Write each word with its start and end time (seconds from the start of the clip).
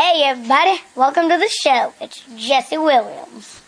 Hey, 0.00 0.22
everybody, 0.22 0.80
welcome 0.96 1.28
to 1.28 1.36
the 1.36 1.50
show. 1.50 1.92
It's 2.00 2.24
Jesse 2.34 2.78
Williams. 2.78 3.60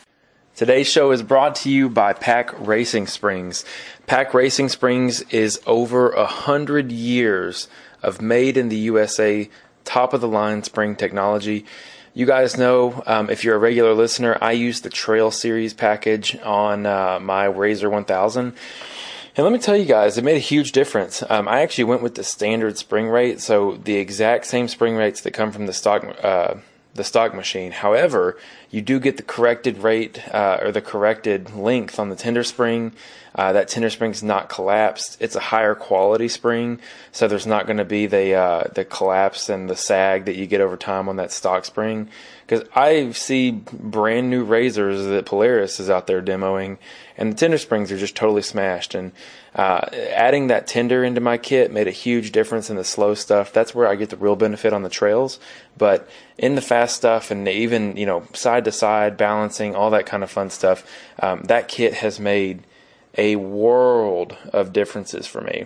Today's 0.56 0.88
show 0.88 1.10
is 1.10 1.22
brought 1.22 1.56
to 1.56 1.70
you 1.70 1.90
by 1.90 2.14
PAC 2.14 2.58
Racing 2.66 3.06
Springs. 3.06 3.66
PAC 4.06 4.32
Racing 4.32 4.70
Springs 4.70 5.20
is 5.28 5.60
over 5.66 6.08
a 6.08 6.24
hundred 6.24 6.90
years 6.90 7.68
of 8.02 8.22
made 8.22 8.56
in 8.56 8.70
the 8.70 8.78
USA, 8.78 9.50
top 9.84 10.14
of 10.14 10.22
the 10.22 10.26
line 10.26 10.62
spring 10.62 10.96
technology. 10.96 11.66
You 12.14 12.24
guys 12.24 12.56
know, 12.56 13.02
um, 13.04 13.28
if 13.28 13.44
you're 13.44 13.56
a 13.56 13.58
regular 13.58 13.92
listener, 13.92 14.38
I 14.40 14.52
use 14.52 14.80
the 14.80 14.88
Trail 14.88 15.30
Series 15.30 15.74
package 15.74 16.34
on 16.38 16.86
uh, 16.86 17.18
my 17.20 17.46
RZR 17.46 17.90
1000. 17.90 18.54
And 19.34 19.44
let 19.44 19.52
me 19.52 19.58
tell 19.58 19.76
you 19.76 19.86
guys, 19.86 20.18
it 20.18 20.24
made 20.24 20.36
a 20.36 20.40
huge 20.40 20.72
difference. 20.72 21.22
Um, 21.30 21.48
I 21.48 21.62
actually 21.62 21.84
went 21.84 22.02
with 22.02 22.16
the 22.16 22.24
standard 22.24 22.76
spring 22.76 23.08
rate, 23.08 23.40
so 23.40 23.78
the 23.82 23.96
exact 23.96 24.44
same 24.44 24.68
spring 24.68 24.94
rates 24.94 25.22
that 25.22 25.30
come 25.30 25.52
from 25.52 25.64
the 25.64 25.72
stock 25.72 26.04
uh, 26.22 26.56
the 26.94 27.04
stock 27.04 27.34
machine. 27.34 27.72
However, 27.72 28.38
you 28.70 28.82
do 28.82 29.00
get 29.00 29.16
the 29.16 29.22
corrected 29.22 29.78
rate 29.78 30.22
uh, 30.34 30.58
or 30.60 30.72
the 30.72 30.82
corrected 30.82 31.54
length 31.54 31.98
on 31.98 32.10
the 32.10 32.16
tender 32.16 32.44
spring. 32.44 32.92
Uh, 33.34 33.54
that 33.54 33.68
tender 33.68 33.88
spring 33.88 34.10
is 34.10 34.22
not 34.22 34.50
collapsed. 34.50 35.16
It's 35.18 35.34
a 35.34 35.40
higher 35.40 35.74
quality 35.74 36.28
spring, 36.28 36.80
so 37.10 37.26
there's 37.26 37.46
not 37.46 37.64
going 37.64 37.78
to 37.78 37.86
be 37.86 38.04
the 38.04 38.34
uh, 38.34 38.64
the 38.74 38.84
collapse 38.84 39.48
and 39.48 39.70
the 39.70 39.76
sag 39.76 40.26
that 40.26 40.36
you 40.36 40.46
get 40.46 40.60
over 40.60 40.76
time 40.76 41.08
on 41.08 41.16
that 41.16 41.32
stock 41.32 41.64
spring. 41.64 42.10
Because 42.52 42.68
I 42.74 43.12
see 43.12 43.50
brand 43.50 44.28
new 44.28 44.46
RZRs 44.46 45.08
that 45.08 45.24
Polaris 45.24 45.80
is 45.80 45.88
out 45.88 46.06
there 46.06 46.20
demoing, 46.20 46.76
and 47.16 47.32
the 47.32 47.36
tender 47.36 47.56
springs 47.56 47.90
are 47.90 47.96
just 47.96 48.14
totally 48.14 48.42
smashed. 48.42 48.94
And 48.94 49.12
uh, 49.54 49.88
adding 49.90 50.48
that 50.48 50.66
tender 50.66 51.02
into 51.02 51.22
my 51.22 51.38
kit 51.38 51.72
made 51.72 51.88
a 51.88 51.92
huge 51.92 52.30
difference 52.30 52.68
in 52.68 52.76
the 52.76 52.84
slow 52.84 53.14
stuff. 53.14 53.54
That's 53.54 53.74
where 53.74 53.88
I 53.88 53.94
get 53.94 54.10
the 54.10 54.18
real 54.18 54.36
benefit 54.36 54.74
on 54.74 54.82
the 54.82 54.90
trails. 54.90 55.40
But 55.78 56.06
in 56.36 56.54
the 56.54 56.60
fast 56.60 56.94
stuff 56.94 57.30
and 57.30 57.48
even 57.48 57.96
you 57.96 58.04
know 58.04 58.24
side 58.34 58.66
to 58.66 58.72
side 58.72 59.16
balancing, 59.16 59.74
all 59.74 59.88
that 59.88 60.04
kind 60.04 60.22
of 60.22 60.30
fun 60.30 60.50
stuff, 60.50 60.86
um, 61.22 61.44
that 61.44 61.68
kit 61.68 61.94
has 61.94 62.20
made 62.20 62.64
a 63.16 63.36
world 63.36 64.36
of 64.52 64.74
differences 64.74 65.26
for 65.26 65.40
me. 65.40 65.64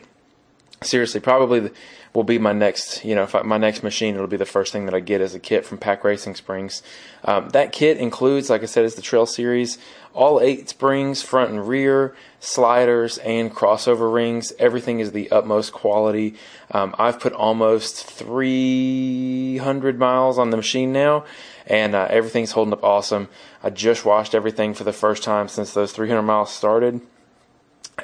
Seriously, 0.83 1.19
probably 1.19 1.73
will 2.17 2.25
be 2.25 2.39
my 2.39 2.53
next, 2.53 3.05
you 3.05 3.15
know, 3.15 3.25
if 3.25 3.35
I, 3.35 3.43
my 3.43 3.59
next 3.59 3.83
machine, 3.83 4.15
it'll 4.15 4.27
be 4.27 4.39
the 4.39 4.47
first 4.47 4.73
thing 4.73 4.87
that 4.87 4.95
I 4.95 5.01
get 5.01 5.21
as 5.21 5.35
a 5.35 5.39
kit 5.39 5.67
from 5.67 5.77
PAC 5.77 6.03
Racing 6.03 6.35
Springs. 6.35 6.83
Um, 7.23 7.51
that 7.51 7.73
kit 7.73 7.99
includes, 7.99 8.49
like 8.49 8.63
I 8.63 8.65
said, 8.65 8.87
is 8.87 8.95
the 8.95 9.03
Trail 9.03 9.27
Series, 9.27 9.77
all 10.15 10.41
eight 10.41 10.67
springs, 10.71 11.21
front 11.21 11.51
and 11.51 11.69
rear, 11.69 12.17
sliders, 12.41 13.19
and 13.19 13.55
crossover 13.55 14.11
rings. 14.11 14.55
Everything 14.59 14.99
is 14.99 15.13
the 15.13 15.31
utmost 15.31 15.75
quality. 15.75 16.37
Um, 16.71 16.95
I've 16.99 17.21
put 17.21 17.35
almost 17.35 18.07
300 18.07 19.99
miles 19.99 20.39
on 20.39 20.49
the 20.49 20.57
machine 20.57 20.95
now, 20.95 21.27
and 21.67 21.95
uh, 21.95 22.07
everything's 22.09 22.53
holding 22.53 22.73
up 22.73 22.83
awesome. 22.83 23.29
I 23.63 23.69
just 23.69 24.07
washed 24.07 24.35
everything 24.35 24.73
for 24.73 24.85
the 24.85 24.93
first 24.95 25.23
time 25.23 25.49
since 25.49 25.75
those 25.75 25.93
300 25.93 26.23
miles 26.23 26.51
started 26.51 27.03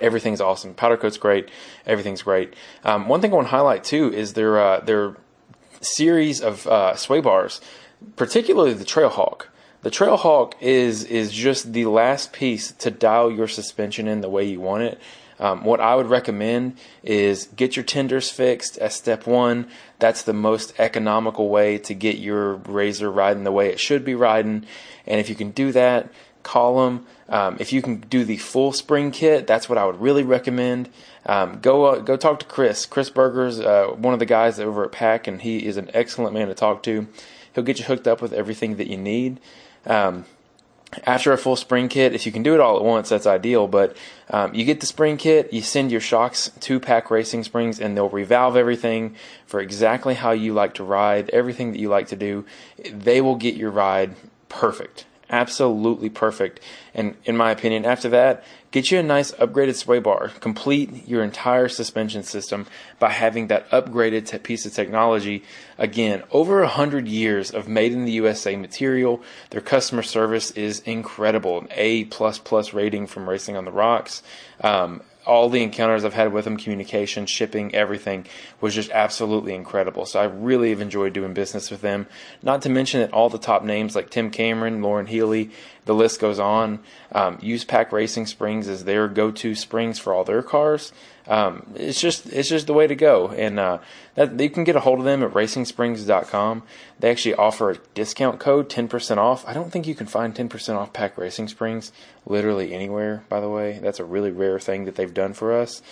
Everything's 0.00 0.40
awesome. 0.40 0.74
Powder 0.74 0.96
coat's 0.96 1.18
great. 1.18 1.50
Everything's 1.86 2.22
great. 2.22 2.54
Um, 2.84 3.08
one 3.08 3.20
thing 3.20 3.32
I 3.32 3.36
want 3.36 3.48
to 3.48 3.50
highlight 3.50 3.84
too 3.84 4.12
is 4.12 4.32
their 4.32 4.58
uh, 4.58 4.80
their 4.80 5.16
series 5.80 6.40
of 6.40 6.66
uh, 6.66 6.96
sway 6.96 7.20
bars, 7.20 7.60
particularly 8.16 8.72
the 8.72 8.84
Trailhawk. 8.84 9.46
The 9.82 9.90
Trailhawk 9.90 10.54
is 10.60 11.04
is 11.04 11.32
just 11.32 11.72
the 11.72 11.86
last 11.86 12.32
piece 12.32 12.72
to 12.72 12.90
dial 12.90 13.30
your 13.30 13.48
suspension 13.48 14.08
in 14.08 14.22
the 14.22 14.30
way 14.30 14.44
you 14.44 14.60
want 14.60 14.84
it. 14.84 15.00
Um, 15.38 15.64
what 15.64 15.80
I 15.80 15.96
would 15.96 16.06
recommend 16.06 16.78
is 17.02 17.48
get 17.56 17.74
your 17.74 17.84
tenders 17.84 18.30
fixed 18.30 18.78
as 18.78 18.94
step 18.94 19.26
one. 19.26 19.66
That's 19.98 20.22
the 20.22 20.32
most 20.32 20.72
economical 20.78 21.48
way 21.48 21.78
to 21.78 21.94
get 21.94 22.18
your 22.18 22.58
RZR 22.58 23.12
riding 23.12 23.42
the 23.42 23.50
way 23.50 23.68
it 23.68 23.80
should 23.80 24.04
be 24.04 24.14
riding. 24.14 24.66
And 25.04 25.18
if 25.18 25.28
you 25.28 25.34
can 25.34 25.50
do 25.50 25.72
that, 25.72 26.12
call 26.44 26.84
them. 26.84 27.06
Um, 27.32 27.56
if 27.58 27.72
you 27.72 27.80
can 27.80 28.00
do 28.00 28.24
the 28.24 28.36
full 28.36 28.72
spring 28.72 29.10
kit, 29.10 29.46
that's 29.46 29.66
what 29.66 29.78
I 29.78 29.86
would 29.86 29.98
really 30.02 30.22
recommend. 30.22 30.90
Um, 31.24 31.60
go 31.60 31.86
uh, 31.86 31.98
go 32.00 32.18
talk 32.18 32.40
to 32.40 32.46
Chris. 32.46 32.84
Chris 32.84 33.08
Berger's 33.08 33.58
uh, 33.58 33.86
one 33.96 34.12
of 34.12 34.20
the 34.20 34.26
guys 34.26 34.60
over 34.60 34.84
at 34.84 34.92
PAC, 34.92 35.26
and 35.26 35.40
he 35.40 35.64
is 35.66 35.78
an 35.78 35.90
excellent 35.94 36.34
man 36.34 36.48
to 36.48 36.54
talk 36.54 36.82
to. 36.82 37.08
He'll 37.54 37.64
get 37.64 37.78
you 37.78 37.86
hooked 37.86 38.06
up 38.06 38.20
with 38.20 38.34
everything 38.34 38.76
that 38.76 38.86
you 38.86 38.98
need. 38.98 39.40
Um, 39.86 40.26
after 41.04 41.32
a 41.32 41.38
full 41.38 41.56
spring 41.56 41.88
kit, 41.88 42.14
if 42.14 42.26
you 42.26 42.32
can 42.32 42.42
do 42.42 42.52
it 42.52 42.60
all 42.60 42.76
at 42.76 42.84
once, 42.84 43.08
that's 43.08 43.26
ideal. 43.26 43.66
But 43.66 43.96
um, 44.28 44.54
you 44.54 44.66
get 44.66 44.80
the 44.80 44.86
spring 44.86 45.16
kit, 45.16 45.54
you 45.54 45.62
send 45.62 45.90
your 45.90 46.02
shocks 46.02 46.50
to 46.60 46.78
PAC 46.78 47.10
Racing 47.10 47.44
Springs, 47.44 47.80
and 47.80 47.96
they'll 47.96 48.10
revalve 48.10 48.56
everything 48.56 49.16
for 49.46 49.58
exactly 49.58 50.12
how 50.12 50.32
you 50.32 50.52
like 50.52 50.74
to 50.74 50.84
ride, 50.84 51.30
everything 51.30 51.72
that 51.72 51.78
you 51.78 51.88
like 51.88 52.08
to 52.08 52.16
do. 52.16 52.44
They 52.90 53.22
will 53.22 53.36
get 53.36 53.54
your 53.54 53.70
ride 53.70 54.16
perfect 54.50 55.06
absolutely 55.32 56.10
perfect. 56.10 56.60
And 56.94 57.16
in 57.24 57.36
my 57.36 57.50
opinion, 57.50 57.86
after 57.86 58.08
that, 58.10 58.44
get 58.70 58.90
you 58.90 58.98
a 58.98 59.02
nice 59.02 59.32
upgraded 59.32 59.74
sway 59.74 59.98
bar. 59.98 60.28
Complete 60.40 61.08
your 61.08 61.24
entire 61.24 61.68
suspension 61.68 62.22
system 62.22 62.66
by 62.98 63.10
having 63.10 63.46
that 63.46 63.68
upgraded 63.70 64.26
te- 64.26 64.38
piece 64.38 64.66
of 64.66 64.74
technology. 64.74 65.42
Again, 65.78 66.22
over 66.30 66.62
a 66.62 66.68
hundred 66.68 67.08
years 67.08 67.50
of 67.50 67.66
made 67.66 67.92
in 67.92 68.04
the 68.04 68.12
USA 68.12 68.54
material. 68.54 69.22
Their 69.50 69.62
customer 69.62 70.02
service 70.02 70.50
is 70.52 70.80
incredible. 70.80 71.58
An 71.58 71.68
A 71.72 72.04
plus 72.04 72.38
plus 72.38 72.74
rating 72.74 73.06
from 73.06 73.28
Racing 73.28 73.56
on 73.56 73.64
the 73.64 73.72
Rocks. 73.72 74.22
Um, 74.60 75.02
all 75.26 75.48
the 75.48 75.62
encounters 75.62 76.04
I've 76.04 76.14
had 76.14 76.32
with 76.32 76.44
them, 76.44 76.56
communication, 76.56 77.26
shipping, 77.26 77.74
everything 77.74 78.26
was 78.60 78.74
just 78.74 78.90
absolutely 78.90 79.54
incredible. 79.54 80.06
So 80.06 80.20
I 80.20 80.24
really 80.24 80.70
have 80.70 80.80
enjoyed 80.80 81.12
doing 81.12 81.34
business 81.34 81.70
with 81.70 81.80
them. 81.80 82.06
Not 82.42 82.62
to 82.62 82.68
mention 82.68 83.00
that 83.00 83.12
all 83.12 83.28
the 83.28 83.38
top 83.38 83.64
names 83.64 83.94
like 83.94 84.10
Tim 84.10 84.30
Cameron, 84.30 84.82
Loren 84.82 85.06
Healy, 85.06 85.50
the 85.84 85.94
list 85.94 86.20
goes 86.20 86.38
on. 86.38 86.80
Um, 87.12 87.38
use 87.40 87.64
PAC 87.64 87.92
Racing 87.92 88.26
Springs 88.26 88.68
as 88.68 88.84
their 88.84 89.08
go-to 89.08 89.54
springs 89.54 89.98
for 89.98 90.12
all 90.12 90.24
their 90.24 90.42
cars. 90.42 90.92
Um, 91.28 91.66
it's 91.74 92.00
just 92.00 92.26
it's 92.26 92.48
just 92.48 92.66
the 92.66 92.72
way 92.72 92.86
to 92.86 92.94
go, 92.94 93.28
and 93.28 93.58
uh, 93.58 93.78
that 94.14 94.38
you 94.38 94.50
can 94.50 94.64
get 94.64 94.76
a 94.76 94.80
hold 94.80 94.98
of 94.98 95.04
them 95.04 95.22
at 95.22 95.32
racingsprings.com. 95.32 96.62
They 96.98 97.10
actually 97.10 97.34
offer 97.34 97.70
a 97.70 97.78
discount 97.94 98.40
code, 98.40 98.68
ten 98.68 98.88
percent 98.88 99.20
off. 99.20 99.46
I 99.46 99.52
don't 99.52 99.70
think 99.70 99.86
you 99.86 99.94
can 99.94 100.06
find 100.06 100.34
ten 100.34 100.48
percent 100.48 100.78
off 100.78 100.92
PAC 100.92 101.16
Racing 101.16 101.48
Springs 101.48 101.92
literally 102.26 102.74
anywhere. 102.74 103.24
By 103.28 103.40
the 103.40 103.48
way, 103.48 103.78
that's 103.80 104.00
a 104.00 104.04
really 104.04 104.30
rare 104.30 104.58
thing 104.58 104.84
that 104.84 104.96
they've 104.96 105.14
done 105.14 105.32
for 105.32 105.52
us. 105.52 105.82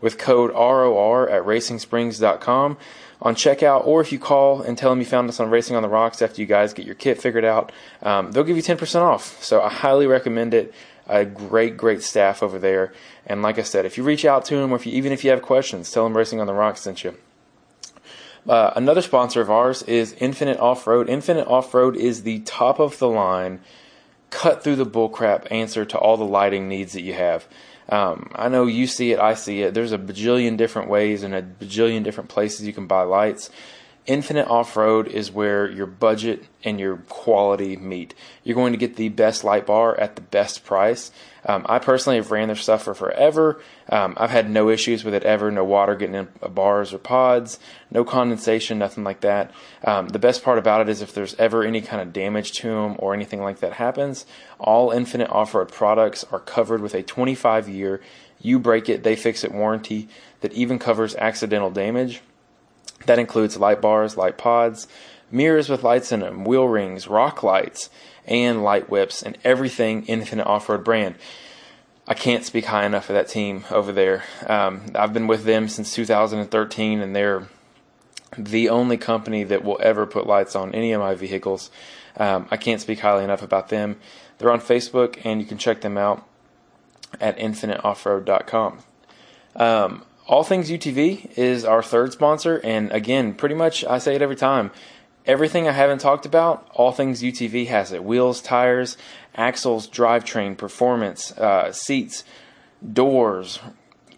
With 0.00 0.18
code 0.18 0.50
ROR 0.50 1.28
at 1.30 1.44
racingsprings.com 1.44 2.76
on 3.22 3.36
checkout, 3.36 3.86
or 3.86 4.00
if 4.00 4.10
you 4.10 4.18
call 4.18 4.60
and 4.62 4.76
tell 4.76 4.90
them 4.90 4.98
you 4.98 5.06
found 5.06 5.28
us 5.28 5.38
on 5.38 5.48
Racing 5.48 5.76
on 5.76 5.82
the 5.82 5.88
Rocks 5.88 6.20
after 6.20 6.40
you 6.40 6.46
guys 6.46 6.72
get 6.72 6.84
your 6.84 6.96
kit 6.96 7.22
figured 7.22 7.44
out, 7.44 7.70
um, 8.02 8.32
they'll 8.32 8.42
give 8.42 8.56
you 8.56 8.64
10% 8.64 9.00
off. 9.00 9.42
So 9.44 9.62
I 9.62 9.68
highly 9.68 10.08
recommend 10.08 10.54
it. 10.54 10.74
A 11.08 11.24
great, 11.24 11.76
great 11.76 12.02
staff 12.02 12.42
over 12.42 12.58
there. 12.58 12.92
And 13.26 13.42
like 13.42 13.58
I 13.58 13.62
said, 13.62 13.84
if 13.86 13.96
you 13.96 14.04
reach 14.04 14.24
out 14.24 14.44
to 14.46 14.56
them, 14.56 14.72
or 14.72 14.76
if 14.76 14.86
you, 14.86 14.92
even 14.92 15.12
if 15.12 15.24
you 15.24 15.30
have 15.30 15.42
questions, 15.42 15.90
tell 15.90 16.04
them 16.04 16.16
Racing 16.16 16.40
on 16.40 16.46
the 16.46 16.54
Rocks 16.54 16.82
sent 16.82 17.04
you. 17.04 17.16
Uh, 18.48 18.72
another 18.74 19.02
sponsor 19.02 19.40
of 19.40 19.50
ours 19.50 19.82
is 19.84 20.14
Infinite 20.14 20.58
Off 20.58 20.86
Road. 20.86 21.08
Infinite 21.08 21.46
Off 21.46 21.72
Road 21.74 21.96
is 21.96 22.22
the 22.22 22.40
top 22.40 22.80
of 22.80 22.98
the 22.98 23.08
line, 23.08 23.60
cut 24.30 24.64
through 24.64 24.76
the 24.76 24.86
bullcrap 24.86 25.46
answer 25.50 25.84
to 25.84 25.98
all 25.98 26.16
the 26.16 26.24
lighting 26.24 26.68
needs 26.68 26.92
that 26.92 27.02
you 27.02 27.12
have. 27.14 27.46
Um, 27.88 28.30
I 28.34 28.48
know 28.48 28.66
you 28.66 28.86
see 28.86 29.12
it, 29.12 29.20
I 29.20 29.34
see 29.34 29.62
it. 29.62 29.74
There's 29.74 29.92
a 29.92 29.98
bajillion 29.98 30.56
different 30.56 30.88
ways 30.88 31.22
and 31.22 31.34
a 31.34 31.42
bajillion 31.42 32.02
different 32.02 32.30
places 32.30 32.66
you 32.66 32.72
can 32.72 32.86
buy 32.86 33.02
lights. 33.02 33.50
Infinite 34.04 34.48
Off 34.48 34.76
Road 34.76 35.06
is 35.06 35.30
where 35.30 35.70
your 35.70 35.86
budget 35.86 36.44
and 36.64 36.80
your 36.80 36.96
quality 36.96 37.76
meet. 37.76 38.14
You're 38.42 38.56
going 38.56 38.72
to 38.72 38.78
get 38.78 38.96
the 38.96 39.08
best 39.10 39.44
light 39.44 39.64
bar 39.64 39.98
at 39.98 40.16
the 40.16 40.22
best 40.22 40.64
price. 40.64 41.12
Um, 41.46 41.64
I 41.68 41.78
personally 41.78 42.16
have 42.16 42.30
ran 42.30 42.48
their 42.48 42.56
stuff 42.56 42.82
for 42.82 42.94
forever. 42.94 43.60
Um, 43.88 44.14
I've 44.16 44.30
had 44.30 44.50
no 44.50 44.70
issues 44.70 45.04
with 45.04 45.14
it 45.14 45.22
ever. 45.22 45.50
No 45.50 45.64
water 45.64 45.94
getting 45.94 46.14
in 46.16 46.28
bars 46.50 46.92
or 46.92 46.98
pods, 46.98 47.58
no 47.90 48.04
condensation, 48.04 48.78
nothing 48.78 49.04
like 49.04 49.20
that. 49.20 49.52
Um, 49.84 50.08
the 50.08 50.18
best 50.18 50.42
part 50.42 50.58
about 50.58 50.80
it 50.80 50.88
is 50.88 51.00
if 51.00 51.14
there's 51.14 51.34
ever 51.34 51.62
any 51.62 51.80
kind 51.80 52.02
of 52.02 52.12
damage 52.12 52.52
to 52.52 52.68
them 52.68 52.96
or 52.98 53.14
anything 53.14 53.40
like 53.40 53.60
that 53.60 53.74
happens, 53.74 54.26
all 54.58 54.90
Infinite 54.90 55.30
Off 55.30 55.54
Road 55.54 55.70
products 55.70 56.24
are 56.32 56.40
covered 56.40 56.80
with 56.80 56.94
a 56.94 57.02
25 57.02 57.68
year 57.68 58.00
you 58.42 58.58
break 58.58 58.88
it, 58.88 59.04
they 59.04 59.16
fix 59.16 59.44
it 59.44 59.52
warranty 59.52 60.08
that 60.40 60.52
even 60.52 60.78
covers 60.78 61.14
accidental 61.14 61.70
damage. 61.70 62.20
That 63.06 63.18
includes 63.18 63.56
light 63.56 63.80
bars, 63.80 64.16
light 64.16 64.38
pods, 64.38 64.86
mirrors 65.30 65.68
with 65.68 65.82
lights 65.82 66.12
in 66.12 66.20
them, 66.20 66.44
wheel 66.44 66.68
rings, 66.68 67.08
rock 67.08 67.42
lights, 67.42 67.90
and 68.26 68.62
light 68.62 68.88
whips, 68.88 69.22
and 69.22 69.36
everything 69.44 70.04
Infinite 70.06 70.46
Off 70.46 70.68
Road 70.68 70.84
brand. 70.84 71.16
I 72.06 72.14
can't 72.14 72.44
speak 72.44 72.66
high 72.66 72.84
enough 72.84 73.08
of 73.08 73.14
that 73.14 73.28
team 73.28 73.64
over 73.70 73.92
there. 73.92 74.24
Um, 74.46 74.86
I've 74.94 75.12
been 75.12 75.26
with 75.26 75.44
them 75.44 75.68
since 75.68 75.94
2013, 75.94 77.00
and 77.00 77.14
they're 77.14 77.48
the 78.36 78.68
only 78.68 78.96
company 78.96 79.44
that 79.44 79.64
will 79.64 79.78
ever 79.82 80.06
put 80.06 80.26
lights 80.26 80.56
on 80.56 80.74
any 80.74 80.92
of 80.92 81.00
my 81.00 81.14
vehicles. 81.14 81.70
Um, 82.16 82.48
I 82.50 82.56
can't 82.56 82.80
speak 82.80 83.00
highly 83.00 83.24
enough 83.24 83.42
about 83.42 83.68
them. 83.68 83.98
They're 84.38 84.50
on 84.50 84.60
Facebook, 84.60 85.20
and 85.24 85.40
you 85.40 85.46
can 85.46 85.58
check 85.58 85.80
them 85.80 85.96
out 85.96 86.26
at 87.20 87.38
infiniteoffroad.com. 87.38 88.78
Um, 89.54 90.04
all 90.32 90.44
Things 90.44 90.70
UTV 90.70 91.36
is 91.36 91.62
our 91.62 91.82
third 91.82 92.14
sponsor, 92.14 92.58
and 92.64 92.90
again, 92.90 93.34
pretty 93.34 93.54
much 93.54 93.84
I 93.84 93.98
say 93.98 94.14
it 94.14 94.22
every 94.22 94.34
time. 94.34 94.70
everything 95.26 95.68
I 95.68 95.72
haven't 95.72 95.98
talked 95.98 96.24
about, 96.24 96.66
all 96.72 96.90
things 96.90 97.22
UTV 97.22 97.66
has 97.66 97.92
it: 97.92 98.02
wheels, 98.02 98.40
tires, 98.40 98.96
axles, 99.34 99.86
drivetrain, 99.86 100.56
performance, 100.56 101.32
uh, 101.32 101.70
seats, 101.70 102.24
doors, 102.94 103.60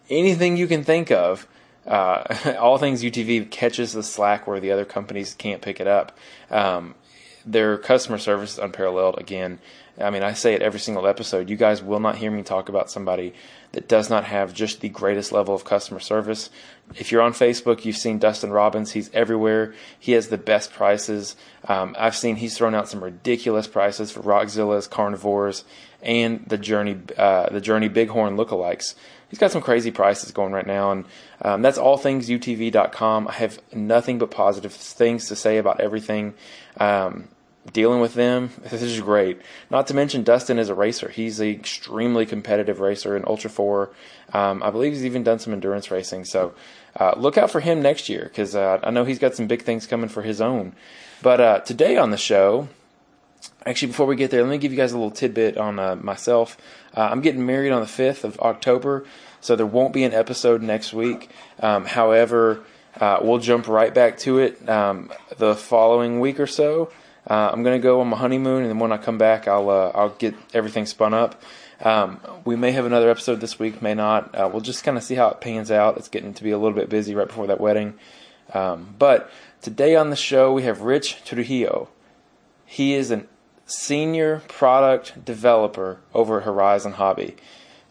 anything 0.09 0.55
you 0.55 0.67
can 0.67 0.85
think 0.85 1.11
of. 1.11 1.47
Uh, 1.85 2.23
all 2.61 2.77
things 2.77 3.03
UTV 3.03 3.51
catches 3.51 3.91
the 3.91 4.01
slack 4.01 4.47
where 4.47 4.61
the 4.61 4.71
other 4.71 4.85
companies 4.85 5.33
can't 5.33 5.61
pick 5.61 5.81
it 5.81 5.87
up. 5.87 6.17
Um, 6.49 6.95
their 7.45 7.77
customer 7.77 8.19
service 8.19 8.53
is 8.53 8.59
unparalleled. 8.59 9.19
Again, 9.19 9.59
I 9.99 10.09
mean, 10.09 10.23
I 10.23 10.33
say 10.33 10.53
it 10.53 10.61
every 10.61 10.79
single 10.79 11.07
episode. 11.07 11.49
You 11.49 11.55
guys 11.55 11.81
will 11.81 12.01
not 12.01 12.17
hear 12.17 12.29
me 12.29 12.43
talk 12.43 12.67
about 12.67 12.91
somebody 12.91 13.33
that 13.71 13.87
does 13.87 14.09
not 14.09 14.25
have 14.25 14.53
just 14.53 14.81
the 14.81 14.89
greatest 14.89 15.31
level 15.31 15.55
of 15.55 15.63
customer 15.63 16.01
service. 16.01 16.49
If 16.95 17.11
you're 17.11 17.21
on 17.21 17.31
Facebook, 17.31 17.85
you've 17.85 17.97
seen 17.97 18.19
Dustin 18.19 18.51
Robbins. 18.51 18.91
He's 18.91 19.09
everywhere. 19.13 19.73
He 19.97 20.11
has 20.11 20.27
the 20.27 20.37
best 20.37 20.73
prices. 20.73 21.35
Um, 21.67 21.95
I've 21.97 22.15
seen 22.15 22.35
he's 22.35 22.57
thrown 22.57 22.75
out 22.75 22.89
some 22.89 23.03
ridiculous 23.03 23.67
prices 23.67 24.11
for 24.11 24.21
Rockzillas, 24.21 24.89
Carnivores, 24.89 25.63
and 26.01 26.45
the 26.47 26.57
Journey, 26.57 26.97
uh, 27.17 27.49
the 27.49 27.61
Journey 27.61 27.87
Bighorn 27.87 28.35
lookalikes. 28.35 28.95
He's 29.29 29.39
got 29.39 29.51
some 29.51 29.61
crazy 29.61 29.91
prices 29.91 30.31
going 30.31 30.53
right 30.53 30.67
now, 30.67 30.91
and 30.91 31.05
um, 31.41 31.61
that's 31.61 31.77
all 31.77 31.97
things 31.97 32.29
UTV.com. 32.29 33.27
I 33.27 33.33
have 33.33 33.59
nothing 33.73 34.19
but 34.19 34.29
positive 34.29 34.71
things 34.71 35.27
to 35.29 35.35
say 35.35 35.57
about 35.57 35.79
everything. 35.79 36.35
Um, 36.77 37.29
dealing 37.71 37.99
with 37.99 38.13
them, 38.13 38.51
this 38.69 38.81
is 38.81 38.99
great. 39.01 39.41
Not 39.69 39.87
to 39.87 39.93
mention, 39.93 40.23
Dustin 40.23 40.59
is 40.59 40.69
a 40.69 40.75
racer. 40.75 41.09
He's 41.09 41.39
an 41.39 41.47
extremely 41.47 42.25
competitive 42.25 42.79
racer 42.79 43.15
in 43.15 43.23
Ultra 43.25 43.49
4. 43.49 43.91
Um, 44.33 44.63
I 44.63 44.71
believe 44.71 44.93
he's 44.93 45.05
even 45.05 45.23
done 45.23 45.39
some 45.39 45.53
endurance 45.53 45.91
racing. 45.91 46.25
So 46.25 46.53
uh, 46.99 47.13
look 47.17 47.37
out 47.37 47.51
for 47.51 47.59
him 47.59 47.81
next 47.81 48.09
year 48.09 48.23
because 48.23 48.55
uh, 48.55 48.79
I 48.83 48.91
know 48.91 49.05
he's 49.05 49.19
got 49.19 49.35
some 49.35 49.47
big 49.47 49.63
things 49.63 49.87
coming 49.87 50.09
for 50.09 50.21
his 50.21 50.41
own. 50.41 50.73
But 51.21 51.41
uh, 51.41 51.59
today 51.59 51.97
on 51.97 52.11
the 52.11 52.17
show, 52.17 52.67
actually, 53.65 53.89
before 53.89 54.05
we 54.05 54.15
get 54.15 54.31
there, 54.31 54.43
let 54.43 54.49
me 54.49 54.57
give 54.57 54.71
you 54.71 54.77
guys 54.77 54.91
a 54.91 54.97
little 54.97 55.11
tidbit 55.11 55.57
on 55.57 55.79
uh, 55.79 55.95
myself. 55.95 56.57
Uh, 56.95 57.09
I'm 57.11 57.21
getting 57.21 57.45
married 57.45 57.71
on 57.71 57.81
the 57.81 57.87
5th 57.87 58.23
of 58.23 58.39
October, 58.39 59.05
so 59.41 59.55
there 59.55 59.65
won't 59.65 59.93
be 59.93 60.03
an 60.03 60.13
episode 60.13 60.61
next 60.61 60.93
week. 60.93 61.29
Um, 61.59 61.85
however, 61.85 62.63
uh, 62.99 63.19
we'll 63.21 63.39
jump 63.39 63.67
right 63.67 63.93
back 63.93 64.17
to 64.19 64.39
it 64.39 64.67
um, 64.69 65.11
the 65.37 65.55
following 65.55 66.19
week 66.19 66.39
or 66.39 66.47
so. 66.47 66.91
Uh, 67.27 67.49
I'm 67.51 67.63
gonna 67.63 67.79
go 67.79 68.01
on 68.01 68.07
my 68.07 68.17
honeymoon, 68.17 68.61
and 68.61 68.69
then 68.69 68.79
when 68.79 68.91
I 68.91 68.97
come 68.97 69.17
back, 69.17 69.47
I'll 69.47 69.69
uh, 69.69 69.91
I'll 69.95 70.09
get 70.09 70.35
everything 70.53 70.85
spun 70.85 71.13
up. 71.13 71.41
Um, 71.81 72.19
we 72.45 72.55
may 72.55 72.71
have 72.71 72.85
another 72.85 73.09
episode 73.09 73.41
this 73.41 73.59
week, 73.59 73.81
may 73.81 73.93
not. 73.93 74.33
Uh, 74.33 74.49
we'll 74.51 74.61
just 74.61 74.83
kind 74.83 74.97
of 74.97 75.03
see 75.03 75.15
how 75.15 75.29
it 75.29 75.41
pans 75.41 75.71
out. 75.71 75.97
It's 75.97 76.07
getting 76.07 76.33
to 76.35 76.43
be 76.43 76.51
a 76.51 76.57
little 76.57 76.77
bit 76.77 76.89
busy 76.89 77.15
right 77.15 77.27
before 77.27 77.47
that 77.47 77.59
wedding. 77.59 77.95
Um, 78.53 78.95
but 78.97 79.29
today 79.61 79.95
on 79.95 80.09
the 80.09 80.15
show, 80.15 80.53
we 80.53 80.63
have 80.63 80.81
Rich 80.81 81.23
Trujillo. 81.25 81.89
He 82.65 82.93
is 82.93 83.11
a 83.11 83.25
senior 83.65 84.41
product 84.47 85.25
developer 85.25 85.99
over 86.13 86.39
at 86.39 86.45
Horizon 86.45 86.93
Hobby. 86.93 87.35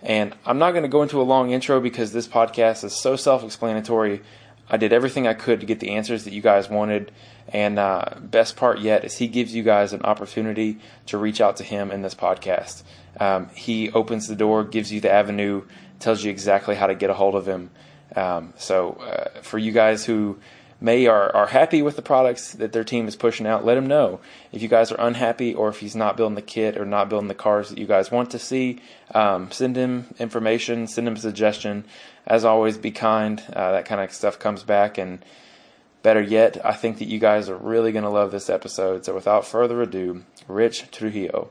And 0.02 0.34
I'm 0.44 0.58
not 0.58 0.72
going 0.72 0.82
to 0.82 0.88
go 0.88 1.02
into 1.02 1.20
a 1.20 1.24
long 1.24 1.50
intro 1.50 1.80
because 1.80 2.12
this 2.12 2.28
podcast 2.28 2.84
is 2.84 2.92
so 2.94 3.16
self 3.16 3.42
explanatory. 3.42 4.22
I 4.68 4.76
did 4.76 4.92
everything 4.92 5.26
I 5.26 5.34
could 5.34 5.60
to 5.60 5.66
get 5.66 5.80
the 5.80 5.90
answers 5.90 6.24
that 6.24 6.32
you 6.32 6.40
guys 6.40 6.68
wanted. 6.68 7.12
And 7.48 7.78
uh, 7.78 8.04
best 8.20 8.56
part 8.56 8.80
yet 8.80 9.04
is 9.04 9.18
he 9.18 9.28
gives 9.28 9.54
you 9.54 9.62
guys 9.62 9.92
an 9.92 10.02
opportunity 10.02 10.78
to 11.06 11.18
reach 11.18 11.40
out 11.40 11.56
to 11.58 11.64
him 11.64 11.90
in 11.90 12.02
this 12.02 12.14
podcast. 12.14 12.82
Um, 13.20 13.50
he 13.54 13.90
opens 13.90 14.26
the 14.26 14.36
door, 14.36 14.64
gives 14.64 14.92
you 14.92 15.00
the 15.00 15.12
avenue, 15.12 15.64
tells 16.00 16.24
you 16.24 16.30
exactly 16.30 16.74
how 16.74 16.86
to 16.86 16.94
get 16.94 17.10
a 17.10 17.14
hold 17.14 17.34
of 17.34 17.46
him. 17.46 17.70
Um, 18.16 18.54
so 18.56 18.92
uh, 18.92 19.40
for 19.42 19.58
you 19.58 19.72
guys 19.72 20.04
who 20.04 20.38
may 20.80 21.06
are, 21.06 21.34
are 21.34 21.46
happy 21.46 21.82
with 21.82 21.96
the 21.96 22.02
products 22.02 22.52
that 22.52 22.72
their 22.72 22.84
team 22.84 23.08
is 23.08 23.16
pushing 23.16 23.46
out, 23.46 23.64
let 23.64 23.76
him 23.76 23.86
know. 23.86 24.20
If 24.52 24.62
you 24.62 24.68
guys 24.68 24.92
are 24.92 25.00
unhappy 25.00 25.54
or 25.54 25.68
if 25.68 25.80
he's 25.80 25.96
not 25.96 26.16
building 26.16 26.34
the 26.34 26.42
kit 26.42 26.76
or 26.76 26.84
not 26.84 27.08
building 27.08 27.28
the 27.28 27.34
cars 27.34 27.70
that 27.70 27.78
you 27.78 27.86
guys 27.86 28.10
want 28.10 28.30
to 28.30 28.38
see, 28.38 28.80
um, 29.14 29.50
send 29.50 29.76
him 29.76 30.06
information, 30.18 30.86
send 30.86 31.08
him 31.08 31.14
a 31.14 31.20
suggestion. 31.20 31.84
As 32.26 32.44
always, 32.44 32.78
be 32.78 32.90
kind. 32.90 33.42
Uh, 33.52 33.72
that 33.72 33.84
kind 33.84 34.00
of 34.00 34.12
stuff 34.12 34.38
comes 34.38 34.62
back 34.62 34.98
and 34.98 35.24
Better 36.04 36.20
yet, 36.20 36.58
I 36.62 36.74
think 36.74 36.98
that 36.98 37.08
you 37.08 37.18
guys 37.18 37.48
are 37.48 37.56
really 37.56 37.90
going 37.90 38.04
to 38.04 38.10
love 38.10 38.30
this 38.30 38.50
episode. 38.50 39.06
So 39.06 39.14
without 39.14 39.46
further 39.46 39.80
ado, 39.80 40.22
Rich 40.46 40.90
Trujillo. 40.90 41.48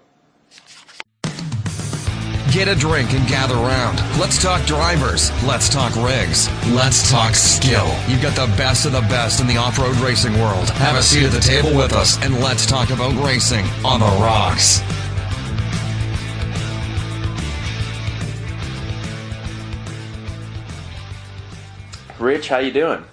Get 2.51 2.67
a 2.67 2.75
drink 2.75 3.11
and 3.15 3.27
gather 3.27 3.55
round. 3.55 3.97
Let's 4.19 4.39
talk 4.39 4.63
drivers. 4.67 5.31
Let's 5.43 5.69
talk 5.69 5.95
rigs. 5.95 6.47
Let's 6.71 7.09
talk 7.09 7.33
skill. 7.33 7.91
You've 8.07 8.21
got 8.21 8.35
the 8.35 8.55
best 8.55 8.85
of 8.85 8.91
the 8.91 9.01
best 9.01 9.41
in 9.41 9.47
the 9.47 9.57
off 9.57 9.79
road 9.79 9.95
racing 9.95 10.39
world. 10.39 10.69
Have 10.69 10.97
a 10.97 11.01
seat 11.01 11.23
at 11.23 11.31
the 11.31 11.39
table 11.39 11.75
with 11.75 11.91
us 11.91 12.23
and 12.23 12.39
let's 12.39 12.67
talk 12.67 12.91
about 12.91 13.15
racing 13.25 13.65
on 13.83 14.01
the 14.01 14.05
rocks. 14.05 14.83
Rich, 22.23 22.47
how 22.47 22.59
you 22.59 22.71
doing? 22.71 23.03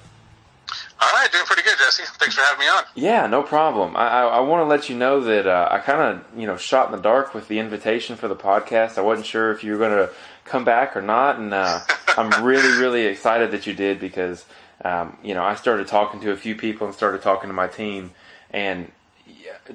All 1.03 1.13
right, 1.13 1.29
doing 1.33 1.45
pretty 1.45 1.63
good, 1.63 1.77
Jesse. 1.79 2.05
Thanks 2.21 2.37
for 2.37 2.43
having 2.43 2.61
me 2.61 2.69
on. 2.69 2.85
Yeah, 2.95 3.27
no 3.27 3.43
problem. 3.43 3.97
I, 3.97 4.07
I, 4.07 4.23
I 4.23 4.41
want 4.41 4.61
to 4.61 4.67
let 4.67 4.89
you 4.89 4.95
know 4.95 5.21
that 5.25 5.49
uh, 5.49 5.69
I 5.69 5.79
kind 5.79 6.01
of, 6.01 6.39
you 6.39 6.47
know, 6.47 6.57
shot 6.57 6.87
in 6.87 6.93
the 6.93 7.03
dark 7.03 7.35
with 7.35 7.49
the 7.49 7.59
invitation 7.59 8.15
for 8.15 8.29
the 8.29 8.37
podcast. 8.37 8.99
I 8.99 9.01
wasn't 9.01 9.27
sure 9.27 9.51
if 9.51 9.65
you 9.65 9.73
were 9.73 9.79
going 9.79 9.97
to 9.97 10.15
come 10.45 10.65
back 10.65 10.97
or 10.97 11.03
not, 11.03 11.41
and 11.41 11.53
uh, 11.53 11.81
I'm 12.17 12.45
really, 12.45 12.79
really 12.79 13.07
excited 13.07 13.51
that 13.51 13.67
you 13.67 13.75
did 13.75 13.99
because, 13.99 14.45
um, 14.85 15.17
you 15.25 15.35
know, 15.35 15.43
I 15.43 15.57
started 15.57 15.89
talking 15.89 16.21
to 16.21 16.31
a 16.31 16.37
few 16.37 16.55
people 16.55 16.87
and 16.87 16.95
started 16.95 17.21
talking 17.21 17.49
to 17.49 17.55
my 17.55 17.67
team, 17.67 18.13
and 18.53 18.93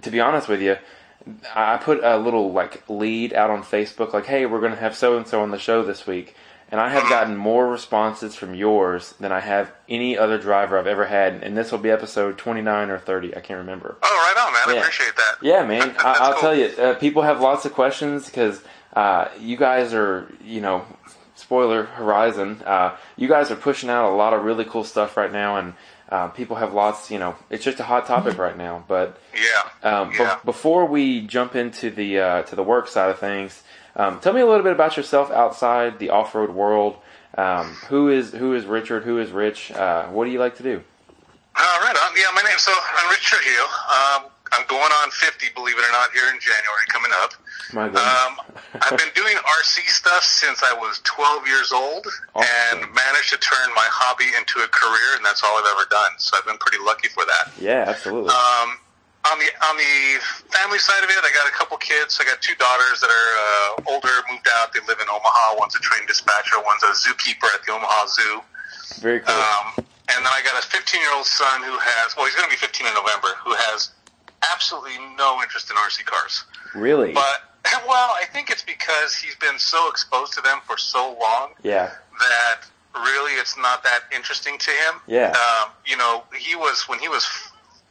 to 0.01 0.11
be 0.11 0.21
honest 0.21 0.47
with 0.47 0.61
you, 0.61 0.77
I 1.53 1.75
put 1.75 2.01
a 2.01 2.17
little 2.17 2.53
like 2.53 2.87
lead 2.87 3.33
out 3.33 3.49
on 3.49 3.63
Facebook, 3.63 4.13
like, 4.13 4.27
"Hey, 4.27 4.45
we're 4.45 4.61
going 4.61 4.71
to 4.73 4.79
have 4.79 4.95
so 4.95 5.17
and 5.17 5.27
so 5.27 5.41
on 5.41 5.51
the 5.51 5.59
show 5.59 5.83
this 5.83 6.07
week." 6.07 6.35
And 6.71 6.81
I 6.81 6.89
have 6.89 7.07
gotten 7.09 7.37
more 7.37 7.67
responses 7.67 8.35
from 8.35 8.55
yours 8.55 9.13
than 9.19 9.31
I 9.31 9.39
have 9.39 9.71
any 9.87 10.17
other 10.17 10.37
driver 10.37 10.79
I've 10.79 10.87
ever 10.87 11.05
had. 11.05 11.43
And 11.43 11.55
this 11.55 11.71
will 11.71 11.79
be 11.79 11.91
episode 11.91 12.37
29 12.37 12.89
or 12.89 12.97
30. 12.97 13.35
I 13.35 13.39
can't 13.39 13.59
remember. 13.59 13.97
Oh, 14.01 14.33
right 14.35 14.45
on, 14.45 14.53
man. 14.53 14.75
Yeah. 14.75 14.81
I 14.81 14.83
appreciate 14.83 15.15
that. 15.15 15.35
Yeah, 15.41 15.65
man. 15.65 15.95
I, 15.99 16.27
will 16.27 16.33
cool. 16.33 16.41
tell 16.41 16.55
you, 16.55 16.65
uh, 16.77 16.95
people 16.95 17.21
have 17.21 17.39
lots 17.39 17.65
of 17.65 17.73
questions 17.73 18.25
because 18.25 18.61
uh, 18.93 19.29
you 19.39 19.57
guys 19.57 19.93
are, 19.93 20.31
you 20.43 20.59
know, 20.59 20.85
spoiler 21.35 21.83
Horizon. 21.83 22.61
Uh, 22.65 22.95
you 23.15 23.27
guys 23.27 23.51
are 23.51 23.55
pushing 23.55 23.89
out 23.89 24.11
a 24.11 24.15
lot 24.15 24.33
of 24.33 24.43
really 24.43 24.65
cool 24.65 24.83
stuff 24.83 25.17
right 25.17 25.31
now, 25.31 25.57
and 25.57 25.73
uh, 26.09 26.29
people 26.29 26.55
have 26.55 26.73
lots. 26.73 27.11
You 27.11 27.19
know, 27.19 27.35
it's 27.49 27.63
just 27.63 27.79
a 27.79 27.83
hot 27.83 28.07
topic 28.07 28.37
right 28.37 28.57
now. 28.57 28.83
But 28.87 29.19
yeah, 29.33 29.99
um, 29.99 30.11
yeah. 30.17 30.35
Be- 30.35 30.41
before 30.45 30.85
we 30.85 31.21
jump 31.21 31.55
into 31.55 31.91
the 31.91 32.19
uh, 32.19 32.43
to 32.43 32.55
the 32.55 32.63
work 32.63 32.87
side 32.87 33.11
of 33.11 33.19
things. 33.19 33.61
Um, 33.95 34.19
tell 34.19 34.33
me 34.33 34.41
a 34.41 34.45
little 34.45 34.63
bit 34.63 34.73
about 34.73 34.97
yourself 34.97 35.31
outside 35.31 35.99
the 35.99 36.09
off-road 36.09 36.49
world. 36.51 36.97
Um, 37.37 37.67
who 37.89 38.09
is 38.09 38.31
who 38.31 38.53
is 38.53 38.65
Richard? 38.65 39.03
Who 39.03 39.19
is 39.19 39.31
Rich? 39.31 39.71
Uh, 39.71 40.07
what 40.07 40.25
do 40.25 40.31
you 40.31 40.39
like 40.39 40.55
to 40.57 40.63
do? 40.63 40.83
Uh, 41.55 41.79
right 41.81 41.95
on. 41.95 42.15
Yeah, 42.15 42.31
my 42.35 42.41
name. 42.41 42.57
So 42.57 42.71
I'm 42.71 43.09
Richard 43.09 43.39
Trujillo. 43.39 43.63
Um, 43.63 44.31
I'm 44.53 44.65
going 44.67 44.91
on 45.03 45.11
50, 45.11 45.47
believe 45.55 45.75
it 45.77 45.83
or 45.83 45.91
not, 45.91 46.11
here 46.11 46.27
in 46.31 46.39
January 46.39 46.85
coming 46.87 47.11
up. 47.23 47.33
My 47.73 47.85
goodness. 47.87 48.03
Um, 48.03 48.33
I've 48.81 48.97
been 48.97 49.11
doing 49.15 49.35
RC 49.35 49.83
stuff 49.89 50.23
since 50.23 50.63
I 50.63 50.71
was 50.73 51.01
12 51.03 51.47
years 51.47 51.71
old, 51.71 52.07
awesome. 52.35 52.79
and 52.79 52.79
managed 52.93 53.31
to 53.31 53.37
turn 53.37 53.67
my 53.75 53.87
hobby 53.91 54.31
into 54.37 54.59
a 54.63 54.67
career, 54.69 55.17
and 55.17 55.25
that's 55.25 55.43
all 55.43 55.57
I've 55.57 55.67
ever 55.75 55.87
done. 55.89 56.11
So 56.19 56.37
I've 56.37 56.45
been 56.45 56.57
pretty 56.59 56.83
lucky 56.83 57.09
for 57.09 57.25
that. 57.25 57.51
Yeah, 57.59 57.83
absolutely. 57.87 58.29
Um, 58.31 58.77
on 59.31 59.39
the 59.39 59.49
on 59.65 59.75
the 59.77 60.21
family 60.53 60.77
side 60.77 61.03
of 61.03 61.09
it, 61.09 61.17
I 61.17 61.31
got 61.33 61.47
a 61.47 61.55
couple 61.55 61.77
kids. 61.77 62.19
I 62.21 62.25
got 62.25 62.41
two 62.41 62.55
daughters 62.55 63.01
that 63.01 63.09
are 63.09 63.31
uh, 63.81 63.93
older, 63.93 64.13
moved 64.29 64.47
out. 64.57 64.73
They 64.73 64.81
live 64.85 64.99
in 65.01 65.07
Omaha. 65.09 65.57
One's 65.57 65.75
a 65.75 65.81
train 65.81 66.05
dispatcher. 66.05 66.61
One's 66.61 66.83
a 66.83 66.93
zookeeper 66.93 67.49
at 67.53 67.65
the 67.65 67.73
Omaha 67.73 68.05
Zoo. 68.07 68.41
Very 69.01 69.19
cool. 69.19 69.33
Um, 69.33 69.85
and 70.13 70.21
then 70.21 70.29
I 70.29 70.41
got 70.45 70.61
a 70.61 70.65
15 70.65 71.01
year 71.01 71.13
old 71.15 71.25
son 71.25 71.63
who 71.63 71.73
has 71.73 72.15
well, 72.15 72.25
he's 72.25 72.35
going 72.35 72.49
to 72.49 72.53
be 72.53 72.61
15 72.61 72.85
in 72.85 72.93
November. 72.93 73.33
Who 73.41 73.53
has 73.57 73.91
absolutely 74.53 74.97
no 75.17 75.41
interest 75.41 75.71
in 75.71 75.77
RC 75.77 76.05
cars. 76.05 76.43
Really? 76.75 77.13
But 77.13 77.49
well, 77.87 78.13
I 78.13 78.25
think 78.31 78.51
it's 78.51 78.63
because 78.63 79.15
he's 79.15 79.35
been 79.35 79.57
so 79.57 79.89
exposed 79.89 80.33
to 80.33 80.41
them 80.41 80.59
for 80.65 80.77
so 80.77 81.17
long. 81.19 81.51
Yeah. 81.63 81.91
That 82.19 82.61
really, 82.93 83.33
it's 83.33 83.57
not 83.57 83.83
that 83.83 84.01
interesting 84.13 84.57
to 84.57 84.71
him. 84.71 85.01
Yeah. 85.07 85.33
Um, 85.33 85.71
you 85.85 85.97
know, 85.97 86.23
he 86.37 86.55
was 86.55 86.83
when 86.87 86.99
he 86.99 87.09
was 87.09 87.27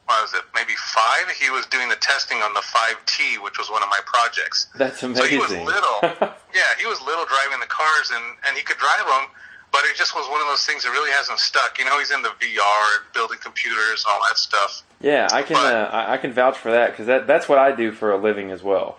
what 0.07 0.21
was 0.23 0.35
it, 0.35 0.45
maybe 0.55 0.75
five, 0.77 1.31
he 1.31 1.51
was 1.51 1.65
doing 1.67 1.89
the 1.89 1.97
testing 1.97 2.39
on 2.39 2.53
the 2.53 2.61
5T, 2.61 3.43
which 3.43 3.59
was 3.59 3.71
one 3.71 3.83
of 3.83 3.89
my 3.89 4.01
projects. 4.05 4.69
That's 4.77 5.03
amazing. 5.03 5.25
So 5.25 5.29
he 5.29 5.39
was 5.39 5.51
little. 5.51 5.99
yeah, 6.55 6.71
he 6.79 6.87
was 6.87 7.01
little 7.03 7.25
driving 7.25 7.61
the 7.61 7.67
cars, 7.67 8.11
and, 8.13 8.25
and 8.47 8.57
he 8.57 8.63
could 8.63 8.77
drive 8.77 9.07
them, 9.07 9.33
but 9.73 9.83
it 9.85 9.97
just 9.97 10.15
was 10.15 10.29
one 10.31 10.41
of 10.41 10.47
those 10.47 10.65
things 10.67 10.85
that 10.85 10.91
really 10.91 11.11
hasn't 11.11 11.39
stuck. 11.39 11.79
You 11.79 11.87
know, 11.87 11.99
he's 11.99 12.11
in 12.11 12.23
the 12.23 12.33
VR, 12.41 13.13
building 13.15 13.39
computers, 13.43 14.05
and 14.07 14.13
all 14.13 14.21
that 14.29 14.37
stuff. 14.37 14.83
Yeah, 15.01 15.29
I 15.33 15.43
can 15.43 15.57
but, 15.57 15.75
uh, 15.75 16.05
I 16.09 16.17
can 16.19 16.33
vouch 16.33 16.57
for 16.57 16.71
that 16.71 16.91
because 16.93 17.07
that 17.07 17.27
that's 17.27 17.49
what 17.49 17.59
I 17.59 17.73
do 17.73 17.93
for 17.93 18.13
a 18.13 18.17
living 18.17 18.51
as 18.51 18.63
well. 18.63 18.99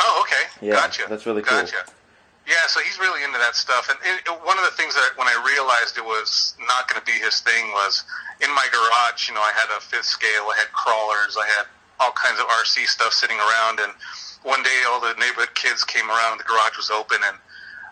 Oh, 0.00 0.24
okay. 0.24 0.66
Yeah, 0.66 0.74
gotcha. 0.74 1.02
That's 1.08 1.26
really 1.26 1.42
cool. 1.42 1.60
Gotcha. 1.60 1.84
Yeah, 2.48 2.64
so 2.64 2.80
he's 2.80 2.96
really 2.96 3.20
into 3.20 3.36
that 3.36 3.52
stuff. 3.52 3.92
And 3.92 4.00
it, 4.00 4.24
it, 4.24 4.32
one 4.40 4.56
of 4.56 4.64
the 4.64 4.72
things 4.72 4.96
that 4.96 5.12
when 5.20 5.28
I 5.28 5.36
realized 5.44 6.00
it 6.00 6.04
was 6.04 6.56
not 6.64 6.88
going 6.88 6.96
to 6.96 7.04
be 7.04 7.20
his 7.20 7.44
thing 7.44 7.76
was 7.76 8.08
in 8.40 8.48
my 8.56 8.64
garage. 8.72 9.28
You 9.28 9.36
know, 9.36 9.44
I 9.44 9.52
had 9.52 9.68
a 9.76 9.84
fifth 9.84 10.08
scale, 10.08 10.48
I 10.48 10.56
had 10.56 10.72
crawlers, 10.72 11.36
I 11.36 11.44
had 11.60 11.68
all 12.00 12.16
kinds 12.16 12.40
of 12.40 12.48
RC 12.48 12.88
stuff 12.88 13.12
sitting 13.12 13.36
around. 13.36 13.84
And 13.84 13.92
one 14.48 14.64
day, 14.64 14.80
all 14.88 14.96
the 14.96 15.12
neighborhood 15.20 15.52
kids 15.60 15.84
came 15.84 16.08
around, 16.08 16.40
the 16.40 16.48
garage 16.48 16.80
was 16.80 16.88
open, 16.88 17.20
and 17.20 17.36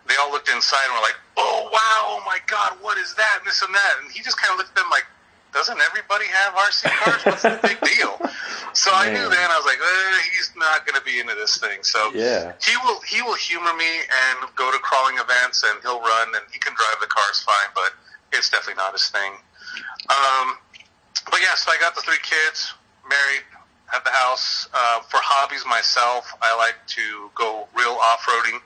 they 0.09 0.17
all 0.17 0.33
looked 0.33 0.49
inside 0.49 0.89
and 0.89 0.97
were 0.97 1.05
like, 1.05 1.21
"Oh 1.37 1.69
wow, 1.69 2.17
oh 2.17 2.23
my 2.25 2.41
god, 2.49 2.81
what 2.81 2.97
is 2.97 3.13
that?" 3.21 3.45
And 3.45 3.47
this 3.47 3.61
and 3.61 3.75
that. 3.77 3.95
And 4.01 4.09
he 4.09 4.25
just 4.25 4.41
kind 4.41 4.57
of 4.57 4.65
looked 4.65 4.73
at 4.73 4.81
them 4.81 4.89
like, 4.89 5.05
"Doesn't 5.53 5.81
everybody 5.81 6.27
have 6.27 6.55
RC 6.55 6.91
cars? 6.91 7.25
What's 7.25 7.43
the 7.43 7.59
big 7.63 7.81
deal?" 7.81 8.19
So 8.73 8.91
I 8.93 9.09
knew 9.09 9.29
then 9.29 9.51
I 9.51 9.57
was 9.57 9.65
like, 9.65 9.79
eh, 9.81 10.23
"He's 10.37 10.53
not 10.57 10.85
going 10.87 10.99
to 10.99 11.05
be 11.05 11.19
into 11.21 11.35
this 11.35 11.57
thing." 11.59 11.83
So 11.83 12.13
Yeah. 12.13 12.53
he 12.63 12.77
will 12.85 13.01
he 13.03 13.23
will 13.23 13.35
humor 13.35 13.73
me 13.75 13.89
and 14.01 14.55
go 14.55 14.71
to 14.71 14.79
crawling 14.79 15.17
events 15.19 15.63
and 15.63 15.81
he'll 15.83 16.01
run 16.01 16.35
and 16.35 16.45
he 16.53 16.59
can 16.59 16.75
drive 16.75 17.01
the 17.01 17.07
cars 17.07 17.41
fine, 17.43 17.71
but 17.75 17.95
it's 18.33 18.51
definitely 18.51 18.75
not 18.83 18.93
his 18.93 19.09
thing. 19.09 19.33
Um, 20.11 20.59
but 21.31 21.41
yeah, 21.41 21.55
so 21.57 21.73
I 21.73 21.79
got 21.81 21.95
the 21.95 22.03
three 22.03 22.21
kids, 22.23 22.75
married, 23.09 23.43
had 23.87 24.05
the 24.05 24.11
house. 24.11 24.69
Uh, 24.75 25.01
for 25.09 25.19
hobbies 25.23 25.65
myself, 25.67 26.33
I 26.43 26.55
like 26.57 26.77
to 26.89 27.31
go 27.35 27.67
real 27.75 27.97
off 28.13 28.27
roading. 28.27 28.61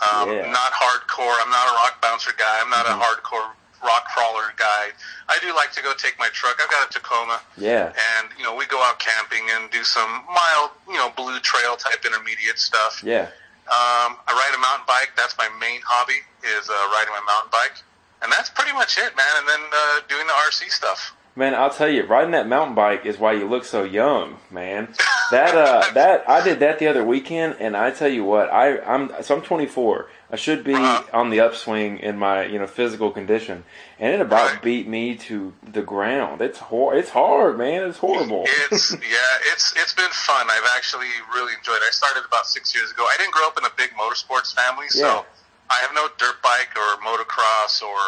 Um, 0.00 0.30
Yeah. 0.32 0.50
Not 0.50 0.72
hardcore. 0.72 1.36
I'm 1.42 1.50
not 1.50 1.68
a 1.68 1.74
rock 1.74 2.00
bouncer 2.00 2.32
guy. 2.36 2.60
I'm 2.60 2.70
not 2.70 2.86
a 2.86 2.96
hardcore 2.96 3.50
rock 3.82 4.04
crawler 4.14 4.52
guy. 4.56 4.88
I 5.28 5.38
do 5.40 5.54
like 5.54 5.72
to 5.72 5.82
go 5.82 5.92
take 5.96 6.18
my 6.18 6.28
truck. 6.32 6.58
I've 6.62 6.70
got 6.70 6.88
a 6.90 6.92
Tacoma 6.92 7.40
Yeah. 7.56 7.92
and 8.18 8.28
you 8.38 8.44
know 8.44 8.54
we 8.54 8.66
go 8.66 8.82
out 8.82 8.98
camping 8.98 9.46
and 9.52 9.70
do 9.70 9.82
some 9.84 10.22
mild 10.28 10.70
you 10.88 10.94
know 10.94 11.10
blue 11.16 11.38
trail 11.40 11.76
type 11.76 12.04
intermediate 12.04 12.58
stuff 12.58 13.02
Yeah. 13.04 13.28
um, 13.68 14.16
i 14.26 14.30
ride 14.32 14.54
a 14.56 14.60
mountain 14.60 14.84
bike 14.86 15.10
that's 15.16 15.36
my 15.38 15.48
main 15.60 15.80
hobby 15.84 16.20
is 16.58 16.68
uh, 16.68 16.72
riding 16.92 17.12
my 17.12 17.22
mountain 17.26 17.50
bike 17.52 17.82
and 18.22 18.32
that's 18.32 18.50
pretty 18.50 18.72
much 18.72 18.98
it 18.98 19.14
man 19.16 19.26
and 19.38 19.48
then 19.48 19.60
uh, 19.72 20.00
doing 20.08 20.26
the 20.26 20.32
rc 20.48 20.68
stuff 20.70 21.14
Man, 21.36 21.54
I'll 21.54 21.70
tell 21.70 21.88
you, 21.88 22.02
riding 22.04 22.32
that 22.32 22.48
mountain 22.48 22.74
bike 22.74 23.06
is 23.06 23.16
why 23.16 23.32
you 23.34 23.46
look 23.48 23.64
so 23.64 23.84
young, 23.84 24.38
man. 24.50 24.88
That 25.30 25.54
uh, 25.54 25.90
that 25.94 26.28
I 26.28 26.42
did 26.42 26.58
that 26.58 26.80
the 26.80 26.88
other 26.88 27.04
weekend, 27.04 27.54
and 27.60 27.76
I 27.76 27.92
tell 27.92 28.08
you 28.08 28.24
what, 28.24 28.52
I 28.52 28.80
I'm 28.80 29.10
so 29.22 29.36
I'm 29.36 29.40
24. 29.42 30.08
I 30.32 30.36
should 30.36 30.62
be 30.62 30.74
Uh-huh. 30.74 31.02
on 31.12 31.30
the 31.30 31.40
upswing 31.40 31.98
in 31.98 32.16
my 32.16 32.44
you 32.44 32.58
know 32.58 32.66
physical 32.68 33.10
condition, 33.10 33.64
and 33.98 34.14
it 34.14 34.20
about 34.20 34.62
beat 34.62 34.86
me 34.86 35.16
to 35.28 35.54
the 35.62 35.82
ground. 35.82 36.40
It's 36.40 36.58
hor- 36.70 36.94
It's 36.94 37.10
hard, 37.10 37.58
man. 37.58 37.82
It's 37.88 37.98
horrible. 37.98 38.44
it's 38.70 38.92
yeah 39.16 39.50
it's 39.52 39.74
it's 39.76 39.92
been 39.94 40.10
fun 40.12 40.46
i've 40.50 40.68
actually 40.76 41.10
really 41.34 41.52
enjoyed 41.54 41.76
it 41.82 41.88
i 41.88 41.90
started 41.90 42.24
about 42.24 42.46
six 42.46 42.74
years 42.74 42.90
ago 42.92 43.02
i 43.04 43.16
didn't 43.18 43.32
grow 43.32 43.46
up 43.46 43.58
in 43.58 43.64
a 43.64 43.70
big 43.76 43.90
motorsports 43.98 44.54
family 44.54 44.86
Yeah. 44.94 45.02
so 45.02 45.26
i 45.68 45.78
have 45.82 45.92
no 45.94 46.08
dirt 46.18 46.40
bike 46.42 46.70
or 46.76 46.88
motocross 47.02 47.82
or 47.82 48.00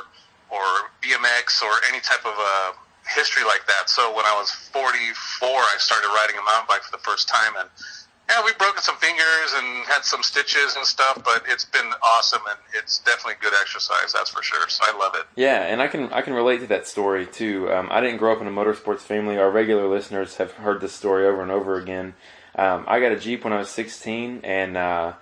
or 0.50 0.64
bmx 1.02 1.62
or 1.62 1.72
any 1.90 2.00
type 2.00 2.24
of 2.24 2.34
uh, 2.38 2.72
history 3.18 3.44
like 3.44 3.66
that 3.66 3.90
so 3.90 4.14
when 4.14 4.24
i 4.26 4.34
was 4.38 4.50
44 4.50 5.48
i 5.48 5.76
started 5.78 6.08
riding 6.14 6.36
a 6.38 6.42
mountain 6.44 6.66
bike 6.68 6.82
for 6.82 6.92
the 6.96 7.02
first 7.02 7.28
time 7.28 7.54
and 7.58 7.68
yeah 8.28 8.42
we've 8.44 8.58
broken 8.58 8.80
some 8.82 8.96
fingers 8.96 9.52
and 9.56 9.84
had 9.86 10.04
some 10.04 10.22
stitches 10.22 10.76
and 10.76 10.86
stuff 10.86 11.20
but 11.24 11.42
it's 11.48 11.64
been 11.64 11.90
awesome 12.14 12.40
and 12.48 12.58
it's 12.74 12.98
definitely 13.00 13.34
good 13.40 13.52
exercise 13.60 14.12
that's 14.12 14.30
for 14.30 14.42
sure 14.42 14.68
so 14.68 14.82
i 14.86 14.96
love 14.98 15.14
it 15.14 15.26
Yeah, 15.36 15.62
and 15.62 15.82
I 15.82 15.88
can 15.88 16.12
I 16.12 16.22
can 16.22 16.32
relate 16.34 16.60
to 16.60 16.66
that 16.68 16.86
story 16.86 17.26
too. 17.26 17.70
Um, 17.72 17.88
I 17.90 18.00
didn't 18.00 18.18
grow 18.18 18.32
up 18.32 18.40
in 18.40 18.46
a 18.46 18.50
motorsports 18.50 19.00
family. 19.00 19.38
Our 19.38 19.50
regular 19.50 19.88
listeners 19.88 20.36
have 20.36 20.52
heard 20.52 20.80
this 20.80 20.92
story 20.92 21.26
over 21.26 21.42
and 21.42 21.50
over 21.50 21.76
again. 21.78 22.14
Um, 22.54 22.84
I 22.86 23.00
got 23.00 23.12
a 23.12 23.18
Jeep 23.18 23.44
when 23.44 23.52
I 23.52 23.58
was 23.58 23.70
16, 23.70 24.40
and 24.44 24.76
uh, 24.76 25.12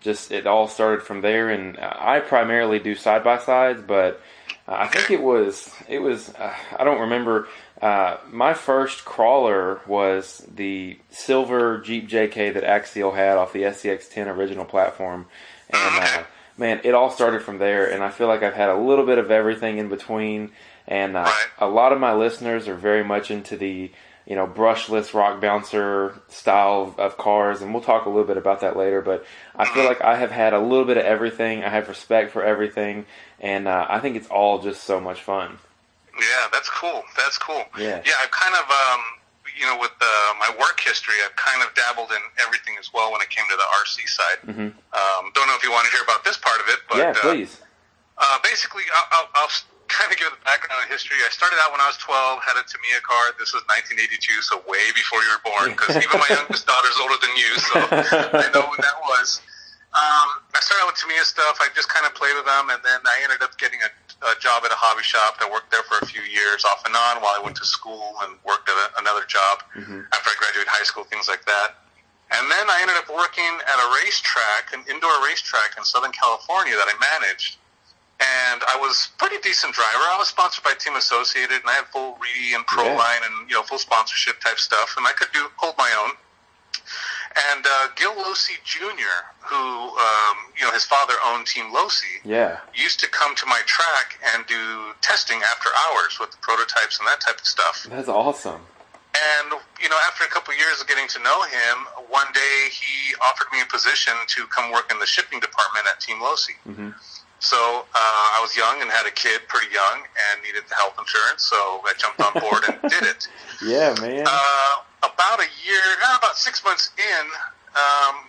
just 0.00 0.30
it 0.30 0.46
all 0.46 0.68
started 0.68 1.02
from 1.02 1.20
there. 1.20 1.50
And 1.50 1.76
I 1.78 2.20
primarily 2.20 2.78
do 2.78 2.94
side 2.94 3.24
by 3.24 3.38
sides, 3.38 3.82
but 3.82 4.20
uh, 4.68 4.74
I 4.74 4.86
think 4.86 5.10
it 5.10 5.20
was 5.22 5.70
it 5.88 5.98
was 5.98 6.30
uh, 6.34 6.54
I 6.78 6.84
don't 6.84 7.00
remember. 7.00 7.48
Uh, 7.80 8.16
my 8.30 8.54
first 8.54 9.04
crawler 9.04 9.80
was 9.86 10.46
the 10.52 10.98
silver 11.10 11.78
Jeep 11.78 12.08
JK 12.08 12.54
that 12.54 12.64
Axial 12.64 13.14
had 13.14 13.36
off 13.36 13.52
the 13.52 13.62
SCX10 13.62 14.28
original 14.28 14.64
platform, 14.64 15.26
and 15.68 16.04
uh, 16.04 16.22
man, 16.56 16.80
it 16.84 16.94
all 16.94 17.10
started 17.10 17.42
from 17.42 17.58
there. 17.58 17.90
And 17.90 18.02
I 18.02 18.10
feel 18.10 18.28
like 18.28 18.42
I've 18.42 18.54
had 18.54 18.70
a 18.70 18.78
little 18.78 19.04
bit 19.04 19.18
of 19.18 19.30
everything 19.30 19.78
in 19.78 19.88
between. 19.88 20.52
And 20.88 21.16
uh, 21.16 21.30
a 21.58 21.66
lot 21.66 21.92
of 21.92 22.00
my 22.00 22.14
listeners 22.14 22.68
are 22.68 22.76
very 22.76 23.04
much 23.04 23.30
into 23.30 23.56
the 23.56 23.90
you 24.24 24.34
know 24.34 24.46
brushless 24.46 25.14
rock 25.14 25.40
bouncer 25.40 26.14
style 26.28 26.94
of 26.98 27.16
cars, 27.16 27.62
and 27.62 27.72
we'll 27.72 27.82
talk 27.82 28.06
a 28.06 28.08
little 28.08 28.24
bit 28.24 28.36
about 28.36 28.60
that 28.60 28.76
later. 28.76 29.00
But 29.00 29.24
I 29.54 29.66
feel 29.66 29.84
like 29.84 30.00
I 30.00 30.16
have 30.16 30.30
had 30.30 30.52
a 30.52 30.60
little 30.60 30.84
bit 30.84 30.96
of 30.96 31.04
everything. 31.04 31.62
I 31.62 31.68
have 31.68 31.88
respect 31.88 32.32
for 32.32 32.42
everything, 32.42 33.06
and 33.40 33.68
uh, 33.68 33.86
I 33.88 34.00
think 34.00 34.16
it's 34.16 34.28
all 34.28 34.60
just 34.60 34.84
so 34.84 35.00
much 35.00 35.22
fun. 35.22 35.58
Yeah, 36.18 36.48
that's 36.52 36.68
cool. 36.70 37.04
That's 37.16 37.38
cool. 37.38 37.64
Yeah. 37.78 38.00
Yeah, 38.04 38.16
I've 38.22 38.30
kind 38.30 38.54
of, 38.56 38.66
um, 38.70 39.00
you 39.56 39.64
know, 39.66 39.78
with 39.80 39.92
uh, 40.00 40.06
my 40.40 40.50
work 40.58 40.80
history, 40.80 41.14
I've 41.24 41.36
kind 41.36 41.62
of 41.62 41.72
dabbled 41.74 42.12
in 42.12 42.20
everything 42.44 42.76
as 42.78 42.92
well 42.92 43.12
when 43.12 43.20
it 43.22 43.30
came 43.30 43.44
to 43.48 43.56
the 43.56 43.68
RC 43.84 44.04
side. 44.08 44.38
Mhm. 44.48 44.68
Um, 44.92 45.22
don't 45.34 45.46
know 45.48 45.54
if 45.56 45.64
you 45.64 45.70
want 45.72 45.86
to 45.86 45.92
hear 45.92 46.02
about 46.02 46.24
this 46.24 46.36
part 46.36 46.60
of 46.60 46.68
it, 46.68 46.80
but 46.88 46.98
yeah, 46.98 47.10
uh, 47.16 47.32
please. 47.32 47.60
uh, 48.18 48.38
basically, 48.42 48.84
I'll, 48.94 49.08
I'll, 49.12 49.28
I'll 49.44 49.52
kind 49.88 50.10
of 50.12 50.18
give 50.18 50.28
the 50.28 50.42
background 50.44 50.82
and 50.82 50.90
history. 50.90 51.16
I 51.24 51.30
started 51.30 51.56
out 51.64 51.70
when 51.72 51.80
I 51.80 51.86
was 51.86 51.96
12, 52.02 52.42
had 52.42 52.58
a 52.58 52.64
Tamiya 52.66 53.00
car. 53.06 53.32
This 53.38 53.54
was 53.54 53.62
1982, 53.70 54.42
so 54.42 54.60
way 54.68 54.82
before 54.92 55.22
you 55.22 55.30
were 55.30 55.44
born, 55.46 55.72
because 55.78 55.94
even 55.96 56.18
my 56.20 56.28
youngest 56.28 56.66
daughter's 56.70 56.98
older 57.00 57.16
than 57.22 57.32
you, 57.38 57.50
so 57.60 57.74
I 58.40 58.50
know 58.52 58.66
when 58.68 58.80
that 58.82 58.98
was. 59.08 59.40
Um, 59.96 60.44
I 60.52 60.60
started 60.60 60.84
out 60.84 60.92
with 60.92 61.00
Tamiya 61.00 61.24
stuff. 61.24 61.56
I 61.62 61.72
just 61.72 61.88
kind 61.88 62.04
of 62.04 62.12
played 62.12 62.36
with 62.36 62.44
them, 62.44 62.68
and 62.68 62.82
then 62.84 63.00
I 63.00 63.16
ended 63.24 63.40
up 63.40 63.56
getting 63.56 63.80
a, 63.80 63.88
a 64.22 64.34
job 64.40 64.64
at 64.64 64.72
a 64.72 64.78
hobby 64.78 65.04
shop. 65.04 65.36
I 65.40 65.50
worked 65.50 65.70
there 65.70 65.84
for 65.84 65.98
a 66.00 66.06
few 66.06 66.22
years, 66.22 66.64
off 66.64 66.84
and 66.86 66.96
on, 66.96 67.20
while 67.20 67.36
I 67.36 67.42
went 67.42 67.56
to 67.60 67.66
school 67.66 68.16
and 68.24 68.36
worked 68.44 68.68
at 68.68 68.76
a, 68.76 69.00
another 69.00 69.24
job 69.28 69.60
mm-hmm. 69.76 70.00
after 70.12 70.28
I 70.32 70.34
graduated 70.40 70.68
high 70.68 70.84
school, 70.84 71.04
things 71.04 71.28
like 71.28 71.44
that. 71.44 71.84
And 72.32 72.50
then 72.50 72.66
I 72.66 72.82
ended 72.82 72.96
up 72.96 73.06
working 73.12 73.46
at 73.46 73.78
a 73.78 73.88
racetrack, 74.02 74.74
an 74.74 74.82
indoor 74.90 75.14
racetrack 75.22 75.78
in 75.78 75.84
Southern 75.84 76.10
California 76.10 76.74
that 76.74 76.88
I 76.90 76.96
managed. 76.98 77.58
And 78.18 78.64
I 78.66 78.80
was 78.80 79.12
pretty 79.18 79.36
decent 79.44 79.74
driver. 79.74 80.04
I 80.08 80.16
was 80.18 80.28
sponsored 80.28 80.64
by 80.64 80.72
Team 80.80 80.96
Associated, 80.96 81.60
and 81.60 81.68
I 81.68 81.84
had 81.84 81.86
full 81.92 82.16
Reedy 82.16 82.54
and 82.56 82.66
Pro 82.66 82.84
Yeah. 82.84 82.96
Line 82.96 83.22
and 83.28 83.50
you 83.50 83.54
know 83.54 83.62
full 83.62 83.78
sponsorship 83.78 84.40
type 84.40 84.58
stuff, 84.58 84.96
and 84.96 85.06
I 85.06 85.12
could 85.12 85.28
do 85.32 85.46
hold 85.56 85.76
my 85.76 85.92
own. 86.00 86.16
And 87.52 87.66
uh, 87.66 87.88
Gil 87.96 88.14
Losi 88.14 88.56
Jr., 88.64 89.16
who 89.44 89.56
um, 89.56 90.36
you 90.58 90.64
know 90.64 90.72
his 90.72 90.84
father 90.84 91.14
owned 91.26 91.46
Team 91.46 91.66
Losi, 91.74 92.24
Yeah, 92.24 92.58
used 92.74 92.98
to 93.00 93.08
come 93.08 93.34
to 93.36 93.46
my 93.46 93.60
track 93.66 94.18
and 94.34 94.46
do 94.46 94.92
testing 95.02 95.38
after 95.42 95.68
hours 95.88 96.18
with 96.18 96.30
the 96.30 96.38
prototypes 96.38 96.98
and 96.98 97.06
that 97.08 97.20
type 97.20 97.38
of 97.38 97.46
stuff. 97.46 97.86
that's 97.90 98.08
awesome. 98.08 98.60
And 99.16 99.52
you 99.82 99.88
know, 99.88 99.96
after 100.08 100.24
a 100.24 100.28
couple 100.28 100.52
of 100.54 100.58
years 100.58 100.80
of 100.80 100.86
getting 100.88 101.08
to 101.08 101.18
know 101.22 101.42
him, 101.42 101.76
one 102.08 102.26
day 102.32 102.68
he 102.72 103.14
offered 103.28 103.48
me 103.52 103.60
a 103.60 103.66
position 103.66 104.14
to 104.28 104.46
come 104.46 104.72
work 104.72 104.90
in 104.90 104.98
the 104.98 105.06
shipping 105.06 105.40
department 105.40 105.86
at 105.92 106.00
Team 106.00 106.16
Losi. 106.20 106.56
Mhm. 106.68 106.94
So 107.38 107.56
uh, 107.56 108.36
I 108.36 108.38
was 108.40 108.56
young 108.56 108.80
and 108.80 108.90
had 108.90 109.06
a 109.06 109.10
kid, 109.10 109.42
pretty 109.46 109.72
young, 109.72 110.00
and 110.00 110.42
needed 110.42 110.64
the 110.70 110.74
health 110.74 110.96
insurance. 110.98 111.42
So 111.44 111.56
I 111.84 111.92
jumped 111.98 112.20
on 112.20 112.32
board 112.40 112.64
and 112.66 112.80
did 112.90 113.04
it. 113.04 113.28
Yeah, 113.62 113.94
man. 114.00 114.24
Uh, 114.26 114.82
about 115.02 115.40
a 115.40 115.48
year, 115.64 115.84
uh, 116.04 116.18
about 116.18 116.36
six 116.36 116.64
months 116.64 116.90
in, 116.96 117.24
um, 117.76 118.26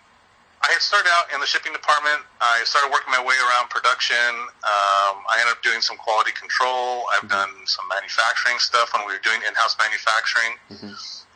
I 0.58 0.74
had 0.74 0.82
started 0.82 1.08
out 1.22 1.32
in 1.34 1.40
the 1.40 1.46
shipping 1.46 1.72
department. 1.72 2.26
I 2.42 2.66
started 2.66 2.90
working 2.92 3.14
my 3.14 3.22
way 3.22 3.38
around 3.38 3.70
production. 3.70 4.18
Um, 4.66 5.22
I 5.30 5.38
ended 5.40 5.54
up 5.54 5.62
doing 5.62 5.82
some 5.86 5.98
quality 6.02 6.34
control. 6.34 7.06
I've 7.14 7.30
done 7.30 7.54
some 7.70 7.86
manufacturing 7.88 8.58
stuff 8.58 8.92
when 8.92 9.06
we 9.06 9.14
were 9.14 9.22
doing 9.22 9.40
in-house 9.48 9.78
manufacturing. 9.78 10.58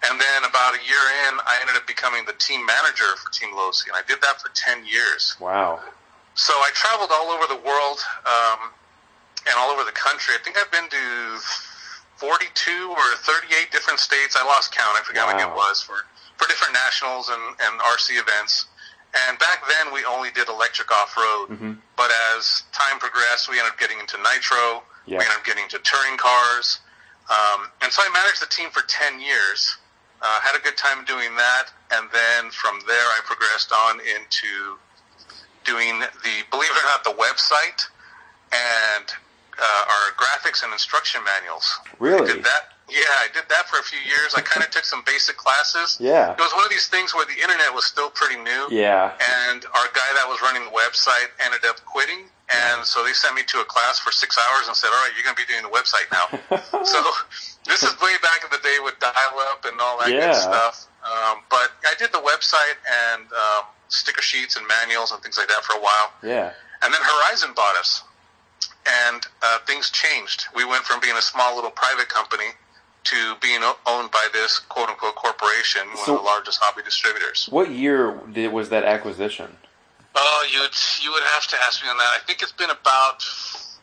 And 0.10 0.18
then 0.18 0.40
about 0.50 0.74
a 0.74 0.82
year 0.82 1.06
in, 1.30 1.38
I 1.46 1.62
ended 1.62 1.78
up 1.78 1.86
becoming 1.86 2.26
the 2.26 2.34
team 2.42 2.66
manager 2.66 3.14
for 3.22 3.30
Team 3.30 3.54
Losi, 3.54 3.86
and 3.88 3.96
I 3.96 4.02
did 4.10 4.18
that 4.26 4.42
for 4.42 4.50
10 4.58 4.86
years. 4.90 5.38
wow. 5.40 5.80
So 6.34 6.54
I 6.54 6.72
traveled 6.74 7.12
all 7.14 7.30
over 7.30 7.46
the 7.46 7.60
world 7.60 8.00
um, 8.26 8.72
and 9.46 9.54
all 9.60 9.70
over 9.70 9.84
the 9.84 9.92
country. 9.92 10.34
I 10.34 10.42
think 10.42 10.58
I've 10.58 10.72
been 10.72 10.90
to 10.90 11.06
42 12.22 12.94
or 12.94 13.02
38 13.26 13.72
different 13.74 14.00
states. 14.00 14.38
I 14.40 14.46
lost 14.46 14.70
count. 14.72 14.94
I 14.94 15.02
forgot 15.02 15.26
what 15.34 15.42
it 15.42 15.50
was 15.58 15.82
for, 15.82 16.06
for 16.38 16.48
different 16.48 16.78
nationals 16.78 17.30
and, 17.34 17.42
and 17.66 17.82
RC 17.82 18.22
events. 18.22 18.68
And 19.28 19.40
back 19.40 19.66
then, 19.66 19.92
we 19.92 20.06
only 20.06 20.30
did 20.30 20.48
electric 20.48 20.92
off 20.94 21.18
road. 21.18 21.48
Mhm. 21.50 21.82
But 21.98 22.12
as 22.38 22.64
time 22.72 23.00
progressed, 23.00 23.50
we 23.50 23.58
ended 23.58 23.74
up 23.74 23.80
getting 23.80 24.00
into 24.00 24.22
nitro. 24.22 24.84
Yeah. 25.10 25.18
We 25.18 25.26
ended 25.26 25.42
up 25.42 25.44
getting 25.44 25.64
into 25.66 25.80
touring 25.82 26.16
cars. 26.18 26.80
Um, 27.28 27.72
and 27.82 27.92
so 27.92 28.04
I 28.06 28.10
managed 28.14 28.40
the 28.42 28.48
team 28.54 28.70
for 28.70 28.84
10 28.86 29.20
years. 29.20 29.78
Uh, 30.22 30.40
had 30.42 30.56
a 30.56 30.62
good 30.62 30.78
time 30.78 31.04
doing 31.06 31.36
that. 31.36 31.74
And 31.92 32.08
then 32.14 32.52
from 32.52 32.80
there, 32.86 33.08
I 33.18 33.20
progressed 33.26 33.74
on 33.74 34.00
into 34.00 34.78
doing 35.66 36.00
the, 36.00 36.36
believe 36.54 36.70
it 36.70 36.78
or 36.78 36.86
not, 36.86 37.04
the 37.04 37.18
website 37.18 37.90
and 38.54 39.10
uh, 39.60 39.92
our 39.94 40.06
graphics 40.18 40.64
and 40.64 40.72
instruction 40.74 41.22
manuals. 41.24 41.80
Really? 42.00 42.30
I 42.30 42.34
did 42.36 42.44
that. 42.44 42.64
Yeah, 42.92 43.08
I 43.24 43.28
did 43.32 43.48
that 43.48 43.72
for 43.72 43.80
a 43.80 43.84
few 43.88 44.00
years. 44.04 44.36
I 44.36 44.42
kind 44.42 44.66
of 44.66 44.70
took 44.72 44.84
some 44.84 45.02
basic 45.08 45.38
classes. 45.38 45.96
Yeah. 46.02 46.34
It 46.36 46.40
was 46.44 46.52
one 46.52 46.66
of 46.66 46.70
these 46.72 46.88
things 46.92 47.16
where 47.16 47.24
the 47.26 47.40
internet 47.40 47.72
was 47.74 47.86
still 47.88 48.10
pretty 48.12 48.36
new. 48.36 48.68
Yeah. 48.68 49.16
And 49.48 49.64
our 49.64 49.88
guy 49.96 50.10
that 50.20 50.28
was 50.28 50.42
running 50.44 50.68
the 50.68 50.76
website 50.76 51.32
ended 51.40 51.64
up 51.64 51.80
quitting. 51.88 52.28
And 52.52 52.84
so 52.84 53.00
they 53.08 53.14
sent 53.16 53.32
me 53.36 53.44
to 53.48 53.62
a 53.64 53.64
class 53.64 54.00
for 54.00 54.12
six 54.12 54.36
hours 54.36 54.68
and 54.68 54.76
said, 54.76 54.92
all 54.92 55.00
right, 55.08 55.12
you're 55.16 55.24
going 55.24 55.40
to 55.40 55.40
be 55.40 55.48
doing 55.48 55.64
the 55.64 55.72
website 55.72 56.04
now. 56.12 56.28
so 56.84 57.00
this 57.64 57.80
is 57.82 57.96
way 58.04 58.12
back 58.20 58.44
in 58.44 58.52
the 58.52 58.60
day 58.60 58.76
with 58.84 59.00
dial 59.00 59.40
up 59.56 59.64
and 59.64 59.80
all 59.80 59.96
that 60.04 60.12
Yeah. 60.12 60.36
good 60.36 60.36
stuff. 60.36 60.88
Um, 61.00 61.48
but 61.50 61.72
I 61.88 61.96
did 61.98 62.12
the 62.12 62.20
website 62.20 62.76
and 63.16 63.24
um, 63.32 63.72
sticker 63.88 64.22
sheets 64.22 64.58
and 64.60 64.68
manuals 64.68 65.14
and 65.16 65.24
things 65.24 65.38
like 65.38 65.48
that 65.48 65.64
for 65.64 65.78
a 65.78 65.82
while. 65.82 66.12
Yeah. 66.28 66.52
And 66.84 66.92
then 66.94 67.00
Horizon 67.02 67.54
bought 67.56 67.78
us, 67.78 68.04
and 69.06 69.26
uh, 69.44 69.60
things 69.68 69.90
changed. 69.90 70.46
We 70.56 70.66
went 70.66 70.84
from 70.84 71.00
being 71.00 71.18
a 71.18 71.22
small 71.22 71.56
little 71.56 71.72
private 71.72 72.10
company 72.10 72.50
to 73.04 73.36
being 73.42 73.62
o- 73.64 73.78
owned 73.88 74.12
by 74.12 74.28
this 74.34 74.60
quote 74.60 74.90
unquote 74.90 75.16
corporation, 75.16 75.88
one 75.88 75.98
So- 76.06 76.16
of 76.16 76.20
the 76.22 76.26
largest 76.26 76.60
hobby 76.62 76.84
distributors. 76.84 77.48
What 77.50 77.70
year 77.72 78.20
did 78.32 78.52
was 78.54 78.70
that 78.70 78.84
acquisition? 78.84 79.58
Oh, 80.14 80.48
you 80.52 80.60
would 80.62 80.76
you 81.02 81.12
would 81.14 81.24
have 81.24 81.48
to 81.48 81.56
ask 81.66 81.82
me 81.84 81.90
on 81.90 81.98
that. 81.98 82.12
I 82.16 82.20
think 82.28 82.42
it's 82.42 82.52
been 82.52 82.70
about 82.70 83.24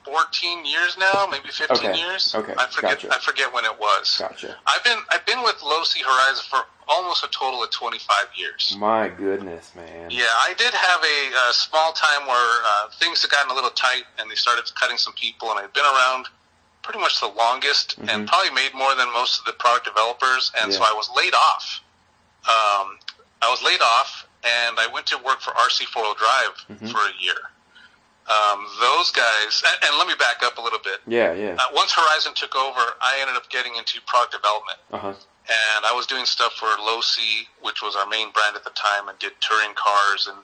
fourteen 0.08 0.64
years 0.64 0.96
now, 0.98 1.26
maybe 1.30 1.48
fifteen 1.48 1.90
Okay. 1.90 1.98
years. 1.98 2.34
Okay. 2.34 2.54
I 2.56 2.66
forget. 2.66 3.00
Gotcha. 3.02 3.14
I 3.14 3.18
forget 3.20 3.52
when 3.52 3.64
it 3.64 3.78
was. 3.78 4.16
Gotcha. 4.18 4.56
I've 4.66 4.84
been 4.84 4.98
I've 5.10 5.24
been 5.26 5.42
with 5.42 5.56
Losi 5.56 6.00
Horizon 6.02 6.44
for 6.50 6.60
almost 6.88 7.24
a 7.24 7.28
total 7.28 7.62
of 7.62 7.70
twenty 7.70 7.98
five 7.98 8.28
years. 8.36 8.74
My 8.78 9.08
goodness, 9.08 9.72
man. 9.76 10.10
Yeah, 10.10 10.24
I 10.48 10.54
did 10.56 10.72
have 10.72 11.00
a, 11.02 11.18
uh 11.48 11.52
small 11.52 11.92
time 11.92 12.26
where 12.26 12.50
uh, 12.72 12.88
things 12.98 13.22
had 13.22 13.30
gotten 13.30 13.50
a 13.50 13.54
little 13.54 13.70
tight, 13.70 14.04
and 14.18 14.30
they 14.30 14.34
started 14.36 14.64
cutting 14.80 14.96
some 14.96 15.12
people, 15.14 15.50
and 15.50 15.58
I'd 15.60 15.72
been 15.72 15.84
around 15.84 16.26
pretty 16.82 17.00
much 17.00 17.20
the 17.20 17.28
longest, 17.28 17.96
and 18.08 18.26
probably 18.26 18.50
made 18.54 18.72
more 18.74 18.94
than 18.94 19.12
most 19.12 19.38
of 19.40 19.44
the 19.44 19.52
product 19.52 19.84
developers, 19.84 20.50
and 20.62 20.72
so 20.72 20.80
Mm-hmm. 20.80 20.94
I 20.94 20.96
was 20.96 21.10
laid 21.14 21.34
off. 21.34 21.80
Um, 22.48 22.98
I 23.42 23.50
was 23.50 23.62
laid 23.62 23.80
off, 23.82 24.26
and 24.42 24.78
I 24.80 24.86
went 24.92 25.04
to 25.08 25.18
work 25.18 25.40
for 25.42 25.50
RC 25.52 25.84
Four 25.86 26.02
Wheel 26.04 26.14
Drive 26.14 26.54
Mm-hmm. 26.70 26.86
for 26.88 26.98
a 26.98 27.12
year. 27.20 27.36
Um, 28.28 28.66
those 28.80 29.10
guys, 29.10 29.62
and, 29.64 29.76
and 29.88 29.98
let 29.98 30.06
me 30.06 30.12
back 30.18 30.42
up 30.44 30.58
a 30.58 30.60
little 30.60 30.78
bit. 30.84 31.00
Yeah, 31.06 31.32
yeah. 31.32 31.56
Uh, 31.56 31.72
once 31.72 31.92
Horizon 31.96 32.34
took 32.36 32.54
over, 32.54 32.80
I 33.00 33.18
ended 33.24 33.36
up 33.36 33.48
getting 33.48 33.74
into 33.76 34.00
product 34.04 34.32
development 34.36 34.78
Uh 34.92 34.98
huh. 34.98 35.14
and 35.48 35.80
I 35.88 35.92
was 35.96 36.04
doing 36.06 36.26
stuff 36.26 36.52
for 36.60 36.68
Losi, 36.76 37.48
which 37.62 37.80
was 37.80 37.96
our 37.96 38.04
main 38.06 38.30
brand 38.32 38.54
at 38.54 38.64
the 38.64 38.74
time, 38.76 39.08
and 39.08 39.18
did 39.18 39.32
touring 39.40 39.72
cars 39.74 40.28
and 40.28 40.36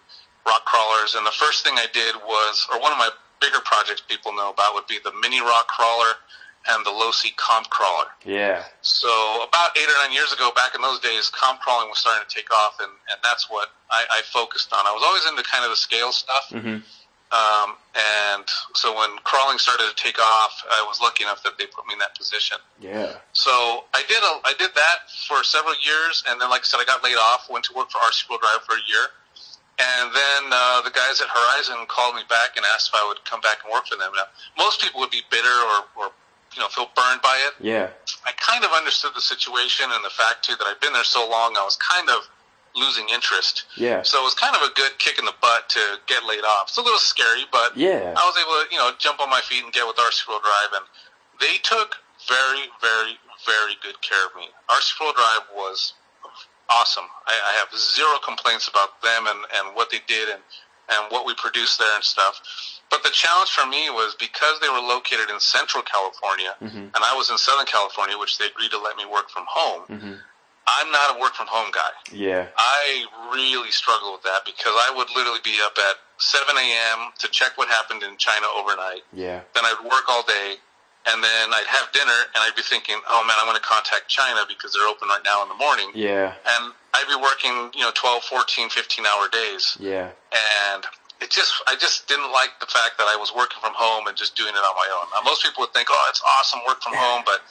rock 0.48 0.64
crawlers. 0.64 1.14
And 1.14 1.26
the 1.26 1.36
first 1.36 1.62
thing 1.64 1.74
I 1.76 1.84
did 1.92 2.16
was, 2.24 2.66
or 2.72 2.80
one 2.80 2.92
of 2.92 2.96
my 2.96 3.10
bigger 3.40 3.60
projects 3.64 4.00
people 4.00 4.32
know 4.32 4.48
about 4.50 4.72
would 4.72 4.86
be 4.88 4.98
the 5.04 5.12
mini 5.20 5.40
rock 5.44 5.68
crawler 5.68 6.16
and 6.72 6.80
the 6.86 6.90
Losi 6.90 7.36
comp 7.36 7.68
crawler. 7.68 8.08
Yeah. 8.24 8.64
So 8.80 9.44
about 9.46 9.76
eight 9.76 9.84
or 9.84 9.96
nine 10.00 10.12
years 10.16 10.32
ago, 10.32 10.48
back 10.56 10.74
in 10.74 10.80
those 10.80 11.00
days, 11.00 11.28
comp 11.28 11.60
crawling 11.60 11.90
was 11.90 11.98
starting 11.98 12.24
to 12.26 12.34
take 12.34 12.48
off, 12.50 12.80
and, 12.80 12.88
and 13.12 13.20
that's 13.22 13.50
what 13.50 13.68
I, 13.90 14.04
I 14.08 14.22
focused 14.32 14.72
on. 14.72 14.86
I 14.86 14.92
was 14.92 15.02
always 15.04 15.28
into 15.28 15.44
kind 15.44 15.64
of 15.64 15.70
the 15.70 15.76
scale 15.76 16.12
stuff. 16.12 16.48
Mhm. 16.50 16.80
Um, 17.34 17.74
and 17.98 18.46
so 18.74 18.94
when 18.94 19.10
crawling 19.26 19.58
started 19.58 19.90
to 19.90 19.96
take 19.98 20.18
off, 20.22 20.62
I 20.70 20.86
was 20.86 21.00
lucky 21.02 21.24
enough 21.24 21.42
that 21.42 21.58
they 21.58 21.66
put 21.66 21.86
me 21.86 21.94
in 21.94 21.98
that 21.98 22.14
position. 22.14 22.58
Yeah. 22.78 23.18
So 23.32 23.50
I 23.90 24.06
did 24.06 24.22
a, 24.22 24.32
I 24.46 24.54
did 24.58 24.70
that 24.74 25.10
for 25.26 25.42
several 25.42 25.74
years, 25.82 26.22
and 26.30 26.40
then, 26.40 26.50
like 26.50 26.62
I 26.62 26.66
said, 26.70 26.78
I 26.78 26.86
got 26.86 27.02
laid 27.02 27.18
off. 27.18 27.50
Went 27.50 27.64
to 27.66 27.74
work 27.74 27.90
for 27.90 27.98
RC 27.98 28.30
Wheel 28.30 28.38
Drive 28.38 28.62
for 28.62 28.78
a 28.78 28.84
year, 28.86 29.10
and 29.82 30.14
then 30.14 30.42
uh, 30.54 30.82
the 30.86 30.94
guys 30.94 31.18
at 31.18 31.26
Horizon 31.26 31.86
called 31.90 32.14
me 32.14 32.22
back 32.30 32.54
and 32.54 32.62
asked 32.74 32.94
if 32.94 32.94
I 32.94 33.02
would 33.08 33.18
come 33.26 33.40
back 33.42 33.66
and 33.66 33.72
work 33.72 33.90
for 33.90 33.98
them. 33.98 34.14
Now, 34.14 34.30
most 34.58 34.78
people 34.78 35.00
would 35.00 35.10
be 35.10 35.22
bitter 35.30 35.58
or, 35.74 35.78
or 35.98 36.06
you 36.54 36.62
know 36.62 36.70
feel 36.70 36.90
burned 36.94 37.22
by 37.22 37.34
it. 37.50 37.58
Yeah. 37.58 37.90
I 38.22 38.30
kind 38.38 38.62
of 38.62 38.70
understood 38.70 39.10
the 39.14 39.22
situation 39.22 39.90
and 39.90 40.04
the 40.06 40.14
fact 40.14 40.46
too 40.46 40.54
that 40.54 40.66
I'd 40.70 40.78
been 40.78 40.94
there 40.94 41.06
so 41.06 41.26
long, 41.26 41.58
I 41.58 41.66
was 41.66 41.74
kind 41.82 42.06
of 42.10 42.30
losing 42.76 43.08
interest. 43.08 43.64
Yeah. 43.76 44.02
So 44.02 44.20
it 44.20 44.24
was 44.24 44.34
kind 44.34 44.54
of 44.56 44.62
a 44.62 44.72
good 44.74 44.98
kick 44.98 45.18
in 45.18 45.24
the 45.24 45.34
butt 45.40 45.68
to 45.70 45.80
get 46.06 46.24
laid 46.24 46.44
off. 46.44 46.68
It's 46.68 46.76
a 46.78 46.82
little 46.82 46.98
scary, 46.98 47.44
but 47.52 47.76
Yeah. 47.76 48.14
I 48.16 48.22
was 48.26 48.36
able 48.36 48.54
to, 48.62 48.66
you 48.70 48.78
know, 48.78 48.90
jump 48.98 49.20
on 49.20 49.30
my 49.30 49.40
feet 49.40 49.62
and 49.62 49.72
get 49.72 49.86
with 49.86 49.96
RC 49.96 50.24
Pro 50.26 50.38
Drive, 50.40 50.72
and 50.82 50.84
they 51.40 51.58
took 51.62 51.96
very, 52.28 52.66
very, 52.80 53.18
very 53.46 53.76
good 53.82 54.00
care 54.02 54.26
of 54.26 54.34
me. 54.36 54.48
RC 54.70 54.96
Pro 54.96 55.12
Drive 55.12 55.42
was 55.54 55.94
awesome. 56.70 57.04
I, 57.26 57.32
I 57.32 57.52
have 57.58 57.68
zero 57.78 58.18
complaints 58.24 58.68
about 58.68 59.00
them 59.02 59.26
and, 59.26 59.38
and 59.56 59.76
what 59.76 59.90
they 59.90 60.00
did 60.06 60.28
and, 60.30 60.40
and 60.90 61.12
what 61.12 61.26
we 61.26 61.34
produced 61.34 61.78
there 61.78 61.94
and 61.94 62.02
stuff. 62.04 62.40
But 62.90 63.02
the 63.02 63.10
challenge 63.10 63.50
for 63.50 63.66
me 63.66 63.90
was 63.90 64.16
because 64.18 64.60
they 64.60 64.68
were 64.68 64.80
located 64.80 65.30
in 65.30 65.40
Central 65.40 65.82
California, 65.82 66.54
Mhm. 66.62 66.90
and 66.94 67.00
I 67.04 67.14
was 67.14 67.30
in 67.30 67.38
Southern 67.38 67.66
California, 67.66 68.16
which 68.18 68.38
they 68.38 68.46
agreed 68.46 68.70
to 68.70 68.78
let 68.78 68.96
me 68.96 69.04
work 69.06 69.30
from 69.30 69.44
home. 69.48 69.82
Mhm. 69.88 70.20
I'm 70.66 70.90
not 70.90 71.16
a 71.16 71.20
work 71.20 71.34
from 71.34 71.46
home 71.46 71.70
guy. 71.72 71.92
Yeah. 72.12 72.48
I 72.56 73.04
really 73.32 73.70
struggle 73.70 74.12
with 74.12 74.22
that 74.22 74.44
because 74.44 74.72
I 74.72 74.94
would 74.96 75.08
literally 75.14 75.44
be 75.44 75.56
up 75.64 75.76
at 75.76 75.96
7 76.18 76.48
a.m. 76.56 77.12
to 77.18 77.28
check 77.28 77.56
what 77.56 77.68
happened 77.68 78.02
in 78.02 78.16
China 78.16 78.46
overnight. 78.56 79.02
Yeah. 79.12 79.44
Then 79.54 79.64
I'd 79.64 79.84
work 79.84 80.08
all 80.08 80.22
day, 80.24 80.56
and 81.06 81.22
then 81.22 81.52
I'd 81.52 81.68
have 81.68 81.92
dinner, 81.92 82.16
and 82.32 82.40
I'd 82.40 82.56
be 82.56 82.62
thinking, 82.62 82.96
oh 83.08 83.20
man, 83.28 83.36
I'm 83.40 83.46
going 83.46 83.60
to 83.60 83.66
contact 83.66 84.08
China 84.08 84.48
because 84.48 84.72
they're 84.72 84.88
open 84.88 85.08
right 85.08 85.24
now 85.24 85.42
in 85.42 85.48
the 85.52 85.58
morning. 85.60 85.92
Yeah. 85.92 86.32
And 86.32 86.72
I'd 86.96 87.08
be 87.12 87.20
working, 87.20 87.68
you 87.76 87.84
know, 87.84 87.92
12, 87.92 88.24
14, 88.24 88.70
15 88.70 89.04
hour 89.04 89.28
days. 89.28 89.76
Yeah. 89.78 90.16
And 90.72 90.84
it 91.20 91.28
just, 91.30 91.52
I 91.68 91.76
just 91.76 92.08
didn't 92.08 92.32
like 92.32 92.56
the 92.60 92.66
fact 92.66 92.96
that 92.96 93.08
I 93.08 93.16
was 93.20 93.32
working 93.36 93.60
from 93.60 93.76
home 93.76 94.06
and 94.06 94.16
just 94.16 94.36
doing 94.36 94.54
it 94.56 94.64
on 94.64 94.74
my 94.80 94.88
own. 94.96 95.06
Now, 95.12 95.28
most 95.28 95.44
people 95.44 95.60
would 95.62 95.74
think, 95.74 95.88
oh, 95.90 96.06
it's 96.08 96.22
awesome, 96.40 96.60
work 96.66 96.80
from 96.80 96.94
home, 96.96 97.22
but 97.26 97.44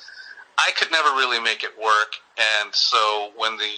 I 0.58 0.72
could 0.78 0.92
never 0.92 1.10
really 1.10 1.40
make 1.40 1.64
it 1.64 1.72
work. 1.82 2.16
And 2.38 2.74
so 2.74 3.32
when 3.38 3.58
the 3.58 3.72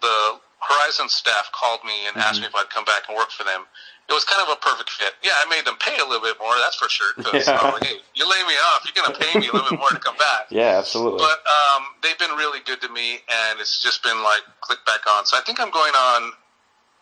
the 0.00 0.38
Horizon 0.60 1.08
staff 1.08 1.50
called 1.52 1.80
me 1.84 2.06
and 2.08 2.16
asked 2.16 2.40
me 2.40 2.46
if 2.46 2.54
I'd 2.54 2.68
come 2.70 2.84
back 2.84 3.04
and 3.08 3.16
work 3.16 3.30
for 3.30 3.44
them, 3.44 3.64
it 4.08 4.12
was 4.12 4.24
kind 4.24 4.42
of 4.46 4.52
a 4.52 4.60
perfect 4.60 4.90
fit. 4.90 5.14
Yeah, 5.22 5.32
I 5.44 5.48
made 5.48 5.64
them 5.64 5.76
pay 5.80 5.96
a 5.98 6.04
little 6.04 6.20
bit 6.20 6.36
more, 6.40 6.52
that's 6.58 6.76
for 6.76 6.88
sure. 6.88 7.12
Because 7.16 7.46
Yeah. 7.46 7.78
hey, 7.80 7.96
you 8.14 8.28
lay 8.28 8.42
me 8.44 8.54
off, 8.72 8.84
you're 8.84 8.96
going 8.96 9.12
to 9.12 9.16
pay 9.18 9.38
me 9.38 9.48
a 9.48 9.52
little 9.52 9.70
bit 9.70 9.78
more 9.78 9.88
to 9.90 9.98
come 9.98 10.16
back. 10.16 10.46
Yeah. 10.50 10.76
Absolutely. 10.78 11.18
But 11.20 11.40
um, 11.48 11.84
they've 12.02 12.18
been 12.18 12.32
really 12.36 12.60
good 12.66 12.80
to 12.82 12.88
me, 12.88 13.20
and 13.28 13.60
it's 13.60 13.80
just 13.82 14.02
been 14.02 14.22
like 14.22 14.42
click 14.60 14.80
back 14.84 15.06
on. 15.08 15.24
So 15.26 15.36
I 15.38 15.40
think 15.42 15.60
I'm 15.60 15.70
going 15.70 15.94
on 15.94 16.32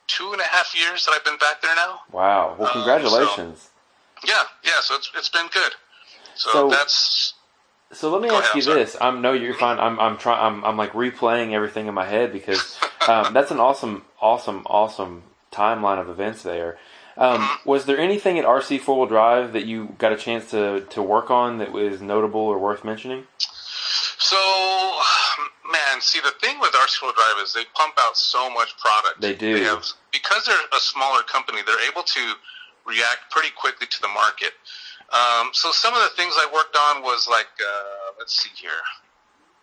two 0.07 0.33
and 0.33 0.41
a 0.41 0.45
half 0.45 0.75
years 0.79 1.05
that 1.07 1.13
I've 1.13 1.25
been 1.25 1.39
back 1.39 1.61
there 1.63 1.75
now. 1.75 2.01
wow. 2.13 2.55
Well, 2.59 2.71
congratulations. 2.73 3.71
Yeah, 4.27 4.43
yeah. 4.65 4.81
So 4.83 4.95
it's 4.97 5.11
it's 5.17 5.29
been 5.31 5.49
good. 5.53 5.73
So, 6.35 6.51
So- 6.53 6.69
that's 6.71 7.35
So 7.93 8.11
let 8.11 8.21
me 8.21 8.29
ask 8.29 8.55
you 8.55 8.63
this. 8.63 8.97
I'm 9.01 9.23
no, 9.23 9.33
you're 9.33 9.55
fine. 9.55 9.79
I'm 9.79 9.99
I'm 9.99 10.19
trying. 10.19 10.41
I'm 10.41 10.65
I'm 10.65 10.77
like 10.77 10.93
replaying 10.93 11.53
everything 11.53 11.87
in 11.87 11.95
my 11.95 12.05
head 12.05 12.33
because 12.33 12.79
um, 13.09 13.33
that's 13.33 13.51
an 13.51 13.59
awesome, 13.61 14.05
awesome, 14.21 14.63
awesome 14.67 15.23
timeline 15.51 15.99
of 16.01 16.09
events 16.09 16.43
there. 16.43 16.79
Um, 17.17 17.41
Mm-hmm. 17.41 17.69
was 17.69 17.87
there 17.87 17.99
anything 17.99 18.39
at 18.39 18.45
RC 18.45 18.81
Four 18.81 18.99
Wheel 19.01 19.07
Drive 19.09 19.53
that 19.55 19.65
you 19.65 19.97
got 19.99 20.13
a 20.13 20.17
chance 20.17 20.51
to 20.51 20.83
to 20.91 21.03
work 21.03 21.31
on 21.31 21.59
that 21.59 21.73
was 21.73 22.01
notable 22.03 22.41
or 22.43 22.59
worth 22.59 22.85
mentioning? 22.85 23.25
so 24.19 24.37
man. 25.73 26.01
See, 26.01 26.21
the 26.21 26.33
thing 26.41 26.61
with 26.61 26.73
RC 26.73 26.97
Four 26.99 27.09
Wheel 27.09 27.17
Drive 27.17 27.43
is 27.45 27.53
they 27.55 27.65
pump 27.75 27.95
out 28.01 28.17
so 28.17 28.51
much 28.51 28.77
product. 28.79 29.21
They 29.21 29.35
do. 29.35 29.57
have, 29.65 29.85
because 30.13 30.45
they're 30.47 30.57
a 30.77 30.81
smaller 30.81 31.23
company. 31.23 31.61
They're 31.67 31.89
able 31.91 32.03
to 32.03 32.33
react 32.87 33.31
pretty 33.31 33.51
quickly 33.57 33.87
to 33.87 34.01
the 34.01 34.09
market. 34.09 34.53
Um, 35.09 35.51
so 35.53 35.71
some 35.73 35.95
of 35.95 36.03
the 36.03 36.11
things 36.17 36.35
I 36.37 36.47
worked 36.53 36.77
on 36.77 37.03
was 37.03 37.27
like, 37.29 37.49
uh, 37.61 38.13
let's 38.19 38.37
see 38.37 38.51
here. 38.55 38.83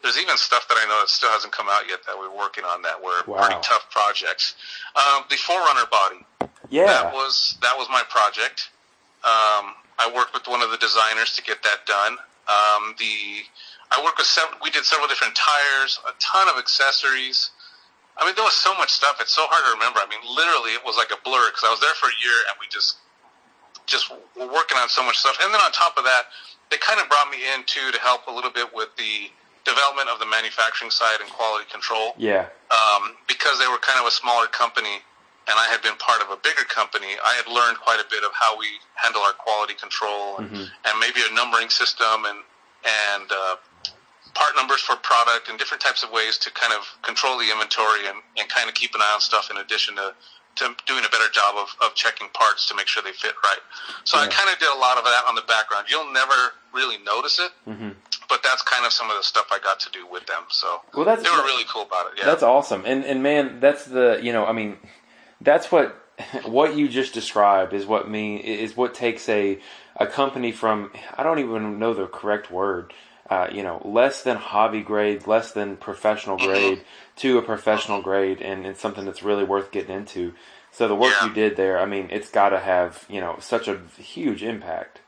There's 0.02 0.18
even 0.18 0.38
stuff 0.38 0.68
that 0.70 0.78
I 0.82 0.86
know 0.88 1.00
that 1.02 1.10
still 1.10 1.30
hasn't 1.30 1.54
come 1.54 1.68
out 1.70 1.84
yet 1.90 2.00
that 2.06 2.18
we're 2.18 2.34
working 2.36 2.64
on 2.64 2.82
that 2.84 3.02
were 3.02 3.22
Wow. 3.28 3.42
pretty 3.42 3.60
tough 3.62 3.90
projects. 3.90 4.56
Um, 4.96 5.26
the 5.30 5.36
Forerunner 5.38 5.86
body. 5.90 6.26
Yeah. 6.70 6.86
That 6.86 7.14
was 7.14 7.58
that 7.62 7.78
was 7.78 7.88
my 7.90 8.02
project. 8.10 8.70
Um, 9.24 9.74
I 9.98 10.12
worked 10.14 10.34
with 10.34 10.48
one 10.48 10.62
of 10.62 10.70
the 10.72 10.78
designers 10.78 11.34
to 11.34 11.42
get 11.42 11.62
that 11.64 11.86
done. 11.86 12.18
Um, 12.50 12.94
the 13.00 13.46
I 13.92 14.02
worked 14.04 14.18
with 14.18 14.28
several. 14.28 14.58
We 14.62 14.70
did 14.70 14.84
several 14.86 15.08
different 15.08 15.34
tires, 15.38 16.00
a 16.10 16.14
ton 16.20 16.50
of 16.50 16.58
accessories. 16.58 17.50
I 18.18 18.26
mean, 18.26 18.34
there 18.36 18.46
was 18.46 18.56
so 18.58 18.74
much 18.78 18.92
stuff. 18.94 19.18
It's 19.20 19.34
so 19.34 19.46
hard 19.50 19.62
to 19.66 19.72
remember. 19.78 20.00
I 20.02 20.08
mean, 20.10 20.22
literally, 20.26 20.72
it 20.78 20.82
was 20.86 20.98
like 20.98 21.12
a 21.12 21.20
blur 21.26 21.50
because 21.50 21.66
I 21.66 21.72
was 21.72 21.82
there 21.82 21.94
for 21.98 22.08
a 22.10 22.18
year 22.22 22.38
and 22.50 22.58
we 22.62 22.68
just 22.70 22.98
just 23.86 24.10
were 24.10 24.48
working 24.48 24.78
on 24.78 24.89
so 24.89 25.04
much 25.04 25.17
stuff. 25.17 25.38
And 25.41 25.54
then 25.54 25.62
on 25.62 25.71
top 25.71 25.98
of 25.98 26.04
that, 26.04 26.34
they 26.71 26.78
kind 26.78 27.00
of 27.00 27.08
brought 27.10 27.30
me 27.30 27.38
in 27.54 27.63
too 27.65 27.91
to 27.91 28.00
help 28.00 28.28
a 28.28 28.32
little 28.32 28.52
bit 28.52 28.74
with 28.74 28.89
the 28.98 29.30
development 29.65 30.10
of 30.10 30.19
the 30.19 30.26
manufacturing 30.26 30.91
side 30.91 31.21
and 31.21 31.30
quality 31.30 31.65
control 31.71 32.13
yeah. 32.17 32.45
um, 32.69 33.17
because 33.28 33.58
they 33.58 33.65
were 33.65 33.82
kind 33.82 34.00
of 34.00 34.06
a 34.06 34.13
smaller 34.13 34.45
company 34.45 35.02
and 35.48 35.56
I 35.58 35.69
had 35.69 35.82
been 35.82 35.98
part 35.98 36.21
of 36.21 36.30
a 36.34 36.38
bigger 36.41 36.65
company, 36.65 37.17
I 37.21 37.34
had 37.38 37.45
learned 37.45 37.78
quite 37.78 38.02
a 38.02 38.08
bit 38.10 38.24
of 38.24 38.32
how 38.34 38.58
we 38.58 38.65
handle 38.95 39.21
our 39.21 39.34
quality 39.34 39.76
control 39.76 40.38
and, 40.38 40.50
and 40.50 40.93
maybe 41.00 41.21
a 41.21 41.34
numbering 41.34 41.69
system 41.69 42.26
and 42.26 42.39
and 42.86 43.30
uh, 43.32 43.56
part 44.34 44.56
numbers 44.56 44.82
for 44.82 44.95
product 44.98 45.50
and 45.50 45.58
different 45.58 45.82
types 45.82 46.04
of 46.04 46.12
ways 46.12 46.38
to 46.38 46.52
kind 46.52 46.74
of 46.74 46.86
control 47.02 47.38
the 47.38 47.50
inventory 47.50 48.06
and, 48.08 48.21
and 48.38 48.50
kind 48.50 48.69
of 48.69 48.76
keep 48.76 48.93
an 48.93 49.02
eye 49.02 49.13
on 49.13 49.21
stuff 49.21 49.50
in 49.50 49.58
addition 49.58 49.95
to 49.95 50.13
to 50.56 50.74
doing 50.88 51.04
a 51.06 51.10
better 51.10 51.30
job 51.32 51.56
of, 51.58 51.68
of 51.86 51.96
checking 51.96 52.28
parts 52.30 52.68
to 52.70 52.76
make 52.76 52.88
sure 52.88 53.04
they 53.04 53.12
fit 53.12 53.34
right. 53.44 53.60
So 54.06 54.18
I 54.18 54.28
kind 54.28 54.50
of 54.52 54.58
did 54.60 54.70
a 54.74 54.80
lot 54.80 54.98
of 54.98 55.04
that 55.04 55.24
on 55.28 55.36
the 55.36 55.41
background. 55.48 55.88
You'll 55.89 56.12
never 56.13 56.34
really 56.74 56.98
notice 57.04 57.39
it, 57.39 57.52
Mm-hmm. 57.68 57.89
but 58.30 58.41
that's 58.44 58.62
kind 58.62 58.86
of 58.86 58.91
some 58.94 59.10
of 59.10 59.18
the 59.18 59.24
stuff 59.24 59.48
I 59.52 59.60
got 59.60 59.80
to 59.82 59.91
do 59.91 60.08
with 60.10 60.26
them. 60.28 60.44
So 60.50 60.82
Well, 60.94 61.06
that's- 61.06 61.24
they 61.28 61.36
were 61.36 61.44
really 61.44 61.65
cool 61.72 61.84
about 61.84 62.08
it. 62.08 62.20
Yeah. 62.20 62.26
That's 62.26 62.44
awesome. 62.44 62.84
And 62.86 63.04
and 63.06 63.22
man, 63.24 63.60
that's 63.60 63.86
the 63.86 64.20
you 64.22 64.32
know, 64.34 64.46
I 64.46 64.54
mean, 64.54 64.78
that's 65.41 65.72
what 65.72 65.96
what 66.46 66.76
you 66.76 66.88
just 66.88 67.13
described 67.13 67.74
is 67.74 67.86
what 67.86 68.10
me 68.10 68.38
is 68.38 68.78
what 68.78 68.94
takes 68.94 69.28
a 69.30 69.60
a 69.98 70.08
company 70.08 70.52
from 70.52 70.91
I 71.18 71.24
don't 71.24 71.39
even 71.39 71.80
know 71.80 71.94
the 71.94 72.08
correct 72.08 72.50
word. 72.52 72.94
Uh, 73.28 73.48
you 73.52 73.63
know, 73.63 73.82
less 73.84 74.22
than 74.22 74.38
hobby 74.38 74.82
grade, 74.82 75.26
less 75.26 75.52
than 75.52 75.78
professional 75.78 76.38
grade 76.38 76.84
to 77.17 77.38
a 77.38 77.41
professional 77.41 78.01
grade, 78.01 78.41
and 78.41 78.65
it's 78.65 78.82
something 78.82 79.06
that's 79.06 79.23
really 79.23 79.43
worth 79.43 79.71
getting 79.71 79.95
into. 79.95 80.34
So 80.71 80.88
the 80.88 80.95
work 80.95 81.13
Yeah. 81.21 81.28
you 81.28 81.34
did 81.34 81.56
there, 81.56 81.80
I 81.80 81.86
mean, 81.86 82.10
it's 82.12 82.30
got 82.30 82.49
to 82.49 82.60
have 82.60 83.06
you 83.10 83.21
know 83.21 83.38
such 83.39 83.67
a 83.67 83.80
huge 83.97 84.43
impact. 84.43 84.99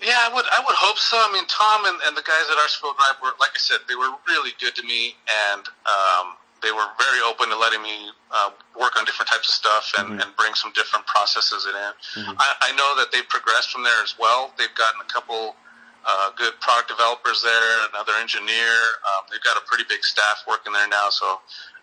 Yeah, 0.00 0.18
I 0.20 0.28
would. 0.34 0.44
I 0.44 0.60
would 0.66 0.76
hope 0.76 0.98
so. 0.98 1.16
I 1.16 1.32
mean, 1.32 1.46
Tom 1.48 1.86
and, 1.86 1.98
and 2.06 2.16
the 2.16 2.22
guys 2.22 2.46
at 2.52 2.58
RC 2.58 2.76
Four 2.80 2.90
Wheel 2.90 2.98
Drive 2.98 3.22
were, 3.22 3.34
like 3.40 3.50
I 3.54 3.58
said, 3.58 3.78
they 3.88 3.96
were 3.96 4.10
really 4.28 4.50
good 4.60 4.74
to 4.76 4.82
me, 4.84 5.16
and 5.50 5.64
um, 5.88 6.36
they 6.62 6.70
were 6.70 6.86
very 7.00 7.20
open 7.24 7.48
to 7.48 7.56
letting 7.56 7.80
me 7.82 8.10
uh, 8.30 8.50
work 8.78 8.92
on 8.98 9.04
different 9.06 9.28
types 9.30 9.48
of 9.48 9.54
stuff 9.54 9.92
and, 9.98 10.20
and 10.20 10.36
bring 10.36 10.52
some 10.54 10.70
different 10.72 11.06
processes 11.06 11.66
in. 11.66 11.74
I, 11.74 12.48
I 12.60 12.70
know 12.76 12.94
that 13.00 13.08
they've 13.10 13.28
progressed 13.28 13.70
from 13.72 13.84
there 13.84 14.02
as 14.04 14.14
well. 14.20 14.52
They've 14.58 14.74
gotten 14.76 15.00
a 15.00 15.08
couple 15.12 15.56
uh, 16.06 16.30
good 16.38 16.54
product 16.60 16.88
developers 16.88 17.42
there, 17.42 17.88
another 17.92 18.14
engineer. 18.20 18.72
Um, 19.10 19.26
they've 19.30 19.42
got 19.42 19.58
a 19.58 19.64
pretty 19.66 19.84
big 19.88 20.04
staff 20.04 20.46
working 20.48 20.72
there 20.72 20.88
now, 20.88 21.10
so 21.10 21.40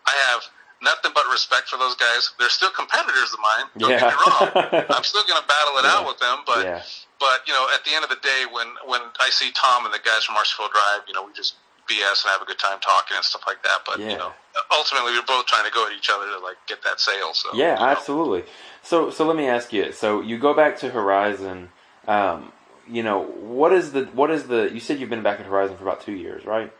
I 0.07 0.15
have 0.31 0.41
nothing 0.81 1.11
but 1.13 1.23
respect 1.31 1.69
for 1.69 1.77
those 1.77 1.95
guys. 1.95 2.31
They're 2.39 2.49
still 2.51 2.71
competitors 2.71 3.31
of 3.33 3.39
mine. 3.39 3.65
Don't 3.79 3.91
Yeah. 3.91 3.99
get 3.99 4.09
me 4.09 4.17
wrong. 4.19 4.47
I'm 4.95 5.03
still 5.03 5.23
going 5.27 5.41
to 5.41 5.47
battle 5.47 5.77
it 5.79 5.85
out 5.85 6.07
with 6.07 6.19
them, 6.19 6.43
but 6.45 6.63
Yeah. 6.65 6.81
but 7.19 7.47
you 7.47 7.53
know, 7.53 7.67
at 7.73 7.83
the 7.85 7.91
end 7.95 8.03
of 8.03 8.09
the 8.09 8.19
day, 8.23 8.45
when 8.51 8.67
when 8.85 9.01
I 9.19 9.29
see 9.29 9.51
Tom 9.51 9.85
and 9.85 9.93
the 9.93 9.99
guys 9.99 10.23
from 10.25 10.35
RC 10.35 10.55
Four 10.55 10.65
Wheel 10.67 10.73
Drive, 10.73 11.07
you 11.07 11.13
know, 11.13 11.23
we 11.23 11.31
just 11.33 11.55
BS 11.89 12.23
and 12.23 12.31
have 12.31 12.41
a 12.41 12.45
good 12.45 12.59
time 12.59 12.79
talking 12.79 13.15
and 13.15 13.25
stuff 13.25 13.43
like 13.47 13.61
that. 13.63 13.83
But 13.85 13.99
Yeah. 13.99 14.11
you 14.11 14.17
know, 14.17 14.31
ultimately, 14.71 15.11
we're 15.13 15.23
both 15.27 15.45
trying 15.45 15.65
to 15.65 15.71
go 15.71 15.85
at 15.85 15.93
each 15.93 16.09
other 16.09 16.25
to 16.31 16.39
like 16.39 16.57
get 16.67 16.81
that 16.83 16.99
sale. 16.99 17.33
So 17.33 17.49
Yeah, 17.53 17.73
you 17.75 17.79
know. 17.79 17.85
absolutely. 17.91 18.43
So, 18.83 19.09
so 19.09 19.25
let 19.25 19.35
me 19.37 19.47
ask 19.47 19.71
you. 19.71 19.91
So, 19.93 20.21
you 20.21 20.37
go 20.37 20.53
back 20.53 20.77
to 20.79 20.89
Horizon. 20.89 21.69
Um, 22.07 22.51
you 22.93 23.01
know, 23.01 23.23
what 23.23 23.73
is 23.73 23.91
the 23.91 24.05
what 24.13 24.29
is 24.29 24.43
the? 24.43 24.69
You 24.71 24.79
said 24.79 24.99
you've 24.99 25.09
been 25.09 25.23
back 25.23 25.39
at 25.39 25.47
Horizon 25.47 25.75
for 25.77 25.83
about 25.83 26.01
two 26.01 26.13
years, 26.13 26.45
right? 26.45 26.71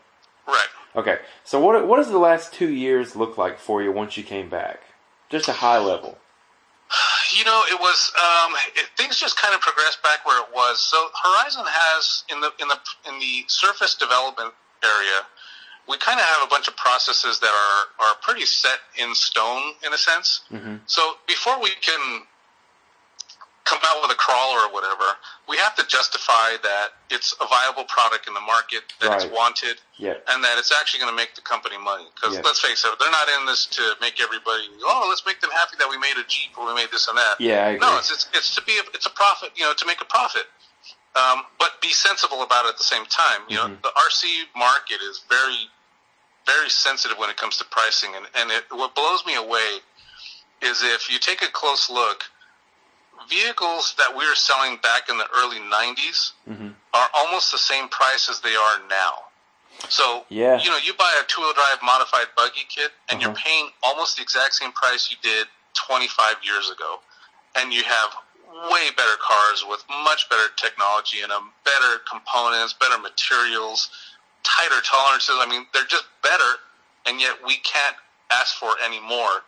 Right. 0.46 0.68
Okay. 0.94 1.18
So, 1.42 1.58
what 1.58 1.88
what 1.88 1.96
does 1.96 2.08
the 2.08 2.18
last 2.18 2.52
two 2.52 2.72
years 2.72 3.16
look 3.16 3.36
like 3.36 3.58
for 3.58 3.82
you 3.82 3.90
once 3.90 4.16
you 4.16 4.22
came 4.22 4.48
back? 4.48 4.80
Just 5.28 5.48
a 5.48 5.52
high 5.52 5.78
level. 5.78 6.18
You 7.36 7.44
know, 7.44 7.64
it 7.68 7.80
was 7.80 8.12
um, 8.14 8.54
it, 8.76 8.86
things 8.96 9.18
just 9.18 9.36
kind 9.36 9.56
of 9.56 9.60
progressed 9.60 10.04
back 10.04 10.24
where 10.24 10.40
it 10.40 10.54
was. 10.54 10.80
So 10.80 11.08
Horizon 11.20 11.64
has 11.66 12.22
in 12.30 12.40
the 12.40 12.52
in 12.60 12.68
the 12.68 12.78
in 13.08 13.18
the 13.18 13.44
surface 13.48 13.96
development 13.96 14.54
area, 14.84 15.26
we 15.88 15.98
kind 15.98 16.20
of 16.20 16.26
have 16.26 16.46
a 16.46 16.48
bunch 16.48 16.68
of 16.68 16.76
processes 16.76 17.40
that 17.40 17.50
are 17.50 18.06
are 18.06 18.14
pretty 18.22 18.46
set 18.46 18.78
in 18.96 19.16
stone 19.16 19.74
in 19.84 19.92
a 19.92 19.98
sense. 19.98 20.42
So 20.86 21.14
before 21.26 21.60
we 21.60 21.70
can 21.80 22.22
come 23.64 23.80
out 23.88 24.02
with 24.02 24.12
a 24.12 24.14
crawler 24.14 24.68
or 24.68 24.72
whatever, 24.72 25.16
we 25.48 25.56
have 25.56 25.74
to 25.76 25.84
justify 25.88 26.56
that 26.62 26.88
it's 27.10 27.32
a 27.40 27.46
viable 27.48 27.84
product 27.84 28.28
in 28.28 28.34
the 28.34 28.40
market, 28.44 28.84
that 29.00 29.12
it's 29.16 29.24
wanted, 29.32 29.80
Yeah. 29.96 30.14
and 30.28 30.44
that 30.44 30.58
it's 30.58 30.70
actually 30.72 31.00
going 31.00 31.10
to 31.12 31.16
make 31.16 31.34
the 31.34 31.40
company 31.40 31.78
money. 31.78 32.06
Because 32.14 32.36
Yeah. 32.36 32.42
let's 32.44 32.60
face 32.60 32.84
it, 32.84 32.92
they're 32.98 33.10
not 33.10 33.28
in 33.40 33.46
this 33.46 33.64
to 33.66 33.96
make 34.00 34.20
everybody. 34.20 34.68
Oh, 34.84 35.06
let's 35.08 35.24
make 35.24 35.40
them 35.40 35.50
happy 35.50 35.76
that 35.78 35.88
we 35.88 35.96
made 35.96 36.16
a 36.18 36.24
Jeep 36.24 36.56
or 36.58 36.66
we 36.66 36.74
made 36.74 36.90
this 36.92 37.08
and 37.08 37.16
that. 37.16 37.40
Yeah. 37.40 37.72
No, 37.76 37.96
it's 37.96 38.10
it's, 38.12 38.26
it's 38.34 38.54
to 38.54 38.62
be 38.62 38.76
a, 38.78 38.82
it's 38.92 39.06
a 39.06 39.10
profit. 39.10 39.50
You 39.56 39.64
know, 39.64 39.72
to 39.72 39.86
make 39.86 40.00
a 40.00 40.04
profit. 40.06 40.44
Um, 41.16 41.44
but 41.58 41.80
be 41.80 41.90
sensible 41.90 42.42
about 42.42 42.66
it 42.66 42.70
at 42.70 42.76
the 42.78 42.84
same 42.84 43.06
time. 43.06 43.42
You 43.48 43.58
Mm-hmm. 43.58 43.72
know, 43.72 43.78
the 43.82 43.92
RC 43.96 44.44
market 44.56 45.00
is 45.00 45.22
very, 45.28 45.70
very 46.44 46.68
sensitive 46.68 47.16
when 47.18 47.30
it 47.30 47.36
comes 47.36 47.56
to 47.58 47.64
pricing, 47.64 48.14
and 48.16 48.26
and 48.34 48.50
it, 48.50 48.64
what 48.70 48.94
blows 48.94 49.24
me 49.24 49.36
away 49.36 49.78
is 50.60 50.82
if 50.82 51.10
you 51.10 51.18
take 51.18 51.40
a 51.42 51.50
close 51.50 51.88
look, 51.88 52.24
vehicles 53.28 53.94
that 53.98 54.14
we 54.16 54.26
were 54.26 54.34
selling 54.34 54.76
back 54.78 55.08
in 55.08 55.16
the 55.18 55.26
early 55.36 55.58
'90s 55.60 56.32
Mm-hmm. 56.48 56.68
are 56.92 57.08
almost 57.14 57.50
the 57.52 57.58
same 57.58 57.88
price 57.88 58.28
as 58.28 58.40
they 58.40 58.54
are 58.54 58.78
now. 58.88 59.24
So, 59.88 60.24
Yeah. 60.28 60.60
you 60.62 60.70
know, 60.70 60.78
you 60.78 60.94
buy 60.94 61.12
a 61.20 61.24
two-wheel 61.24 61.52
drive 61.52 61.82
modified 61.82 62.28
buggy 62.36 62.64
kit, 62.68 62.92
and 63.08 63.20
you're 63.20 63.30
Uh-huh. 63.30 63.42
paying 63.44 63.72
almost 63.82 64.16
the 64.16 64.22
exact 64.22 64.54
same 64.54 64.72
price 64.72 65.10
you 65.10 65.16
did 65.22 65.48
25 65.74 66.36
years 66.42 66.70
ago, 66.70 67.00
and 67.56 67.72
you 67.72 67.82
have 67.82 68.16
way 68.70 68.90
better 68.92 69.16
cars 69.16 69.64
with 69.64 69.84
much 69.88 70.28
better 70.28 70.48
technology 70.56 71.20
in 71.22 71.28
them, 71.28 71.52
better 71.64 71.98
components, 72.08 72.72
better 72.72 72.98
materials, 72.98 73.88
tighter 74.44 74.80
tolerances. 74.82 75.36
I 75.38 75.46
mean, 75.46 75.66
they're 75.72 75.84
just 75.84 76.04
better, 76.22 76.50
and 77.06 77.20
yet 77.20 77.42
we 77.44 77.56
can't 77.58 77.96
ask 78.30 78.56
for 78.56 78.76
any 78.82 79.00
more 79.00 79.42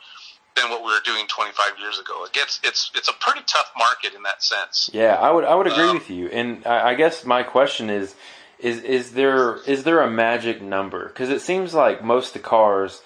than 0.56 0.70
what 0.70 0.80
we 0.82 0.88
were 0.90 1.00
doing 1.04 1.26
25 1.28 1.78
years 1.78 1.98
ago. 1.98 2.24
It 2.24 2.32
gets 2.32 2.58
it's 2.64 2.90
it's 2.94 3.08
a 3.08 3.12
pretty 3.20 3.42
tough 3.46 3.70
market 3.78 4.14
in 4.14 4.22
that 4.24 4.42
sense. 4.42 4.90
Yeah, 4.92 5.14
I 5.14 5.30
would 5.30 5.44
I 5.44 5.54
would 5.54 5.66
agree 5.66 5.88
Um, 5.90 5.94
with 5.98 6.10
you. 6.10 6.28
And 6.28 6.66
I, 6.66 6.88
I 6.90 6.94
guess 6.94 7.24
my 7.24 7.42
question 7.42 7.90
is 7.90 8.14
is 8.58 8.80
is 8.80 9.12
there 9.12 9.56
is 9.66 9.84
there 9.84 10.00
a 10.00 10.10
magic 10.10 10.60
number? 10.62 11.08
Because 11.08 11.30
it 11.30 11.40
seems 11.40 11.74
like 11.74 12.02
most 12.02 12.28
of 12.28 12.42
the 12.42 12.48
cars 12.48 13.02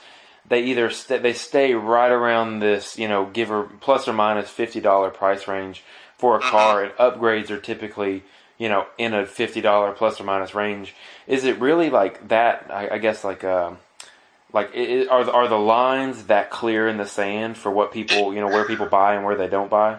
they 0.48 0.62
either 0.64 0.90
st- 0.90 1.22
they 1.22 1.32
stay 1.32 1.74
right 1.74 2.10
around 2.10 2.60
this 2.60 2.98
you 2.98 3.08
know 3.08 3.26
give 3.26 3.50
or 3.50 3.64
plus 3.80 4.08
or 4.08 4.12
minus 4.12 4.48
fifty 4.48 4.80
dollar 4.80 5.10
price 5.10 5.46
range 5.48 5.82
for 6.16 6.36
a 6.36 6.40
car, 6.40 6.82
and 6.84 6.92
upgrades 6.94 7.50
are 7.50 7.58
typically 7.60 8.22
you 8.58 8.68
know 8.68 8.86
in 8.98 9.12
a 9.14 9.26
fifty 9.26 9.60
dollar 9.60 9.92
plus 9.92 10.20
or 10.20 10.24
minus 10.24 10.54
range. 10.54 10.94
Is 11.26 11.44
it 11.44 11.58
really 11.60 11.90
like 11.90 12.28
that? 12.28 12.66
I, 12.70 12.90
I 12.94 12.98
guess 12.98 13.24
like 13.24 13.42
um 13.44 13.78
like 14.52 14.70
i 14.74 15.02
i 15.04 15.06
are 15.10 15.24
the, 15.24 15.32
are 15.32 15.48
the 15.48 15.58
lines 15.58 16.26
that 16.26 16.50
clear 16.50 16.88
in 16.88 16.96
the 16.96 17.06
sand 17.06 17.56
for 17.56 17.70
what 17.70 17.92
people 17.92 18.34
you 18.34 18.40
know 18.40 18.48
where 18.48 18.64
people 18.66 18.86
buy 18.86 19.14
and 19.14 19.24
where 19.24 19.36
they 19.36 19.48
don't 19.48 19.70
buy? 19.70 19.98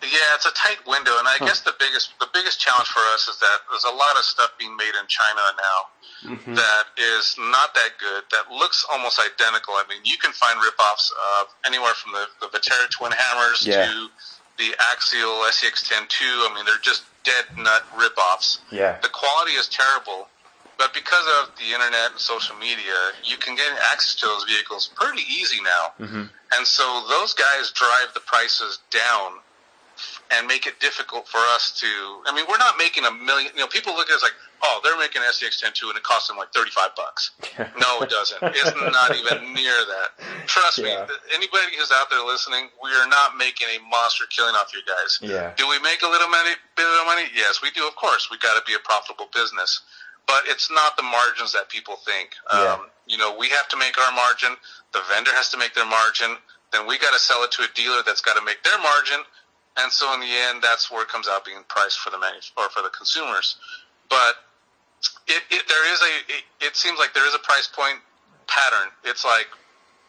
Yeah, 0.00 0.30
it's 0.38 0.46
a 0.46 0.52
tight 0.54 0.78
window, 0.86 1.10
and 1.18 1.26
I 1.26 1.38
guess 1.40 1.60
the 1.62 1.74
biggest 1.78 2.10
the 2.20 2.28
biggest 2.32 2.60
challenge 2.60 2.86
for 2.88 3.00
us 3.14 3.26
is 3.26 3.36
that 3.40 3.58
there's 3.70 3.82
a 3.84 3.90
lot 3.96 4.14
of 4.16 4.22
stuff 4.22 4.50
being 4.58 4.76
made 4.76 4.94
in 5.00 5.06
China 5.08 5.42
now 5.56 5.80
Mm-hmm. 6.18 6.54
that 6.54 6.84
is 6.98 7.36
not 7.38 7.74
that 7.74 7.90
good. 8.00 8.24
That 8.32 8.50
looks 8.50 8.84
almost 8.90 9.20
identical. 9.20 9.74
I 9.74 9.84
mean, 9.88 10.00
you 10.02 10.18
can 10.18 10.32
find 10.32 10.58
ripoffs 10.58 11.12
of 11.38 11.46
anywhere 11.64 11.94
from 11.94 12.10
the 12.10 12.26
the 12.40 12.46
Vaterra 12.50 12.90
twin 12.90 13.12
hammers 13.12 13.64
Yeah. 13.64 13.86
to 13.86 14.08
the 14.58 14.74
Axial 14.90 15.46
SCX10 15.46 16.10
II. 16.10 16.26
I 16.50 16.52
mean, 16.56 16.64
they're 16.64 16.82
just 16.82 17.04
dead 17.22 17.44
nut 17.56 17.84
ripoffs. 17.96 18.58
Yeah. 18.72 18.98
The 19.00 19.10
quality 19.10 19.52
is 19.52 19.68
terrible, 19.68 20.26
but 20.78 20.94
because 20.94 21.26
of 21.42 21.50
the 21.58 21.74
internet 21.74 22.12
and 22.12 22.20
social 22.20 22.56
media, 22.56 22.94
you 23.24 23.36
can 23.36 23.54
get 23.56 23.66
access 23.92 24.14
to 24.16 24.26
those 24.26 24.44
vehicles 24.44 24.90
pretty 24.94 25.22
easy 25.28 25.58
now. 25.62 25.92
Mm-hmm. 26.06 26.24
And 26.56 26.66
so 26.66 27.04
those 27.08 27.34
guys 27.34 27.70
drive 27.72 28.14
the 28.14 28.20
prices 28.20 28.78
down 28.90 29.42
and 30.30 30.46
make 30.46 30.66
it 30.66 30.78
difficult 30.80 31.26
for 31.26 31.38
us 31.56 31.72
to. 31.80 31.88
I 32.26 32.34
mean, 32.34 32.44
we're 32.48 32.58
not 32.62 32.78
making 32.78 33.04
a 33.04 33.10
million. 33.10 33.50
You 33.54 33.60
know, 33.60 33.66
people 33.66 33.94
look 33.96 34.08
at 34.08 34.14
us 34.16 34.22
like, 34.22 34.36
oh, 34.62 34.78
they're 34.84 34.96
making 34.98 35.22
an 35.22 35.28
SCX10 35.34 35.74
II 35.82 35.90
and 35.90 35.98
it 35.98 36.04
costs 36.04 36.28
them 36.28 36.36
like 36.36 36.52
thirty-five 36.54 36.94
bucks. 36.94 37.32
no, 37.58 37.98
it 38.00 38.08
doesn't. 38.10 38.38
It's 38.54 38.70
not 38.78 39.10
even 39.16 39.52
near 39.52 39.74
that. 39.90 40.14
Trust 40.46 40.78
Yeah. 40.78 41.02
me. 41.08 41.14
Anybody 41.34 41.74
who's 41.76 41.90
out 41.90 42.08
there 42.10 42.22
listening, 42.24 42.68
we 42.82 42.90
are 42.94 43.08
not 43.08 43.36
making 43.36 43.66
a 43.74 43.82
monster 43.90 44.24
killing 44.30 44.54
off 44.54 44.70
you 44.72 44.80
guys. 44.86 45.18
Yeah. 45.20 45.52
Do 45.56 45.66
we 45.68 45.80
make 45.82 46.02
a 46.02 46.08
little 46.08 46.28
money? 46.28 46.54
Bit 46.76 46.86
of 46.86 47.06
money? 47.06 47.26
Yes, 47.34 47.58
we 47.62 47.70
do. 47.72 47.82
Of 47.88 47.96
course, 47.96 48.28
we 48.30 48.38
got 48.38 48.54
to 48.54 48.62
be 48.64 48.74
a 48.74 48.82
profitable 48.84 49.26
business, 49.34 49.80
but 50.28 50.44
it's 50.46 50.70
not 50.70 50.94
the 50.96 51.02
margins 51.02 51.52
that 51.56 51.68
people 51.72 51.96
think. 51.96 52.36
Yeah. 52.52 52.76
Um, 52.78 52.86
you 53.08 53.16
know, 53.16 53.34
we 53.36 53.48
have 53.48 53.66
to 53.72 53.76
make 53.80 53.96
our 53.98 54.12
margin. 54.12 54.54
The 54.92 55.00
vendor 55.10 55.32
has 55.32 55.48
to 55.50 55.58
make 55.58 55.74
their 55.74 55.88
margin. 55.88 56.36
Then 56.70 56.86
we 56.86 56.98
got 57.00 57.12
to 57.16 57.18
sell 57.18 57.42
it 57.42 57.50
to 57.56 57.62
a 57.64 57.68
dealer 57.74 58.04
that's 58.04 58.20
got 58.20 58.36
to 58.36 58.44
make 58.44 58.62
their 58.62 58.76
margin. 58.78 59.24
And 59.80 59.90
so 59.90 60.12
in 60.12 60.20
the 60.20 60.28
end, 60.28 60.60
that's 60.62 60.90
where 60.92 61.02
it 61.02 61.08
comes 61.08 61.26
out 61.26 61.44
being 61.44 61.64
priced 61.68 61.98
for 61.98 62.10
the 62.10 62.18
manu- 62.18 62.44
or 62.60 62.68
for 62.68 62.82
the 62.82 62.90
consumers. 62.90 63.56
But 64.10 64.36
it, 65.26 65.42
it 65.50 65.64
there 65.66 65.92
is 65.92 66.00
a 66.02 66.12
it, 66.28 66.44
it 66.60 66.76
seems 66.76 66.98
like 66.98 67.14
there 67.14 67.26
is 67.26 67.34
a 67.34 67.38
price 67.40 67.68
point 67.72 67.96
pattern. 68.46 68.92
It's 69.04 69.24
like 69.24 69.46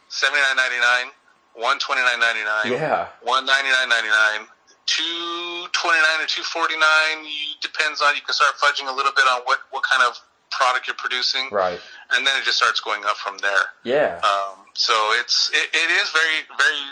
seventy 0.10 0.42
nine 0.42 0.58
ninety 0.58 0.80
nine, 0.82 1.08
one 1.56 1.80
twenty 1.80 2.02
nine 2.02 2.20
ninety 2.20 2.44
nine, 2.44 2.74
Yeah. 2.74 3.08
one 3.24 3.46
ninety 3.46 3.70
nine 3.70 3.88
ninety 3.88 4.10
nine, 4.10 4.48
two 4.89 5.69
twenty 5.71 6.02
nine 6.02 6.25
or 6.25 6.28
two 6.28 6.41
forty 6.41 6.73
nine. 6.75 7.25
Depends 7.62 8.02
on 8.02 8.15
you 8.15 8.21
can 8.25 8.34
start 8.34 8.58
fudging 8.58 8.89
a 8.89 8.95
little 8.95 9.13
bit 9.15 9.25
on 9.30 9.41
what 9.45 9.60
what 9.69 9.84
kind 9.86 10.02
of 10.04 10.17
product 10.49 10.88
you're 10.88 10.97
producing, 10.97 11.47
Right. 11.52 11.80
and 12.12 12.25
then 12.25 12.34
it 12.41 12.43
just 12.43 12.58
starts 12.58 12.80
going 12.82 13.06
up 13.06 13.17
from 13.17 13.38
there. 13.38 13.69
Yeah. 13.86 14.17
Um, 14.25 14.65
so 14.73 14.93
it's 15.21 15.52
it, 15.54 15.69
it 15.73 15.89
is 16.02 16.10
very 16.10 16.41
very 16.58 16.84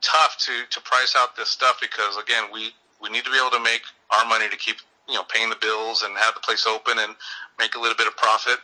tough 0.00 0.36
to 0.48 0.52
to 0.70 0.80
price 0.80 1.14
out 1.16 1.36
this 1.36 1.50
stuff 1.50 1.78
because 1.80 2.16
again 2.16 2.44
we 2.52 2.72
we 3.02 3.10
need 3.10 3.24
to 3.24 3.30
be 3.30 3.36
able 3.36 3.50
to 3.50 3.62
make 3.62 3.82
our 4.10 4.24
money 4.26 4.48
to 4.48 4.56
keep 4.56 4.76
you 5.08 5.14
know 5.14 5.24
paying 5.28 5.50
the 5.50 5.60
bills 5.60 6.02
and 6.02 6.16
have 6.16 6.34
the 6.34 6.40
place 6.40 6.66
open 6.66 6.98
and 6.98 7.14
make 7.58 7.74
a 7.76 7.78
little 7.80 7.96
bit 7.96 8.06
of 8.06 8.16
profit. 8.16 8.58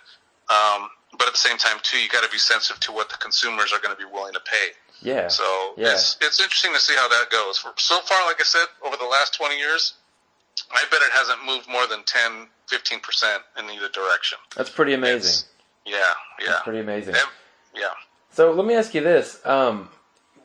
Um, 0.48 0.88
but 1.18 1.26
at 1.28 1.34
the 1.34 1.38
same 1.44 1.58
time 1.58 1.76
too, 1.82 1.98
you 2.00 2.08
got 2.08 2.24
to 2.24 2.30
be 2.30 2.38
sensitive 2.38 2.80
to 2.88 2.92
what 2.92 3.10
the 3.10 3.16
consumers 3.16 3.72
are 3.72 3.78
going 3.80 3.94
to 3.94 4.00
be 4.00 4.08
willing 4.10 4.32
to 4.32 4.40
pay. 4.40 4.72
Yeah. 5.02 5.28
So 5.28 5.74
yeah. 5.76 5.92
it's 5.92 6.16
it's 6.20 6.40
interesting 6.40 6.72
to 6.72 6.80
see 6.80 6.94
how 6.94 7.08
that 7.08 7.30
goes. 7.30 7.64
So 7.76 8.00
far, 8.00 8.26
like 8.26 8.40
I 8.40 8.44
said, 8.44 8.66
over 8.84 8.96
the 8.96 9.06
last 9.06 9.34
20 9.34 9.58
years, 9.58 9.94
I 10.70 10.84
bet 10.90 11.00
it 11.02 11.10
hasn't 11.12 11.44
moved 11.44 11.68
more 11.68 11.86
than 11.86 12.02
10, 12.04 12.46
15 12.68 13.00
percent 13.00 13.42
in 13.58 13.64
either 13.66 13.88
direction. 13.88 14.38
That's 14.56 14.70
pretty 14.70 14.94
amazing. 14.94 15.16
It's- 15.18 15.44
yeah, 15.84 15.96
yeah, 16.40 16.46
That's 16.50 16.62
pretty 16.62 16.78
amazing. 16.78 17.16
Yeah. 17.74 17.88
So 18.30 18.52
let 18.52 18.64
me 18.66 18.74
ask 18.74 18.94
you 18.94 19.00
this: 19.00 19.44
um, 19.44 19.88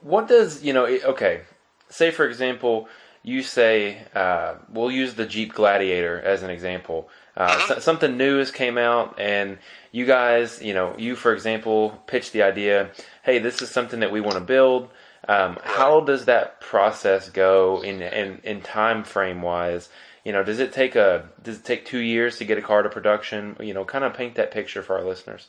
What 0.01 0.27
does 0.27 0.63
you 0.63 0.73
know? 0.73 0.85
Okay, 0.85 1.41
say 1.89 2.09
for 2.09 2.25
example, 2.27 2.87
you 3.23 3.43
say 3.43 4.01
uh, 4.15 4.55
we'll 4.69 4.91
use 4.91 5.13
the 5.13 5.25
Jeep 5.25 5.53
Gladiator 5.53 6.19
as 6.19 6.41
an 6.43 6.49
example. 6.49 7.09
Uh, 7.37 7.67
so- 7.67 7.79
something 7.79 8.17
new 8.17 8.39
has 8.39 8.49
came 8.49 8.77
out, 8.79 9.19
and 9.19 9.59
you 9.91 10.05
guys, 10.05 10.59
you 10.61 10.73
know, 10.73 10.95
you 10.97 11.15
for 11.15 11.33
example, 11.33 12.01
pitch 12.07 12.31
the 12.31 12.41
idea. 12.41 12.89
Hey, 13.23 13.37
this 13.39 13.61
is 13.61 13.69
something 13.69 13.99
that 13.99 14.11
we 14.11 14.19
want 14.21 14.33
to 14.33 14.41
build. 14.41 14.89
Um, 15.27 15.57
how 15.63 15.99
does 16.01 16.25
that 16.25 16.59
process 16.61 17.29
go 17.29 17.81
in, 17.83 18.01
in 18.01 18.39
in 18.43 18.61
time 18.61 19.03
frame 19.03 19.41
wise? 19.43 19.89
You 20.25 20.33
know, 20.33 20.43
does 20.43 20.59
it 20.59 20.73
take 20.73 20.95
a 20.95 21.29
does 21.43 21.57
it 21.59 21.63
take 21.63 21.85
two 21.85 21.99
years 21.99 22.37
to 22.39 22.45
get 22.45 22.57
a 22.57 22.61
car 22.61 22.81
to 22.81 22.89
production? 22.89 23.55
You 23.59 23.73
know, 23.73 23.85
kind 23.85 24.03
of 24.03 24.13
paint 24.13 24.35
that 24.35 24.51
picture 24.51 24.81
for 24.81 24.97
our 24.97 25.03
listeners. 25.05 25.47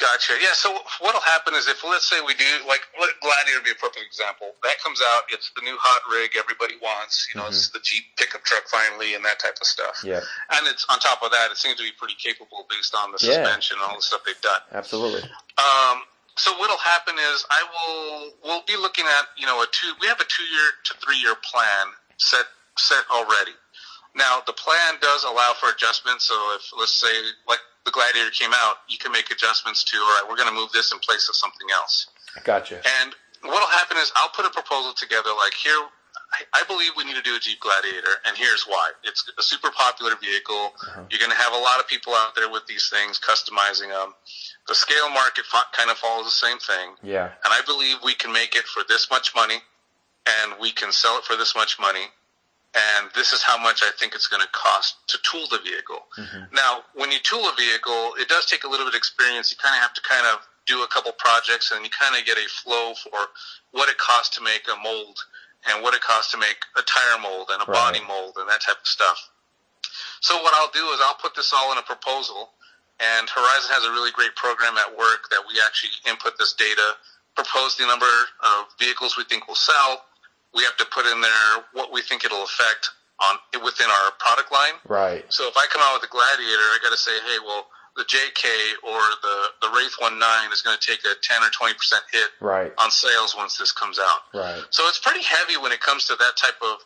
Gotcha. 0.00 0.32
Yeah. 0.40 0.56
So 0.56 0.72
what'll 1.04 1.20
happen 1.20 1.52
is 1.54 1.68
if 1.68 1.84
let's 1.84 2.08
say 2.08 2.16
we 2.24 2.32
do 2.34 2.48
like 2.66 2.80
let 2.98 3.12
Gladiator 3.20 3.60
be 3.62 3.70
a 3.70 3.78
perfect 3.78 4.00
example. 4.08 4.56
That 4.64 4.80
comes 4.82 5.00
out. 5.14 5.28
It's 5.28 5.52
the 5.54 5.60
new 5.60 5.76
hot 5.78 6.00
rig 6.10 6.32
everybody 6.40 6.80
wants. 6.80 7.28
You 7.28 7.40
know, 7.40 7.46
it's 7.48 7.68
the 7.68 7.80
Jeep 7.84 8.04
pickup 8.16 8.42
truck 8.48 8.64
finally 8.72 9.12
and 9.14 9.22
that 9.28 9.38
type 9.38 9.60
of 9.60 9.66
stuff. 9.68 10.00
Mm-hmm. 10.00 10.16
Yeah, 10.16 10.56
And 10.56 10.64
it's 10.72 10.86
on 10.88 10.98
top 11.04 11.20
of 11.22 11.30
that, 11.36 11.52
it 11.52 11.58
seems 11.60 11.76
to 11.76 11.84
be 11.84 11.92
pretty 12.00 12.16
capable 12.16 12.64
based 12.72 12.96
on 12.96 13.12
the 13.12 13.20
Yeah. 13.20 13.44
suspension 13.44 13.76
and 13.76 13.84
all 13.92 13.96
the 13.96 14.02
stuff 14.02 14.24
they've 14.24 14.40
done. 14.40 14.60
absolutely. 14.72 15.20
Um, 15.60 16.02
so 16.40 16.56
what'll 16.56 16.80
happen 16.80 17.14
is 17.20 17.44
I 17.52 17.60
will 17.68 18.32
we'll 18.42 18.64
be 18.64 18.76
looking 18.80 19.04
at 19.04 19.28
you 19.36 19.44
know 19.44 19.60
a 19.60 19.66
two 19.68 19.92
we 20.00 20.06
have 20.08 20.20
a 20.20 20.28
two 20.32 20.44
year 20.48 20.68
to 20.88 20.94
three 21.04 21.20
year 21.20 21.36
plan 21.44 21.92
set 22.16 22.46
set 22.78 23.04
already. 23.12 23.52
Now 24.16 24.40
the 24.46 24.54
plan 24.56 24.96
does 25.02 25.24
allow 25.24 25.52
for 25.60 25.68
adjustments. 25.68 26.24
So 26.24 26.34
if 26.56 26.64
let's 26.78 26.94
say 26.96 27.12
like 27.46 27.60
the 27.84 27.90
Gladiator 27.90 28.30
came 28.30 28.52
out, 28.54 28.76
you 28.88 28.98
can 28.98 29.12
make 29.12 29.30
adjustments 29.30 29.84
to 29.84 29.96
all 29.96 30.04
right. 30.04 30.24
We're 30.28 30.36
going 30.36 30.48
to 30.48 30.54
move 30.54 30.72
this 30.72 30.92
in 30.92 30.98
place 30.98 31.28
of 31.28 31.36
something 31.36 31.66
else. 31.72 32.08
Gotcha. 32.44 32.80
And 33.00 33.14
what'll 33.42 33.68
happen 33.68 33.96
is 33.96 34.12
I'll 34.16 34.28
put 34.30 34.44
a 34.46 34.50
proposal 34.50 34.92
together 34.92 35.30
like 35.42 35.54
here. 35.54 35.72
I- 36.32 36.60
I 36.60 36.62
believe 36.64 36.92
we 36.96 37.02
need 37.04 37.16
to 37.16 37.22
do 37.22 37.34
a 37.34 37.40
Jeep 37.40 37.58
Gladiator, 37.58 38.20
and 38.24 38.36
here's 38.36 38.62
why. 38.62 38.90
It's 39.02 39.24
a 39.36 39.42
super 39.42 39.70
popular 39.72 40.14
vehicle. 40.16 40.74
Uh-huh. 40.86 41.02
You're 41.10 41.18
going 41.18 41.32
to 41.32 41.36
have 41.36 41.52
a 41.52 41.58
lot 41.58 41.80
of 41.80 41.88
people 41.88 42.14
out 42.14 42.36
there 42.36 42.48
with 42.48 42.64
these 42.66 42.88
things, 42.88 43.18
customizing 43.18 43.88
them. 43.88 44.14
The 44.68 44.74
scale 44.76 45.10
market 45.10 45.44
fo- 45.46 45.66
kind 45.72 45.90
of 45.90 45.96
follows 45.98 46.26
the 46.26 46.30
same 46.30 46.58
thing. 46.58 46.94
Yeah. 47.02 47.30
And 47.44 47.52
I 47.52 47.62
believe 47.66 47.96
we 48.04 48.14
can 48.14 48.32
make 48.32 48.54
it 48.54 48.64
for 48.66 48.82
this 48.88 49.10
much 49.10 49.34
money, 49.34 49.58
and 50.26 50.52
we 50.60 50.70
can 50.70 50.92
sell 50.92 51.18
it 51.18 51.24
for 51.24 51.34
this 51.34 51.56
much 51.56 51.80
money, 51.80 52.06
and 52.74 53.10
this 53.14 53.32
is 53.32 53.42
how 53.42 53.58
much 53.58 53.82
I 53.82 53.90
think 53.98 54.14
it's 54.14 54.28
going 54.28 54.42
to 54.42 54.48
cost 54.52 54.96
to 55.08 55.18
tool 55.26 55.46
the 55.50 55.58
vehicle. 55.58 56.06
Mm-hmm. 56.16 56.54
Now, 56.54 56.86
when 56.94 57.10
you 57.10 57.18
tool 57.22 57.42
a 57.42 57.54
vehicle, 57.58 58.14
it 58.18 58.28
does 58.28 58.46
take 58.46 58.62
a 58.64 58.68
little 58.68 58.86
bit 58.86 58.94
of 58.94 58.98
experience. 58.98 59.50
You 59.50 59.58
kind 59.58 59.74
of 59.74 59.82
have 59.82 59.94
to 59.94 60.02
kind 60.02 60.26
of 60.30 60.46
do 60.66 60.82
a 60.82 60.88
couple 60.88 61.10
projects, 61.18 61.72
and 61.74 61.82
you 61.82 61.90
kind 61.90 62.14
of 62.14 62.24
get 62.24 62.38
a 62.38 62.46
flow 62.62 62.94
for 62.94 63.34
what 63.72 63.88
it 63.88 63.98
costs 63.98 64.36
to 64.38 64.44
make 64.44 64.62
a 64.70 64.76
mold, 64.82 65.18
and 65.66 65.82
what 65.82 65.94
it 65.94 66.00
costs 66.00 66.30
to 66.30 66.38
make 66.38 66.62
a 66.76 66.82
tire 66.82 67.18
mold 67.18 67.50
and 67.50 67.60
a 67.62 67.66
Right. 67.66 67.98
body 67.98 68.02
mold, 68.06 68.36
and 68.38 68.48
that 68.48 68.62
type 68.62 68.78
of 68.78 68.86
stuff. 68.86 69.18
So 70.20 70.40
what 70.42 70.54
I'll 70.54 70.70
do 70.70 70.86
is 70.92 71.00
I'll 71.02 71.18
put 71.18 71.34
this 71.34 71.52
all 71.52 71.72
in 71.72 71.78
a 71.78 71.82
proposal, 71.82 72.52
and 73.00 73.28
Horizon 73.28 73.72
has 73.74 73.84
a 73.84 73.90
really 73.90 74.12
great 74.12 74.36
program 74.36 74.78
at 74.78 74.96
work 74.96 75.28
that 75.30 75.42
we 75.48 75.60
actually 75.66 75.90
input 76.06 76.38
this 76.38 76.52
data, 76.52 76.94
propose 77.34 77.76
the 77.76 77.86
number 77.86 78.10
of 78.44 78.66
vehicles 78.78 79.16
we 79.16 79.24
think 79.24 79.48
will 79.48 79.54
sell. 79.58 80.04
We 80.54 80.64
have 80.64 80.76
to 80.78 80.86
put 80.92 81.06
in 81.06 81.20
there 81.20 81.64
what 81.72 81.92
we 81.92 82.02
think 82.02 82.24
it'll 82.24 82.42
affect 82.44 82.90
on 83.20 83.36
within 83.62 83.86
our 83.86 84.10
product 84.18 84.50
line. 84.50 84.80
Right. 84.88 85.24
So 85.28 85.46
if 85.46 85.56
I 85.56 85.66
come 85.70 85.82
out 85.84 86.00
with 86.00 86.08
a 86.08 86.12
Gladiator, 86.12 86.66
I 86.74 86.78
got 86.82 86.90
to 86.90 86.96
say, 86.96 87.12
hey, 87.26 87.38
well, 87.44 87.66
the 87.96 88.04
JK 88.04 88.46
or 88.82 88.98
the 89.22 89.36
the 89.62 89.68
Wraith 89.74 89.94
19 90.00 90.16
is 90.52 90.62
going 90.62 90.76
to 90.78 90.84
take 90.86 91.00
a 91.04 91.14
10 91.22 91.42
or 91.42 91.50
20 91.52 91.74
percent 91.74 92.02
hit 92.12 92.30
Right. 92.40 92.72
on 92.78 92.90
sales 92.90 93.34
once 93.36 93.58
this 93.58 93.72
comes 93.72 93.98
out. 93.98 94.20
Right. 94.32 94.62
So 94.70 94.86
it's 94.86 94.98
pretty 94.98 95.22
heavy 95.22 95.56
when 95.56 95.72
it 95.72 95.80
comes 95.80 96.06
to 96.06 96.16
that 96.16 96.36
type 96.36 96.56
of. 96.62 96.78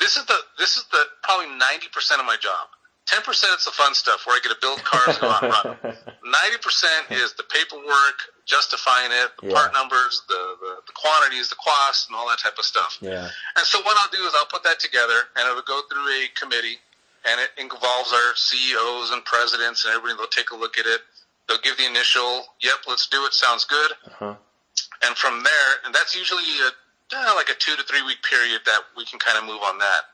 This 0.00 0.16
is 0.16 0.24
the 0.26 0.38
this 0.58 0.76
is 0.76 0.84
the 0.92 1.02
probably 1.22 1.48
ninety 1.58 1.88
percent 1.92 2.20
of 2.20 2.26
my 2.26 2.36
job. 2.36 2.68
Ten 3.08 3.22
percent 3.24 3.56
is 3.58 3.64
the 3.64 3.72
fun 3.72 3.94
stuff 3.94 4.26
where 4.26 4.36
I 4.36 4.40
get 4.44 4.52
to 4.52 4.60
build 4.60 4.84
cars 4.84 5.16
and 5.16 5.20
go 5.24 5.32
out 5.32 5.42
and 5.42 5.52
run. 5.56 5.76
Ninety 6.28 6.60
percent 6.60 7.08
is 7.08 7.32
the 7.40 7.42
paperwork, 7.48 8.20
justifying 8.44 9.08
it, 9.08 9.32
the 9.40 9.48
part 9.48 9.72
numbers, 9.72 10.28
the, 10.28 10.36
the 10.60 10.72
the 10.84 10.92
quantities, 10.92 11.48
the 11.48 11.56
costs, 11.56 12.04
and 12.04 12.12
all 12.12 12.28
that 12.28 12.36
type 12.38 12.60
of 12.60 12.68
stuff. 12.68 13.00
Yeah. 13.00 13.24
And 13.56 13.64
so 13.64 13.80
what 13.80 13.96
I'll 13.96 14.12
do 14.12 14.20
is 14.28 14.36
I'll 14.36 14.52
put 14.52 14.62
that 14.64 14.78
together, 14.78 15.32
and 15.40 15.48
it'll 15.48 15.64
go 15.64 15.80
through 15.88 16.04
a 16.04 16.28
committee, 16.36 16.76
and 17.24 17.40
it 17.40 17.48
involves 17.56 18.12
our 18.12 18.36
CEOs 18.36 19.16
and 19.16 19.24
presidents, 19.24 19.88
and 19.88 19.96
everybody. 19.96 20.20
They'll 20.20 20.28
take 20.28 20.52
a 20.52 20.56
look 20.56 20.76
at 20.76 20.84
it. 20.84 21.00
They'll 21.48 21.64
give 21.64 21.80
the 21.80 21.88
initial, 21.88 22.44
"Yep, 22.60 22.92
let's 22.92 23.08
do 23.08 23.24
it. 23.24 23.32
Sounds 23.32 23.64
good." 23.64 23.92
Uh-huh. 24.04 24.36
and 25.00 25.16
from 25.16 25.42
there, 25.42 25.70
and 25.86 25.94
that's 25.94 26.12
usually 26.14 26.44
a 26.68 26.70
uh, 27.16 27.32
like 27.34 27.48
a 27.48 27.56
two 27.56 27.74
to 27.76 27.82
three 27.84 28.02
week 28.04 28.20
period 28.20 28.60
that 28.66 28.84
we 28.96 29.04
can 29.06 29.18
kind 29.18 29.38
of 29.38 29.44
move 29.44 29.62
on 29.64 29.78
that. 29.78 30.12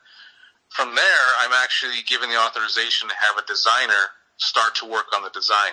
From 0.75 0.93
there, 0.93 1.25
I'm 1.41 1.53
actually 1.53 2.03
given 2.05 2.29
the 2.29 2.37
authorization 2.37 3.07
to 3.07 3.15
have 3.15 3.37
a 3.41 3.47
designer 3.47 4.11
start 4.37 4.75
to 4.75 4.85
work 4.85 5.05
on 5.15 5.23
the 5.23 5.29
design. 5.29 5.71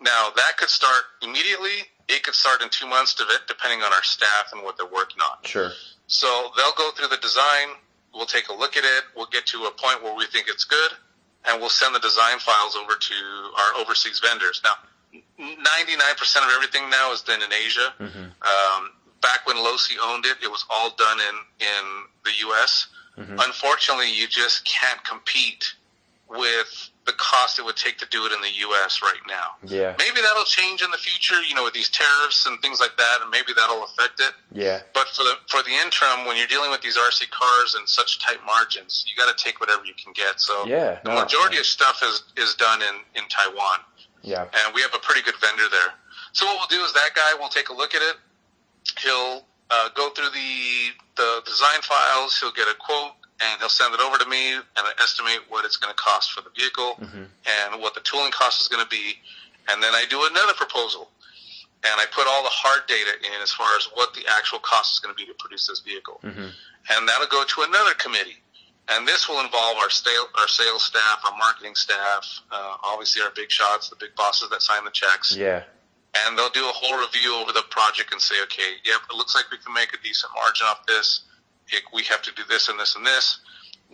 Now 0.00 0.30
that 0.34 0.56
could 0.56 0.70
start 0.70 1.02
immediately. 1.22 1.84
It 2.08 2.22
could 2.22 2.34
start 2.34 2.62
in 2.62 2.68
two 2.70 2.86
months, 2.86 3.18
of 3.20 3.28
it, 3.30 3.40
depending 3.48 3.82
on 3.82 3.92
our 3.92 4.02
staff 4.02 4.52
and 4.52 4.62
what 4.62 4.76
they're 4.76 4.86
working 4.86 5.20
on. 5.20 5.38
Sure. 5.42 5.70
So 6.06 6.50
they'll 6.56 6.76
go 6.76 6.90
through 6.96 7.08
the 7.08 7.18
design. 7.18 7.76
We'll 8.14 8.26
take 8.26 8.48
a 8.48 8.52
look 8.52 8.76
at 8.76 8.84
it. 8.84 9.04
We'll 9.16 9.28
get 9.32 9.46
to 9.46 9.64
a 9.64 9.70
point 9.70 10.02
where 10.02 10.14
we 10.14 10.26
think 10.26 10.48
it's 10.48 10.64
good, 10.64 10.92
and 11.44 11.60
we'll 11.60 11.70
send 11.72 11.94
the 11.94 12.00
design 12.00 12.38
files 12.38 12.76
over 12.76 12.94
to 12.94 13.14
our 13.58 13.80
overseas 13.80 14.20
vendors. 14.20 14.62
Now, 14.64 14.76
99% 15.40 16.36
of 16.44 16.50
everything 16.54 16.88
now 16.90 17.12
is 17.12 17.22
done 17.22 17.42
in 17.42 17.52
Asia. 17.52 17.92
Um, 18.42 18.90
back 19.22 19.46
when 19.46 19.56
Losi 19.56 19.96
owned 20.02 20.26
it, 20.26 20.36
it 20.42 20.48
was 20.50 20.64
all 20.70 20.94
done 20.96 21.18
in, 21.20 21.66
in 21.66 21.84
the 22.24 22.32
U.S. 22.48 22.88
Mm-hmm. 23.18 23.38
Unfortunately, 23.40 24.12
you 24.12 24.26
just 24.28 24.64
can't 24.64 25.02
compete 25.04 25.74
with 26.28 26.90
the 27.06 27.12
cost 27.12 27.58
it 27.58 27.64
would 27.64 27.76
take 27.76 27.98
to 27.98 28.06
do 28.10 28.24
it 28.24 28.32
in 28.32 28.40
the 28.40 28.50
U.S. 28.66 29.02
right 29.02 29.20
now. 29.28 29.54
Yeah. 29.62 29.94
Maybe 29.98 30.20
that'll 30.22 30.44
change 30.44 30.80
in 30.82 30.90
the 30.90 30.96
future, 30.96 31.40
you 31.42 31.54
know, 31.54 31.62
with 31.64 31.74
these 31.74 31.90
tariffs 31.90 32.46
and 32.46 32.58
things 32.62 32.80
like 32.80 32.96
that, 32.96 33.18
and 33.20 33.30
maybe 33.30 33.52
that'll 33.54 33.84
affect 33.84 34.20
it. 34.20 34.32
Yeah. 34.50 34.80
But 34.94 35.08
for 35.08 35.22
the 35.22 35.34
for 35.48 35.62
the 35.62 35.70
interim, 35.70 36.26
when 36.26 36.36
you're 36.36 36.46
dealing 36.48 36.70
with 36.70 36.80
these 36.80 36.96
RC 36.96 37.28
cars 37.30 37.74
and 37.78 37.86
such 37.88 38.18
tight 38.20 38.38
margins, 38.46 39.04
you 39.06 39.14
got 39.22 39.36
to 39.36 39.42
take 39.44 39.60
whatever 39.60 39.84
you 39.84 39.92
can 40.02 40.12
get. 40.14 40.40
So 40.40 40.66
Yeah, 40.66 40.98
the 41.04 41.10
no, 41.14 41.20
majority 41.20 41.58
of 41.58 41.66
stuff 41.66 42.00
is 42.02 42.24
is 42.36 42.54
done 42.54 42.80
in 42.82 42.96
in 43.14 43.28
Taiwan, 43.28 43.80
Yeah. 44.22 44.42
and 44.64 44.74
we 44.74 44.80
have 44.80 44.94
a 44.94 44.98
pretty 44.98 45.20
good 45.22 45.36
vendor 45.40 45.68
there. 45.70 45.92
So 46.32 46.46
what 46.46 46.56
we'll 46.58 46.78
do 46.78 46.84
is 46.84 46.92
that 46.94 47.10
guy 47.14 47.34
will 47.38 47.50
take 47.50 47.68
a 47.68 47.74
look 47.74 47.94
at 47.94 48.02
it. 48.02 48.16
He'll 48.98 49.44
uh, 49.70 49.88
go 49.94 50.10
through 50.10 50.30
the 50.30 50.90
the 51.16 51.42
design 51.46 51.80
files. 51.82 52.38
He'll 52.38 52.52
get 52.52 52.68
a 52.68 52.74
quote. 52.78 53.12
And 53.40 53.58
he'll 53.58 53.68
send 53.68 53.92
it 53.92 54.00
over 54.00 54.16
to 54.16 54.26
me, 54.26 54.54
and 54.54 54.62
I 54.76 54.92
estimate 55.02 55.40
what 55.48 55.64
it's 55.64 55.76
going 55.76 55.90
to 55.92 56.00
cost 56.00 56.30
for 56.30 56.40
the 56.40 56.50
vehicle, 56.56 56.94
and 57.02 57.82
what 57.82 57.92
the 57.92 58.00
tooling 58.00 58.30
cost 58.30 58.60
is 58.60 58.68
going 58.68 58.82
to 58.82 58.88
be, 58.88 59.18
and 59.68 59.82
then 59.82 59.92
I 59.92 60.04
do 60.08 60.24
another 60.30 60.54
proposal 60.54 61.10
and 61.84 62.00
I 62.00 62.06
put 62.10 62.26
all 62.26 62.42
the 62.42 62.50
hard 62.52 62.86
data 62.88 63.12
in 63.20 63.42
as 63.42 63.52
far 63.52 63.68
as 63.76 63.84
what 63.94 64.14
the 64.14 64.24
actual 64.36 64.58
cost 64.58 64.94
is 64.94 64.98
going 65.00 65.14
to 65.14 65.18
be 65.18 65.26
to 65.26 65.36
produce 65.38 65.66
this 65.66 65.80
vehicle. 65.80 66.18
And 66.90 67.08
that'll 67.08 67.28
go 67.28 67.44
to 67.44 67.62
another 67.68 67.92
committee. 67.94 68.40
And 68.88 69.06
this 69.08 69.28
will 69.28 69.40
involve 69.40 69.76
our, 69.78 69.90
sale, 69.90 70.26
our 70.38 70.48
sales 70.48 70.84
staff, 70.84 71.20
our 71.24 71.36
marketing 71.36 71.74
staff, 71.74 72.40
uh, 72.50 72.76
obviously 72.82 73.22
our 73.22 73.30
big 73.36 73.50
shots, 73.50 73.88
the 73.88 73.96
big 73.96 74.14
bosses 74.16 74.48
that 74.50 74.62
sign 74.62 74.84
the 74.84 74.90
checks. 74.90 75.36
Yeah. 75.36 75.64
And 76.26 76.38
they'll 76.38 76.50
do 76.50 76.62
a 76.68 76.72
whole 76.72 76.98
review 77.00 77.34
over 77.34 77.52
the 77.52 77.62
project 77.70 78.12
and 78.12 78.20
say, 78.20 78.36
okay, 78.44 78.78
yep, 78.84 79.00
it 79.10 79.16
looks 79.16 79.34
like 79.34 79.44
we 79.50 79.58
can 79.58 79.74
make 79.74 79.92
a 79.94 79.98
decent 80.02 80.32
margin 80.34 80.66
off 80.66 80.86
this. 80.86 81.22
We 81.92 82.02
have 82.04 82.22
to 82.22 82.32
do 82.34 82.42
this 82.48 82.68
and 82.68 82.78
this 82.78 82.94
and 82.94 83.04
this. 83.04 83.40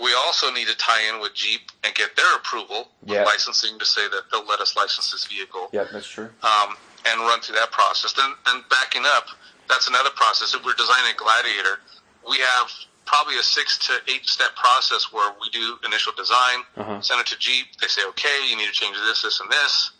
We 0.00 0.12
also 0.14 0.50
need 0.52 0.66
to 0.68 0.76
tie 0.76 1.00
in 1.12 1.20
with 1.20 1.34
Jeep 1.34 1.60
and 1.84 1.94
get 1.94 2.16
their 2.16 2.36
approval 2.36 2.90
with 3.02 3.10
Yeah. 3.16 3.24
licensing 3.24 3.78
to 3.78 3.84
say 3.84 4.08
that 4.08 4.30
they'll 4.30 4.44
let 4.46 4.60
us 4.60 4.76
license 4.76 5.10
this 5.10 5.24
vehicle 5.24 5.70
Yeah, 5.72 5.84
that's 5.84 6.06
true. 6.06 6.30
um, 6.42 6.76
and 7.06 7.20
run 7.20 7.40
through 7.40 7.56
that 7.56 7.70
process. 7.70 8.12
Then, 8.12 8.34
then 8.46 8.64
backing 8.70 9.04
up, 9.06 9.26
that's 9.68 9.88
another 9.88 10.10
process. 10.10 10.52
If 10.54 10.64
we're 10.64 10.74
designing 10.74 11.14
Gladiator, 11.16 11.80
we 12.28 12.38
have 12.38 12.70
probably 13.06 13.38
a 13.38 13.42
six 13.42 13.78
to 13.88 14.00
eight 14.08 14.26
step 14.26 14.54
process 14.56 15.12
where 15.12 15.32
we 15.40 15.48
do 15.50 15.78
initial 15.84 16.12
design, 16.16 16.64
Uh-huh. 16.76 17.00
send 17.00 17.20
it 17.20 17.26
to 17.28 17.38
Jeep. 17.38 17.76
They 17.80 17.88
say, 17.88 18.04
okay, 18.04 18.46
you 18.48 18.56
need 18.56 18.66
to 18.66 18.72
change 18.72 18.96
this, 18.98 19.22
this, 19.22 19.40
and 19.40 19.50
this, 19.50 19.90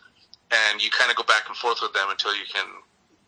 and 0.50 0.82
you 0.82 0.90
kind 0.90 1.10
of 1.10 1.16
go 1.16 1.22
back 1.24 1.44
and 1.48 1.56
forth 1.56 1.78
with 1.82 1.92
them 1.92 2.08
until 2.10 2.34
you 2.34 2.44
can 2.52 2.66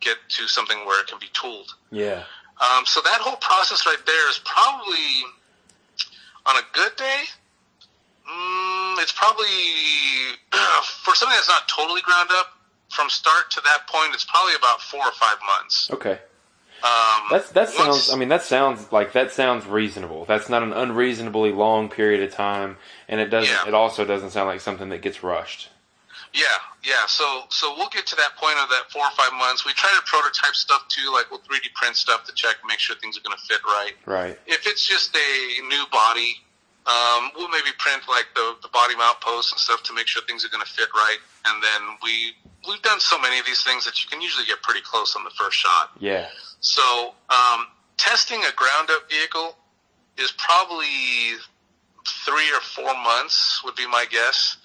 get 0.01 0.17
to 0.29 0.49
something 0.49 0.79
where 0.87 1.01
it 1.01 1.07
can 1.07 1.19
be 1.19 1.29
tooled. 1.33 1.75
Yeah. 1.91 2.25
Um, 2.61 2.85
so 2.85 3.01
that 3.01 3.21
whole 3.21 3.37
process 3.37 3.87
right 3.87 4.05
there 4.07 4.31
is 4.31 4.41
probably 4.45 5.25
on 6.47 6.57
a 6.57 6.63
good 6.73 6.95
day. 6.97 7.21
Mm, 8.29 9.03
it's 9.03 9.13
probably 9.13 9.47
for 11.05 11.15
something 11.15 11.37
that's 11.37 11.49
not 11.49 11.69
totally 11.69 12.01
ground 12.03 12.31
up, 12.33 12.47
from 12.91 13.09
start 13.09 13.51
to 13.51 13.61
that 13.63 13.87
point, 13.89 14.15
it's 14.15 14.25
probably 14.25 14.55
about 14.55 14.81
four 14.81 15.01
or 15.01 15.13
five 15.13 15.37
months. 15.47 15.91
Okay. 15.91 16.19
Um, 16.85 17.23
That's 17.31 17.51
that 17.51 17.71
once- 17.79 18.03
sounds. 18.05 18.11
I 18.11 18.17
mean, 18.17 18.29
that 18.29 18.43
sounds 18.43 18.91
like 18.91 19.13
that 19.13 19.31
sounds 19.31 19.67
reasonable. 19.67 20.25
That's 20.25 20.49
not 20.49 20.63
an 20.65 20.73
unreasonably 20.73 21.53
long 21.53 21.89
period 21.89 22.23
of 22.25 22.35
time, 22.35 22.77
and 23.09 23.21
it 23.21 23.29
doesn't. 23.29 23.51
Yeah. 23.51 23.69
It 23.69 23.75
also 23.75 24.05
doesn't 24.05 24.31
sound 24.31 24.49
like 24.49 24.61
something 24.61 24.89
that 24.89 25.01
gets 25.01 25.23
rushed. 25.23 25.69
Yeah, 26.35 26.45
yeah. 26.83 27.05
So 27.07 27.45
so 27.51 27.75
we'll 27.77 27.91
get 27.91 28.07
to 28.07 28.17
that 28.17 28.37
point 28.37 28.57
of 28.59 28.69
that 28.71 28.91
four 28.91 29.05
or 29.05 29.15
five 29.17 29.33
months. 29.37 29.67
We 29.67 29.73
try 29.75 29.91
to 29.93 30.03
prototype 30.09 30.55
stuff 30.55 30.89
too, 30.89 31.13
like 31.13 31.31
we'll 31.31 31.41
3D 31.41 31.73
print 31.75 31.97
stuff 31.97 32.25
to 32.25 32.33
check, 32.35 32.57
make 32.67 32.79
sure 32.79 32.97
things 32.97 33.19
are 33.19 33.23
going 33.23 33.37
to 33.37 33.45
fit 33.45 33.61
right. 33.65 33.93
Right. 34.07 34.39
If 34.47 34.67
it's 34.67 34.87
just 34.87 35.15
a 35.15 35.63
new 35.69 35.85
body, 35.93 36.37
um, 36.87 37.31
we'll 37.37 37.51
maybe 37.51 37.71
print 37.79 38.03
like 38.09 38.27
the, 38.35 38.57
the 38.63 38.69
body 38.69 38.97
mount 38.97 39.21
posts 39.21 39.53
and 39.53 39.61
stuff 39.61 39.83
to 39.85 39.93
make 39.93 40.07
sure 40.07 40.23
things 40.27 40.45
are 40.45 40.49
going 40.49 40.65
to 40.65 40.73
fit 40.73 40.89
right. 40.95 41.19
And 41.45 41.63
then 41.63 41.97
we 42.03 42.33
we've 42.67 42.83
done 42.83 43.01
so 43.01 43.21
many 43.21 43.39
of 43.39 43.47
these 43.47 43.63
things 43.63 43.85
that 43.85 44.03
you 44.03 44.09
can 44.09 44.21
usually 44.21 44.47
get 44.47 44.63
pretty 44.63 44.81
close 44.81 45.15
on 45.15 45.25
the 45.25 45.31
first 45.37 45.59
shot. 45.59 45.91
Yeah. 46.01 46.29
So 46.61 47.15
um, 47.29 47.67
testing 47.99 48.41
a 48.41 48.53
ground 48.57 48.91
up 48.91 49.09
vehicle 49.11 49.57
is 50.19 50.33
probably 50.39 51.39
three 52.25 52.51
or 52.51 52.61
four 52.61 52.95
months 53.03 53.63
would 53.65 53.77
be 53.77 53.87
my 53.87 54.07
guess. 54.11 54.57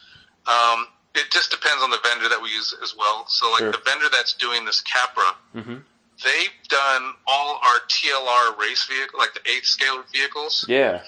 Um, 0.48 0.88
it 1.18 1.32
just 1.32 1.52
depends 1.52 1.84
on 1.84 1.90
the 1.90 2.00
vendor 2.04 2.30
that 2.30 2.42
we 2.42 2.50
use 2.50 2.74
as 2.84 2.96
well. 2.96 3.26
So 3.28 3.50
like 3.52 3.60
Sure. 3.60 3.72
the 3.72 3.80
vendor 3.80 4.10
that's 4.10 4.34
doing 4.34 4.66
this 4.66 4.82
Capra, 4.82 5.36
Mhm. 5.56 5.84
they've 6.24 6.54
done 6.70 7.16
all 7.26 7.60
our 7.64 7.80
TLR 7.88 8.52
race 8.58 8.84
vehicle, 8.86 9.20
like 9.20 9.34
the 9.34 9.42
eighth 9.50 9.66
scale 9.66 10.04
vehicles, 10.14 10.66
Yeah. 10.68 11.04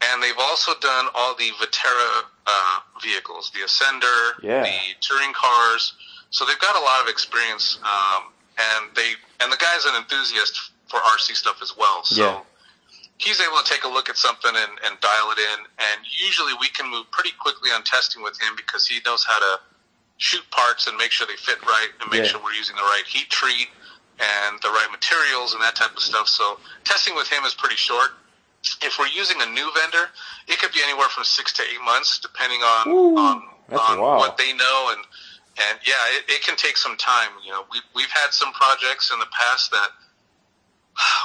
and 0.00 0.22
they've 0.22 0.38
also 0.38 0.74
done 0.80 1.08
all 1.14 1.34
the 1.34 1.50
Vaterra 1.52 2.24
uh, 2.46 2.80
vehicles, 3.02 3.50
the 3.54 3.60
Ascender, 3.60 4.42
Yeah. 4.42 4.62
the 4.64 4.80
touring 5.00 5.32
cars. 5.32 5.92
So 6.30 6.44
they've 6.44 6.58
got 6.58 6.74
a 6.74 6.80
lot 6.80 7.00
of 7.00 7.08
experience, 7.08 7.78
um, 7.82 8.32
and 8.58 8.94
they 8.94 9.16
and 9.40 9.52
the 9.52 9.56
guy's 9.56 9.84
an 9.86 9.94
enthusiast 9.96 10.70
for 10.88 11.00
RC 11.00 11.34
stuff 11.34 11.62
as 11.62 11.76
well. 11.76 12.02
So 12.04 12.14
Yeah. 12.22 12.40
He's 13.20 13.36
able 13.40 13.60
to 13.60 13.68
take 13.68 13.84
a 13.84 13.88
look 13.88 14.08
at 14.08 14.16
something 14.16 14.50
and, 14.56 14.72
and 14.88 14.96
dial 15.04 15.28
it 15.36 15.38
in. 15.38 15.58
And 15.76 16.00
usually 16.08 16.56
we 16.58 16.68
can 16.72 16.88
move 16.90 17.04
pretty 17.12 17.36
quickly 17.38 17.68
on 17.70 17.84
testing 17.84 18.22
with 18.24 18.40
him 18.40 18.56
because 18.56 18.86
he 18.88 18.98
knows 19.04 19.24
how 19.28 19.38
to 19.38 19.60
shoot 20.16 20.40
parts 20.50 20.86
and 20.88 20.96
make 20.96 21.12
sure 21.12 21.26
they 21.28 21.36
fit 21.36 21.60
right 21.66 21.88
and 22.00 22.10
make 22.10 22.24
Yeah. 22.24 22.32
sure 22.32 22.40
we're 22.42 22.56
using 22.56 22.76
the 22.76 22.82
right 22.82 23.04
heat 23.06 23.28
treat 23.28 23.68
and 24.20 24.58
the 24.62 24.70
right 24.70 24.88
materials 24.90 25.52
and 25.52 25.60
that 25.62 25.76
type 25.76 25.92
of 25.92 26.00
stuff. 26.00 26.28
So 26.28 26.58
testing 26.84 27.14
with 27.14 27.28
him 27.28 27.44
is 27.44 27.52
pretty 27.52 27.76
short. 27.76 28.16
If 28.82 28.98
we're 28.98 29.12
using 29.12 29.36
a 29.40 29.46
new 29.52 29.68
vendor, 29.76 30.08
it 30.48 30.58
could 30.58 30.72
be 30.72 30.80
anywhere 30.82 31.08
from 31.08 31.24
six 31.24 31.52
to 31.54 31.62
eight 31.62 31.80
months, 31.84 32.18
depending 32.20 32.60
on 32.60 32.88
Ooh, 32.88 33.16
on, 33.16 33.36
on 33.72 33.98
what 33.98 34.36
they 34.36 34.52
know 34.52 34.92
and 34.96 35.04
and 35.68 35.78
yeah, 35.84 36.00
it, 36.16 36.24
it 36.28 36.42
can 36.42 36.56
take 36.56 36.76
some 36.76 36.96
time. 36.96 37.30
You 37.44 37.52
know, 37.52 37.64
we 37.72 37.80
we've 37.94 38.10
had 38.12 38.32
some 38.32 38.52
projects 38.52 39.10
in 39.12 39.18
the 39.18 39.28
past 39.32 39.70
that 39.72 39.88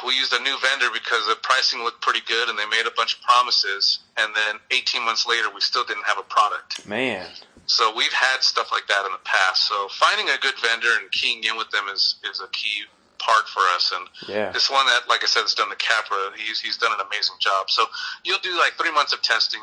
we 0.05 0.13
used 0.15 0.33
a 0.33 0.39
new 0.39 0.55
vendor 0.61 0.87
because 0.93 1.25
the 1.27 1.35
pricing 1.41 1.83
looked 1.83 2.01
pretty 2.01 2.21
good 2.27 2.49
and 2.49 2.57
they 2.57 2.65
made 2.67 2.85
a 2.85 2.93
bunch 2.95 3.15
of 3.15 3.21
promises, 3.21 3.99
and 4.17 4.33
then 4.35 4.59
18 4.71 5.03
months 5.03 5.25
later, 5.27 5.49
we 5.53 5.61
still 5.61 5.83
didn't 5.83 6.05
have 6.05 6.17
a 6.17 6.23
product. 6.23 6.85
Man. 6.87 7.27
So 7.67 7.93
we've 7.95 8.13
had 8.13 8.43
stuff 8.43 8.71
like 8.71 8.85
that 8.87 9.05
in 9.05 9.11
the 9.11 9.23
past. 9.25 9.67
So 9.67 9.87
finding 9.97 10.29
a 10.29 10.37
good 10.37 10.53
vendor 10.61 10.91
and 11.01 11.11
keying 11.11 11.43
in 11.43 11.57
with 11.57 11.69
them 11.71 11.85
is 11.91 12.15
is 12.29 12.39
a 12.39 12.47
key 12.49 12.85
part 13.17 13.47
for 13.49 13.61
us. 13.73 13.91
And 13.95 14.07
Yeah. 14.29 14.51
this 14.51 14.69
one 14.69 14.85
that, 14.85 15.07
like 15.09 15.23
I 15.23 15.25
said, 15.25 15.41
has 15.41 15.55
done 15.55 15.69
the 15.69 15.75
Capra. 15.75 16.31
He's 16.37 16.59
he's 16.59 16.77
done 16.77 16.93
an 16.93 17.01
amazing 17.01 17.35
job. 17.39 17.71
So 17.71 17.87
you'll 18.23 18.39
do 18.39 18.55
like 18.57 18.77
three 18.77 18.91
months 18.91 19.13
of 19.13 19.21
testing. 19.23 19.61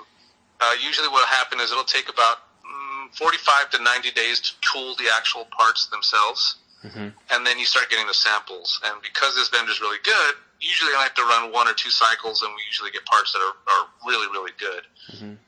Uh, 0.60 0.74
usually, 0.80 1.08
what'll 1.08 1.26
happen 1.26 1.60
is 1.60 1.70
it'll 1.70 1.84
take 1.84 2.08
about 2.08 2.38
mm, 2.66 3.14
45 3.16 3.70
to 3.70 3.82
90 3.82 4.10
days 4.12 4.40
to 4.40 4.50
tool 4.72 4.94
the 4.96 5.08
actual 5.16 5.44
parts 5.56 5.86
themselves, 5.86 6.56
and 6.84 7.46
then 7.46 7.58
you 7.58 7.64
start 7.64 7.90
getting 7.90 8.06
the 8.06 8.14
samples. 8.14 8.80
And 8.84 9.00
because 9.02 9.34
this 9.34 9.48
vendor's 9.48 9.80
really 9.80 9.98
good, 10.04 10.34
usually 10.60 10.92
I 10.98 11.02
have 11.02 11.14
to 11.14 11.22
run 11.22 11.52
one 11.52 11.68
or 11.68 11.74
two 11.74 11.90
cycles, 11.90 12.42
and 12.42 12.50
we 12.54 12.62
usually 12.66 12.90
get 12.90 13.04
parts 13.06 13.32
that 13.32 13.40
are, 13.40 13.54
are 13.74 13.84
really 14.06 14.26
really 14.32 14.52
good. 14.58 14.82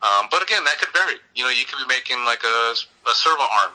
Um, 0.03 0.29
but 0.31 0.43
again, 0.43 0.63
that 0.65 0.79
could 0.79 0.93
vary. 0.93 1.17
You 1.35 1.45
know, 1.45 1.51
you 1.51 1.65
could 1.65 1.79
be 1.83 1.89
making 1.93 2.25
like 2.25 2.43
a, 2.45 2.75
a 3.09 3.15
servo 3.15 3.43
arm, 3.43 3.73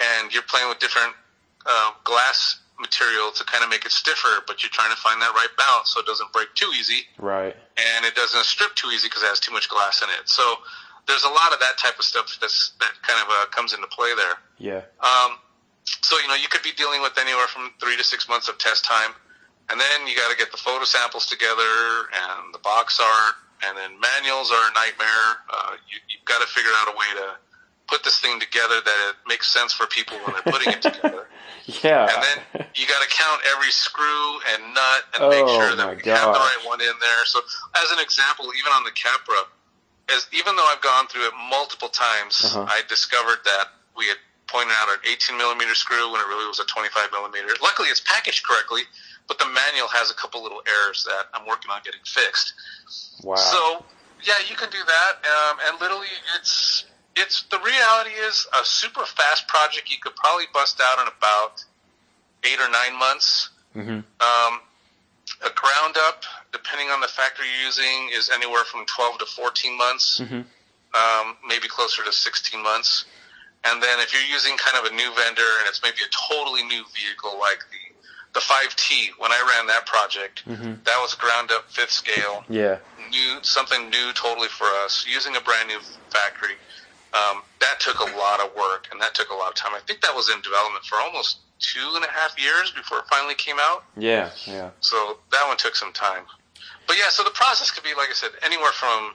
and 0.00 0.32
you're 0.32 0.46
playing 0.46 0.68
with 0.68 0.78
different 0.78 1.12
uh, 1.66 1.90
glass 2.04 2.60
material 2.78 3.30
to 3.32 3.42
kind 3.44 3.64
of 3.64 3.70
make 3.70 3.86
it 3.86 3.90
stiffer, 3.92 4.44
but 4.46 4.62
you're 4.62 4.70
trying 4.70 4.90
to 4.90 5.00
find 5.00 5.20
that 5.22 5.32
right 5.32 5.48
balance 5.56 5.90
so 5.94 6.00
it 6.00 6.04
doesn't 6.06 6.30
break 6.30 6.46
too 6.54 6.70
easy 6.78 7.08
Right. 7.16 7.56
and 7.78 8.04
it 8.04 8.14
doesn't 8.14 8.44
strip 8.44 8.74
too 8.74 8.88
easy 8.92 9.08
because 9.08 9.22
it 9.22 9.28
has 9.32 9.40
too 9.40 9.50
much 9.52 9.70
glass 9.70 10.02
in 10.02 10.08
it. 10.20 10.28
So 10.28 10.56
there's 11.08 11.24
a 11.24 11.28
lot 11.32 11.54
of 11.54 11.60
that 11.60 11.78
type 11.78 11.98
of 11.98 12.04
stuff 12.04 12.36
that's 12.38 12.72
that 12.80 12.92
kind 13.00 13.18
of 13.22 13.28
uh, 13.30 13.46
comes 13.46 13.72
into 13.72 13.86
play 13.86 14.12
there. 14.14 14.36
Yeah. 14.58 14.82
Um, 15.00 15.38
so 16.02 16.18
you 16.18 16.28
know 16.28 16.34
you 16.34 16.48
could 16.48 16.62
be 16.62 16.72
dealing 16.72 17.00
with 17.02 17.16
anywhere 17.18 17.46
from 17.48 17.70
three 17.80 17.96
to 17.96 18.04
six 18.04 18.28
months 18.28 18.48
of 18.48 18.58
test 18.58 18.84
time, 18.84 19.12
and 19.70 19.80
then 19.80 20.06
you 20.06 20.16
got 20.16 20.30
to 20.30 20.36
get 20.36 20.50
the 20.50 20.58
photo 20.58 20.84
samples 20.84 21.26
together 21.26 22.08
and 22.14 22.54
the 22.54 22.58
box 22.62 23.00
art, 23.00 23.34
and 23.66 23.76
then 23.76 23.98
manuals 24.00 24.50
are 24.50 24.70
a 24.70 24.74
nightmare. 24.74 25.28
Uh, 25.52 25.72
you, 25.90 25.98
you've 26.10 26.24
got 26.24 26.40
to 26.40 26.48
figure 26.48 26.70
out 26.82 26.88
a 26.94 26.96
way 26.96 27.10
to 27.20 27.26
put 27.88 28.02
this 28.02 28.18
thing 28.18 28.40
together 28.40 28.80
that 28.84 29.10
it 29.10 29.16
makes 29.28 29.46
sense 29.52 29.72
for 29.72 29.86
people 29.86 30.16
when 30.26 30.34
they're 30.34 30.52
putting 30.52 30.72
it 30.72 30.82
together. 30.82 31.26
Yeah. 31.82 32.06
And 32.06 32.22
then 32.54 32.66
you 32.76 32.86
got 32.86 33.02
to 33.02 33.08
count 33.10 33.42
every 33.52 33.72
screw 33.72 34.38
and 34.54 34.72
nut 34.72 35.02
and 35.18 35.28
make 35.30 35.42
Oh, 35.42 35.58
sure 35.58 35.74
that 35.74 35.88
we 35.98 36.10
have 36.12 36.32
the 36.32 36.38
right 36.38 36.62
one 36.64 36.80
in 36.80 36.94
there. 37.02 37.24
So, 37.24 37.40
as 37.82 37.90
an 37.90 37.98
example, 37.98 38.46
even 38.56 38.70
on 38.70 38.84
the 38.84 38.92
Capra, 38.92 39.34
as 40.14 40.28
even 40.32 40.54
though 40.54 40.68
I've 40.70 40.80
gone 40.80 41.08
through 41.08 41.26
it 41.26 41.32
multiple 41.50 41.88
times, 41.88 42.38
Uh-huh. 42.44 42.66
I 42.70 42.82
discovered 42.88 43.38
that 43.46 43.64
we 43.98 44.06
had 44.06 44.16
pointed 44.48 44.72
out 44.78 44.88
an 44.88 44.98
18 45.10 45.36
millimeter 45.36 45.74
screw 45.74 46.10
when 46.12 46.20
it 46.20 46.26
really 46.28 46.46
was 46.46 46.60
a 46.60 46.64
25 46.64 47.10
millimeter. 47.12 47.48
Luckily, 47.62 47.88
it's 47.88 48.00
packaged 48.00 48.44
correctly, 48.46 48.82
but 49.28 49.38
the 49.38 49.46
manual 49.46 49.88
has 49.88 50.10
a 50.10 50.14
couple 50.14 50.42
little 50.42 50.62
errors 50.66 51.04
that 51.04 51.26
I'm 51.34 51.46
working 51.46 51.70
on 51.70 51.80
getting 51.84 52.00
fixed. 52.04 52.52
wow. 53.22 53.34
So 53.36 53.84
yeah, 54.24 54.34
you 54.48 54.56
can 54.56 54.70
do 54.70 54.78
that, 54.86 55.12
um, 55.26 55.58
and 55.68 55.80
literally, 55.80 56.08
it's 56.38 56.84
it's 57.16 57.42
the 57.50 57.58
reality 57.58 58.10
is 58.10 58.46
a 58.60 58.64
super 58.64 59.04
fast 59.04 59.46
project. 59.48 59.90
You 59.90 59.96
could 60.00 60.14
probably 60.16 60.44
bust 60.52 60.80
out 60.82 61.00
in 61.02 61.08
about 61.08 61.64
eight 62.44 62.58
or 62.60 62.68
nine 62.70 62.94
months. 62.98 63.50
Mhm. 63.74 64.04
Um, 64.20 64.60
a 65.44 65.50
ground 65.54 65.96
up, 66.08 66.22
depending 66.52 66.88
on 66.90 67.00
the 67.00 67.08
factory 67.08 67.46
you're 67.56 67.66
using, 67.66 68.08
is 68.12 68.30
anywhere 68.30 68.64
from 68.64 68.86
twelve 68.86 69.18
to 69.18 69.26
fourteen 69.26 69.76
months, 69.76 70.18
Mhm. 70.20 70.46
um, 70.94 71.36
maybe 71.46 71.68
closer 71.68 72.02
to 72.04 72.12
sixteen 72.12 72.62
months. 72.62 73.04
And 73.64 73.82
then 73.82 73.98
if 74.00 74.12
you're 74.12 74.22
using 74.22 74.56
kind 74.56 74.84
of 74.84 74.92
a 74.92 74.94
new 74.94 75.10
vendor 75.14 75.50
and 75.60 75.66
it's 75.66 75.82
maybe 75.82 75.98
a 76.04 76.10
totally 76.34 76.62
new 76.64 76.84
vehicle 76.94 77.38
like 77.38 77.58
the 77.70 77.86
the 78.34 78.40
5T, 78.40 79.12
when 79.16 79.32
I 79.32 79.40
ran 79.56 79.66
that 79.68 79.86
project, 79.86 80.42
that 80.84 80.98
was 81.00 81.14
ground 81.14 81.50
up 81.52 81.70
fifth 81.70 81.90
scale 81.90 82.44
yeah. 82.50 82.76
new 83.10 83.38
something 83.40 83.88
new 83.88 84.12
totally 84.12 84.48
for 84.48 84.66
us 84.84 85.06
using 85.08 85.36
a 85.36 85.40
brand 85.40 85.68
new 85.68 85.80
factory 86.10 86.52
um, 87.14 87.40
that 87.60 87.80
took 87.80 87.98
a 88.00 88.16
lot 88.18 88.40
of 88.40 88.54
work 88.54 88.88
and 88.92 89.00
that 89.00 89.14
took 89.14 89.30
a 89.30 89.34
lot 89.34 89.48
of 89.48 89.54
time 89.54 89.72
i 89.74 89.80
think 89.86 90.02
that 90.02 90.14
was 90.14 90.28
in 90.28 90.38
development 90.42 90.84
for 90.84 90.96
almost 90.98 91.38
two 91.60 91.92
and 91.94 92.04
a 92.04 92.08
half 92.12 92.38
years 92.38 92.70
before 92.72 92.98
it 92.98 93.04
finally 93.08 93.34
came 93.34 93.56
out 93.58 93.84
Yeah. 93.96 94.28
Yeah. 94.44 94.70
so 94.80 95.16
that 95.32 95.44
one 95.48 95.56
took 95.56 95.74
some 95.74 95.92
time 95.92 96.24
but 96.86 96.96
yeah 96.98 97.08
so 97.08 97.22
the 97.24 97.30
process 97.30 97.70
could 97.70 97.84
be 97.84 97.94
like 97.96 98.10
i 98.10 98.12
said 98.12 98.30
anywhere 98.44 98.72
from 98.72 99.14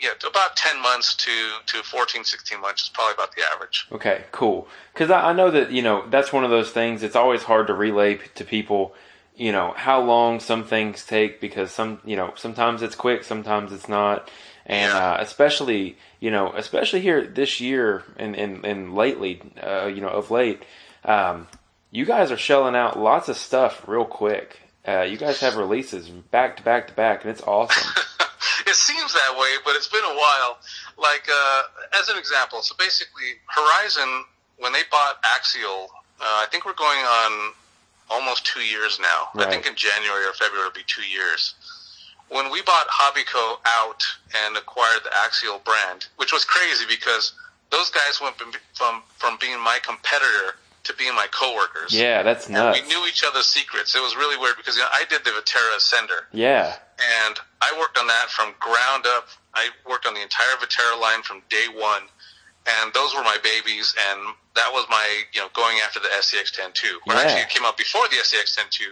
yeah 0.00 0.10
to 0.20 0.26
about 0.28 0.56
10 0.56 0.80
months 0.82 1.14
to 1.16 1.30
to 1.66 1.82
14 1.82 2.24
16 2.24 2.60
months 2.60 2.82
is 2.84 2.88
probably 2.88 3.14
about 3.14 3.34
the 3.34 3.42
average 3.54 3.86
Okay, 3.92 4.24
cool. 4.32 4.68
Because 4.92 5.10
I, 5.10 5.30
I 5.30 5.32
know 5.32 5.50
that 5.50 5.70
you 5.72 5.82
know 5.82 6.04
that's 6.08 6.32
one 6.32 6.44
of 6.44 6.50
those 6.50 6.70
things. 6.70 7.02
It's 7.02 7.16
always 7.16 7.42
hard 7.44 7.66
to 7.68 7.74
relay 7.74 8.16
p- 8.16 8.28
to 8.36 8.44
people, 8.44 8.94
you 9.36 9.50
know, 9.52 9.72
how 9.76 10.00
long 10.02 10.40
some 10.40 10.64
things 10.64 11.04
take 11.06 11.40
because 11.40 11.70
some, 11.72 12.00
you 12.04 12.16
know, 12.16 12.32
sometimes 12.36 12.82
it's 12.82 12.94
quick, 12.94 13.24
sometimes 13.24 13.72
it's 13.72 13.88
not, 13.88 14.30
and 14.66 14.92
Yeah. 14.92 15.12
uh, 15.12 15.16
especially, 15.20 15.96
you 16.20 16.30
know, 16.30 16.52
especially 16.54 17.00
here 17.00 17.26
this 17.26 17.60
year 17.60 18.04
and 18.16 18.34
and, 18.36 18.64
and 18.64 18.94
lately, 18.94 19.40
uh, 19.62 19.86
you 19.86 20.00
know, 20.00 20.08
of 20.08 20.30
late, 20.30 20.62
um, 21.04 21.46
you 21.90 22.04
guys 22.04 22.30
are 22.30 22.36
shelling 22.36 22.76
out 22.76 22.98
lots 22.98 23.28
of 23.28 23.36
stuff 23.36 23.82
real 23.86 24.04
quick. 24.04 24.60
Uh, 24.86 25.02
you 25.02 25.16
guys 25.16 25.40
have 25.40 25.56
releases 25.56 26.08
back 26.08 26.56
to 26.58 26.62
back 26.62 26.88
to 26.88 26.94
back, 26.94 27.22
and 27.22 27.30
it's 27.30 27.42
awesome. 27.42 27.88
it 28.68 28.76
seems 28.76 29.12
that 29.12 29.32
way, 29.36 29.56
but 29.64 29.74
it's 29.74 29.88
been 29.88 30.04
a 30.04 30.14
while. 30.14 30.58
Like 30.96 31.26
uh, 31.26 31.62
as 32.00 32.08
an 32.08 32.18
example, 32.18 32.62
so 32.62 32.74
basically, 32.78 33.40
Horizon 33.48 34.24
when 34.58 34.72
they 34.72 34.82
bought 34.90 35.18
Axial, 35.36 35.88
uh, 36.20 36.42
I 36.42 36.46
think 36.50 36.66
we're 36.66 36.74
going 36.74 36.98
on 36.98 37.52
almost 38.10 38.44
two 38.44 38.60
years 38.60 38.98
now. 39.00 39.28
I 39.40 39.50
think 39.50 39.66
in 39.66 39.74
January 39.74 40.24
or 40.24 40.32
February 40.32 40.66
it'll 40.66 40.74
be 40.74 40.86
two 40.86 41.06
years. 41.06 41.54
When 42.28 42.50
we 42.50 42.60
bought 42.62 42.86
Hobbico 42.88 43.58
out 43.66 44.02
and 44.44 44.56
acquired 44.56 45.02
the 45.04 45.10
Axial 45.24 45.60
brand, 45.64 46.06
which 46.16 46.32
was 46.32 46.44
crazy 46.44 46.84
because 46.88 47.32
those 47.70 47.90
guys 47.90 48.20
went 48.20 48.36
from, 48.74 49.02
from 49.16 49.38
being 49.40 49.58
my 49.60 49.78
competitor 49.82 50.56
to 50.88 50.94
being 50.94 51.14
my 51.14 51.26
coworkers. 51.30 51.94
yeah, 51.94 52.22
that's 52.22 52.46
And 52.46 52.54
nuts. 52.54 52.80
we 52.80 52.88
knew 52.88 53.06
each 53.06 53.22
other's 53.24 53.46
secrets. 53.46 53.94
It 53.94 54.00
was 54.02 54.16
really 54.16 54.36
weird 54.36 54.56
because 54.56 54.76
you 54.76 54.82
know, 54.82 54.88
I 54.92 55.04
did 55.08 55.24
the 55.24 55.30
Vaterra 55.30 55.76
Ascender 55.76 56.26
yeah, 56.32 56.76
and 57.24 57.38
I 57.62 57.72
worked 57.78 57.96
on 57.98 58.06
that 58.08 58.28
from 58.30 58.54
ground 58.58 59.06
up. 59.06 59.28
I 59.54 59.68
worked 59.88 60.06
on 60.06 60.14
the 60.14 60.22
entire 60.22 60.56
Vaterra 60.60 61.00
line 61.00 61.22
from 61.22 61.42
day 61.48 61.66
one, 61.72 62.02
and 62.66 62.92
those 62.92 63.14
were 63.14 63.22
my 63.22 63.36
babies, 63.42 63.94
and 64.10 64.20
that 64.56 64.70
was 64.72 64.86
my 64.90 65.06
you 65.32 65.40
know 65.40 65.48
going 65.54 65.78
after 65.84 66.00
the 66.00 66.08
SCX10 66.08 66.74
II. 66.82 66.90
Or 67.06 67.14
Yeah. 67.14 67.20
actually, 67.22 67.42
it 67.42 67.48
came 67.50 67.64
out 67.64 67.76
before 67.76 68.08
the 68.08 68.16
SCX10 68.16 68.68
II. 68.80 68.86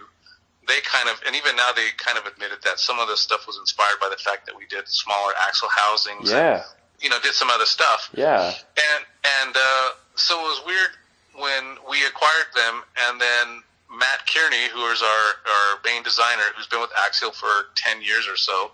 They 0.69 0.81
kind 0.83 1.09
of, 1.09 1.21
and 1.27 1.37
even 1.37 1.55
now 1.55 1.71
they 1.73 1.91
kind 1.97 2.19
of 2.19 2.27
admitted 2.27 2.59
that 2.65 2.81
some 2.81 2.99
of 2.99 3.07
the 3.07 3.17
stuff 3.17 3.47
was 3.47 3.57
inspired 3.57 4.01
by 4.01 4.09
the 4.09 4.17
fact 4.17 4.47
that 4.47 4.57
we 4.57 4.67
did 4.67 4.89
smaller 4.89 5.33
axle 5.47 5.69
housings. 5.71 6.31
and, 6.33 6.39
Yeah. 6.41 6.65
you 6.99 7.09
know, 7.09 7.21
did 7.21 7.35
some 7.35 7.51
other 7.51 7.67
stuff. 7.67 8.11
Yeah. 8.15 8.53
And 8.77 9.05
and 9.43 9.57
uh, 9.57 9.91
so 10.17 10.39
it 10.41 10.43
was 10.43 10.63
weird 10.67 10.91
when 11.39 11.77
we 11.91 12.05
acquired 12.07 12.51
them, 12.55 12.83
and 13.09 13.21
then 13.21 13.63
Matt 13.91 14.27
Kearney, 14.27 14.69
who 14.73 14.85
is 14.91 15.03
our 15.03 15.27
our 15.47 15.79
main 15.85 16.03
designer, 16.03 16.43
who's 16.57 16.67
been 16.67 16.81
with 16.81 16.91
Axial 17.07 17.31
for 17.33 17.71
ten 17.77 18.03
years 18.03 18.27
or 18.29 18.37
so, 18.37 18.73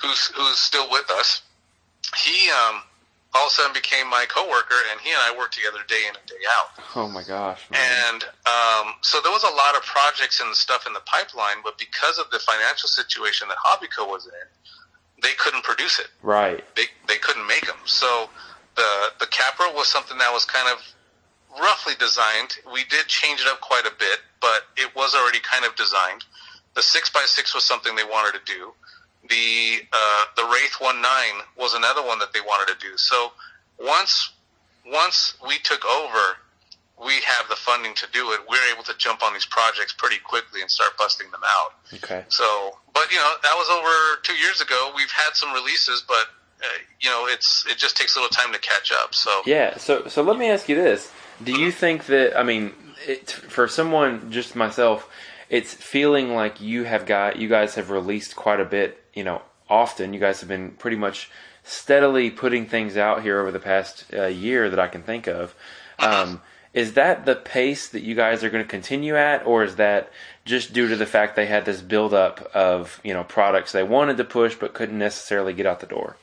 who's 0.00 0.26
who's 0.36 0.58
still 0.58 0.88
with 0.90 1.10
us. 1.10 1.42
He 2.16 2.48
um, 2.50 2.82
all 3.34 3.46
of 3.46 3.50
a 3.50 3.50
sudden 3.50 3.72
became 3.74 4.08
my 4.08 4.24
coworker, 4.28 4.78
and 4.92 5.00
he 5.00 5.10
and 5.10 5.18
I 5.20 5.34
worked 5.36 5.54
together 5.54 5.78
day 5.88 6.02
in 6.08 6.14
and 6.16 6.26
day 6.26 6.40
out. 6.58 6.84
Oh 6.94 7.08
my 7.08 7.22
gosh. 7.22 7.60
Man. 7.70 7.80
And 7.82 8.24
um, 8.46 8.94
so 9.02 9.18
there 9.22 9.32
was 9.32 9.42
a 9.42 9.54
lot 9.54 9.74
of 9.76 9.82
projects 9.82 10.40
and 10.40 10.54
stuff 10.54 10.86
in 10.86 10.92
the 10.92 11.02
pipeline, 11.04 11.56
but 11.64 11.76
because 11.78 12.18
of 12.18 12.30
the 12.30 12.38
financial 12.38 12.88
situation 12.88 13.48
that 13.48 13.58
Hobbico 13.58 14.08
was 14.08 14.26
in, 14.26 15.22
they 15.22 15.32
couldn't 15.38 15.64
produce 15.64 15.98
it 15.98 16.08
Right. 16.22 16.62
they 16.76 16.84
they 17.08 17.18
couldn't 17.18 17.46
make 17.46 17.66
them. 17.66 17.76
So 17.84 18.30
the 18.76 18.88
the 19.18 19.26
Capra 19.26 19.66
was 19.74 19.88
something 19.88 20.16
that 20.18 20.32
was 20.32 20.44
kind 20.44 20.68
of 20.70 20.78
roughly 21.58 21.94
designed. 21.98 22.56
We 22.72 22.84
did 22.84 23.06
change 23.06 23.40
it 23.40 23.46
up 23.46 23.60
quite 23.60 23.86
a 23.86 23.92
bit, 23.98 24.20
but 24.40 24.62
it 24.76 24.94
was 24.94 25.14
already 25.14 25.40
kind 25.40 25.64
of 25.64 25.74
designed. 25.76 26.24
The 26.74 26.82
six 26.82 27.10
x 27.14 27.34
six 27.34 27.54
was 27.54 27.64
something 27.64 27.96
they 27.96 28.04
wanted 28.04 28.38
to 28.38 28.44
do. 28.52 28.72
The 29.28 29.82
uh, 29.92 30.24
the 30.36 30.44
Wraith 30.44 30.76
one 30.78 31.00
nine 31.00 31.42
was 31.56 31.74
another 31.74 32.04
one 32.04 32.18
that 32.18 32.32
they 32.32 32.40
wanted 32.40 32.72
to 32.72 32.78
do. 32.78 32.96
So 32.96 33.32
once 33.78 34.32
once 34.86 35.34
we 35.46 35.58
took 35.58 35.84
over, 35.84 36.36
we 37.04 37.14
have 37.26 37.48
the 37.48 37.56
funding 37.56 37.94
to 37.94 38.06
do 38.12 38.32
it. 38.32 38.40
We're 38.48 38.72
able 38.72 38.84
to 38.84 38.94
jump 38.96 39.22
on 39.22 39.32
these 39.32 39.46
projects 39.46 39.92
pretty 39.92 40.18
quickly 40.18 40.60
and 40.60 40.70
start 40.70 40.96
busting 40.96 41.30
them 41.30 41.42
out. 41.44 41.74
Okay. 41.94 42.24
So, 42.28 42.78
but 42.94 43.10
you 43.10 43.18
know, 43.18 43.32
that 43.42 43.54
was 43.56 43.68
over 43.68 44.20
two 44.22 44.34
years 44.34 44.60
ago. 44.60 44.92
We've 44.94 45.10
had 45.10 45.34
some 45.34 45.52
releases, 45.52 46.02
but 46.06 46.28
uh, 46.62 46.68
you 47.00 47.10
know, 47.10 47.26
it's 47.28 47.66
it 47.68 47.76
just 47.76 47.96
takes 47.96 48.16
a 48.16 48.20
little 48.20 48.34
time 48.34 48.52
to 48.52 48.58
catch 48.60 48.92
up. 48.92 49.14
So, 49.14 49.42
Yeah. 49.44 49.76
So 49.76 50.06
so 50.08 50.22
let 50.22 50.38
me 50.38 50.48
ask 50.48 50.68
you 50.68 50.76
this: 50.76 51.12
Do 51.42 51.52
you 51.52 51.70
think 51.70 52.06
that 52.06 52.38
I 52.38 52.42
mean, 52.42 52.72
it, 53.06 53.30
for 53.30 53.68
someone 53.68 54.30
just 54.30 54.56
myself, 54.56 55.08
it's 55.48 55.74
feeling 55.74 56.34
like 56.34 56.60
you 56.60 56.84
have 56.84 57.06
got 57.06 57.36
you 57.36 57.48
guys 57.48 57.74
have 57.74 57.90
released 57.90 58.36
quite 58.36 58.60
a 58.60 58.64
bit. 58.64 59.02
You 59.14 59.24
know, 59.24 59.42
often 59.68 60.12
you 60.12 60.20
guys 60.20 60.40
have 60.40 60.48
been 60.48 60.72
pretty 60.72 60.96
much 60.96 61.30
steadily 61.64 62.30
putting 62.30 62.66
things 62.66 62.96
out 62.96 63.22
here 63.22 63.40
over 63.40 63.50
the 63.50 63.58
past 63.58 64.04
uh, 64.12 64.26
year 64.26 64.70
that 64.70 64.78
I 64.78 64.88
can 64.88 65.02
think 65.02 65.26
of. 65.26 65.54
Um, 65.98 66.42
is 66.74 66.92
that 66.92 67.24
the 67.24 67.34
pace 67.34 67.88
that 67.88 68.02
you 68.02 68.14
guys 68.14 68.44
are 68.44 68.50
going 68.50 68.62
to 68.62 68.68
continue 68.68 69.16
at, 69.16 69.46
or 69.46 69.64
is 69.64 69.76
that 69.76 70.10
just 70.44 70.74
due 70.74 70.88
to 70.88 70.96
the 70.96 71.06
fact 71.06 71.34
they 71.34 71.46
had 71.46 71.64
this 71.64 71.80
buildup 71.80 72.50
of 72.54 73.00
you 73.02 73.14
know 73.14 73.24
products 73.24 73.72
they 73.72 73.82
wanted 73.82 74.16
to 74.18 74.24
push 74.24 74.54
but 74.54 74.74
couldn't 74.74 74.98
necessarily 74.98 75.52
get 75.52 75.66
out 75.66 75.80
the 75.80 75.86
door? 75.86 76.16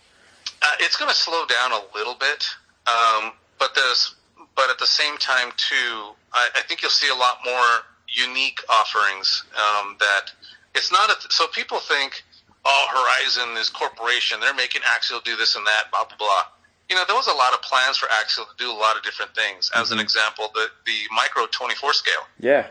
uh, 0.63 0.75
it's 0.79 0.95
going 0.95 1.09
to 1.09 1.15
slow 1.15 1.45
down 1.45 1.71
a 1.71 1.81
little 1.97 2.15
bit, 2.15 2.47
um, 2.87 3.33
but 3.59 3.75
there's 3.75 4.15
but 4.55 4.69
at 4.69 4.77
the 4.79 4.87
same 4.87 5.17
time 5.17 5.51
too, 5.57 6.13
I, 6.33 6.49
I 6.55 6.61
think 6.67 6.81
you'll 6.81 6.91
see 6.91 7.09
a 7.09 7.15
lot 7.15 7.39
more 7.45 7.83
unique 8.07 8.59
offerings 8.69 9.43
um, 9.55 9.97
that 9.99 10.31
it's 10.75 10.91
not 10.91 11.09
a, 11.09 11.15
so 11.29 11.47
people 11.47 11.79
think 11.79 12.23
oh 12.65 12.85
Horizon 12.93 13.57
is 13.57 13.69
corporation 13.69 14.39
they're 14.39 14.53
making 14.53 14.81
Axial 14.87 15.19
do 15.25 15.35
this 15.35 15.55
and 15.55 15.65
that 15.65 15.85
blah 15.91 16.05
blah 16.05 16.17
blah. 16.17 16.43
You 16.89 16.95
know 16.95 17.03
there 17.07 17.15
was 17.15 17.27
a 17.27 17.33
lot 17.33 17.53
of 17.53 17.61
plans 17.61 17.97
for 17.97 18.07
Axial 18.21 18.45
to 18.45 18.55
do 18.57 18.71
a 18.71 18.77
lot 18.77 18.95
of 18.97 19.03
different 19.03 19.33
things. 19.35 19.71
As 19.75 19.91
an 19.91 19.99
example, 19.99 20.51
the 20.53 20.67
the 20.85 20.97
Micro 21.15 21.47
24 21.47 21.93
scale. 21.93 22.13
Yeah. 22.39 22.67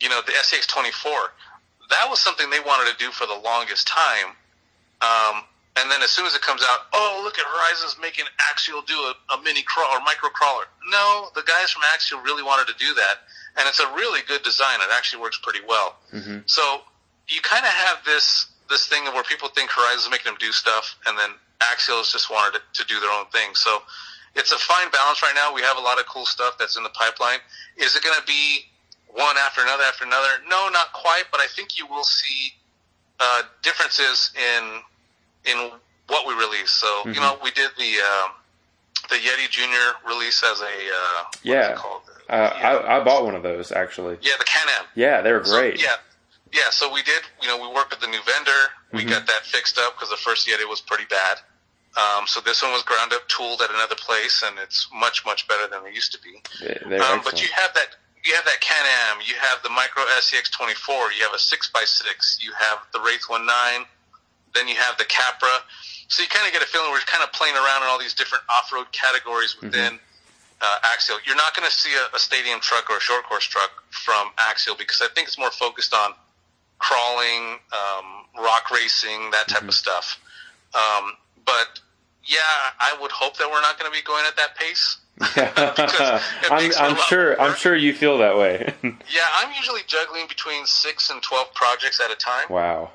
you 0.00 0.08
know, 0.08 0.20
the 0.26 0.32
SCX 0.32 0.66
24, 0.68 1.12
that 1.90 2.06
was 2.08 2.20
something 2.20 2.50
they 2.50 2.60
wanted 2.60 2.90
to 2.92 2.98
do 2.98 3.10
for 3.10 3.26
the 3.26 3.40
longest 3.44 3.86
time. 3.86 4.36
As 6.04 6.10
soon 6.10 6.26
as 6.26 6.34
it 6.36 6.42
comes 6.42 6.60
out, 6.62 6.80
oh, 6.92 7.22
look 7.24 7.38
at 7.38 7.46
Horizon's 7.48 7.96
making 8.00 8.26
Axial 8.52 8.82
do 8.82 8.92
a, 8.92 9.16
a 9.34 9.42
mini 9.42 9.62
crawl 9.62 9.88
or 9.88 10.00
micro 10.04 10.28
crawler. 10.28 10.68
No, 10.92 11.32
the 11.34 11.42
guys 11.48 11.72
from 11.72 11.80
Axial 11.96 12.20
really 12.20 12.42
wanted 12.44 12.68
to 12.68 12.76
do 12.76 12.92
that. 12.92 13.24
And 13.56 13.66
it's 13.66 13.80
a 13.80 13.88
really 13.94 14.20
good 14.28 14.42
design. 14.42 14.80
It 14.84 14.92
actually 14.92 15.22
works 15.22 15.40
pretty 15.42 15.64
well. 15.66 15.96
So 16.44 16.82
you 17.28 17.40
kind 17.40 17.64
of 17.64 17.72
have 17.72 18.04
this, 18.04 18.52
this 18.68 18.86
thing 18.86 19.04
where 19.16 19.24
people 19.24 19.48
think 19.48 19.70
Horizon's 19.70 20.10
making 20.10 20.28
them 20.28 20.36
do 20.38 20.52
stuff 20.52 20.94
and 21.06 21.16
then 21.16 21.30
Axial 21.72 22.04
just 22.04 22.28
wanted 22.30 22.60
to, 22.60 22.82
to 22.82 22.86
do 22.86 23.00
their 23.00 23.10
own 23.10 23.24
thing. 23.32 23.54
So 23.54 23.80
it's 24.34 24.52
a 24.52 24.58
fine 24.58 24.90
balance 24.90 25.22
right 25.22 25.34
now. 25.34 25.54
We 25.54 25.62
have 25.62 25.78
a 25.78 25.80
lot 25.80 25.98
of 25.98 26.06
cool 26.06 26.26
stuff 26.26 26.58
that's 26.58 26.76
in 26.76 26.82
the 26.82 26.92
pipeline. 26.92 27.38
Is 27.78 27.96
it 27.96 28.04
going 28.04 28.18
to 28.20 28.26
be 28.26 28.68
one 29.08 29.36
after 29.38 29.62
another 29.62 29.84
after 29.84 30.04
another? 30.04 30.28
No, 30.50 30.68
not 30.68 30.92
quite, 30.92 31.24
but 31.30 31.40
I 31.40 31.46
think 31.46 31.78
you 31.78 31.86
will 31.86 32.04
see 32.04 32.52
uh, 33.20 33.42
differences 33.62 34.32
in 34.36 34.82
in 35.44 35.70
what 36.08 36.26
we 36.26 36.34
release. 36.34 36.70
So 36.70 37.02
you 37.06 37.20
know, 37.20 37.38
we 37.42 37.50
did 37.52 37.70
the 37.78 37.92
um, 38.00 38.30
the 39.08 39.16
Yeti 39.16 39.48
Junior 39.50 39.92
release 40.06 40.42
as 40.44 40.60
a 40.60 40.64
uh, 40.66 41.24
Yeah. 41.42 41.70
it 41.72 41.76
called? 41.76 42.02
Uh, 42.28 42.32
I, 42.32 43.00
I 43.00 43.04
bought 43.04 43.24
one 43.24 43.34
of 43.34 43.42
those 43.42 43.70
actually. 43.72 44.16
yeah, 44.22 44.32
the 44.38 44.44
Can-Am. 44.44 44.86
Yeah, 44.94 45.20
they 45.20 45.32
were 45.32 45.44
So, 45.44 45.58
great. 45.60 45.80
yeah, 45.82 45.96
yeah. 46.52 46.70
So 46.70 46.90
we 46.92 47.02
did. 47.02 47.22
You 47.42 47.48
know, 47.48 47.58
we 47.60 47.68
worked 47.74 47.90
with 47.90 48.00
the 48.00 48.06
new 48.06 48.20
vendor. 48.24 48.50
We 48.92 49.00
Mm-hmm. 49.00 49.10
got 49.10 49.26
that 49.26 49.42
fixed 49.44 49.78
up 49.78 49.94
because 49.94 50.08
the 50.10 50.16
first 50.16 50.46
Yeti 50.48 50.68
was 50.68 50.80
pretty 50.80 51.04
bad. 51.10 51.38
Um, 51.96 52.26
so 52.26 52.40
this 52.40 52.62
one 52.62 52.72
was 52.72 52.82
ground 52.82 53.12
up, 53.12 53.28
tooled 53.28 53.60
at 53.62 53.70
another 53.70 53.94
place, 53.94 54.42
and 54.44 54.56
it's 54.58 54.88
much 54.94 55.24
much 55.26 55.46
better 55.48 55.68
than 55.68 55.86
it 55.86 55.94
used 55.94 56.12
to 56.12 56.18
be. 56.20 56.40
They- 56.60 56.98
Um, 56.98 57.20
but 57.22 57.40
you 57.42 57.48
have 57.54 57.74
that 57.74 57.96
you 58.24 58.34
have 58.34 58.44
that 58.46 58.60
Can-Am, 58.62 59.20
you 59.20 59.34
have 59.36 59.62
the 59.62 59.68
Micro 59.68 60.02
SCX 60.18 60.50
24, 60.50 61.12
you 61.12 61.22
have 61.24 61.34
a 61.34 61.38
6x6, 61.38 62.38
you 62.42 62.52
have 62.58 62.78
the 62.94 63.00
Wraith 63.00 63.26
19, 63.28 63.86
then 64.54 64.66
you 64.66 64.76
have 64.76 64.96
the 64.96 65.04
Capra. 65.04 65.60
So 66.08 66.22
you 66.22 66.28
kind 66.28 66.46
of 66.46 66.52
get 66.52 66.62
a 66.62 66.66
feeling 66.66 66.90
we're 66.90 67.00
kind 67.00 67.24
of 67.24 67.32
playing 67.32 67.54
around 67.54 67.82
in 67.82 67.88
all 67.88 67.98
these 67.98 68.14
different 68.14 68.44
off-road 68.48 68.92
categories 68.92 69.56
within 69.60 69.98
uh, 70.60 70.78
Axial. 70.92 71.16
You're 71.26 71.36
not 71.36 71.54
going 71.54 71.68
to 71.68 71.74
see 71.74 71.90
a, 71.94 72.14
a 72.14 72.18
stadium 72.18 72.60
truck 72.60 72.90
or 72.90 72.98
a 72.98 73.00
short 73.00 73.24
course 73.24 73.44
truck 73.44 73.70
from 73.90 74.28
Axial 74.38 74.76
because 74.76 75.00
I 75.02 75.08
think 75.14 75.28
it's 75.28 75.38
more 75.38 75.50
focused 75.50 75.94
on 75.94 76.12
crawling, 76.78 77.58
um, 77.72 78.26
rock 78.42 78.70
racing, 78.70 79.30
that 79.30 79.48
type 79.48 79.62
of 79.62 79.74
stuff. 79.74 80.20
Um, 80.74 81.12
but 81.44 81.80
yeah, 82.26 82.38
I 82.80 82.96
would 83.00 83.10
hope 83.10 83.36
that 83.38 83.50
we're 83.50 83.60
not 83.60 83.78
going 83.78 83.90
to 83.90 83.96
be 83.96 84.02
going 84.02 84.24
at 84.26 84.36
that 84.36 84.56
pace. 84.56 84.98
I'm, 86.50 86.62
makes 86.62 86.76
for 86.76 86.82
a 86.82 86.86
I'm 86.86 86.96
sure. 86.96 87.40
I'm 87.40 87.54
sure 87.54 87.76
you 87.76 87.92
feel 87.92 88.18
that 88.18 88.36
way. 88.36 88.74
Yeah, 88.82 89.22
I'm 89.38 89.54
usually 89.56 89.82
juggling 89.86 90.26
between 90.26 90.66
six 90.66 91.10
and 91.10 91.22
twelve 91.22 91.54
projects 91.54 92.00
at 92.00 92.10
a 92.10 92.16
time, 92.16 92.46
wow. 92.50 92.90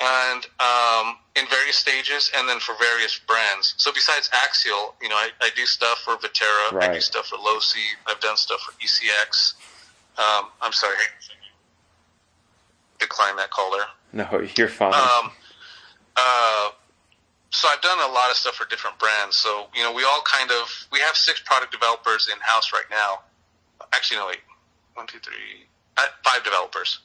and 0.00 0.46
um, 0.60 1.16
in 1.36 1.46
various 1.48 1.76
stages, 1.76 2.30
and 2.36 2.48
then 2.48 2.60
for 2.60 2.74
various 2.78 3.18
brands. 3.18 3.74
So 3.76 3.92
besides 3.92 4.30
Axial, 4.32 4.94
you 5.02 5.08
know, 5.08 5.16
I, 5.16 5.30
I 5.40 5.50
do 5.56 5.66
stuff 5.66 5.98
for 6.04 6.16
Vaterra, 6.16 6.80
I 6.80 6.94
do 6.94 7.00
stuff 7.00 7.26
for 7.26 7.36
Losi, 7.36 7.82
I've 8.06 8.20
done 8.20 8.36
stuff 8.36 8.60
for 8.60 8.72
ECX. 8.80 9.54
Um, 10.16 10.50
I'm 10.62 10.72
sorry, 10.72 10.94
hang 10.96 11.06
on 11.06 11.18
a 11.18 11.22
second. 11.22 11.40
decline 13.00 13.36
that 13.36 13.50
call 13.50 13.72
there. 13.72 13.86
No, 14.12 14.46
you're 14.56 14.68
fine. 14.68 14.94
Um, 14.94 15.32
uh, 16.16 16.70
so 17.50 17.68
I've 17.68 17.82
done 17.82 17.98
a 17.98 18.12
lot 18.12 18.30
of 18.30 18.36
stuff 18.36 18.54
for 18.54 18.66
different 18.66 18.98
brands. 19.00 19.36
So 19.36 19.66
you 19.74 19.82
know, 19.82 19.92
we 19.92 20.04
all 20.04 20.22
kind 20.22 20.50
of 20.52 20.86
we 20.92 21.00
have 21.00 21.16
six 21.16 21.40
product 21.40 21.72
developers 21.72 22.28
in 22.32 22.38
house 22.40 22.72
right 22.72 22.86
now. 22.90 23.22
Actually, 23.92 24.18
no, 24.18 24.26
wait, 24.28 24.38
one, 24.94 25.06
two, 25.08 25.18
three, 25.18 25.66
uh, 25.96 26.06
developers. 26.44 27.00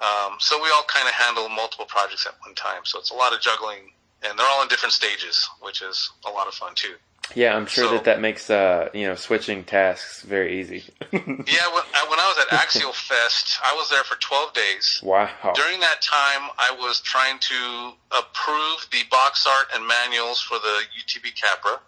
Um, 0.00 0.36
so 0.38 0.60
we 0.62 0.68
all 0.74 0.84
kind 0.88 1.06
of 1.06 1.14
handle 1.14 1.48
multiple 1.48 1.84
projects 1.86 2.26
at 2.26 2.34
one 2.44 2.54
time. 2.54 2.82
So 2.84 2.98
it's 2.98 3.10
a 3.10 3.14
lot 3.14 3.32
of 3.32 3.40
juggling, 3.40 3.92
and 4.22 4.38
they're 4.38 4.46
all 4.48 4.62
in 4.62 4.68
different 4.68 4.92
stages, 4.92 5.48
which 5.60 5.80
is 5.82 6.10
a 6.26 6.30
lot 6.30 6.48
of 6.48 6.54
fun 6.54 6.72
too. 6.74 6.94
yeah, 7.36 7.54
I'm 7.56 7.66
sure 7.66 7.84
so- 7.84 7.92
that 7.92 8.04
that 8.04 8.20
makes 8.20 8.50
uh, 8.50 8.88
you 8.92 9.06
know 9.06 9.14
switching 9.14 9.62
tasks 9.64 10.22
very 10.22 10.60
easy. 10.60 10.84
Yeah, 11.12 11.66
when, 11.74 11.84
I- 11.94 12.06
when 12.10 12.18
I 12.18 12.34
was 12.34 12.46
at 12.46 12.52
Axial 12.58 12.92
Fest, 12.92 13.58
I 13.64 13.74
was 13.74 13.88
there 13.90 14.02
for 14.04 14.16
12 14.16 14.52
days. 14.54 15.00
wow. 15.04 15.28
During 15.54 15.78
that 15.80 16.00
time, 16.02 16.50
I 16.58 16.74
was 16.78 17.00
trying 17.00 17.38
to 17.38 17.92
approve 18.10 18.88
the 18.90 19.02
box 19.10 19.46
art 19.46 19.68
and 19.74 19.86
manuals 19.86 20.40
for 20.40 20.58
the 20.58 20.80
UTB 20.98 21.40
Capra. 21.40 21.78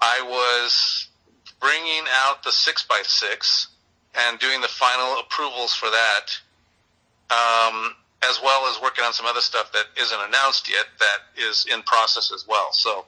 I 0.00 0.22
was 0.22 1.08
bringing 1.60 2.04
out 2.24 2.42
the 2.42 2.50
6x6 2.50 3.66
and 4.14 4.38
doing 4.40 4.60
the 4.62 4.68
final 4.68 5.18
approvals 5.20 5.74
for 5.74 5.90
that, 5.90 6.26
um, 7.30 7.94
as 8.28 8.38
well 8.42 8.66
as 8.70 8.80
working 8.82 9.04
on 9.04 9.12
some 9.12 9.26
other 9.26 9.40
stuff 9.40 9.72
that 9.72 9.84
isn't 10.00 10.20
announced 10.28 10.68
yet 10.70 10.86
that 10.98 11.42
is 11.42 11.66
in 11.72 11.82
process 11.82 12.32
as 12.34 12.46
well. 12.46 12.68
So, 12.72 13.04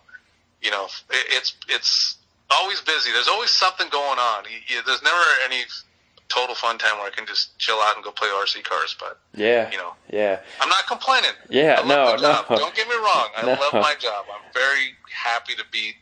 you 0.62 0.70
know, 0.70 0.84
it, 1.10 1.26
it's 1.30 1.54
it's 1.68 2.16
always 2.50 2.80
busy. 2.80 3.12
There's 3.12 3.28
always 3.28 3.50
something 3.50 3.88
going 3.90 4.18
on. 4.18 4.44
You, 4.44 4.76
you, 4.76 4.82
there's 4.86 5.02
never 5.02 5.18
any 5.44 5.62
total 6.28 6.54
fun 6.54 6.78
time 6.78 6.96
where 6.98 7.06
I 7.06 7.10
can 7.10 7.26
just 7.26 7.58
chill 7.58 7.76
out 7.76 7.94
and 7.96 8.04
go 8.04 8.10
play 8.10 8.28
RC 8.28 8.64
cars. 8.64 8.96
But 8.98 9.18
Yeah. 9.34 9.70
you 9.70 9.76
know. 9.76 9.92
Yeah. 10.10 10.40
I'm 10.60 10.68
not 10.68 10.86
complaining. 10.86 11.30
Yeah, 11.50 11.82
no, 11.86 12.16
no. 12.16 12.44
Don't 12.48 12.74
get 12.74 12.88
me 12.88 12.94
wrong. 12.94 13.28
I 13.36 13.42
No. 13.46 13.48
love 13.52 13.72
my 13.74 13.94
job. 13.98 14.24
I'm 14.32 14.52
very 14.54 14.94
happy 15.14 15.54
to 15.54 15.64
be 15.70 15.92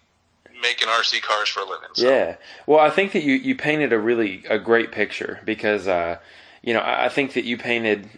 making 0.62 0.87
RC 0.89 1.23
cars 1.23 1.49
for 1.49 1.61
a 1.61 1.64
living. 1.64 1.89
So. 1.95 2.09
Yeah. 2.09 2.37
Well, 2.66 2.79
I 2.79 2.91
think 2.91 3.12
that 3.12 3.23
you, 3.25 3.35
you 3.35 3.57
painted 3.57 3.93
a 3.93 3.99
really 3.99 4.45
a 4.49 4.59
great 4.59 4.93
picture 4.93 5.41
because 5.45 5.89
uh, 5.89 6.18
you 6.63 6.75
know 6.75 6.81
I, 6.81 7.09
think 7.09 7.33
that 7.35 7.45
you 7.45 7.57
painted 7.57 8.09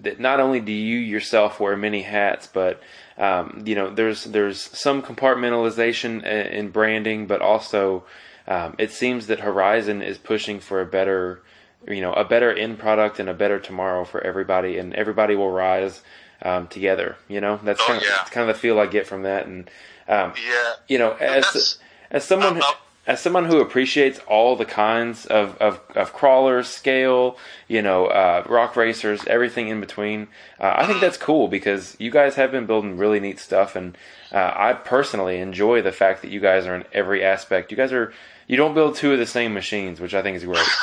that 0.00 0.18
not 0.18 0.40
only 0.40 0.60
do 0.60 0.72
you 0.72 0.98
yourself 0.98 1.60
wear 1.60 1.76
many 1.76 2.02
hats, 2.02 2.48
but 2.52 2.80
um, 3.18 3.62
you 3.64 3.74
know 3.74 3.94
there's 3.94 4.24
there's 4.24 4.60
some 4.60 5.02
compartmentalization 5.02 6.22
in, 6.24 6.46
in 6.46 6.68
branding, 6.70 7.26
but 7.26 7.40
also 7.40 8.04
um, 8.46 8.74
it 8.78 8.90
seems 8.90 9.26
that 9.28 9.40
Horizon 9.40 10.02
is 10.02 10.18
pushing 10.18 10.60
for 10.60 10.80
a 10.80 10.86
better 10.86 11.42
you 11.88 12.00
know 12.00 12.12
a 12.12 12.24
better 12.24 12.52
end 12.52 12.78
product 12.78 13.18
and 13.20 13.28
a 13.28 13.34
better 13.34 13.58
tomorrow 13.58 14.04
for 14.04 14.20
everybody, 14.24 14.78
and 14.78 14.94
everybody 14.94 15.34
will 15.36 15.50
rise 15.50 16.02
um, 16.42 16.66
together. 16.68 17.16
You 17.28 17.40
know 17.40 17.60
that's 17.62 17.80
Oh, 17.82 17.86
kind 17.86 17.98
of 17.98 18.04
yeah. 18.08 18.24
kind 18.30 18.48
of 18.48 18.56
the 18.56 18.60
feel 18.60 18.78
I 18.80 18.86
get 18.86 19.06
from 19.06 19.22
that, 19.22 19.46
and 19.46 19.70
um, 20.08 20.32
Yeah. 20.44 20.72
you 20.88 20.98
know 20.98 21.12
as 21.12 21.78
as 22.10 22.24
someone 22.24 22.56
Uh, 22.58 22.66
uh, 22.66 22.72
as 23.06 23.20
someone 23.20 23.46
who 23.46 23.60
appreciates 23.60 24.20
all 24.28 24.54
the 24.54 24.64
kinds 24.64 25.26
of, 25.26 25.56
of, 25.58 25.80
of 25.96 26.12
crawlers, 26.12 26.68
scale, 26.68 27.36
you 27.66 27.82
know, 27.82 28.06
uh, 28.06 28.44
rock 28.48 28.76
racers, 28.76 29.22
everything 29.26 29.68
in 29.68 29.80
between, 29.80 30.28
uh, 30.60 30.74
I 30.76 30.86
think 30.86 31.00
that's 31.00 31.16
cool 31.16 31.48
because 31.48 31.96
you 31.98 32.10
guys 32.12 32.36
have 32.36 32.52
been 32.52 32.66
building 32.66 32.96
really 32.96 33.18
neat 33.18 33.40
stuff, 33.40 33.74
and 33.74 33.96
uh, 34.30 34.52
I 34.54 34.74
personally 34.74 35.38
enjoy 35.40 35.82
the 35.82 35.90
fact 35.92 36.22
that 36.22 36.30
you 36.30 36.38
guys 36.40 36.64
are 36.66 36.76
in 36.76 36.84
every 36.92 37.24
aspect. 37.24 37.70
You 37.72 37.76
guys 37.76 37.92
are 37.92 38.12
you 38.46 38.56
don't 38.56 38.74
build 38.74 38.96
two 38.96 39.12
of 39.12 39.18
the 39.18 39.26
same 39.26 39.52
machines, 39.54 40.00
which 40.00 40.14
I 40.14 40.22
think 40.22 40.36
is 40.36 40.44
great. 40.44 40.66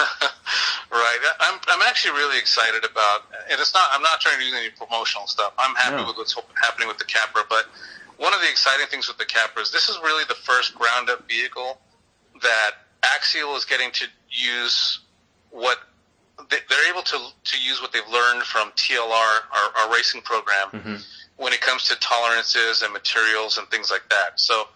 Right. 0.91 1.17
I'm, 1.39 1.59
I'm 1.69 1.81
actually 1.83 2.17
really 2.17 2.39
excited 2.39 2.83
about, 2.83 3.21
and 3.51 3.59
it's 3.59 3.73
not, 3.75 3.83
I'm 3.91 4.01
not 4.01 4.19
trying 4.19 4.39
to 4.39 4.45
do 4.49 4.55
any 4.55 4.69
promotional 4.71 5.27
stuff. 5.27 5.53
I'm 5.59 5.75
happy 5.75 5.97
No. 5.97 6.07
with 6.07 6.17
what's 6.17 6.35
happening 6.63 6.87
with 6.87 6.97
the 6.97 7.05
Capra, 7.05 7.43
but 7.47 7.65
one 8.17 8.33
of 8.33 8.41
the 8.41 8.49
exciting 8.49 8.87
things 8.87 9.07
with 9.07 9.17
the 9.19 9.25
Capra 9.25 9.61
is 9.61 9.71
this 9.71 9.87
is 9.87 9.99
really 10.03 10.23
the 10.27 10.33
first 10.35 10.73
ground 10.73 11.09
up 11.11 11.27
vehicle 11.27 11.79
that 12.41 12.71
Axial 13.15 13.55
is 13.55 13.65
getting 13.65 13.91
to 13.91 14.05
use 14.29 14.99
what 15.51 15.79
they- 16.49 16.63
they're 16.69 16.89
able 16.89 17.03
to, 17.03 17.17
to 17.43 17.57
use 17.61 17.81
what 17.81 17.91
they've 17.91 18.07
learned 18.07 18.43
from 18.43 18.71
TLR, 18.73 19.11
our, 19.51 19.75
our 19.77 19.93
racing 19.93 20.21
program, 20.21 21.03
when 21.35 21.53
it 21.53 21.61
comes 21.61 21.83
to 21.85 21.95
tolerances 21.97 22.81
and 22.81 22.91
materials 22.93 23.57
and 23.57 23.69
things 23.69 23.89
like 23.91 24.07
that. 24.09 24.39
So 24.39 24.67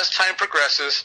as 0.00 0.10
time 0.10 0.34
progresses, 0.36 1.04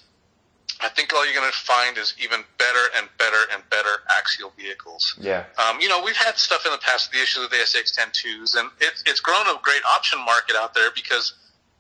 I 0.81 0.89
think 0.89 1.13
all 1.13 1.23
you're 1.25 1.35
going 1.39 1.49
to 1.51 1.57
find 1.57 1.97
is 1.97 2.13
even 2.19 2.43
better 2.57 2.79
and 2.97 3.07
better 3.17 3.37
and 3.53 3.61
better 3.69 4.03
axial 4.17 4.51
vehicles. 4.57 5.15
Yeah, 5.19 5.45
Um, 5.57 5.79
you 5.79 5.87
know, 5.87 6.01
we've 6.03 6.17
had 6.17 6.37
stuff 6.37 6.65
in 6.65 6.71
the 6.71 6.77
past, 6.79 7.11
the 7.11 7.21
issues 7.21 7.43
with 7.43 7.51
the 7.51 7.57
SCX10 7.57 8.11
IIs, 8.25 8.55
and 8.55 8.69
it, 8.79 8.93
it's 9.05 9.19
grown 9.19 9.47
a 9.47 9.59
great 9.61 9.81
option 9.95 10.19
market 10.25 10.55
out 10.55 10.73
there 10.73 10.89
because 10.93 11.33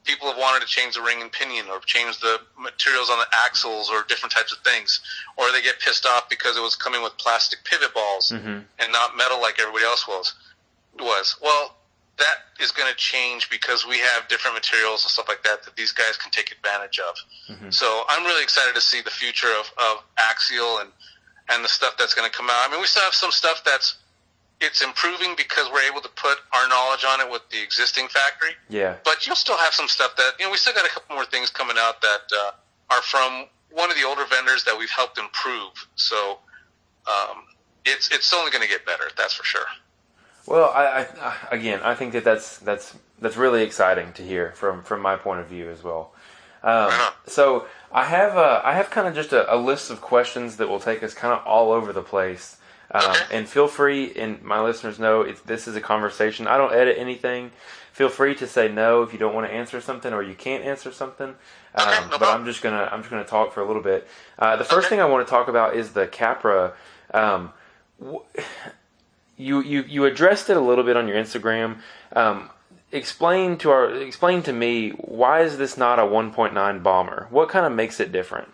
people 0.03 0.27
have 0.27 0.37
wanted 0.37 0.61
to 0.61 0.67
change 0.67 0.95
the 0.95 1.01
ring 1.01 1.21
and 1.21 1.31
pinion 1.31 1.67
or 1.69 1.79
change 1.79 2.19
the 2.19 2.39
materials 2.59 3.09
on 3.09 3.19
the 3.19 3.27
axles 3.45 3.89
or 3.89 4.03
different 4.07 4.31
types 4.31 4.51
of 4.51 4.59
things. 4.59 5.01
Or 5.37 5.51
they 5.51 5.61
get 5.61 5.79
pissed 5.79 6.05
off 6.05 6.29
because 6.29 6.57
it 6.57 6.61
was 6.61 6.75
coming 6.75 7.01
with 7.01 7.17
plastic 7.17 7.63
pivot 7.63 7.93
balls 7.93 8.31
mm-hmm. 8.33 8.59
and 8.79 8.91
not 8.91 9.17
metal 9.17 9.41
like 9.41 9.59
everybody 9.59 9.85
else 9.85 10.07
was. 10.07 10.33
Was 10.99 11.37
well, 11.41 11.75
that 12.19 12.45
is 12.59 12.71
going 12.71 12.89
to 12.89 12.95
change 12.95 13.49
because 13.49 13.87
we 13.87 13.97
have 13.97 14.27
different 14.27 14.55
materials 14.55 15.03
and 15.03 15.09
stuff 15.09 15.27
like 15.27 15.43
that 15.43 15.63
that 15.63 15.75
these 15.75 15.91
guys 15.91 16.17
can 16.17 16.31
take 16.31 16.51
advantage 16.51 16.99
of. 16.99 17.15
Mm-hmm. 17.49 17.69
So 17.71 18.03
I'm 18.07 18.23
really 18.23 18.43
excited 18.43 18.75
to 18.75 18.81
see 18.81 19.01
the 19.01 19.09
future 19.09 19.49
of, 19.59 19.71
of 19.77 20.03
Axial 20.19 20.81
and 20.81 20.91
and 21.49 21.63
the 21.63 21.69
stuff 21.69 21.95
that's 21.97 22.13
going 22.13 22.29
to 22.29 22.35
come 22.35 22.49
out. 22.49 22.67
I 22.67 22.71
mean, 22.71 22.79
we 22.79 22.87
still 22.87 23.03
have 23.03 23.13
some 23.13 23.31
stuff 23.31 23.63
that's 23.65 23.95
it's 24.61 24.81
improving 24.81 25.33
because 25.35 25.69
we're 25.71 25.89
able 25.89 26.01
to 26.01 26.09
put 26.09 26.37
our 26.53 26.67
knowledge 26.69 27.03
on 27.03 27.19
it 27.19 27.29
with 27.29 27.41
the 27.49 27.61
existing 27.61 28.07
factory. 28.07 28.51
yeah, 28.69 28.95
But 29.03 29.25
you'll 29.27 29.35
still 29.35 29.57
have 29.57 29.73
some 29.73 29.87
stuff 29.87 30.15
that 30.17 30.33
you 30.39 30.45
know 30.45 30.51
we 30.51 30.57
still 30.57 30.73
got 30.73 30.85
a 30.85 30.89
couple 30.89 31.15
more 31.15 31.25
things 31.25 31.49
coming 31.49 31.75
out 31.79 32.01
that 32.01 32.21
uh, 32.37 32.51
are 32.93 33.01
from 33.01 33.47
one 33.71 33.89
of 33.89 33.97
the 33.97 34.03
older 34.03 34.23
vendors 34.25 34.63
that 34.63 34.77
we've 34.77 34.89
helped 34.89 35.17
improve. 35.17 35.87
So 35.95 36.39
um, 37.07 37.43
it's 37.85 38.09
it's 38.11 38.33
only 38.33 38.51
going 38.51 38.63
to 38.63 38.69
get 38.69 38.85
better. 38.85 39.05
That's 39.17 39.33
for 39.33 39.43
sure. 39.43 39.65
Well, 40.45 40.71
I, 40.73 41.07
I 41.21 41.35
again, 41.51 41.79
I 41.83 41.95
think 41.95 42.13
that 42.13 42.23
that's 42.23 42.57
that's 42.59 42.95
that's 43.19 43.37
really 43.37 43.63
exciting 43.63 44.13
to 44.13 44.23
hear 44.23 44.51
from 44.55 44.83
from 44.83 45.01
my 45.01 45.15
point 45.15 45.39
of 45.39 45.47
view 45.47 45.69
as 45.69 45.83
well. 45.83 46.13
Um, 46.63 46.87
Right 46.89 47.11
so 47.25 47.65
I 47.91 48.05
have 48.05 48.37
uh, 48.37 48.61
I 48.63 48.73
have 48.73 48.89
kind 48.89 49.07
of 49.07 49.15
just 49.15 49.33
a, 49.33 49.53
a 49.53 49.57
list 49.57 49.89
of 49.89 50.01
questions 50.01 50.57
that 50.57 50.69
will 50.69 50.79
take 50.79 51.03
us 51.03 51.13
kind 51.13 51.33
of 51.33 51.45
all 51.45 51.71
over 51.71 51.93
the 51.93 52.01
place. 52.01 52.57
Um, 52.93 53.01
Okay. 53.09 53.37
and 53.37 53.49
feel 53.49 53.67
free, 53.67 54.13
and 54.15 54.41
my 54.43 54.61
listeners 54.61 54.99
know 54.99 55.21
it's, 55.21 55.41
this 55.41 55.67
is 55.67 55.75
a 55.75 55.81
conversation. 55.81 56.45
I 56.47 56.57
don't 56.57 56.73
edit 56.73 56.97
anything. 56.99 57.51
Feel 57.91 58.09
free 58.09 58.35
to 58.35 58.47
say 58.47 58.67
no 58.69 59.01
if 59.03 59.13
you 59.13 59.19
don't 59.19 59.33
want 59.35 59.47
to 59.47 59.53
answer 59.53 59.81
something 59.81 60.13
or 60.13 60.21
you 60.23 60.35
can't 60.35 60.63
answer 60.63 60.91
something. 60.91 61.29
Um, 61.75 61.87
Okay, 61.87 62.09
no 62.11 62.17
but. 62.19 62.29
I'm 62.29 62.45
just 62.45 62.61
gonna 62.61 62.87
I'm 62.91 62.99
just 63.01 63.09
gonna 63.09 63.23
talk 63.23 63.51
for 63.53 63.61
a 63.61 63.65
little 63.67 63.81
bit. 63.81 64.07
Uh, 64.37 64.55
the 64.55 64.63
first 64.63 64.85
Okay. 64.87 64.95
thing 64.95 65.01
I 65.01 65.05
want 65.05 65.25
to 65.27 65.29
talk 65.31 65.47
about 65.47 65.75
is 65.75 65.91
the 65.93 66.07
Capra. 66.07 66.73
Um, 67.13 67.51
you, 69.37 69.61
you 69.61 69.83
you 69.83 70.05
addressed 70.05 70.49
it 70.49 70.57
a 70.57 70.61
little 70.61 70.83
bit 70.83 70.95
on 70.97 71.07
your 71.07 71.17
Instagram. 71.17 71.77
Um, 72.15 72.49
explain 72.91 73.57
to 73.57 73.71
our 73.71 73.89
explain 73.91 74.41
to 74.43 74.53
me 74.53 74.91
why 74.91 75.41
is 75.41 75.57
this 75.57 75.77
not 75.77 75.97
a 75.99 76.03
1.9 76.03 76.83
bomber? 76.83 77.27
What 77.31 77.49
kind 77.49 77.65
of 77.65 77.71
makes 77.71 77.99
it 77.99 78.11
different? 78.11 78.49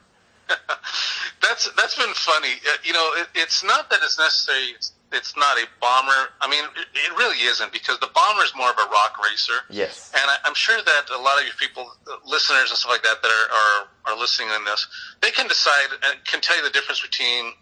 That's 1.50 1.66
that's 1.74 1.98
been 1.98 2.14
funny. 2.14 2.62
Uh, 2.62 2.78
you 2.84 2.94
know, 2.94 3.10
it, 3.18 3.28
it's 3.34 3.64
not 3.64 3.90
that 3.90 4.00
it's 4.04 4.20
necessary. 4.20 4.78
It's, 4.78 4.94
it's 5.12 5.36
not 5.36 5.58
a 5.58 5.66
bomber. 5.82 6.30
I 6.42 6.48
mean, 6.48 6.64
it, 6.78 6.86
it 6.94 7.12
really 7.18 7.42
isn't 7.50 7.74
because 7.74 7.98
the 8.00 8.10
bomber 8.14 8.44
is 8.44 8.54
more 8.56 8.70
of 8.70 8.78
a 8.78 8.86
rock 8.86 9.18
racer. 9.18 9.66
Yes. 9.72 10.12
And 10.14 10.22
I, 10.30 10.38
I'm 10.46 10.54
sure 10.54 10.78
that 10.78 11.10
a 11.10 11.18
lot 11.18 11.40
of 11.40 11.46
your 11.46 11.58
people, 11.58 11.90
uh, 12.06 12.22
listeners 12.24 12.70
and 12.70 12.78
stuff 12.78 12.92
like 12.92 13.02
that, 13.02 13.18
that 13.24 13.32
are, 13.34 13.50
are, 13.50 14.14
are 14.14 14.20
listening 14.20 14.50
in 14.56 14.64
this, 14.66 14.86
they 15.22 15.32
can 15.32 15.48
decide 15.48 15.90
and 16.06 16.24
can 16.26 16.40
tell 16.42 16.56
you 16.56 16.64
the 16.64 16.70
difference 16.70 17.02
between 17.02 17.54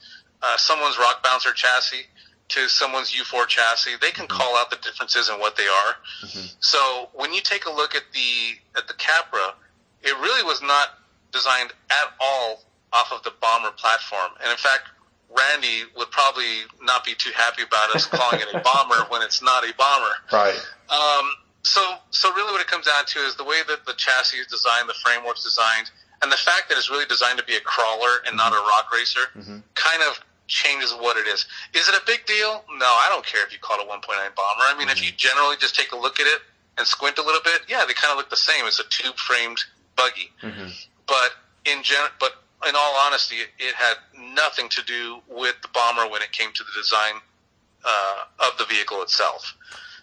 uh, 0.43 0.57
someone's 0.57 0.99
rock 0.99 1.23
bouncer 1.23 1.53
chassis 1.53 2.03
to 2.49 2.67
someone's 2.67 3.15
U4 3.15 3.47
chassis. 3.47 3.95
They 4.01 4.11
can 4.11 4.27
call 4.27 4.57
out 4.57 4.69
the 4.69 4.77
differences 4.83 5.29
in 5.29 5.39
what 5.39 5.55
they 5.55 5.67
are. 5.67 5.95
So 6.59 7.07
when 7.13 7.33
you 7.33 7.39
take 7.39 7.65
a 7.65 7.71
look 7.71 7.95
at 7.95 8.03
the 8.11 8.59
at 8.77 8.87
the 8.89 8.93
Capra, 8.95 9.55
it 10.03 10.15
really 10.19 10.43
was 10.43 10.61
not 10.61 10.99
designed 11.31 11.71
at 11.91 12.13
all 12.19 12.66
off 12.93 13.11
of 13.11 13.23
the 13.23 13.33
bomber 13.41 13.71
platform. 13.71 14.31
And 14.41 14.51
in 14.51 14.57
fact, 14.57 14.89
Randy 15.29 15.83
would 15.95 16.09
probably 16.11 16.63
not 16.81 17.03
be 17.03 17.13
too 17.13 17.31
happy 17.35 17.63
about 17.63 17.95
us 17.95 18.05
calling 18.05 18.39
it 18.39 18.47
a 18.53 18.59
bomber 18.59 19.05
when 19.09 19.21
it's 19.21 19.41
not 19.41 19.63
a 19.63 19.73
bomber. 19.77 20.15
Right. 20.31 20.57
Um, 20.89 21.31
so, 21.63 21.81
so 22.11 22.33
really, 22.33 22.51
what 22.51 22.61
it 22.61 22.67
comes 22.67 22.85
down 22.85 23.05
to 23.05 23.19
is 23.19 23.35
the 23.35 23.43
way 23.43 23.59
that 23.67 23.85
the 23.85 23.93
chassis 23.93 24.37
is 24.37 24.47
designed, 24.47 24.87
the 24.87 24.95
framework's 25.03 25.43
designed, 25.43 25.91
and 26.21 26.31
the 26.31 26.37
fact 26.37 26.69
that 26.69 26.77
it's 26.77 26.89
really 26.89 27.05
designed 27.05 27.37
to 27.39 27.45
be 27.45 27.55
a 27.55 27.61
crawler 27.61 28.23
and 28.25 28.37
not 28.37 28.53
a 28.53 28.55
rock 28.55 28.87
racer, 28.93 29.27
mm-hmm. 29.35 29.59
kind 29.75 30.01
of 30.09 30.19
changes 30.47 30.93
what 30.93 31.17
it 31.17 31.27
is. 31.27 31.45
Is 31.75 31.89
it 31.89 31.95
a 31.95 32.01
big 32.07 32.25
deal? 32.25 32.63
No, 32.79 32.87
I 32.87 33.07
don't 33.09 33.25
care 33.25 33.45
if 33.45 33.51
you 33.51 33.59
call 33.59 33.79
it 33.79 33.85
a 33.85 33.89
1.9 33.89 33.99
bomber. 33.99 34.63
I 34.63 34.75
mean, 34.79 34.87
if 34.87 35.03
you 35.03 35.11
mm-hmm. 35.11 35.17
generally 35.17 35.57
just 35.59 35.75
take 35.75 35.91
a 35.91 35.97
look 35.97 36.19
at 36.19 36.25
it 36.25 36.41
and 36.77 36.87
squint 36.87 37.17
a 37.17 37.21
little 37.21 37.41
bit, 37.43 37.61
yeah, 37.67 37.83
they 37.85 37.93
kind 37.93 38.11
of 38.11 38.17
look 38.17 38.29
the 38.29 38.37
same. 38.37 38.65
It's 38.65 38.79
a 38.79 38.87
tube-framed 38.89 39.59
buggy, 39.95 40.31
mm-hmm. 40.41 40.69
but 41.05 41.31
in 41.65 41.83
gen- 41.83 42.15
but 42.19 42.31
in 42.67 42.75
all 42.75 42.95
honesty, 43.05 43.35
it, 43.59 43.75
had 43.75 43.97
nothing 44.33 44.69
to 44.69 44.83
do 44.83 45.19
with 45.27 45.55
the 45.61 45.67
bomber 45.73 46.09
when 46.09 46.21
it 46.21 46.31
came 46.31 46.51
to 46.53 46.63
the 46.63 46.81
design 46.81 47.21
uh, 47.85 48.23
of 48.39 48.57
the 48.57 48.65
vehicle 48.65 49.01
itself. 49.01 49.55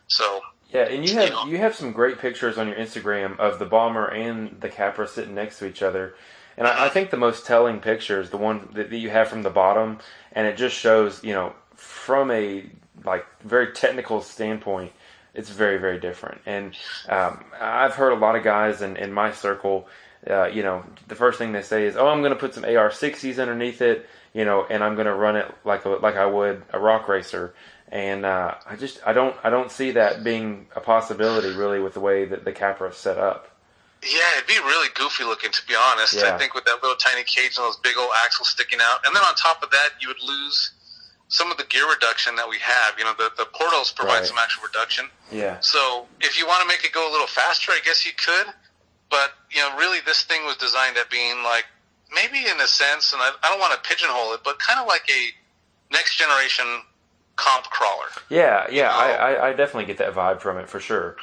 So 0.06 0.40
Yeah, 0.72 0.82
and 0.82 1.08
you 1.08 1.14
have 1.16 1.30
Yeah. 1.30 1.46
you 1.46 1.58
have 1.58 1.74
some 1.74 1.92
great 1.92 2.18
pictures 2.18 2.58
on 2.58 2.68
your 2.68 2.76
Instagram 2.76 3.38
of 3.38 3.58
the 3.58 3.66
bomber 3.66 4.06
and 4.06 4.60
the 4.60 4.68
Capra 4.68 5.06
sitting 5.08 5.34
next 5.34 5.58
to 5.58 5.66
each 5.66 5.82
other. 5.82 6.14
And 6.56 6.66
I, 6.68 6.86
I 6.86 6.88
think 6.88 7.10
the 7.10 7.16
most 7.16 7.46
telling 7.46 7.80
picture 7.80 8.20
is 8.20 8.30
the 8.30 8.36
one 8.36 8.68
that, 8.74 8.90
that 8.90 8.96
you 8.96 9.10
have 9.10 9.28
from 9.28 9.42
the 9.42 9.50
bottom, 9.50 9.98
and 10.32 10.46
it 10.46 10.56
just 10.56 10.76
shows, 10.76 11.22
you 11.24 11.32
know, 11.34 11.52
from 11.74 12.30
a 12.30 12.66
like 13.04 13.26
very 13.42 13.72
technical 13.72 14.20
standpoint, 14.22 14.92
it's 15.34 15.50
very 15.50 15.78
very 15.78 15.98
different. 15.98 16.40
And 16.46 16.76
um, 17.08 17.44
I've 17.60 17.94
heard 17.94 18.12
a 18.12 18.16
lot 18.16 18.36
of 18.36 18.44
guys 18.44 18.82
in, 18.82 18.96
in 18.96 19.12
my 19.12 19.32
circle, 19.32 19.88
uh, 20.28 20.46
you 20.46 20.62
know, 20.62 20.84
the 21.08 21.14
first 21.14 21.38
thing 21.38 21.52
they 21.52 21.62
say 21.62 21.84
is, 21.86 21.96
"Oh, 21.96 22.08
I'm 22.08 22.20
going 22.20 22.32
to 22.32 22.38
put 22.38 22.54
some 22.54 22.64
AR60s 22.64 23.38
underneath 23.40 23.80
it," 23.82 24.06
you 24.32 24.44
know, 24.44 24.66
and 24.68 24.82
I'm 24.82 24.94
going 24.94 25.06
to 25.06 25.14
run 25.14 25.36
it 25.36 25.46
like 25.64 25.84
a, 25.84 25.90
like 25.90 26.16
I 26.16 26.26
would 26.26 26.62
a 26.72 26.78
rock 26.78 27.08
racer. 27.08 27.54
And 27.90 28.24
uh, 28.24 28.54
I 28.66 28.76
just 28.76 29.00
I 29.06 29.12
don't 29.12 29.36
I 29.44 29.50
don't 29.50 29.70
see 29.70 29.92
that 29.92 30.24
being 30.24 30.66
a 30.74 30.80
possibility 30.80 31.54
really 31.54 31.80
with 31.80 31.94
the 31.94 32.00
way 32.00 32.24
that 32.24 32.44
the 32.44 32.52
Capra 32.52 32.88
is 32.88 32.96
set 32.96 33.18
up. 33.18 33.50
Yeah, 34.02 34.20
it'd 34.36 34.48
be 34.48 34.58
really 34.58 34.88
goofy 34.94 35.24
looking, 35.24 35.50
to 35.52 35.66
be 35.66 35.74
honest. 35.74 36.14
Yeah. 36.14 36.34
I 36.34 36.38
think 36.38 36.54
with 36.54 36.64
that 36.64 36.82
little 36.82 36.96
tiny 36.96 37.22
cage 37.24 37.56
and 37.56 37.64
those 37.64 37.76
big 37.78 37.96
old 37.98 38.10
axles 38.24 38.48
sticking 38.48 38.78
out, 38.82 39.06
and 39.06 39.14
then 39.14 39.22
on 39.22 39.34
top 39.34 39.62
of 39.62 39.70
that, 39.70 39.90
you 40.00 40.08
would 40.08 40.22
lose 40.22 40.72
some 41.28 41.50
of 41.50 41.56
the 41.56 41.64
gear 41.64 41.88
reduction 41.88 42.36
that 42.36 42.48
we 42.48 42.58
have. 42.58 42.98
You 42.98 43.04
know, 43.04 43.14
the 43.16 43.30
the 43.36 43.46
portals 43.46 43.92
provide 43.92 44.18
Right. 44.18 44.26
some 44.26 44.38
actual 44.38 44.62
reduction. 44.64 45.08
Yeah. 45.30 45.58
So 45.60 46.06
if 46.20 46.38
you 46.38 46.46
want 46.46 46.62
to 46.62 46.68
make 46.68 46.84
it 46.84 46.92
go 46.92 47.08
a 47.08 47.12
little 47.12 47.26
faster, 47.28 47.70
I 47.72 47.80
guess 47.84 48.04
you 48.04 48.12
could. 48.16 48.46
But 49.14 49.30
you 49.54 49.60
know, 49.60 49.76
really, 49.78 50.00
this 50.04 50.22
thing 50.22 50.42
was 50.44 50.56
designed 50.56 50.96
at 50.96 51.08
being 51.08 51.44
like 51.44 51.66
maybe 52.12 52.38
in 52.38 52.60
a 52.60 52.66
sense, 52.66 53.12
and 53.12 53.22
I, 53.22 53.30
I 53.44 53.48
don't 53.48 53.60
want 53.60 53.72
to 53.72 53.88
pigeonhole 53.88 54.34
it, 54.34 54.40
but 54.42 54.58
kind 54.58 54.80
of 54.80 54.88
like 54.88 55.08
a 55.08 55.92
next 55.92 56.16
generation 56.16 56.82
comp 57.36 57.66
crawler. 57.66 58.08
Yeah, 58.28 58.66
yeah, 58.72 58.88
know? 58.88 58.94
I, 58.94 59.10
I, 59.12 59.48
I 59.48 59.52
definitely 59.52 59.84
get 59.84 59.98
that 59.98 60.14
vibe 60.14 60.40
from 60.40 60.58
it 60.58 60.68
for 60.68 60.80
sure. 60.80 61.14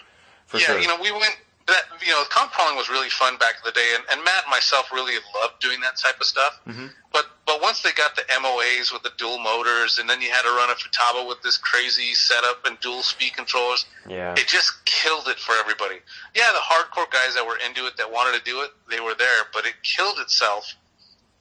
For 0.45 0.57
yeah, 0.57 0.67
sure. 0.67 0.79
you 0.79 0.87
know, 0.87 1.01
we 1.01 1.11
went. 1.11 1.35
That 1.71 1.87
you 2.05 2.11
know, 2.11 2.23
comp 2.29 2.51
crawling 2.51 2.75
was 2.75 2.89
really 2.89 3.09
fun 3.09 3.37
back 3.37 3.55
in 3.57 3.65
the 3.65 3.71
day, 3.71 3.89
and, 3.95 4.03
and 4.11 4.23
Matt 4.23 4.43
and 4.45 4.51
myself 4.51 4.91
really 4.91 5.15
loved 5.41 5.59
doing 5.61 5.79
that 5.81 5.97
type 5.97 6.19
of 6.19 6.27
stuff. 6.27 6.59
Mm-hmm. 6.67 6.87
But 7.11 7.25
but 7.47 7.61
once 7.61 7.81
they 7.81 7.91
got 7.91 8.15
the 8.15 8.23
MOAs 8.39 8.93
with 8.93 9.03
the 9.03 9.11
dual 9.17 9.39
motors, 9.39 9.97
and 9.99 10.09
then 10.09 10.21
you 10.21 10.29
had 10.29 10.43
to 10.43 10.49
run 10.55 10.69
a 10.69 10.75
Futaba 10.75 11.27
with 11.27 11.41
this 11.41 11.57
crazy 11.57 12.13
setup 12.13 12.65
and 12.65 12.79
dual 12.79 13.01
speed 13.01 13.33
controllers, 13.35 13.85
Yeah. 14.07 14.33
it 14.37 14.47
just 14.47 14.85
killed 14.85 15.27
it 15.27 15.39
for 15.39 15.53
everybody. 15.59 15.99
Yeah, 16.35 16.51
the 16.53 16.63
hardcore 16.63 17.09
guys 17.11 17.33
that 17.35 17.45
were 17.45 17.57
into 17.65 17.87
it 17.87 17.97
that 17.97 18.11
wanted 18.11 18.37
to 18.37 18.43
do 18.43 18.61
it, 18.61 18.71
they 18.89 18.99
were 18.99 19.15
there, 19.15 19.43
but 19.53 19.65
it 19.65 19.73
killed 19.83 20.19
itself 20.19 20.63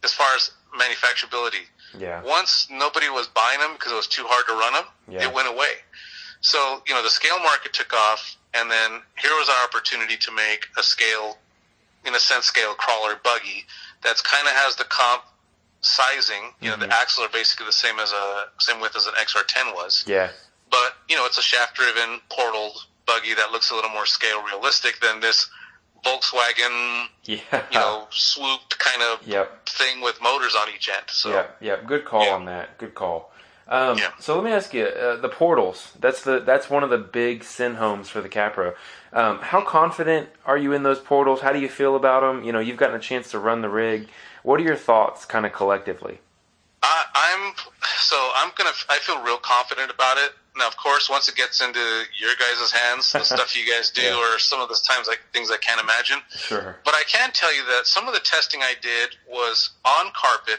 as 0.02 0.12
far 0.12 0.34
as 0.34 0.50
manufacturability. 0.78 1.66
Yeah. 1.98 2.22
Once 2.24 2.68
nobody 2.70 3.08
was 3.08 3.28
buying 3.28 3.60
them 3.60 3.72
because 3.74 3.92
it 3.92 3.96
was 3.96 4.06
too 4.06 4.24
hard 4.26 4.46
to 4.48 4.54
run 4.54 4.72
them, 4.74 4.84
Yeah. 5.08 5.28
it 5.28 5.34
went 5.34 5.48
away. 5.48 5.82
So, 6.40 6.82
you 6.86 6.94
know, 6.94 7.02
the 7.02 7.10
scale 7.10 7.38
market 7.40 7.72
took 7.72 7.92
off, 7.92 8.36
and 8.54 8.70
then 8.70 9.00
here 9.18 9.30
was 9.32 9.48
our 9.48 9.64
opportunity 9.64 10.16
to 10.16 10.32
make 10.32 10.66
a 10.78 10.82
scale, 10.82 11.38
in 12.04 12.14
a 12.14 12.18
sense, 12.18 12.46
scale 12.46 12.74
crawler 12.74 13.20
buggy 13.22 13.64
that's 14.02 14.22
kind 14.22 14.46
of 14.46 14.54
has 14.54 14.76
the 14.76 14.84
comp 14.84 15.22
sizing. 15.82 16.52
You 16.60 16.70
know, 16.70 16.76
the 16.76 16.84
mm-hmm. 16.84 16.92
axles 16.92 17.26
are 17.26 17.32
basically 17.32 17.66
the 17.66 17.72
same 17.72 17.98
as 17.98 18.12
a 18.12 18.46
same 18.58 18.80
width 18.80 18.96
as 18.96 19.06
an 19.06 19.14
XR10 19.14 19.74
was, 19.74 20.04
Yeah. 20.06 20.30
but 20.70 20.96
you 21.08 21.16
know, 21.16 21.26
it's 21.26 21.38
a 21.38 21.42
shaft-driven 21.42 22.20
portaled 22.30 22.76
buggy 23.06 23.34
that 23.34 23.50
looks 23.52 23.70
a 23.70 23.74
little 23.74 23.90
more 23.90 24.06
scale 24.06 24.42
realistic 24.44 25.00
than 25.00 25.20
this 25.20 25.48
Volkswagen, 26.04 27.08
Yeah. 27.24 27.40
you 27.70 27.78
know, 27.78 28.08
swooped 28.10 28.78
kind 28.78 29.02
of 29.02 29.26
Yep. 29.26 29.68
thing 29.68 30.00
with 30.00 30.20
motors 30.20 30.54
on 30.54 30.68
each 30.74 30.88
end. 30.88 31.04
So. 31.08 31.30
Yeah, 31.30 31.46
yeah, 31.60 31.76
good 31.86 32.04
call 32.04 32.24
Yeah. 32.24 32.34
on 32.34 32.46
that. 32.46 32.78
Good 32.78 32.94
call. 32.94 33.29
Um, 33.70 33.98
Yeah. 33.98 34.10
So 34.18 34.34
let 34.34 34.44
me 34.44 34.50
ask 34.52 34.74
you, 34.74 34.84
uh, 34.84 35.16
the 35.16 35.28
portals. 35.28 35.92
That's 36.00 36.22
the 36.22 36.40
that's 36.40 36.68
one 36.68 36.82
of 36.82 36.90
the 36.90 36.98
big 36.98 37.44
sin 37.44 37.76
homes 37.76 38.08
for 38.10 38.20
the 38.20 38.28
Capra. 38.28 38.74
Um, 39.12 39.38
how 39.40 39.62
confident 39.62 40.28
are 40.44 40.58
you 40.58 40.72
in 40.72 40.82
those 40.82 40.98
portals? 40.98 41.40
How 41.40 41.52
do 41.52 41.60
you 41.60 41.68
feel 41.68 41.94
about 41.96 42.20
them? 42.20 42.44
You 42.44 42.52
know, 42.52 42.58
you've 42.60 42.76
gotten 42.76 42.96
a 42.96 43.00
chance 43.00 43.30
to 43.30 43.38
run 43.38 43.62
the 43.62 43.68
rig. 43.68 44.08
What 44.42 44.58
are 44.60 44.64
your 44.64 44.76
thoughts, 44.76 45.24
kind 45.24 45.46
of 45.46 45.52
collectively? 45.52 46.18
I, 46.82 47.04
I'm 47.14 47.54
so 47.98 48.16
I'm 48.36 48.50
gonna. 48.56 48.70
I 48.88 48.98
feel 48.98 49.22
real 49.22 49.38
confident 49.38 49.90
about 49.90 50.16
it. 50.18 50.32
Now, 50.56 50.66
of 50.66 50.76
course, 50.76 51.08
once 51.08 51.28
it 51.28 51.36
gets 51.36 51.60
into 51.60 51.78
your 52.18 52.32
guys' 52.40 52.72
hands, 52.72 53.12
the 53.12 53.20
stuff 53.34 53.56
you 53.56 53.70
guys 53.72 53.90
do, 53.90 54.02
Yeah. 54.02 54.16
or 54.34 54.38
some 54.40 54.60
of 54.60 54.68
the 54.68 54.74
times 54.84 55.06
like 55.06 55.20
things 55.32 55.48
I 55.50 55.58
can't 55.58 55.80
imagine. 55.80 56.18
Sure. 56.30 56.76
But 56.84 56.94
I 56.94 57.04
can 57.06 57.30
tell 57.32 57.54
you 57.54 57.64
that 57.66 57.86
some 57.86 58.08
of 58.08 58.14
the 58.14 58.20
testing 58.20 58.62
I 58.62 58.74
did 58.82 59.14
was 59.28 59.70
on 59.84 60.10
carpet, 60.12 60.58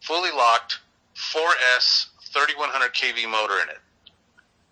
fully 0.00 0.30
locked, 0.32 0.80
4S 1.16 2.06
3100 2.28 2.92
kV 2.94 3.30
motor 3.30 3.54
in 3.62 3.68
it. 3.68 3.78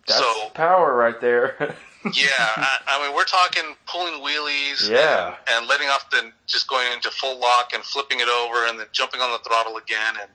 That's 0.07 0.19
so 0.19 0.49
power 0.53 0.95
right 0.95 1.19
there. 1.19 1.55
yeah, 2.13 2.29
I, 2.39 2.77
I 2.87 3.05
mean 3.07 3.15
we're 3.15 3.25
talking 3.25 3.75
pulling 3.87 4.23
wheelies, 4.23 4.89
Yeah. 4.89 5.35
and, 5.47 5.59
and 5.59 5.67
letting 5.67 5.89
off 5.89 6.09
the 6.09 6.31
just 6.45 6.67
going 6.69 6.91
into 6.93 7.11
full 7.11 7.39
lock 7.39 7.71
and 7.73 7.83
flipping 7.83 8.19
it 8.21 8.29
over, 8.29 8.67
and 8.67 8.79
then 8.79 8.87
jumping 8.93 9.19
on 9.21 9.31
the 9.31 9.39
throttle 9.39 9.77
again. 9.77 10.15
And 10.21 10.29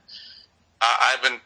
I, 0.81 1.13
I've 1.15 1.23
been 1.23 1.39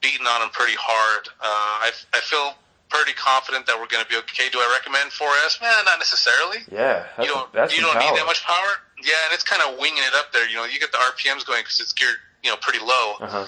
beating 0.00 0.26
on 0.26 0.40
them 0.40 0.50
pretty 0.50 0.76
hard. 0.78 1.28
Uh, 1.40 1.86
I, 1.86 1.90
I 2.14 2.20
feel 2.20 2.54
pretty 2.88 3.12
confident 3.14 3.64
that 3.66 3.74
we're 3.80 3.88
going 3.88 4.04
to 4.04 4.10
be 4.10 4.16
okay. 4.18 4.50
Do 4.52 4.58
I 4.58 4.68
recommend 4.78 5.10
4S? 5.10 5.60
Man, 5.62 5.72
not 5.86 5.98
necessarily. 5.98 6.58
yeah, 6.70 7.06
you 7.18 7.26
don't 7.26 7.50
that's 7.52 7.74
you 7.74 7.82
don't 7.82 7.94
power. 7.98 8.02
need 8.12 8.18
that 8.20 8.26
much 8.26 8.44
power. 8.44 8.78
Yeah, 9.02 9.18
and 9.26 9.34
it's 9.34 9.42
kind 9.42 9.62
of 9.66 9.80
winging 9.80 10.04
it 10.06 10.14
up 10.14 10.30
there. 10.32 10.46
You 10.48 10.56
know, 10.56 10.64
you 10.66 10.78
get 10.78 10.92
the 10.92 10.98
RPMs 10.98 11.44
going 11.44 11.62
because 11.66 11.80
it's 11.80 11.92
geared 11.92 12.16
you 12.44 12.50
know 12.50 12.56
pretty 12.62 12.78
low. 12.78 13.14
Uh-huh. 13.18 13.46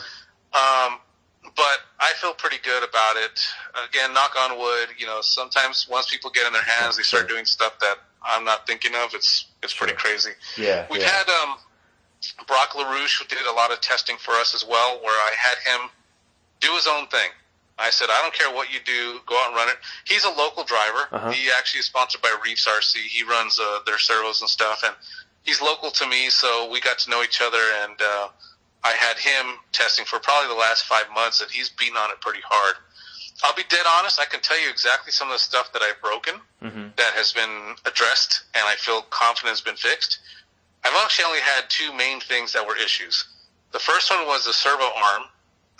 Um, 0.55 0.99
but 1.57 1.79
I 2.01 2.13
feel 2.21 2.35
pretty 2.35 2.59
good 2.63 2.83
about 2.83 3.17
it. 3.17 3.41
Again, 3.89 4.13
knock 4.13 4.35
on 4.39 4.59
wood. 4.59 4.89
You 4.99 5.07
know, 5.07 5.21
sometimes 5.21 5.87
once 5.89 6.11
people 6.11 6.31
get 6.31 6.47
in 6.47 6.53
their 6.53 6.63
hands, 6.63 6.97
they 6.97 7.03
start 7.03 7.29
doing 7.29 7.45
stuff 7.45 7.79
that 7.81 7.97
I'm 8.23 8.45
not 8.45 8.67
thinking 8.67 8.93
of. 8.95 9.15
It's 9.15 9.47
it's 9.63 9.75
pretty 9.75 9.95
crazy. 9.95 10.31
Yeah, 10.57 10.87
We've 10.91 11.01
yeah. 11.01 11.09
had 11.09 11.29
um, 11.29 11.57
Brock 12.47 12.71
LaRouche 12.71 13.21
who 13.21 13.27
did 13.27 13.47
a 13.47 13.53
lot 13.53 13.73
of 13.73 13.81
testing 13.81 14.17
for 14.19 14.33
us 14.33 14.55
as 14.55 14.65
well, 14.69 15.01
where 15.03 15.15
I 15.15 15.33
had 15.39 15.59
him 15.59 15.91
do 16.61 16.73
his 16.75 16.87
own 16.87 17.07
thing. 17.09 17.31
I 17.79 17.91
said, 17.91 18.07
I 18.09 18.23
don't 18.23 18.33
care 18.33 18.55
what 18.55 18.73
you 18.73 18.79
do, 18.85 19.19
go 19.27 19.37
out 19.37 19.49
and 19.49 19.57
run 19.57 19.69
it. 19.69 19.77
He's 20.05 20.25
a 20.25 20.31
local 20.31 20.63
driver. 20.63 21.09
Uh-huh. 21.11 21.31
He 21.31 21.51
actually 21.51 21.81
is 21.81 21.87
sponsored 21.87 22.23
by 22.23 22.35
Reefs 22.45 22.69
RC. 22.69 22.95
He 22.97 23.25
runs 23.25 23.59
uh, 23.59 23.81
their 23.85 23.99
servos 23.99 24.41
and 24.41 24.49
stuff, 24.49 24.83
and 24.85 24.95
he's 25.43 25.61
local 25.61 25.91
to 25.91 26.09
me, 26.09 26.31
so 26.31 26.71
we 26.71 26.81
got 26.81 26.99
to 27.01 27.11
know 27.11 27.23
each 27.23 27.41
other. 27.43 27.59
And 27.83 28.01
uh, 28.01 28.29
I 28.85 28.93
had 28.93 29.17
him 29.19 29.57
testing 29.73 30.05
for 30.05 30.19
probably 30.21 30.49
the 30.49 30.61
last 30.61 30.85
five 30.85 31.07
months, 31.15 31.41
and 31.41 31.51
he's 31.51 31.71
beaten 31.71 31.97
on 31.97 32.11
it 32.11 32.21
pretty 32.21 32.43
hard. 32.47 32.77
I'll 33.43 33.55
be 33.55 33.65
dead 33.69 33.85
honest. 33.99 34.21
I 34.21 34.27
can 34.27 34.41
tell 34.41 34.61
you 34.61 34.69
exactly 34.71 35.11
some 35.11 35.29
of 35.29 35.33
the 35.33 35.39
stuff 35.39 35.73
that 35.73 35.83
I've 35.83 36.01
broken 36.01 36.41
Mhm. 36.63 36.95
that 36.97 37.15
has 37.15 37.33
been 37.33 37.77
addressed, 37.87 38.43
and 38.55 38.65
I 38.69 38.77
feel 38.77 39.03
confident 39.03 39.51
has 39.51 39.61
been 39.63 39.77
fixed. 39.77 40.19
I've 40.85 40.95
actually 40.97 41.25
only 41.25 41.41
had 41.41 41.69
two 41.71 41.93
main 41.95 42.21
things 42.21 42.53
that 42.53 42.67
were 42.67 42.77
issues. 42.77 43.25
The 43.73 43.81
first 43.81 44.11
one 44.11 44.27
was 44.27 44.45
the 44.45 44.53
servo 44.53 44.93
arm. 44.95 45.29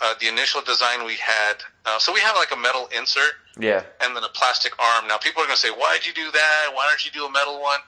Uh, 0.01 0.13
the 0.19 0.27
initial 0.27 0.61
design 0.61 1.05
we 1.05 1.15
had, 1.15 1.63
uh, 1.85 1.97
so 1.99 2.11
we 2.11 2.19
have 2.19 2.35
like 2.35 2.51
a 2.51 2.55
metal 2.57 2.87
insert 2.87 3.37
Yeah. 3.57 3.81
and 4.01 4.13
then 4.13 4.25
a 4.25 4.29
plastic 4.29 4.77
arm. 4.77 5.07
Now 5.07 5.17
people 5.17 5.41
are 5.41 5.45
going 5.45 5.55
to 5.55 5.61
say, 5.61 5.69
"Why'd 5.69 6.05
you 6.05 6.11
do 6.11 6.29
that? 6.31 6.73
Why 6.73 6.85
don't 6.85 7.05
you 7.05 7.11
do 7.11 7.25
a 7.25 7.31
metal 7.31 7.61
one?" 7.61 7.79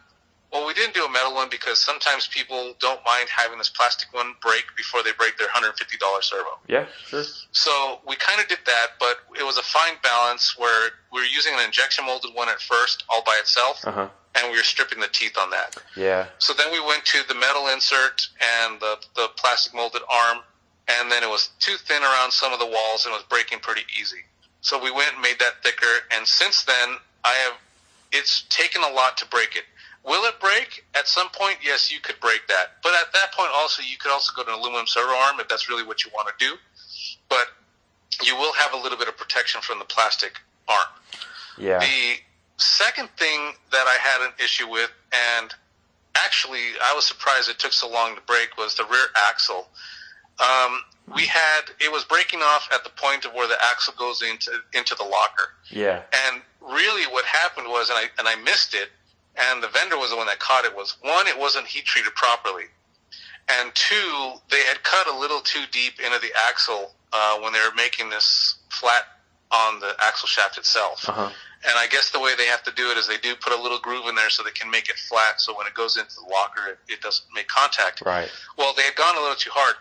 Well, 0.51 0.65
we 0.65 0.73
didn't 0.73 0.93
do 0.93 1.03
a 1.03 1.09
metal 1.11 1.33
one 1.33 1.49
because 1.49 1.77
sometimes 1.83 2.27
people 2.27 2.73
don't 2.79 3.03
mind 3.05 3.27
having 3.29 3.57
this 3.57 3.69
plastic 3.69 4.13
one 4.13 4.33
break 4.41 4.63
before 4.77 5.03
they 5.03 5.11
break 5.17 5.37
their 5.37 5.49
hundred 5.49 5.77
fifty 5.77 5.97
dollars 5.97 6.25
servo. 6.25 6.57
Yeah, 6.69 6.85
sure. 7.07 7.23
So 7.51 7.99
we 8.07 8.15
kind 8.15 8.39
of 8.39 8.47
did 8.47 8.59
that, 8.65 8.87
but 8.99 9.17
it 9.37 9.43
was 9.43 9.57
a 9.57 9.61
fine 9.61 9.95
balance 10.03 10.57
where 10.57 10.91
we 11.11 11.19
were 11.19 11.25
using 11.27 11.53
an 11.55 11.65
injection 11.65 12.05
molded 12.05 12.33
one 12.33 12.47
at 12.47 12.61
first, 12.61 13.03
all 13.09 13.23
by 13.25 13.35
itself, 13.41 13.81
Uh-huh. 13.85 14.07
and 14.35 14.51
we 14.51 14.57
were 14.57 14.63
stripping 14.63 15.01
the 15.01 15.09
teeth 15.09 15.37
on 15.37 15.49
that. 15.49 15.75
Yeah. 15.97 16.27
So 16.39 16.53
then 16.53 16.71
we 16.71 16.79
went 16.79 17.03
to 17.05 17.27
the 17.27 17.35
metal 17.35 17.67
insert 17.67 18.27
and 18.61 18.79
the, 18.79 18.97
the 19.15 19.27
plastic 19.35 19.73
molded 19.73 20.01
arm, 20.09 20.39
and 20.87 21.11
then 21.11 21.23
it 21.23 21.29
was 21.29 21.49
too 21.59 21.75
thin 21.75 22.01
around 22.03 22.31
some 22.31 22.53
of 22.53 22.59
the 22.59 22.65
walls 22.67 23.05
and 23.05 23.13
it 23.13 23.17
was 23.17 23.25
breaking 23.29 23.59
pretty 23.59 23.83
easy. 23.99 24.23
So 24.61 24.81
we 24.81 24.91
went 24.91 25.11
and 25.13 25.21
made 25.21 25.39
that 25.39 25.61
thicker, 25.61 25.93
and 26.15 26.25
since 26.25 26.63
then, 26.63 26.95
I 27.25 27.33
have, 27.45 27.53
it's 28.13 28.43
taken 28.49 28.81
a 28.83 28.89
lot 28.89 29.17
to 29.17 29.25
break 29.27 29.55
it. 29.57 29.63
Will 30.07 30.23
it 30.25 30.39
break? 30.39 30.85
At 30.95 31.07
some 31.07 31.27
point, 31.29 31.57
yes, 31.61 31.91
you 31.91 31.99
could 31.99 32.19
break 32.21 32.47
that. 32.47 32.77
But 32.81 32.93
at 32.93 33.11
that 33.13 33.33
point, 33.33 33.49
also, 33.53 33.83
you 33.83 33.97
could 33.99 34.11
also 34.11 34.31
go 34.35 34.43
to 34.43 34.53
an 34.53 34.59
aluminum 34.59 34.87
servo 34.87 35.11
arm 35.13 35.39
if 35.39 35.49
that's 35.49 35.67
really 35.69 35.83
what 35.83 36.05
you 36.05 36.11
want 36.15 36.29
to 36.29 36.33
do. 36.43 36.55
But 37.29 37.47
you 38.23 38.35
will 38.37 38.53
have 38.53 38.73
a 38.73 38.77
little 38.77 38.97
bit 38.97 39.07
of 39.09 39.17
protection 39.17 39.61
from 39.61 39.79
the 39.79 39.85
plastic 39.85 40.39
arm. 40.67 40.87
Yeah. 41.57 41.79
The 41.79 42.15
second 42.57 43.09
thing 43.17 43.51
that 43.71 43.85
I 43.85 43.97
had 44.01 44.25
an 44.27 44.33
issue 44.43 44.69
with, 44.69 44.91
and 45.39 45.53
actually 46.15 46.61
I 46.81 46.93
was 46.95 47.05
surprised 47.05 47.49
it 47.49 47.59
took 47.59 47.73
so 47.73 47.89
long 47.89 48.15
to 48.15 48.21
break, 48.21 48.57
was 48.57 48.75
the 48.75 48.85
rear 48.85 49.07
axle. 49.29 49.67
Um, 50.39 50.81
we 51.15 51.25
had 51.25 51.61
it 51.79 51.91
was 51.91 52.03
breaking 52.05 52.39
off 52.41 52.69
at 52.73 52.83
the 52.83 52.89
point 52.91 53.25
of 53.25 53.33
where 53.33 53.47
the 53.47 53.57
axle 53.71 53.93
goes 53.97 54.21
into 54.21 54.51
into 54.73 54.93
the 54.95 55.03
locker, 55.03 55.49
Yeah. 55.69 56.01
and 56.27 56.41
really 56.61 57.03
what 57.11 57.25
happened 57.25 57.67
was, 57.69 57.89
and 57.89 57.97
I 57.97 58.03
and 58.19 58.27
I 58.27 58.35
missed 58.35 58.73
it, 58.73 58.89
and 59.37 59.61
the 59.61 59.67
vendor 59.69 59.97
was 59.97 60.09
the 60.09 60.17
one 60.17 60.27
that 60.27 60.39
caught 60.39 60.65
it. 60.65 60.75
Was 60.75 60.97
one, 61.01 61.27
it 61.27 61.37
wasn't 61.37 61.67
heat 61.67 61.85
treated 61.85 62.13
properly, 62.15 62.65
and 63.59 63.71
two, 63.73 64.33
they 64.49 64.63
had 64.63 64.83
cut 64.83 65.07
a 65.07 65.17
little 65.17 65.39
too 65.41 65.63
deep 65.71 65.99
into 65.99 66.19
the 66.19 66.31
axle 66.49 66.91
uh, 67.13 67.39
when 67.39 67.53
they 67.53 67.59
were 67.59 67.75
making 67.75 68.09
this 68.09 68.55
flat 68.69 69.03
on 69.51 69.79
the 69.79 69.95
axle 70.05 70.27
shaft 70.27 70.57
itself. 70.57 71.07
Uh-huh. 71.07 71.29
And 71.63 71.73
I 71.75 71.87
guess 71.87 72.11
the 72.11 72.19
way 72.19 72.35
they 72.35 72.45
have 72.45 72.63
to 72.63 72.71
do 72.73 72.91
it 72.91 72.97
is 72.97 73.07
they 73.07 73.17
do 73.17 73.33
put 73.35 73.51
a 73.51 73.61
little 73.61 73.79
groove 73.79 74.07
in 74.07 74.15
there 74.15 74.29
so 74.29 74.43
they 74.43 74.51
can 74.51 74.69
make 74.69 74.89
it 74.89 74.95
flat. 74.95 75.41
So 75.41 75.57
when 75.57 75.65
it 75.65 75.73
goes 75.73 75.97
into 75.97 76.13
the 76.15 76.29
locker, 76.31 76.69
it, 76.69 76.77
it 76.87 77.01
doesn't 77.01 77.25
make 77.33 77.47
contact. 77.47 78.01
Right. 78.05 78.29
Well, 78.57 78.73
they 78.75 78.83
had 78.83 78.95
gone 78.95 79.17
a 79.17 79.21
little 79.21 79.35
too 79.35 79.49
hard, 79.51 79.75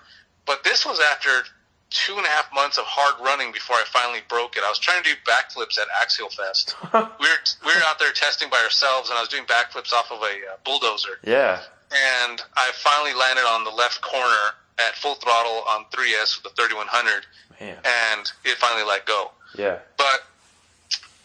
but 0.47 0.65
this 0.65 0.87
was 0.87 1.01
after 1.13 1.45
two 1.91 2.17
and 2.17 2.27
a 2.27 2.29
half 2.29 2.53
months 2.55 2.79
of 2.79 2.85
hard 2.85 3.15
running 3.25 3.53
before 3.53 3.77
I 3.77 3.85
finally 3.87 4.21
broke 4.29 4.57
it. 4.57 4.63
I 4.65 4.69
was 4.69 4.79
trying 4.79 5.03
to 5.03 5.09
do 5.09 5.15
backflips 5.27 5.79
at 5.79 5.87
Axial 6.03 6.29
Fest. 6.29 6.75
we 6.93 6.99
were 6.99 7.43
we 7.65 7.73
were 7.75 7.85
out 7.87 7.99
there 7.99 8.13
testing 8.13 8.51
by 8.51 8.59
ourselves, 8.59 9.09
and 9.11 9.19
I 9.19 9.23
was 9.23 9.29
doing 9.29 9.45
backflips 9.45 9.93
off 9.93 10.11
of 10.11 10.21
a 10.23 10.35
uh, 10.53 10.57
bulldozer. 10.65 11.19
Yeah. 11.25 11.61
And 11.93 12.43
I 12.57 12.71
finally 12.75 13.15
landed 13.15 13.47
on 13.47 13.63
the 13.63 13.71
left 13.71 14.03
corner 14.03 14.59
at 14.79 14.95
full 14.97 15.15
throttle 15.15 15.63
on 15.69 15.85
3S 15.93 16.43
with 16.43 16.53
the 16.53 16.63
3100, 16.63 17.25
Man. 17.61 17.77
and 17.85 18.33
it 18.45 18.59
finally 18.59 18.85
let 18.85 19.07
go. 19.07 19.31
Yeah. 19.57 19.79
But 19.97 20.27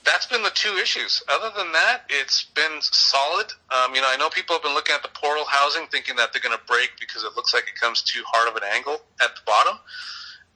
that's 0.05 0.25
been 0.25 0.43
the 0.43 0.51
two 0.53 0.77
issues. 0.77 1.21
Other 1.29 1.51
than 1.55 1.71
that, 1.73 2.03
it's 2.09 2.43
been 2.43 2.79
solid. 2.81 3.51
Um, 3.69 3.93
you 3.95 4.01
know, 4.01 4.07
I 4.09 4.17
know 4.17 4.29
people 4.29 4.55
have 4.55 4.63
been 4.63 4.73
looking 4.73 4.95
at 4.95 5.03
the 5.03 5.09
portal 5.13 5.45
housing, 5.47 5.87
thinking 5.87 6.15
that 6.15 6.31
they're 6.31 6.41
going 6.41 6.57
to 6.57 6.63
break 6.65 6.91
because 6.99 7.23
it 7.23 7.31
looks 7.35 7.53
like 7.53 7.63
it 7.63 7.79
comes 7.79 8.01
too 8.01 8.21
hard 8.27 8.49
of 8.49 8.55
an 8.55 8.63
angle 8.71 9.01
at 9.21 9.35
the 9.35 9.41
bottom. 9.45 9.77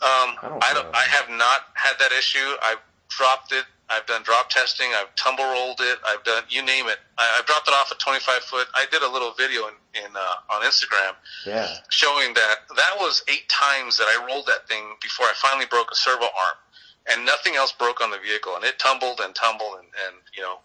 Um, 0.01 0.35
I 0.41 0.47
don't 0.49 0.63
I, 0.63 0.73
don't. 0.73 0.95
I 0.95 1.05
have 1.07 1.29
not 1.29 1.71
had 1.75 1.93
that 1.99 2.11
issue. 2.11 2.43
I've 2.61 2.79
dropped 3.09 3.51
it. 3.53 3.63
I've 3.89 4.05
done 4.07 4.23
drop 4.23 4.49
testing. 4.49 4.87
I've 4.97 5.13
tumble 5.15 5.45
rolled 5.45 5.79
it. 5.79 5.99
I've 6.05 6.23
done 6.23 6.43
you 6.49 6.61
name 6.65 6.87
it. 6.87 6.97
I, 7.17 7.37
I've 7.39 7.45
dropped 7.45 7.67
it 7.67 7.73
off 7.73 7.91
a 7.91 7.95
25 7.95 8.41
foot. 8.43 8.67
I 8.75 8.85
did 8.91 9.03
a 9.03 9.09
little 9.09 9.31
video 9.37 9.67
in, 9.69 9.75
in 9.93 10.09
uh, 10.15 10.53
on 10.53 10.63
Instagram 10.63 11.13
Yeah. 11.45 11.69
showing 11.89 12.33
that 12.33 12.65
that 12.75 12.93
was 12.99 13.23
eight 13.29 13.47
times 13.47 13.97
that 13.97 14.05
I 14.09 14.25
rolled 14.27 14.47
that 14.47 14.67
thing 14.67 14.83
before 15.01 15.27
I 15.27 15.33
finally 15.37 15.65
broke 15.69 15.91
a 15.91 15.95
servo 15.95 16.25
arm, 16.25 16.57
and 17.13 17.25
nothing 17.25 17.55
else 17.55 17.71
broke 17.71 18.01
on 18.01 18.09
the 18.09 18.17
vehicle, 18.19 18.55
and 18.55 18.65
it 18.65 18.79
tumbled 18.79 19.21
and 19.23 19.35
tumbled, 19.35 19.77
and, 19.77 19.87
and 20.09 20.15
you 20.35 20.41
know, 20.41 20.57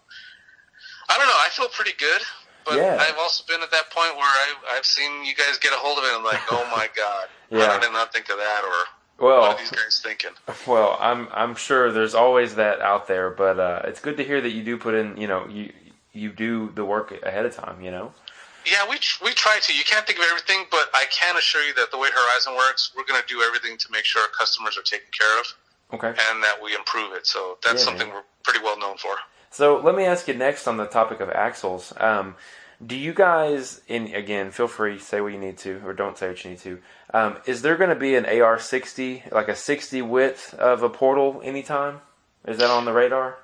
I 1.09 1.17
don't 1.17 1.27
know. 1.27 1.39
I 1.45 1.49
feel 1.51 1.67
pretty 1.69 1.93
good. 1.97 2.21
but 2.65 2.75
Yeah. 2.77 2.97
I've 2.99 3.17
also 3.21 3.43
been 3.47 3.61
at 3.61 3.71
that 3.71 3.89
point 3.91 4.15
where 4.17 4.25
I, 4.25 4.75
I've 4.75 4.85
seen 4.85 5.23
you 5.25 5.35
guys 5.35 5.57
get 5.61 5.73
a 5.73 5.77
hold 5.77 5.99
of 5.99 6.03
it 6.05 6.13
and 6.15 6.23
like, 6.25 6.41
oh 6.51 6.65
my 6.75 6.89
god, 6.97 7.27
Yeah. 7.49 7.67
how 7.69 7.79
did 7.79 7.93
not 7.93 8.11
think 8.11 8.29
of 8.29 8.37
that? 8.37 8.63
Or 8.65 8.85
Well, 9.21 9.41
what 9.41 9.55
are 9.55 9.59
these 9.59 9.71
guys 9.71 10.01
thinking? 10.03 10.31
Well, 10.67 10.97
I'm 10.99 11.27
I'm 11.31 11.55
sure 11.55 11.91
there's 11.91 12.15
always 12.15 12.55
that 12.55 12.81
out 12.81 13.07
there, 13.07 13.29
but 13.29 13.59
uh, 13.59 13.81
it's 13.85 13.99
good 13.99 14.17
to 14.17 14.23
hear 14.23 14.41
that 14.41 14.51
you 14.51 14.63
do 14.63 14.77
put 14.77 14.93
in, 14.95 15.15
you 15.17 15.27
know, 15.27 15.47
you 15.47 15.71
you 16.11 16.31
do 16.31 16.71
the 16.75 16.83
work 16.83 17.11
ahead 17.23 17.45
of 17.45 17.55
time, 17.55 17.81
you 17.81 17.91
know. 17.91 18.13
Yeah, 18.65 18.87
we 18.89 18.97
we 19.23 19.31
try 19.33 19.59
to. 19.61 19.73
You 19.73 19.83
can't 19.83 20.05
think 20.05 20.19
of 20.19 20.25
everything, 20.29 20.65
but 20.69 20.89
I 20.93 21.05
can 21.11 21.35
assure 21.37 21.63
you 21.63 21.73
that 21.75 21.91
the 21.91 21.97
way 21.97 22.09
Horizon 22.13 22.55
works, 22.55 22.91
we're 22.95 23.05
going 23.05 23.21
to 23.21 23.27
do 23.27 23.41
everything 23.41 23.77
to 23.77 23.87
make 23.91 24.05
sure 24.05 24.21
our 24.21 24.27
customers 24.29 24.77
are 24.77 24.83
taken 24.83 25.07
care 25.17 25.39
of 25.39 25.45
Okay. 25.93 26.09
and 26.29 26.43
that 26.43 26.55
we 26.63 26.75
improve 26.75 27.13
it. 27.13 27.25
So 27.27 27.57
that's 27.63 27.81
Yeah, 27.81 27.85
something 27.85 28.07
man. 28.07 28.17
we're 28.17 28.23
pretty 28.43 28.59
well 28.63 28.77
known 28.79 28.97
for. 28.97 29.15
So 29.49 29.77
let 29.77 29.95
me 29.95 30.05
ask 30.05 30.27
you 30.27 30.33
next 30.35 30.67
on 30.67 30.77
the 30.77 30.85
topic 30.85 31.19
of 31.21 31.29
axles. 31.29 31.91
Um, 31.97 32.35
do 32.85 32.95
you 32.95 33.13
guys, 33.13 33.81
in 33.87 34.13
again, 34.13 34.51
feel 34.51 34.67
free 34.67 34.97
say 34.99 35.21
what 35.21 35.33
you 35.33 35.39
need 35.39 35.57
to, 35.59 35.81
or 35.85 35.93
don't 35.93 36.17
say 36.17 36.29
what 36.29 36.43
you 36.43 36.51
need 36.51 36.59
to. 36.59 36.79
Um, 37.13 37.37
is 37.45 37.61
there 37.61 37.77
going 37.77 37.89
to 37.89 37.95
be 37.95 38.15
an 38.15 38.23
AR60, 38.23 39.31
like 39.31 39.47
a 39.47 39.55
60 39.55 40.01
width 40.01 40.53
of 40.55 40.81
a 40.81 40.89
portal 40.89 41.41
anytime? 41.43 42.01
Is 42.45 42.57
that 42.57 42.69
on 42.69 42.85
the 42.85 42.93
radar? 42.93 43.37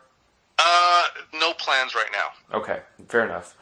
Uh, 0.57 1.03
no 1.33 1.53
plans 1.53 1.93
right 1.93 2.09
now. 2.11 2.57
Okay, 2.57 2.81
fair 3.07 3.25
enough. 3.25 3.55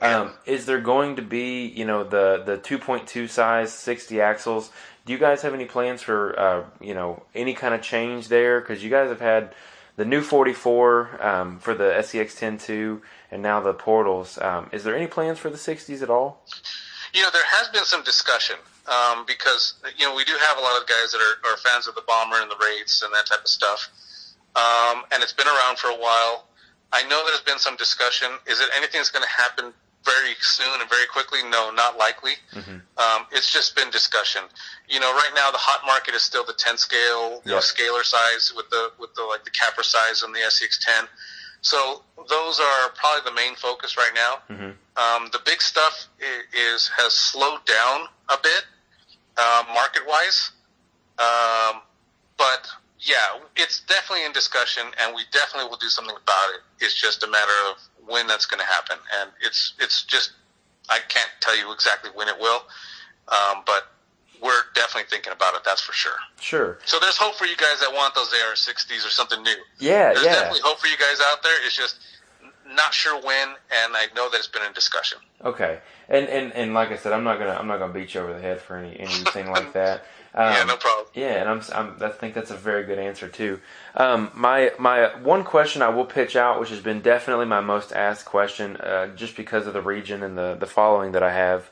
Um, 0.00 0.32
is 0.46 0.66
there 0.66 0.80
going 0.80 1.16
to 1.16 1.22
be, 1.22 1.66
you 1.66 1.84
know, 1.84 2.04
the 2.04 2.42
the 2.46 2.56
2.2 2.56 3.28
size 3.28 3.72
60 3.72 4.20
axles? 4.20 4.70
Do 5.04 5.12
you 5.12 5.18
guys 5.18 5.42
have 5.42 5.54
any 5.54 5.64
plans 5.64 6.02
for, 6.02 6.38
uh, 6.38 6.64
you 6.80 6.94
know, 6.94 7.24
any 7.34 7.52
kind 7.52 7.74
of 7.74 7.82
change 7.82 8.28
there? 8.28 8.60
Because 8.60 8.84
you 8.84 8.90
guys 8.90 9.08
have 9.08 9.20
had 9.20 9.54
the 9.98 10.04
new 10.04 10.22
44 10.22 11.26
um, 11.26 11.58
for 11.58 11.74
the 11.74 11.90
SCX10 11.98 12.70
II 12.70 13.00
and 13.32 13.42
now 13.42 13.60
the 13.60 13.74
portals. 13.74 14.38
Um, 14.40 14.70
is 14.72 14.84
there 14.84 14.96
any 14.96 15.08
plans 15.08 15.40
for 15.40 15.50
the 15.50 15.56
60s 15.56 16.02
at 16.02 16.08
all? 16.08 16.46
You 17.12 17.22
know, 17.22 17.28
there 17.32 17.42
has 17.44 17.68
been 17.70 17.84
some 17.84 18.04
discussion 18.04 18.56
um, 18.86 19.24
because 19.26 19.74
you 19.98 20.06
know 20.06 20.14
we 20.14 20.24
do 20.24 20.32
have 20.32 20.56
a 20.56 20.60
lot 20.60 20.80
of 20.80 20.86
guys 20.86 21.10
that 21.10 21.18
are, 21.18 21.50
are 21.50 21.56
fans 21.56 21.88
of 21.88 21.96
the 21.96 22.04
bomber 22.06 22.36
and 22.40 22.48
the 22.48 22.54
Wraiths 22.62 23.02
and 23.02 23.12
that 23.12 23.26
type 23.26 23.40
of 23.40 23.48
stuff, 23.48 23.88
um, 24.54 25.02
and 25.10 25.22
it's 25.22 25.32
been 25.32 25.48
around 25.48 25.78
for 25.78 25.88
a 25.88 25.96
while. 25.98 26.46
I 26.92 27.02
know 27.08 27.24
there's 27.26 27.40
been 27.40 27.58
some 27.58 27.76
discussion. 27.76 28.28
Is 28.46 28.60
it 28.60 28.68
anything 28.76 29.00
that's 29.00 29.10
going 29.10 29.24
to 29.24 29.42
happen 29.42 29.72
very 30.04 30.34
soon 30.40 30.80
and 30.80 30.88
very 30.88 31.06
quickly? 31.12 31.40
No, 31.48 31.70
not 31.70 31.98
likely. 31.98 32.32
Um, 32.98 33.26
it's 33.32 33.52
just 33.52 33.76
been 33.76 33.90
discussion. 33.90 34.42
You 34.88 35.00
know, 35.00 35.12
right 35.12 35.30
now 35.34 35.50
the 35.50 35.58
hot 35.58 35.86
market 35.86 36.14
is 36.14 36.22
still 36.22 36.44
the 36.44 36.54
10 36.54 36.76
scale, 36.78 37.42
you 37.44 37.50
know, 37.52 37.58
scalar 37.58 38.04
size 38.04 38.52
with 38.56 38.68
the 38.70 38.92
with 38.98 39.14
the 39.14 39.22
like 39.22 39.44
the 39.44 39.50
Capra 39.50 39.84
size 39.84 40.22
and 40.22 40.34
the 40.34 40.40
SCX10. 40.40 41.08
So 41.60 42.02
those 42.28 42.60
are 42.60 42.90
probably 42.94 43.28
the 43.30 43.34
main 43.34 43.54
focus 43.56 43.96
right 43.96 44.12
now. 44.14 44.56
Um, 44.96 45.28
the 45.32 45.40
big 45.44 45.60
stuff 45.60 46.06
is, 46.18 46.84
is 46.84 46.90
has 46.96 47.12
slowed 47.12 47.64
down 47.66 48.06
a 48.28 48.36
bit 48.42 48.64
uh, 49.36 49.64
market 49.74 50.02
wise, 50.06 50.52
um, 51.18 51.82
but 52.36 52.66
yeah, 53.00 53.38
it's 53.56 53.80
definitely 53.82 54.24
in 54.26 54.32
discussion, 54.32 54.82
and 55.00 55.14
we 55.14 55.22
definitely 55.32 55.68
will 55.70 55.78
do 55.78 55.88
something 55.88 56.14
about 56.16 56.48
it. 56.54 56.60
It's 56.84 56.94
just 56.94 57.22
a 57.22 57.28
matter 57.28 57.58
of 57.70 57.76
when 58.08 58.26
that's 58.26 58.46
going 58.46 58.60
to 58.60 58.66
happen, 58.66 58.98
and 59.20 59.30
it's 59.44 59.74
it's 59.78 60.04
just 60.04 60.32
I 60.88 60.98
can't 61.08 61.30
tell 61.40 61.56
you 61.56 61.72
exactly 61.72 62.10
when 62.14 62.28
it 62.28 62.38
will, 62.38 62.62
um, 63.28 63.62
but 63.66 63.88
we're 64.42 64.62
definitely 64.74 65.08
thinking 65.10 65.32
about 65.32 65.54
it. 65.54 65.62
That's 65.64 65.80
for 65.80 65.92
sure. 65.92 66.18
Sure. 66.40 66.78
So 66.84 66.98
there's 67.00 67.16
hope 67.16 67.34
for 67.34 67.44
you 67.44 67.56
guys 67.56 67.80
that 67.80 67.92
want 67.92 68.14
those 68.14 68.28
AR60s 68.28 69.06
or 69.06 69.10
something 69.10 69.42
new. 69.42 69.56
Yeah, 69.78 70.12
There's 70.12 70.24
yeah. 70.24 70.34
definitely 70.34 70.60
hope 70.62 70.78
for 70.78 70.86
you 70.86 70.96
guys 70.96 71.18
out 71.30 71.42
there. 71.42 71.54
It's 71.66 71.76
just 71.76 71.96
not 72.70 72.94
sure 72.94 73.20
when, 73.20 73.48
and 73.48 73.96
I 73.96 74.06
know 74.14 74.30
that 74.30 74.38
it's 74.38 74.46
been 74.46 74.62
in 74.62 74.72
discussion. 74.72 75.18
Okay. 75.44 75.80
And, 76.08 76.28
and 76.28 76.52
and 76.52 76.74
like 76.74 76.90
I 76.90 76.96
said, 76.96 77.12
I'm 77.12 77.24
not 77.24 77.38
gonna 77.38 77.52
I'm 77.52 77.66
not 77.66 77.78
gonna 77.78 77.92
beat 77.92 78.14
you 78.14 78.20
over 78.20 78.32
the 78.32 78.40
head 78.40 78.60
for 78.60 78.76
any 78.76 78.98
anything 78.98 79.50
like 79.50 79.72
that. 79.74 80.04
Um, 80.34 80.52
yeah, 80.52 80.64
no 80.64 80.76
problem. 80.76 81.06
Yeah, 81.14 81.40
and 81.40 81.48
I'm, 81.48 81.62
I'm 81.74 82.02
I 82.02 82.10
think 82.10 82.34
that's 82.34 82.50
a 82.50 82.56
very 82.56 82.84
good 82.84 82.98
answer 82.98 83.28
too. 83.28 83.60
Um, 83.98 84.30
my 84.32 84.70
my 84.78 85.16
one 85.20 85.42
question 85.42 85.82
I 85.82 85.88
will 85.88 86.06
pitch 86.06 86.36
out, 86.36 86.60
which 86.60 86.70
has 86.70 86.80
been 86.80 87.00
definitely 87.00 87.46
my 87.46 87.60
most 87.60 87.92
asked 87.92 88.26
question, 88.26 88.76
uh, 88.76 89.08
just 89.08 89.36
because 89.36 89.66
of 89.66 89.74
the 89.74 89.82
region 89.82 90.22
and 90.22 90.38
the 90.38 90.56
the 90.58 90.66
following 90.66 91.12
that 91.12 91.22
I 91.22 91.32
have. 91.32 91.68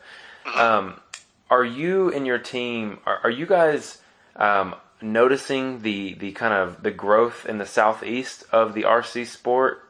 Um, 0.55 1.01
are 1.49 1.64
you 1.64 2.12
and 2.12 2.27
your 2.27 2.39
team 2.39 2.99
are, 3.07 3.20
are 3.22 3.31
you 3.31 3.47
guys 3.47 4.03
um, 4.35 4.74
noticing 5.01 5.83
the 5.83 6.14
the 6.14 6.33
kind 6.33 6.53
of 6.53 6.83
the 6.83 6.91
growth 6.91 7.47
in 7.47 7.59
the 7.59 7.66
southeast 7.66 8.43
of 8.51 8.74
the 8.74 8.83
RC 8.83 9.27
sport 9.27 9.89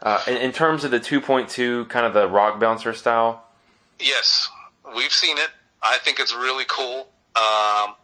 uh, 0.00 0.22
in, 0.26 0.36
in 0.38 0.52
terms 0.52 0.84
of 0.84 0.90
the 0.90 1.00
2.2 1.00 1.88
kind 1.88 2.06
of 2.06 2.14
the 2.14 2.26
rock 2.26 2.58
bouncer 2.58 2.94
style? 2.94 3.44
Yes, 4.00 4.48
we've 4.96 5.12
seen 5.12 5.36
it. 5.38 5.50
I 5.82 5.98
think 5.98 6.18
it's 6.18 6.34
really 6.34 6.64
cool. 6.66 7.08
Um, 7.36 7.94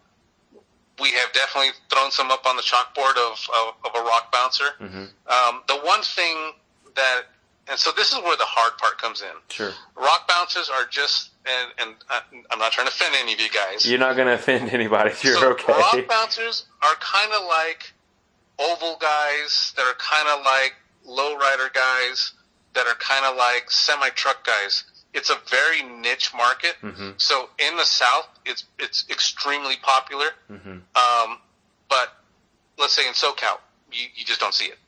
we 1.01 1.11
have 1.13 1.33
definitely 1.33 1.71
thrown 1.93 2.11
some 2.11 2.31
up 2.31 2.47
on 2.47 2.57
the 2.57 2.63
chalkboard 2.63 3.17
of, 3.17 3.39
of, 3.55 3.75
of 3.85 4.01
a 4.01 4.05
rock 4.05 4.33
bouncer. 4.33 4.65
Um, 4.81 5.63
the 5.69 5.77
one 5.83 6.03
thing 6.03 6.53
that, 6.97 7.23
and 7.69 7.79
so 7.79 7.91
this 7.97 8.13
is 8.13 8.19
where 8.23 8.37
the 8.37 8.45
hard 8.47 8.77
part 8.79 8.99
comes 8.99 9.23
in. 9.23 9.29
Sure. 9.49 9.73
Rock 9.97 10.29
bouncers 10.29 10.69
are 10.69 10.87
just, 10.91 11.31
and, 11.47 11.71
and 11.79 11.95
I- 12.09 12.23
I'm 12.51 12.59
not 12.59 12.73
trying 12.73 12.87
to 12.87 12.93
offend 12.93 13.15
any 13.19 13.33
of 13.35 13.41
you 13.41 13.49
guys. 13.51 13.89
You're 13.89 13.99
not 13.99 14.17
going 14.17 14.29
to 14.29 14.35
offend 14.35 14.71
anybody. 14.71 15.11
You're 15.23 15.37
so 15.37 15.51
okay. 15.53 15.73
rock 15.73 15.97
bouncers 16.09 16.65
are 16.83 16.95
kind 17.01 17.33
of 17.33 17.47
like 17.47 17.93
oval 18.59 18.97
guys 19.01 19.73
that 19.77 19.83
are 19.87 19.95
kind 19.99 20.29
of 20.29 20.45
like 20.45 20.75
lowrider 21.09 21.73
guys 21.73 22.33
that 22.75 22.87
are 22.87 22.95
kind 22.95 23.25
of 23.25 23.37
like 23.37 23.71
semi 23.71 24.11
truck 24.11 24.45
guys. 24.47 24.85
It's 25.13 25.31
a 25.31 25.37
very 25.51 25.83
niche 25.83 26.33
market. 26.37 26.77
Mm-hmm. 26.83 27.11
So 27.19 27.51
in 27.59 27.77
the 27.77 27.85
South, 27.85 28.29
it's 28.47 28.65
it's 28.79 29.05
extremely 29.11 29.77
popular. 29.83 30.27
Mm-hmm. 30.51 30.71
Um, 30.71 31.39
but 31.89 32.15
let's 32.79 32.93
say 32.93 33.07
in 33.07 33.15
SoCal, 33.15 33.59
you, 33.93 34.07
you 34.15 34.25
just 34.25 34.41
don't 34.41 34.55
see 34.55 34.67
it. 34.67 34.79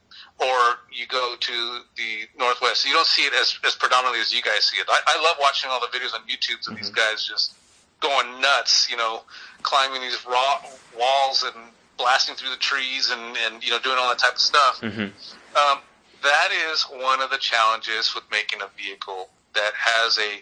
Or 0.40 0.78
you 0.90 1.06
go 1.06 1.34
to 1.38 1.80
the 1.96 2.28
Northwest, 2.38 2.86
you 2.86 2.92
don't 2.92 3.06
see 3.06 3.22
it 3.22 3.34
as, 3.34 3.58
as 3.64 3.74
predominantly 3.74 4.20
as 4.20 4.32
you 4.32 4.42
guys 4.42 4.64
see 4.64 4.78
it. 4.78 4.86
I, 4.88 4.98
I 5.06 5.22
love 5.22 5.36
watching 5.40 5.70
all 5.70 5.80
the 5.80 5.86
videos 5.96 6.14
on 6.14 6.22
YouTube 6.26 6.66
of 6.68 6.76
these 6.76 6.90
guys 6.90 7.26
just 7.26 7.54
going 8.00 8.40
nuts, 8.40 8.88
you 8.90 8.96
know, 8.96 9.22
climbing 9.62 10.00
these 10.00 10.24
raw 10.26 10.60
walls 10.98 11.44
and 11.44 11.54
blasting 11.98 12.34
through 12.34 12.50
the 12.50 12.56
trees 12.56 13.10
and, 13.10 13.36
and 13.46 13.62
you 13.62 13.70
know, 13.70 13.78
doing 13.78 13.96
all 13.98 14.08
that 14.08 14.18
type 14.18 14.34
of 14.34 14.40
stuff. 14.40 14.80
Um, 14.82 15.78
that 16.22 16.48
is 16.72 16.82
one 16.84 17.20
of 17.20 17.30
the 17.30 17.38
challenges 17.38 18.14
with 18.14 18.24
making 18.30 18.60
a 18.62 18.68
vehicle 18.76 19.28
that 19.54 19.72
has 19.74 20.18
a 20.18 20.40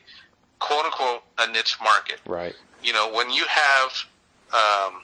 quote 0.58 0.84
unquote 0.84 1.22
a 1.38 1.46
niche 1.50 1.76
market 1.82 2.20
Right. 2.26 2.54
you 2.82 2.92
know, 2.92 3.12
when 3.12 3.30
you 3.30 3.44
have 3.48 3.90
um, 4.52 5.02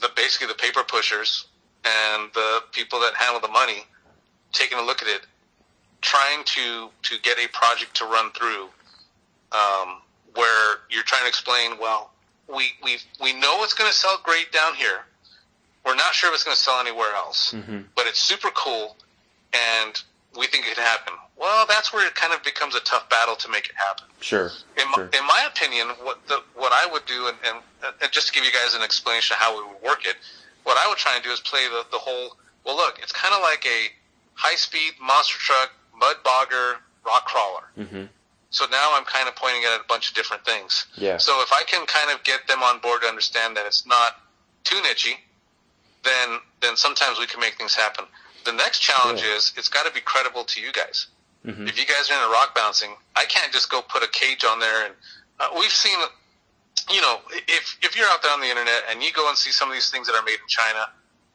the 0.00 0.10
basically 0.16 0.46
the 0.48 0.54
paper 0.54 0.82
pushers 0.86 1.46
and 1.84 2.30
the 2.34 2.62
people 2.72 2.98
that 3.00 3.14
handle 3.14 3.40
the 3.40 3.48
money 3.52 3.84
taking 4.52 4.78
a 4.78 4.82
look 4.82 5.02
at 5.02 5.08
it, 5.08 5.26
trying 6.02 6.44
to 6.44 6.88
to 7.02 7.18
get 7.22 7.38
a 7.38 7.48
project 7.48 7.94
to 7.96 8.04
run 8.04 8.30
through, 8.32 8.64
um, 9.52 10.00
where 10.34 10.78
you're 10.90 11.02
trying 11.04 11.22
to 11.22 11.28
explain, 11.28 11.78
well, 11.80 12.10
we 12.48 12.70
we 12.82 12.98
we 13.22 13.32
know 13.32 13.62
it's 13.62 13.74
going 13.74 13.90
to 13.90 13.96
sell 13.96 14.18
great 14.22 14.50
down 14.52 14.74
here. 14.74 15.04
We're 15.84 15.94
not 15.94 16.14
sure 16.14 16.30
if 16.30 16.34
it's 16.34 16.42
going 16.44 16.56
to 16.56 16.62
sell 16.62 16.80
anywhere 16.80 17.14
else, 17.14 17.54
but 17.94 18.06
it's 18.06 18.18
super 18.20 18.50
cool, 18.54 18.96
and 19.52 20.02
we 20.36 20.46
think 20.46 20.66
it 20.66 20.74
can 20.74 20.84
happen. 20.84 21.14
Well, 21.36 21.66
that's 21.68 21.92
where 21.92 22.06
it 22.06 22.14
kind 22.14 22.32
of 22.32 22.42
becomes 22.42 22.74
a 22.74 22.80
tough 22.80 23.08
battle 23.10 23.36
to 23.36 23.48
make 23.50 23.66
it 23.66 23.74
happen 23.76 24.06
Sure. 24.20 24.50
in, 24.76 24.84
sure. 24.94 25.08
my, 25.12 25.18
in 25.18 25.26
my 25.26 25.46
opinion, 25.48 25.88
what 26.02 26.26
the 26.28 26.42
what 26.54 26.72
I 26.72 26.90
would 26.90 27.04
do, 27.06 27.28
and, 27.28 27.36
and, 27.46 27.62
and 28.00 28.12
just 28.12 28.28
to 28.28 28.32
give 28.32 28.44
you 28.44 28.52
guys 28.52 28.74
an 28.74 28.82
explanation 28.82 29.34
of 29.34 29.38
how 29.40 29.56
we 29.56 29.66
would 29.72 29.82
work 29.82 30.06
it, 30.06 30.16
what 30.64 30.76
I 30.78 30.88
would 30.88 30.98
try 30.98 31.14
and 31.14 31.22
do 31.24 31.30
is 31.30 31.40
play 31.40 31.66
the, 31.68 31.84
the 31.92 31.98
whole. 31.98 32.36
Well, 32.64 32.76
look, 32.76 32.98
it's 33.02 33.12
kind 33.12 33.34
of 33.34 33.40
like 33.42 33.64
a 33.66 33.88
high 34.34 34.56
speed 34.56 34.92
monster 35.00 35.38
truck, 35.38 35.72
mud 35.96 36.16
bogger, 36.24 36.76
rock 37.06 37.26
crawler. 37.26 37.64
Mhm. 37.78 38.08
So 38.50 38.64
now 38.70 38.90
I'm 38.94 39.04
kind 39.04 39.28
of 39.28 39.36
pointing 39.36 39.64
at 39.64 39.78
a 39.80 39.84
bunch 39.88 40.08
of 40.08 40.14
different 40.14 40.44
things. 40.44 40.86
Yeah. 40.96 41.18
So 41.18 41.42
if 41.42 41.52
I 41.52 41.62
can 41.66 41.84
kind 41.86 42.10
of 42.10 42.24
get 42.24 42.46
them 42.48 42.62
on 42.62 42.78
board 42.78 43.02
to 43.02 43.08
understand 43.08 43.56
that 43.56 43.66
it's 43.66 43.84
not 43.86 44.20
too 44.64 44.76
nichey, 44.76 45.16
then 46.04 46.38
then 46.60 46.76
sometimes 46.76 47.18
we 47.18 47.26
can 47.26 47.40
make 47.40 47.56
things 47.58 47.74
happen. 47.74 48.06
The 48.46 48.52
next 48.52 48.78
challenge 48.78 49.22
is 49.22 49.52
it's 49.56 49.68
got 49.68 49.86
to 49.86 49.92
be 49.92 50.00
credible 50.00 50.44
to 50.44 50.60
you 50.60 50.70
guys. 50.72 51.06
Mhm. 51.44 51.68
If 51.68 51.78
you 51.78 51.84
guys 51.84 52.08
are 52.10 52.14
into 52.14 52.28
rock 52.32 52.54
bouncing, 52.54 52.96
I 53.14 53.24
can't 53.26 53.52
just 53.52 53.68
go 53.70 53.82
put 53.82 54.02
a 54.02 54.08
cage 54.08 54.44
on 54.44 54.58
there. 54.60 54.86
And 54.86 54.94
uh, 55.40 55.48
we've 55.58 55.72
seen, 55.72 55.98
you 56.90 57.00
know, 57.00 57.20
if 57.30 57.76
if 57.82 57.96
you're 57.96 58.08
out 58.08 58.22
there 58.22 58.32
on 58.32 58.40
the 58.40 58.48
internet 58.48 58.84
and 58.90 59.02
you 59.02 59.12
go 59.12 59.28
and 59.28 59.36
see 59.36 59.50
some 59.50 59.68
of 59.68 59.74
these 59.74 59.90
things 59.90 60.06
that 60.06 60.14
are 60.14 60.22
made 60.22 60.38
in 60.40 60.46
China, 60.48 60.88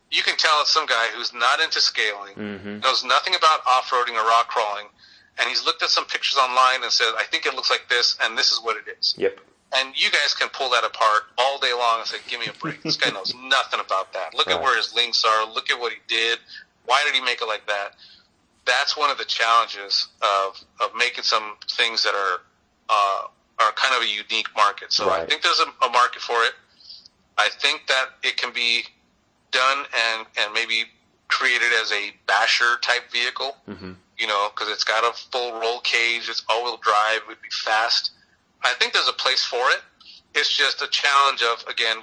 you 0.10 0.24
can 0.24 0.36
tell 0.38 0.62
it's 0.62 0.72
some 0.72 0.86
guy 0.86 1.08
who's 1.16 1.34
not 1.34 1.60
into 1.60 1.80
scaling, 1.82 2.36
Mhm. 2.36 2.82
knows 2.84 3.04
nothing 3.04 3.36
about 3.36 3.66
off 3.68 3.90
roading 3.90 4.16
or 4.16 4.24
rock 4.26 4.48
crawling, 4.48 4.88
and 5.38 5.50
he's 5.50 5.64
looked 5.64 5.84
at 5.84 5.90
some 5.90 6.06
pictures 6.06 6.38
online 6.38 6.84
and 6.84 6.92
said, 6.92 7.14
"I 7.18 7.24
think 7.24 7.46
it 7.46 7.54
looks 7.56 7.70
like 7.70 7.88
this, 7.90 8.16
and 8.22 8.38
this 8.38 8.52
is 8.54 8.60
what 8.62 8.78
it 8.78 8.88
is." 9.00 9.14
Yep. 9.18 9.40
And 9.74 9.96
you 9.98 10.10
guys 10.12 10.34
can 10.34 10.50
pull 10.50 10.70
that 10.72 10.84
apart 10.84 11.24
all 11.38 11.58
day 11.60 11.72
long 11.74 12.00
and 12.02 12.08
say, 12.10 12.20
"Give 12.28 12.40
me 12.42 12.48
a 12.48 12.54
break. 12.54 12.84
This 12.84 12.98
guy 12.98 13.10
knows 13.18 13.34
nothing 13.36 13.80
about 13.80 14.12
that. 14.14 14.34
Look 14.34 14.48
Right. 14.48 14.56
at 14.58 14.62
where 14.62 14.76
his 14.76 14.92
links 14.94 15.24
are. 15.24 15.46
Look 15.46 15.70
at 15.70 15.80
what 15.80 15.94
he 15.94 16.00
did. 16.08 16.40
Why 16.86 17.02
did 17.06 17.16
he 17.16 17.22
make 17.22 17.42
it 17.42 17.48
like 17.48 17.66
that?" 17.68 17.96
that's 18.66 18.96
one 18.96 19.10
of 19.10 19.18
the 19.18 19.26
challenges 19.26 20.08
of 20.22 20.64
of 20.80 20.96
making 20.96 21.24
some 21.24 21.56
things 21.70 22.04
that 22.04 22.14
are 22.14 22.42
uh, 22.90 23.28
are 23.60 23.72
kind 23.74 23.96
of 23.96 24.04
a 24.04 24.12
unique 24.12 24.48
market. 24.56 24.92
So 24.92 25.10
I 25.10 25.26
think 25.26 25.42
there's 25.42 25.60
a, 25.60 25.86
a 25.86 25.90
market 25.90 26.22
for 26.22 26.44
it. 26.44 26.54
I 27.38 27.50
think 27.50 27.88
that 27.88 28.10
it 28.24 28.38
can 28.38 28.54
be 28.54 28.84
done 29.52 29.86
and 30.10 30.28
and 30.40 30.54
maybe 30.54 30.86
created 31.28 31.72
as 31.82 31.92
a 31.92 32.12
basher 32.28 32.78
type 32.82 33.12
vehicle. 33.12 33.58
Mm-hmm. 33.68 33.94
You 34.18 34.28
know, 34.28 34.50
because 34.54 34.72
it's 34.72 34.84
got 34.84 35.04
a 35.04 35.18
full 35.32 35.60
roll 35.60 35.80
cage, 35.80 36.30
it's 36.30 36.44
all 36.48 36.64
wheel 36.64 36.78
drive, 36.78 37.22
it 37.24 37.28
would 37.28 37.42
be 37.42 37.50
fast. 37.50 38.12
I 38.64 38.74
think 38.78 38.94
there's 38.94 39.10
a 39.10 39.14
place 39.14 39.44
for 39.44 39.64
it. 39.72 39.82
It's 40.36 40.56
just 40.56 40.84
a 40.84 40.88
challenge 40.88 41.42
of 41.42 41.66
again 41.68 41.98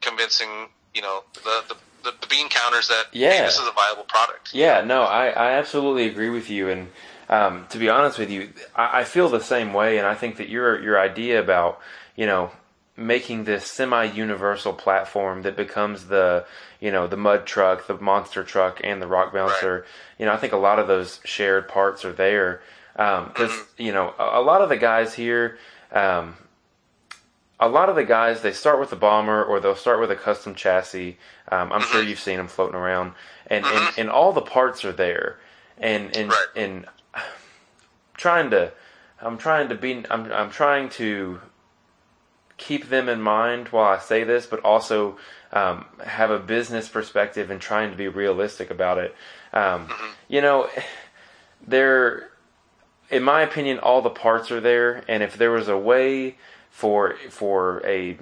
convincing 0.00 0.68
you 0.94 1.02
know 1.02 1.24
the 1.34 1.64
the, 1.68 1.76
the, 2.04 2.12
the 2.20 2.26
bean 2.28 2.48
counters 2.48 2.88
that 2.88 3.06
hey, 3.12 3.20
Yeah. 3.20 3.44
this 3.44 3.58
is 3.58 3.66
a 3.66 3.72
viable 3.72 4.04
product. 4.04 4.54
Yeah, 4.54 4.82
no, 4.82 5.02
I, 5.02 5.28
I 5.28 5.50
absolutely 5.52 6.06
agree 6.06 6.30
with 6.30 6.48
you. 6.50 6.68
And 6.70 6.88
um, 7.28 7.66
to 7.70 7.78
be 7.78 7.88
honest 7.88 8.18
with 8.18 8.30
you, 8.30 8.50
I, 8.74 9.00
I 9.00 9.04
feel 9.04 9.28
the 9.28 9.40
same 9.40 9.72
way. 9.72 9.98
And 9.98 10.06
I 10.06 10.14
think 10.14 10.36
that 10.36 10.48
your 10.48 10.80
your 10.82 10.98
idea 11.00 11.40
about 11.40 11.80
you 12.16 12.26
know 12.26 12.50
making 12.96 13.44
this 13.44 13.64
semi-universal 13.66 14.72
platform 14.72 15.42
that 15.42 15.56
becomes 15.56 16.06
the 16.06 16.44
you 16.80 16.90
know 16.90 17.06
the 17.06 17.16
mud 17.16 17.46
truck, 17.46 17.86
the 17.86 17.94
monster 17.98 18.42
truck, 18.42 18.80
and 18.82 19.00
the 19.02 19.06
rock 19.06 19.32
bouncer. 19.32 19.84
You 20.18 20.26
know, 20.26 20.32
I 20.32 20.36
think 20.36 20.52
a 20.52 20.56
lot 20.56 20.78
of 20.78 20.88
those 20.88 21.20
shared 21.24 21.68
parts 21.68 22.04
are 22.04 22.12
there 22.12 22.60
because 22.94 23.52
you 23.76 23.92
know 23.92 24.14
a, 24.18 24.40
a 24.40 24.42
lot 24.42 24.62
of 24.62 24.68
the 24.68 24.76
guys 24.76 25.14
here. 25.14 25.58
Um, 25.92 26.36
a 27.60 27.68
lot 27.68 27.88
of 27.88 27.96
the 27.96 28.04
guys 28.04 28.42
they 28.42 28.52
start 28.52 28.78
with 28.78 28.90
the 28.90 28.96
bomber 28.96 29.42
or 29.44 29.58
they'll 29.58 29.74
start 29.74 30.00
with 30.00 30.10
a 30.10 30.16
custom 30.16 30.54
chassis. 30.54 31.18
Um, 31.50 31.72
I'm 31.72 31.80
sure 31.82 32.02
you've 32.02 32.20
seen 32.20 32.36
them 32.36 32.48
floating 32.48 32.76
around, 32.76 33.12
and, 33.46 33.64
and 33.64 33.98
and 33.98 34.10
all 34.10 34.32
the 34.32 34.42
parts 34.42 34.84
are 34.84 34.92
there, 34.92 35.38
and 35.78 36.14
and 36.16 36.30
Right. 36.30 36.46
and 36.56 36.86
trying 38.14 38.50
to, 38.50 38.72
I'm 39.20 39.38
trying 39.38 39.68
to 39.68 39.74
be, 39.74 40.04
I'm 40.10 40.30
I'm 40.32 40.50
trying 40.50 40.88
to 40.90 41.40
keep 42.58 42.88
them 42.88 43.08
in 43.08 43.22
mind 43.22 43.68
while 43.68 43.86
I 43.92 43.98
say 43.98 44.24
this, 44.24 44.44
but 44.46 44.60
also 44.64 45.16
um, 45.52 45.86
have 46.04 46.30
a 46.30 46.38
business 46.38 46.88
perspective 46.88 47.50
and 47.50 47.60
trying 47.60 47.90
to 47.90 47.96
be 47.96 48.08
realistic 48.08 48.70
about 48.70 48.98
it. 48.98 49.14
Um, 49.52 49.88
You 50.28 50.42
know, 50.42 50.68
there, 51.66 52.28
in 53.10 53.22
my 53.22 53.42
opinion, 53.42 53.78
all 53.78 54.02
the 54.02 54.10
parts 54.10 54.50
are 54.50 54.60
there, 54.60 55.04
and 55.08 55.22
if 55.22 55.36
there 55.38 55.50
was 55.52 55.68
a 55.68 55.78
way 55.78 56.36
for 56.70 57.16
for 57.30 57.80
a 57.86 58.18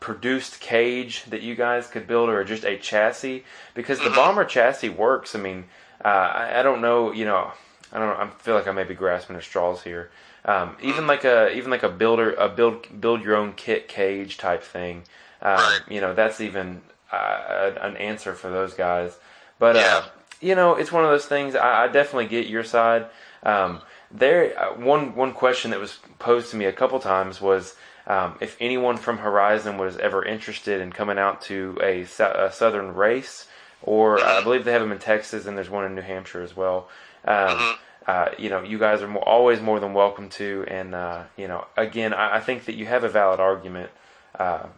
produced 0.00 0.60
cage 0.60 1.24
that 1.24 1.42
you 1.42 1.54
guys 1.54 1.86
could 1.86 2.06
build, 2.06 2.28
or 2.28 2.42
just 2.44 2.64
a 2.64 2.76
chassis, 2.76 3.44
because 3.74 3.98
the 4.00 4.10
bomber 4.10 4.44
chassis 4.44 4.88
works. 4.88 5.34
I 5.34 5.38
mean, 5.38 5.64
uh, 6.04 6.08
I, 6.08 6.60
I 6.60 6.62
don't 6.62 6.80
know, 6.80 7.12
you 7.12 7.24
know, 7.24 7.52
I 7.92 7.98
don't. 7.98 8.08
know, 8.08 8.24
I 8.24 8.28
feel 8.42 8.54
like 8.54 8.68
I 8.68 8.72
may 8.72 8.84
be 8.84 8.94
grasping 8.94 9.36
at 9.36 9.42
straws 9.42 9.82
here. 9.82 10.10
Um, 10.44 10.76
even 10.82 11.06
like 11.06 11.24
a 11.24 11.54
even 11.56 11.70
like 11.70 11.82
a 11.82 11.88
builder 11.88 12.32
a 12.34 12.48
build 12.48 13.00
build 13.00 13.22
your 13.22 13.36
own 13.36 13.52
kit 13.52 13.88
cage 13.88 14.38
type 14.38 14.62
thing. 14.62 15.04
Um, 15.42 15.58
You 15.88 16.00
know, 16.00 16.14
that's 16.14 16.40
even 16.40 16.82
uh, 17.12 17.72
an 17.80 17.96
answer 17.96 18.34
for 18.34 18.50
those 18.50 18.74
guys. 18.74 19.16
But 19.58 19.76
uh, 19.76 20.02
you 20.40 20.54
know, 20.54 20.74
it's 20.74 20.92
one 20.92 21.04
of 21.04 21.10
those 21.10 21.26
things. 21.26 21.54
I, 21.54 21.84
I 21.84 21.88
definitely 21.88 22.26
get 22.26 22.46
your 22.46 22.64
side. 22.64 23.06
Um, 23.42 23.80
there, 24.10 24.58
uh, 24.58 24.74
one 24.74 25.14
one 25.14 25.32
question 25.32 25.70
that 25.70 25.80
was 25.80 25.98
posed 26.18 26.50
to 26.50 26.56
me 26.56 26.64
a 26.64 26.72
couple 26.72 26.98
times 27.00 27.40
was 27.40 27.74
um, 28.06 28.36
if 28.40 28.56
anyone 28.60 28.96
from 28.96 29.18
Horizon 29.18 29.76
was 29.76 29.98
ever 29.98 30.24
interested 30.24 30.80
in 30.80 30.92
coming 30.92 31.18
out 31.18 31.42
to 31.42 31.78
a, 31.82 32.02
a 32.02 32.50
southern 32.50 32.94
race, 32.94 33.46
or 33.82 34.22
I 34.22 34.42
believe 34.42 34.64
they 34.64 34.72
have 34.72 34.80
them 34.80 34.92
in 34.92 34.98
Texas, 34.98 35.46
and 35.46 35.56
there's 35.56 35.70
one 35.70 35.84
in 35.84 35.94
New 35.94 36.02
Hampshire 36.02 36.42
as 36.42 36.56
well. 36.56 36.88
Um, 37.24 37.76
uh, 38.06 38.30
you 38.38 38.48
know, 38.48 38.62
you 38.62 38.78
guys 38.78 39.02
are 39.02 39.08
more, 39.08 39.28
always 39.28 39.60
more 39.60 39.78
than 39.78 39.92
welcome 39.92 40.30
to, 40.30 40.64
and 40.68 40.94
uh, 40.94 41.24
you 41.36 41.46
know, 41.46 41.66
again, 41.76 42.14
I, 42.14 42.36
I 42.36 42.40
think 42.40 42.64
that 42.64 42.74
you 42.74 42.86
have 42.86 43.04
a 43.04 43.08
valid 43.10 43.40
argument 43.40 43.90
uh, 44.38 44.68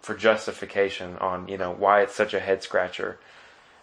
for 0.00 0.14
justification 0.14 1.16
on 1.18 1.46
you 1.48 1.58
know 1.58 1.72
why 1.72 2.00
it's 2.00 2.14
such 2.14 2.32
a 2.32 2.40
head 2.40 2.62
scratcher. 2.62 3.18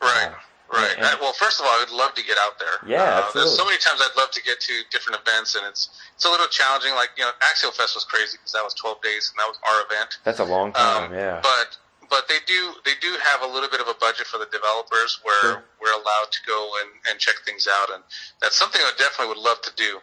Right, 0.01 0.33
right. 0.71 0.95
and- 0.97 1.05
Uh, 1.05 1.17
well, 1.21 1.33
first 1.33 1.59
of 1.59 1.65
all, 1.65 1.71
I 1.71 1.79
would 1.79 1.91
love 1.91 2.13
to 2.15 2.23
get 2.23 2.37
out 2.39 2.57
there. 2.59 2.79
Yeah, 2.85 3.19
uh. 3.27 3.31
There's 3.33 3.55
so 3.55 3.65
many 3.65 3.77
times 3.77 4.01
I'd 4.01 4.15
love 4.17 4.31
to 4.31 4.41
get 4.43 4.59
to 4.61 4.73
different 4.89 5.19
events, 5.21 5.55
and 5.55 5.65
it's 5.65 5.89
it's 6.15 6.25
a 6.25 6.29
little 6.29 6.47
challenging. 6.47 6.93
Like 6.95 7.09
you 7.17 7.23
know, 7.23 7.31
Axial 7.49 7.71
Fest 7.71 7.95
was 7.95 8.05
crazy 8.05 8.37
because 8.37 8.51
that 8.53 8.63
was 8.63 8.73
12 8.75 9.01
days, 9.01 9.31
and 9.31 9.39
that 9.39 9.47
was 9.47 9.57
our 9.69 9.85
event. 9.85 10.17
That's 10.23 10.39
a 10.39 10.45
long 10.45 10.73
time, 10.73 11.11
Um, 11.11 11.13
yeah. 11.13 11.39
But 11.43 11.77
but 12.09 12.27
they 12.27 12.39
do 12.45 12.73
they 12.85 12.95
do 13.01 13.15
have 13.31 13.41
a 13.41 13.47
little 13.47 13.69
bit 13.69 13.79
of 13.81 13.87
a 13.87 13.93
budget 13.95 14.27
for 14.27 14.37
the 14.37 14.47
developers 14.51 15.19
where 15.23 15.41
Sure. 15.41 15.63
we're 15.79 15.93
allowed 15.93 16.29
to 16.31 16.39
go 16.45 16.59
and, 16.81 16.89
and 17.09 17.19
check 17.19 17.35
things 17.45 17.67
out, 17.67 17.89
and 17.91 18.03
that's 18.41 18.57
something 18.57 18.81
I 18.81 18.91
definitely 18.97 19.27
would 19.35 19.43
love 19.43 19.61
to 19.61 19.71
do. 19.75 19.99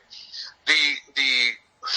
The 0.67 0.81
the 1.15 1.51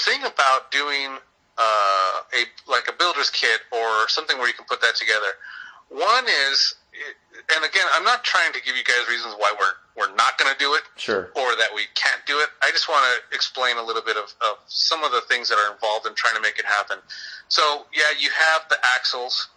thing 0.05 0.23
about 0.23 0.71
doing 0.71 1.17
uh, 1.57 2.21
a 2.33 2.45
like 2.69 2.87
a 2.87 2.93
builder's 2.93 3.29
kit 3.29 3.61
or 3.71 4.07
something 4.07 4.37
where 4.37 4.47
you 4.47 4.53
can 4.53 4.65
put 4.65 4.81
that 4.81 4.95
together. 4.95 5.35
One 5.89 6.25
is, 6.47 6.75
and 7.55 7.63
again, 7.65 7.87
I'm 7.95 8.03
not 8.03 8.23
trying 8.23 8.51
to 8.53 8.61
give 8.61 8.75
you 8.75 8.83
guys 8.83 9.07
reasons 9.09 9.35
why 9.37 9.53
we're 9.57 9.75
we're 9.95 10.13
not 10.15 10.37
going 10.37 10.51
to 10.51 10.57
do 10.57 10.73
it 10.73 10.83
Sure. 10.95 11.31
or 11.35 11.55
that 11.59 11.67
we 11.75 11.83
can't 11.95 12.23
do 12.25 12.39
it. 12.39 12.47
I 12.63 12.71
just 12.71 12.87
want 12.87 13.03
to 13.03 13.35
explain 13.35 13.75
a 13.77 13.83
little 13.83 14.01
bit 14.01 14.15
of, 14.15 14.31
of 14.39 14.55
some 14.67 15.03
of 15.03 15.11
the 15.11 15.19
things 15.27 15.49
that 15.49 15.59
are 15.59 15.73
involved 15.73 16.07
in 16.07 16.15
trying 16.15 16.35
to 16.35 16.41
make 16.41 16.57
it 16.57 16.65
happen. 16.65 16.97
So, 17.49 17.85
yeah, 17.93 18.15
you 18.17 18.29
have 18.31 18.61
the 18.69 18.77
axles 18.95 19.49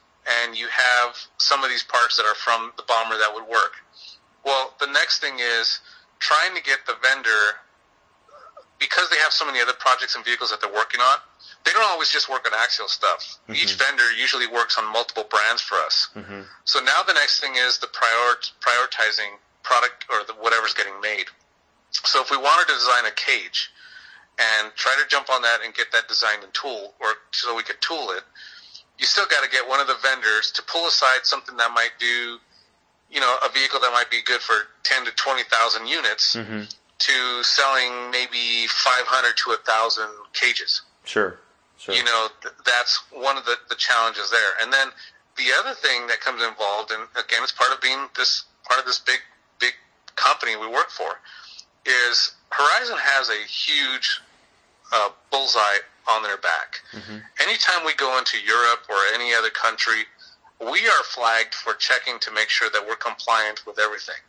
and 0.42 0.58
you 0.58 0.66
have 0.66 1.14
some 1.38 1.62
of 1.62 1.70
these 1.70 1.84
parts 1.84 2.16
that 2.16 2.26
are 2.26 2.34
from 2.34 2.72
the 2.76 2.82
bomber 2.82 3.16
that 3.16 3.30
would 3.32 3.46
work. 3.46 3.78
Well, 4.44 4.74
the 4.80 4.88
next 4.90 5.20
thing 5.20 5.38
is 5.38 5.78
trying 6.18 6.54
to 6.56 6.62
get 6.62 6.78
the 6.86 6.94
vendor, 7.00 7.62
because 8.80 9.08
they 9.10 9.16
have 9.22 9.32
so 9.32 9.46
many 9.46 9.60
other 9.60 9.72
projects 9.78 10.16
and 10.16 10.24
vehicles 10.24 10.50
that 10.50 10.60
they're 10.60 10.72
working 10.74 11.00
on, 11.00 11.18
they 11.64 11.72
don't 11.72 11.84
always 11.90 12.10
just 12.10 12.28
work 12.28 12.46
on 12.46 12.52
axial 12.58 12.88
stuff. 12.88 13.38
Each 13.48 13.74
vendor 13.74 14.12
usually 14.12 14.46
works 14.46 14.76
on 14.78 14.84
multiple 14.92 15.24
brands 15.30 15.62
for 15.62 15.76
us. 15.76 16.08
So 16.64 16.80
now 16.80 17.02
the 17.06 17.14
next 17.14 17.40
thing 17.40 17.54
is 17.56 17.78
the 17.78 17.86
prior, 17.88 18.36
prioritizing 18.60 19.38
product 19.62 20.04
or 20.10 20.24
the, 20.26 20.34
whatever's 20.34 20.74
getting 20.74 21.00
made. 21.00 21.26
So 21.90 22.20
if 22.20 22.30
we 22.30 22.36
wanted 22.36 22.68
to 22.68 22.74
design 22.74 23.06
a 23.06 23.14
cage 23.16 23.70
and 24.38 24.72
try 24.76 24.92
to 25.00 25.08
jump 25.08 25.30
on 25.30 25.40
that 25.42 25.60
and 25.64 25.72
get 25.74 25.90
that 25.92 26.06
designed 26.08 26.42
and 26.42 26.52
tool, 26.52 26.92
or 27.00 27.14
so 27.32 27.54
we 27.54 27.62
could 27.62 27.80
tool 27.80 28.10
it, 28.10 28.24
you 28.98 29.06
still 29.06 29.26
got 29.30 29.42
to 29.44 29.50
get 29.50 29.66
one 29.66 29.80
of 29.80 29.86
the 29.86 29.96
vendors 30.02 30.50
to 30.52 30.62
pull 30.62 30.86
aside 30.86 31.20
something 31.22 31.56
that 31.56 31.70
might 31.72 31.92
do, 31.98 32.38
you 33.10 33.20
know, 33.20 33.36
a 33.44 33.50
vehicle 33.52 33.80
that 33.80 33.90
might 33.92 34.10
be 34.10 34.20
good 34.24 34.40
for 34.40 34.54
ten 34.82 35.04
to 35.04 35.10
twenty 35.12 35.42
thousand 35.44 35.86
units 35.86 36.36
Mm-hmm. 36.36 36.62
to 36.98 37.42
selling 37.42 38.10
maybe 38.10 38.66
five 38.68 39.06
hundred 39.06 39.36
to 39.38 39.52
a 39.52 39.56
thousand 39.64 40.08
cages 40.32 40.82
Sure. 41.04 41.38
Sure. 41.84 41.94
you 41.94 42.02
know 42.04 42.28
th- 42.40 42.54
that's 42.64 43.02
one 43.12 43.36
of 43.36 43.44
the, 43.44 43.56
the 43.68 43.74
challenges 43.74 44.30
there. 44.30 44.52
And 44.62 44.72
then 44.72 44.88
the 45.36 45.52
other 45.60 45.74
thing 45.74 46.06
that 46.06 46.20
comes 46.20 46.42
involved 46.42 46.90
and 46.90 47.02
again 47.12 47.40
it's 47.42 47.52
part 47.52 47.72
of 47.72 47.80
being 47.82 48.08
this 48.16 48.44
part 48.64 48.80
of 48.80 48.86
this 48.86 49.00
big 49.00 49.20
big 49.60 49.74
company 50.16 50.56
we 50.56 50.66
work 50.66 50.88
for 50.88 51.20
is 51.84 52.32
horizon 52.50 52.96
has 52.98 53.28
a 53.28 53.40
huge 53.46 54.20
uh, 54.94 55.10
bullseye 55.30 55.84
on 56.08 56.22
their 56.22 56.36
back. 56.36 56.80
Anytime 57.42 57.84
we 57.84 57.94
go 57.94 58.16
into 58.16 58.38
europe 58.40 58.84
or 58.88 58.96
any 59.12 59.34
other 59.34 59.50
country 59.50 60.04
we 60.60 60.86
are 60.86 61.02
flagged 61.04 61.54
for 61.54 61.74
checking 61.74 62.18
to 62.20 62.30
make 62.32 62.48
sure 62.48 62.70
that 62.72 62.86
we're 62.86 62.96
compliant 62.96 63.66
with 63.66 63.78
everything. 63.78 64.22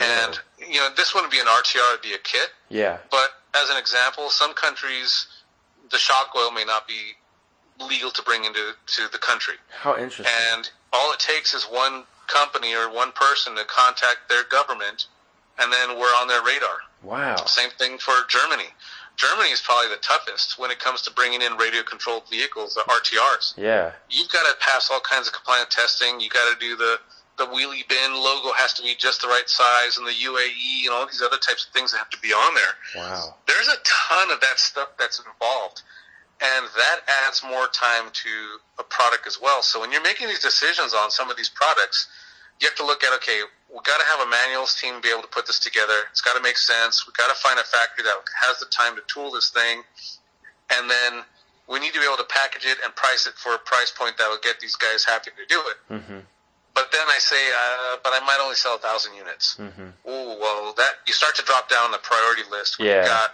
And 0.00 0.38
you 0.58 0.80
know 0.80 0.88
this 0.96 1.12
wouldn't 1.14 1.32
be 1.32 1.40
an 1.40 1.46
rtr 1.46 1.92
it'd 1.92 2.02
be 2.02 2.14
a 2.14 2.18
kit. 2.18 2.48
Yeah. 2.70 2.96
but 3.10 3.28
as 3.54 3.70
an 3.70 3.76
example, 3.76 4.28
some 4.30 4.52
countries, 4.54 5.26
the 5.90 5.98
shock 5.98 6.30
oil 6.36 6.50
may 6.50 6.64
not 6.64 6.86
be 6.88 7.12
legal 7.86 8.10
to 8.10 8.22
bring 8.22 8.44
into 8.44 8.72
to 8.86 9.08
the 9.12 9.18
country, 9.18 9.54
How 9.70 9.96
interesting. 9.96 10.26
and 10.52 10.68
all 10.92 11.12
it 11.12 11.18
takes 11.20 11.54
is 11.54 11.64
one 11.64 12.04
company 12.26 12.74
or 12.74 12.90
one 12.92 13.12
person 13.12 13.54
to 13.56 13.64
contact 13.64 14.28
their 14.28 14.44
government, 14.44 15.06
and 15.58 15.72
then 15.72 15.98
we're 15.98 16.14
on 16.20 16.28
their 16.28 16.42
radar. 16.42 16.78
wow. 17.02 17.36
Same 17.46 17.70
thing 17.78 17.98
for 17.98 18.12
Germany. 18.28 18.68
Germany 19.16 19.50
is 19.50 19.60
probably 19.60 19.88
the 19.88 20.00
toughest 20.00 20.58
when 20.60 20.70
it 20.70 20.78
comes 20.78 21.02
to 21.02 21.10
bringing 21.12 21.42
in 21.42 21.56
radio-controlled 21.56 22.28
vehicles, 22.30 22.74
the 22.74 22.82
RTRs. 22.82 23.54
Yeah. 23.56 23.90
You've 24.10 24.28
got 24.30 24.42
to 24.48 24.54
pass 24.60 24.90
all 24.92 25.00
kinds 25.00 25.26
of 25.26 25.32
compliant 25.32 25.70
testing. 25.70 26.20
You 26.20 26.28
got 26.30 26.52
to 26.52 26.58
do 26.60 26.76
the 26.76 26.98
the 27.38 27.46
wheelie 27.46 27.86
bin 27.88 28.12
logo 28.12 28.52
has 28.52 28.74
to 28.74 28.82
be 28.82 28.94
just 28.98 29.22
the 29.22 29.28
right 29.28 29.48
size, 29.48 29.96
and 29.96 30.06
the 30.06 30.12
UAE 30.12 30.84
and 30.84 30.90
all 30.90 31.06
these 31.06 31.22
other 31.22 31.38
types 31.38 31.66
of 31.66 31.72
things 31.72 31.92
that 31.92 31.98
have 31.98 32.10
to 32.10 32.20
be 32.20 32.32
on 32.32 32.54
there. 32.54 32.74
Wow. 32.96 33.34
there's 33.46 33.68
a 33.68 33.78
ton 33.84 34.30
of 34.30 34.40
that 34.40 34.58
stuff 34.58 34.88
that's 34.98 35.18
involved 35.18 35.82
and 36.40 36.66
that 36.76 37.00
adds 37.26 37.42
more 37.42 37.66
time 37.68 38.10
to 38.12 38.30
a 38.78 38.84
product 38.84 39.26
as 39.26 39.40
well. 39.42 39.62
So 39.62 39.80
when 39.80 39.90
you're 39.90 40.02
making 40.02 40.28
these 40.28 40.38
decisions 40.38 40.94
on 40.94 41.10
some 41.10 41.30
of 41.30 41.36
these 41.36 41.48
products 41.48 42.08
you 42.60 42.66
have 42.66 42.76
to 42.76 42.86
look 42.86 43.04
at 43.04 43.14
okay 43.22 43.42
we've 43.70 43.84
got 43.84 43.98
to 44.00 44.06
have 44.06 44.26
a 44.26 44.30
manuals 44.30 44.74
team 44.74 45.00
be 45.00 45.10
able 45.10 45.22
to 45.22 45.28
put 45.28 45.46
this 45.46 45.58
together. 45.58 46.08
It's 46.10 46.20
got 46.20 46.34
to 46.36 46.42
make 46.42 46.56
sense. 46.56 47.06
We've 47.06 47.16
got 47.16 47.28
to 47.28 47.38
find 47.40 47.58
a 47.58 47.64
factory 47.64 48.04
that 48.04 48.16
has 48.34 48.58
the 48.58 48.66
time 48.66 48.96
to 48.96 49.02
tool 49.06 49.30
this 49.30 49.50
thing. 49.50 49.82
And 50.70 50.90
then 50.90 51.24
we 51.68 51.78
need 51.78 51.92
to 51.92 52.00
be 52.00 52.06
able 52.06 52.16
to 52.16 52.28
package 52.28 52.64
it 52.64 52.78
and 52.84 52.94
price 52.96 53.26
it 53.26 53.34
for 53.34 53.54
a 53.54 53.58
price 53.58 53.92
point 53.92 54.16
that 54.18 54.28
will 54.28 54.40
get 54.42 54.60
these 54.60 54.76
guys 54.76 55.04
happy 55.04 55.30
to 55.36 55.46
do 55.46 55.60
it. 55.68 55.78
Mm-hmm. 55.92 56.18
But 56.78 56.92
then 56.92 57.06
I 57.10 57.18
say, 57.18 57.42
uh, 57.50 57.96
but 58.04 58.12
I 58.14 58.20
might 58.24 58.38
only 58.40 58.54
sell 58.54 58.76
a 58.76 58.78
thousand 58.78 59.14
units. 59.14 59.56
Mm-hmm. 59.58 59.90
Oh 60.06 60.38
well, 60.38 60.74
that 60.76 61.02
you 61.08 61.12
start 61.12 61.34
to 61.34 61.42
drop 61.42 61.68
down 61.68 61.90
the 61.90 61.98
priority 61.98 62.42
list. 62.50 62.78
When 62.78 62.86
Yeah. 62.86 63.02
You 63.02 63.08
got, 63.08 63.30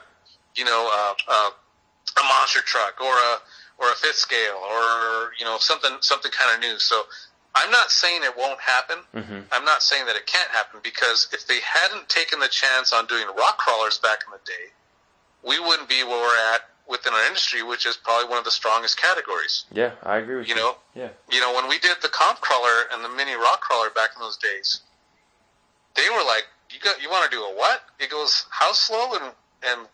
you 0.57 0.65
know, 0.65 0.89
uh, 0.89 1.15
uh, 1.29 1.51
a 1.53 2.25
monster 2.25 2.61
truck 2.65 3.01
or 3.05 3.13
a 3.13 3.33
or 3.77 3.93
a 3.93 3.97
fifth 3.97 4.17
scale 4.17 4.57
or 4.65 5.37
you 5.39 5.45
know 5.45 5.59
something 5.59 5.93
something 6.01 6.33
kind 6.33 6.57
of 6.57 6.61
new. 6.65 6.79
So 6.79 7.03
I'm 7.55 7.71
not 7.71 7.91
saying 7.91 8.23
it 8.25 8.33
won't 8.37 8.61
happen. 8.61 8.99
Mm-hmm. 9.15 9.41
I'm 9.53 9.65
not 9.65 9.83
saying 9.83 10.07
that 10.07 10.17
it 10.17 10.25
can't 10.27 10.51
happen 10.51 10.81
because 10.83 11.29
if 11.33 11.47
they 11.47 11.61
hadn't 11.61 12.09
taken 12.09 12.41
the 12.41 12.49
chance 12.49 12.95
on 12.95 13.05
doing 13.07 13.27
rock 13.37 13.59
crawlers 13.59 13.99
back 13.99 14.25
in 14.27 14.33
the 14.33 14.41
day, 14.49 14.73
we 15.45 15.61
wouldn't 15.61 15.89
be 15.89 16.03
where 16.03 16.17
we're 16.17 16.55
at 16.55 16.63
within 16.89 17.13
our 17.15 17.25
industry, 17.27 17.63
which 17.63 17.87
is 17.87 17.97
probably 17.97 18.29
one 18.29 18.39
of 18.39 18.45
the 18.45 18.51
strongest 18.51 18.97
categories. 19.01 19.65
Yeah, 19.73 19.93
I 20.03 20.19
agree 20.19 20.37
with 20.37 20.49
you. 20.49 20.55
You 20.55 20.61
know, 20.61 20.77
Yeah. 20.95 21.09
you 21.31 21.41
know, 21.41 21.53
when 21.55 21.67
we 21.69 21.79
did 21.79 21.97
the 22.03 22.09
comp 22.09 22.41
crawler 22.41 22.89
and 22.93 23.03
the 23.05 23.09
mini 23.09 23.35
rock 23.35 23.61
crawler 23.61 23.91
back 23.91 24.11
in 24.15 24.21
those 24.21 24.37
days, 24.37 24.81
they 25.95 26.09
were 26.11 26.23
like, 26.25 26.47
"You 26.71 26.81
got, 26.81 27.01
you 27.01 27.09
want 27.11 27.25
to 27.25 27.31
do 27.31 27.43
a 27.45 27.51
what?" 27.55 27.83
It 27.99 28.11
goes, 28.11 28.47
"How 28.51 28.73
slow 28.73 29.15
and 29.15 29.33
and 29.63 29.89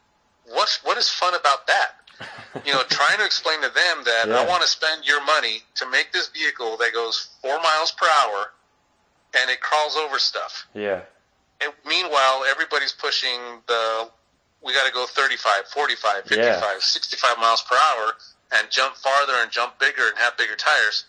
what's 0.46 0.82
what 0.82 0.98
is 0.98 1.08
fun 1.08 1.34
about 1.34 1.66
that?" 1.66 1.96
You 2.66 2.72
know, 2.72 2.82
trying 2.82 3.18
to 3.18 3.24
explain 3.24 3.60
to 3.62 3.68
them 3.68 4.04
that 4.04 4.24
Yeah. 4.28 4.40
I 4.40 4.44
want 4.44 4.62
to 4.62 4.68
spend 4.68 5.06
your 5.06 5.22
money 5.24 5.62
to 5.76 5.86
make 5.86 6.12
this 6.12 6.26
vehicle 6.28 6.76
that 6.78 6.92
goes 6.92 7.28
four 7.40 7.58
miles 7.60 7.92
per 7.92 8.06
hour 8.22 8.52
and 9.38 9.48
it 9.50 9.60
crawls 9.60 9.96
over 9.96 10.18
stuff. 10.18 10.66
Yeah. 10.74 11.02
And 11.60 11.72
meanwhile, 11.84 12.44
everybody's 12.50 12.92
pushing 12.92 13.62
the 13.68 14.10
we 14.64 14.72
got 14.74 14.86
to 14.86 14.92
go 14.92 15.06
35, 15.06 15.66
45, 15.72 16.22
55, 16.24 16.38
Yeah. 16.38 16.60
65 16.78 17.38
miles 17.38 17.62
per 17.62 17.76
hour 17.76 18.12
and 18.52 18.70
jump 18.70 18.96
farther 18.96 19.34
and 19.40 19.50
jump 19.50 19.78
bigger 19.78 20.08
and 20.08 20.18
have 20.18 20.36
bigger 20.36 20.56
tires. 20.56 21.04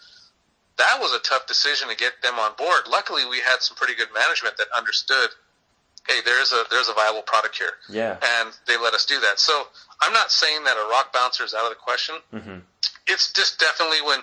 That 0.77 0.97
was 0.99 1.13
a 1.13 1.19
tough 1.19 1.47
decision 1.47 1.89
to 1.89 1.95
get 1.95 2.21
them 2.23 2.39
on 2.39 2.53
board. 2.57 2.87
Luckily, 2.89 3.25
we 3.25 3.39
had 3.39 3.61
some 3.61 3.75
pretty 3.75 3.93
good 3.95 4.07
management 4.13 4.57
that 4.57 4.67
understood, 4.75 5.29
hey, 6.07 6.19
there's 6.25 6.51
a 6.53 6.63
there's 6.71 6.87
a 6.89 6.93
viable 6.93 7.21
product 7.23 7.57
here, 7.57 7.73
Yeah. 7.89 8.17
and 8.39 8.53
they 8.67 8.77
let 8.77 8.93
us 8.93 9.05
do 9.05 9.19
that. 9.19 9.39
So 9.39 9.67
I'm 10.01 10.13
not 10.13 10.31
saying 10.31 10.63
that 10.63 10.77
a 10.77 10.89
rock 10.89 11.13
bouncer 11.13 11.43
is 11.43 11.53
out 11.53 11.63
of 11.65 11.69
the 11.69 11.75
question. 11.75 12.15
Mm-hmm. 12.33 12.59
It's 13.07 13.31
just 13.33 13.59
definitely 13.59 14.01
when 14.01 14.19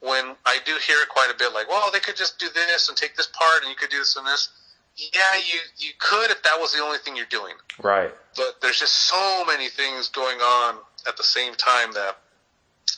when 0.00 0.34
I 0.44 0.58
do 0.66 0.74
hear 0.84 0.98
it 1.00 1.08
quite 1.08 1.30
a 1.30 1.38
bit, 1.38 1.54
like, 1.54 1.68
well, 1.68 1.88
they 1.92 2.00
could 2.00 2.16
just 2.16 2.38
do 2.40 2.48
this 2.52 2.88
and 2.88 2.98
take 2.98 3.16
this 3.16 3.28
part, 3.28 3.62
and 3.62 3.70
you 3.70 3.76
could 3.76 3.90
do 3.90 3.98
this 3.98 4.16
and 4.16 4.26
this. 4.26 4.48
Yeah, 4.96 5.08
you 5.36 5.60
you 5.78 5.90
could 5.98 6.30
if 6.30 6.42
that 6.42 6.60
was 6.60 6.72
the 6.72 6.80
only 6.82 6.98
thing 6.98 7.16
you're 7.16 7.26
doing 7.26 7.54
Right. 7.82 8.12
but 8.36 8.60
there's 8.60 8.78
just 8.78 9.08
so 9.08 9.44
many 9.46 9.68
things 9.68 10.08
going 10.08 10.38
on 10.40 10.78
at 11.06 11.16
the 11.16 11.22
same 11.22 11.54
time 11.54 11.92
that 11.92 12.18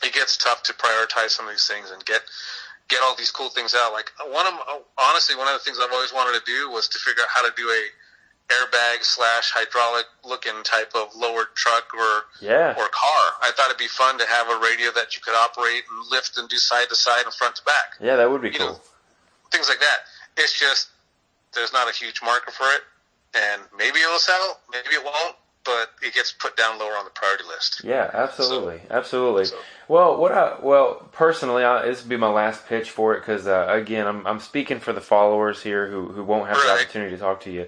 it 0.03 0.13
gets 0.13 0.37
tough 0.37 0.63
to 0.65 0.73
prioritize 0.75 1.31
some 1.31 1.47
of 1.47 1.53
these 1.53 1.67
things 1.67 1.91
and 1.91 2.05
get 2.05 2.23
get 2.89 3.01
all 3.03 3.15
these 3.17 3.31
cool 3.31 3.49
things 3.49 3.75
out. 3.75 3.93
Like 3.93 4.11
one 4.27 4.47
of 4.47 4.55
honestly, 4.99 5.37
one 5.37 5.47
of 5.49 5.55
the 5.55 5.61
things 5.65 5.79
I've 5.81 5.93
always 5.93 6.13
wanted 6.13 6.39
to 6.39 6.45
do 6.45 6.71
was 6.71 6.89
to 6.89 6.99
figure 6.99 7.23
out 7.23 7.29
how 7.31 7.47
to 7.49 7.53
do 7.57 7.69
a 7.71 7.83
airbag 8.53 9.01
slash 9.03 9.51
hydraulic 9.55 10.05
looking 10.23 10.53
type 10.65 10.93
of 10.95 11.09
lowered 11.17 11.47
truck 11.55 11.89
or 11.95 12.25
Yeah. 12.41 12.75
or 12.77 12.89
car. 12.89 13.25
I 13.41 13.53
thought 13.57 13.67
it'd 13.67 13.79
be 13.79 13.87
fun 13.89 14.19
to 14.19 14.27
have 14.27 14.51
a 14.51 14.59
radio 14.59 14.91
that 14.93 15.15
you 15.17 15.23
could 15.23 15.35
operate 15.35 15.85
and 15.89 16.11
lift 16.11 16.37
and 16.37 16.47
do 16.49 16.59
side 16.59 16.89
to 16.91 16.95
side 16.97 17.25
and 17.25 17.33
front 17.33 17.57
to 17.57 17.63
back 17.65 17.97
Yeah, 18.01 18.17
that 18.17 18.29
would 18.31 18.43
be 18.43 18.51
you 18.51 18.59
cool. 18.59 18.67
know, 18.75 18.81
things 19.51 19.69
like 19.71 19.81
that. 19.81 20.01
It's 20.37 20.59
just 20.59 20.89
there's 21.55 21.73
not 21.73 21.89
a 21.89 21.93
huge 21.93 22.21
market 22.23 22.53
for 22.55 22.65
it, 22.75 22.83
and 23.37 23.63
maybe 23.77 23.99
it'll 24.01 24.19
sell, 24.19 24.61
maybe 24.73 24.95
it 24.95 25.05
won't, 25.05 25.37
but 25.65 25.91
it 26.03 26.13
gets 26.15 26.31
put 26.33 26.57
down 26.57 26.79
lower 26.79 26.93
on 26.93 27.05
the 27.05 27.11
priority 27.11 27.45
list. 27.45 27.83
Yeah, 27.85 28.11
absolutely, 28.13 28.81
absolutely. 28.91 29.47
so- 29.47 29.57
Well, 29.89 30.17
what 30.19 30.33
I 30.33 30.57
well 30.63 31.09
personally, 31.13 31.65
I, 31.65 31.87
this 31.87 32.03
would 32.03 32.09
be 32.09 32.17
my 32.17 32.29
last 32.31 32.67
pitch 32.67 32.91
for 32.91 33.15
it 33.15 33.21
because 33.21 33.47
uh, 33.47 33.67
again, 33.71 34.07
I'm 34.07 34.27
I'm 34.27 34.41
speaking 34.41 34.79
for 34.81 34.93
the 34.93 35.01
followers 35.01 35.63
here 35.63 35.91
who 35.91 36.09
who 36.09 36.23
won't 36.25 36.49
have 36.49 36.57
the 36.57 36.63
opportunity 36.83 37.13
to 37.17 37.19
talk 37.21 37.41
to 37.43 37.51
you. 37.51 37.67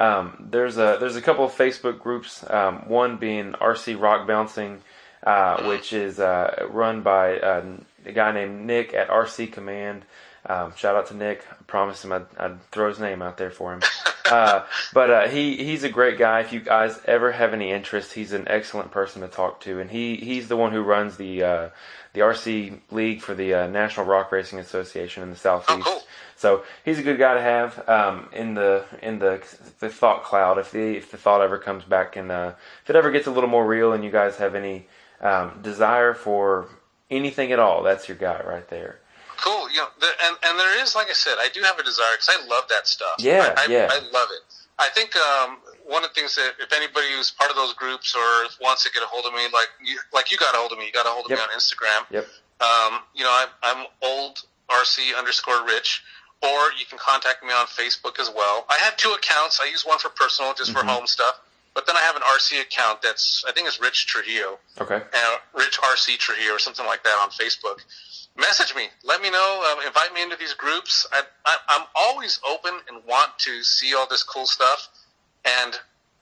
Um, 0.00 0.46
there's 0.50 0.76
a 0.76 0.98
there's 1.00 1.16
a 1.16 1.22
couple 1.22 1.44
of 1.44 1.52
Facebook 1.52 1.98
groups. 2.00 2.44
Um, 2.48 2.88
one 2.88 3.16
being 3.16 3.52
RC 3.52 4.00
Rock 4.00 4.26
Bouncing, 4.28 4.82
uh, 5.24 5.64
which 5.64 5.92
is 5.92 6.20
uh, 6.20 6.66
run 6.70 7.02
by 7.02 7.38
uh, 7.38 7.64
a 8.04 8.12
guy 8.12 8.30
named 8.32 8.66
Nick 8.66 8.94
at 8.94 9.08
RC 9.08 9.52
Command. 9.52 10.04
Um, 10.48 10.74
shout 10.76 10.96
out 10.96 11.06
to 11.08 11.14
Nick. 11.14 11.44
I 11.50 11.62
promised 11.66 12.04
him 12.04 12.12
I'd, 12.12 12.26
I'd 12.38 12.70
throw 12.70 12.88
his 12.88 12.98
name 12.98 13.22
out 13.22 13.36
there 13.36 13.50
for 13.50 13.74
him. 13.74 13.82
Uh, 14.30 14.64
but 14.92 15.10
uh, 15.10 15.28
he 15.28 15.56
he's 15.56 15.84
a 15.84 15.88
great 15.88 16.18
guy. 16.18 16.40
If 16.40 16.52
you 16.52 16.60
guys 16.60 17.00
ever 17.06 17.32
have 17.32 17.54
any 17.54 17.70
interest, 17.70 18.12
he's 18.12 18.32
an 18.32 18.46
excellent 18.48 18.90
person 18.90 19.22
to 19.22 19.28
talk 19.28 19.60
to, 19.62 19.80
and 19.80 19.90
he 19.90 20.16
he's 20.16 20.48
the 20.48 20.56
one 20.56 20.72
who 20.72 20.82
runs 20.82 21.16
the 21.16 21.42
uh, 21.42 21.68
the 22.12 22.20
RC 22.20 22.80
League 22.90 23.22
for 23.22 23.34
the 23.34 23.54
uh, 23.54 23.66
National 23.68 24.06
Rock 24.06 24.32
Racing 24.32 24.58
Association 24.58 25.22
in 25.22 25.30
the 25.30 25.36
Southeast. 25.36 25.86
cool. 25.86 26.02
So 26.36 26.62
he's 26.84 27.00
a 27.00 27.02
good 27.02 27.18
guy 27.18 27.34
to 27.34 27.40
have 27.40 27.88
um, 27.88 28.28
in 28.32 28.54
the 28.54 28.84
in 29.02 29.18
the 29.18 29.42
the 29.80 29.88
thought 29.88 30.24
cloud. 30.24 30.58
If 30.58 30.70
the 30.70 30.96
if 30.96 31.10
the 31.10 31.16
thought 31.16 31.40
ever 31.40 31.58
comes 31.58 31.84
back 31.84 32.14
and 32.14 32.30
uh, 32.30 32.52
if 32.84 32.90
it 32.90 32.96
ever 32.96 33.10
gets 33.10 33.26
a 33.26 33.30
little 33.30 33.50
more 33.50 33.66
real, 33.66 33.92
and 33.92 34.04
you 34.04 34.10
guys 34.10 34.36
have 34.36 34.54
any 34.54 34.86
um, 35.20 35.58
desire 35.62 36.14
for 36.14 36.68
anything 37.10 37.50
at 37.50 37.58
all, 37.58 37.82
that's 37.82 38.08
your 38.08 38.16
guy 38.16 38.40
right 38.46 38.68
there. 38.68 39.00
Cool, 39.38 39.70
you 39.70 39.76
know, 39.78 39.88
the, 40.00 40.06
and 40.26 40.36
and 40.44 40.58
there 40.58 40.82
is, 40.82 40.94
like 40.94 41.08
I 41.08 41.12
said, 41.14 41.36
I 41.38 41.48
do 41.54 41.62
have 41.62 41.78
a 41.78 41.82
desire 41.84 42.14
because 42.18 42.30
I 42.30 42.46
love 42.46 42.64
that 42.70 42.86
stuff. 42.86 43.16
Yeah, 43.18 43.54
I, 43.56 43.64
I, 43.64 43.66
yeah. 43.70 43.88
I 43.90 43.98
love 44.12 44.28
it. 44.34 44.42
I 44.80 44.88
think 44.90 45.14
um, 45.16 45.58
one 45.86 46.04
of 46.04 46.10
the 46.10 46.14
things 46.20 46.34
that 46.36 46.52
if 46.60 46.72
anybody 46.72 47.06
who's 47.16 47.30
part 47.30 47.50
of 47.50 47.56
those 47.56 47.74
groups 47.74 48.14
or 48.14 48.28
wants 48.60 48.82
to 48.84 48.90
get 48.92 49.02
a 49.02 49.06
hold 49.06 49.26
of 49.26 49.32
me, 49.34 49.42
like 49.52 49.68
you, 49.84 49.98
like 50.12 50.30
you 50.30 50.38
got 50.38 50.54
a 50.54 50.58
hold 50.58 50.72
of 50.72 50.78
me, 50.78 50.86
you 50.86 50.92
got 50.92 51.06
a 51.06 51.10
hold 51.10 51.26
of 51.26 51.30
Yep. 51.30 51.38
me 51.38 51.42
on 51.42 51.50
Instagram. 51.58 52.02
Yep. 52.10 52.26
Um, 52.60 53.00
you 53.14 53.22
know, 53.24 53.30
I'm, 53.30 53.48
I'm 53.62 53.86
old 54.02 54.42
RC 54.70 55.16
underscore 55.16 55.64
rich, 55.66 56.02
or 56.42 56.70
you 56.78 56.86
can 56.88 56.98
contact 56.98 57.42
me 57.42 57.50
on 57.50 57.66
Facebook 57.66 58.18
as 58.20 58.30
well. 58.34 58.66
I 58.68 58.76
have 58.78 58.96
two 58.96 59.10
accounts. 59.10 59.60
I 59.62 59.68
use 59.70 59.82
one 59.86 59.98
for 59.98 60.10
personal, 60.10 60.54
just 60.54 60.70
for 60.72 60.84
home 60.84 61.06
stuff, 61.06 61.40
but 61.74 61.86
then 61.86 61.96
I 61.96 62.00
have 62.00 62.16
an 62.16 62.22
RC 62.22 62.60
account 62.60 63.02
that's 63.02 63.44
I 63.48 63.52
think 63.52 63.66
it's 63.68 63.80
Rich 63.80 64.06
Trujillo, 64.06 64.58
Okay. 64.80 64.96
uh, 65.02 65.36
Rich 65.54 65.78
RC 65.80 66.18
Trujillo, 66.18 66.54
or 66.54 66.58
something 66.58 66.86
like 66.86 67.02
that 67.04 67.18
on 67.22 67.30
Facebook. 67.30 67.78
Message 68.38 68.74
me. 68.76 68.84
Let 69.02 69.20
me 69.20 69.30
know. 69.30 69.72
Um, 69.72 69.84
invite 69.84 70.14
me 70.14 70.22
into 70.22 70.36
these 70.36 70.54
groups. 70.54 71.06
I, 71.12 71.22
I, 71.44 71.56
I'm 71.70 71.86
always 71.96 72.40
open 72.48 72.72
and 72.88 73.04
want 73.04 73.36
to 73.38 73.62
see 73.64 73.94
all 73.94 74.06
this 74.08 74.22
cool 74.22 74.46
stuff 74.46 74.88
and 75.44 75.74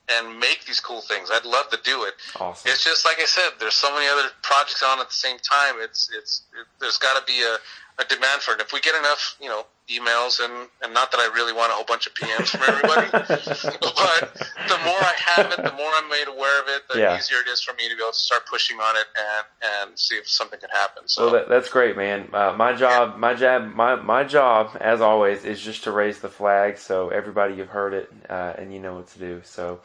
and 0.09 0.39
make 0.39 0.63
these 0.65 0.79
cool 0.79 1.01
things. 1.01 1.29
I'd 1.31 1.45
love 1.45 1.69
to 1.69 1.79
do 1.83 2.03
it. 2.03 2.13
Awesome. 2.39 2.71
It's 2.71 2.83
just 2.83 3.05
like 3.05 3.17
I 3.19 3.25
said. 3.25 3.51
There's 3.59 3.75
so 3.75 3.93
many 3.93 4.07
other 4.07 4.29
projects 4.41 4.81
on 4.81 4.99
at 4.99 5.09
the 5.09 5.13
same 5.13 5.37
time. 5.37 5.75
It's 5.79 6.09
it's 6.17 6.43
it, 6.59 6.65
there's 6.79 6.97
got 6.97 7.19
to 7.19 7.25
be 7.31 7.43
a, 7.43 7.57
a 7.99 8.05
demand 8.05 8.41
for 8.41 8.53
it. 8.53 8.61
If 8.61 8.73
we 8.73 8.79
get 8.81 8.95
enough, 8.95 9.35
you 9.41 9.49
know, 9.49 9.65
emails 9.89 10.39
and 10.43 10.67
and 10.83 10.93
not 10.93 11.11
that 11.11 11.19
I 11.19 11.31
really 11.33 11.53
want 11.53 11.71
a 11.71 11.75
whole 11.75 11.85
bunch 11.85 12.07
of 12.07 12.13
PMs 12.13 12.49
from 12.49 12.67
everybody, 12.67 13.07
but 13.81 14.29
the 14.69 14.77
more 14.83 14.99
I 14.99 15.13
have 15.17 15.51
it, 15.51 15.63
the 15.65 15.71
more 15.71 15.89
I'm 15.95 16.09
made 16.09 16.27
aware 16.27 16.61
of 16.61 16.67
it, 16.67 16.81
the 16.89 16.99
Yeah. 16.99 17.17
easier 17.17 17.37
it 17.39 17.47
is 17.47 17.61
for 17.61 17.73
me 17.73 17.89
to 17.89 17.95
be 17.95 18.01
able 18.01 18.11
to 18.11 18.17
start 18.17 18.45
pushing 18.47 18.77
on 18.79 18.95
it 18.97 19.05
and 19.17 19.89
and 19.89 19.99
see 19.99 20.15
if 20.15 20.27
something 20.29 20.59
can 20.59 20.69
happen. 20.69 21.03
So 21.07 21.23
Well, 21.23 21.33
that, 21.33 21.49
that's 21.49 21.69
great, 21.69 21.95
man. 21.97 22.29
Uh, 22.33 22.53
my 22.57 22.73
job, 22.73 23.17
my 23.17 23.33
job, 23.33 23.73
my 23.75 23.95
my 23.95 24.23
job, 24.23 24.77
as 24.81 25.01
always, 25.01 25.45
is 25.45 25.61
just 25.61 25.83
to 25.85 25.91
raise 25.91 26.19
the 26.19 26.29
flag. 26.29 26.77
So 26.77 27.09
everybody, 27.09 27.55
you've 27.55 27.69
heard 27.69 27.93
it, 27.93 28.11
uh, 28.29 28.53
and 28.57 28.73
you 28.73 28.79
know 28.79 28.95
what 28.95 29.07
to 29.09 29.19
do. 29.19 29.41
So, 29.45 29.79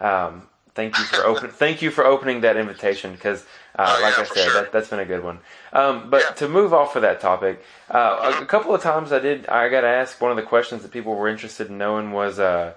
um, 0.00 0.46
thank 0.74 0.98
you 0.98 1.04
for 1.04 1.24
open. 1.30 1.50
thank 1.50 1.82
you 1.82 1.90
for 1.90 2.04
opening 2.04 2.42
that 2.42 2.56
invitation 2.56 3.12
because, 3.12 3.44
uh, 3.76 3.96
Oh, 3.98 4.02
like 4.02 4.16
yeah, 4.16 4.22
I 4.22 4.24
said, 4.26 4.44
sure. 4.44 4.62
that, 4.62 4.72
that's 4.72 4.88
been 4.88 4.98
a 5.00 5.04
good 5.04 5.22
one. 5.22 5.38
Um, 5.72 6.10
but 6.10 6.22
Yeah. 6.22 6.30
to 6.36 6.48
move 6.48 6.72
off 6.74 6.96
of 6.96 7.02
that 7.02 7.20
topic, 7.20 7.62
uh, 7.90 8.32
a, 8.38 8.42
a 8.42 8.46
couple 8.46 8.74
of 8.74 8.82
times 8.82 9.12
I 9.12 9.18
did. 9.18 9.46
I 9.48 9.68
got 9.68 9.84
asked 9.84 10.20
one 10.20 10.30
of 10.30 10.36
the 10.36 10.42
questions 10.42 10.82
that 10.82 10.90
people 10.92 11.14
were 11.14 11.28
interested 11.28 11.68
in 11.68 11.78
knowing 11.78 12.12
was. 12.12 12.38
Uh, 12.38 12.72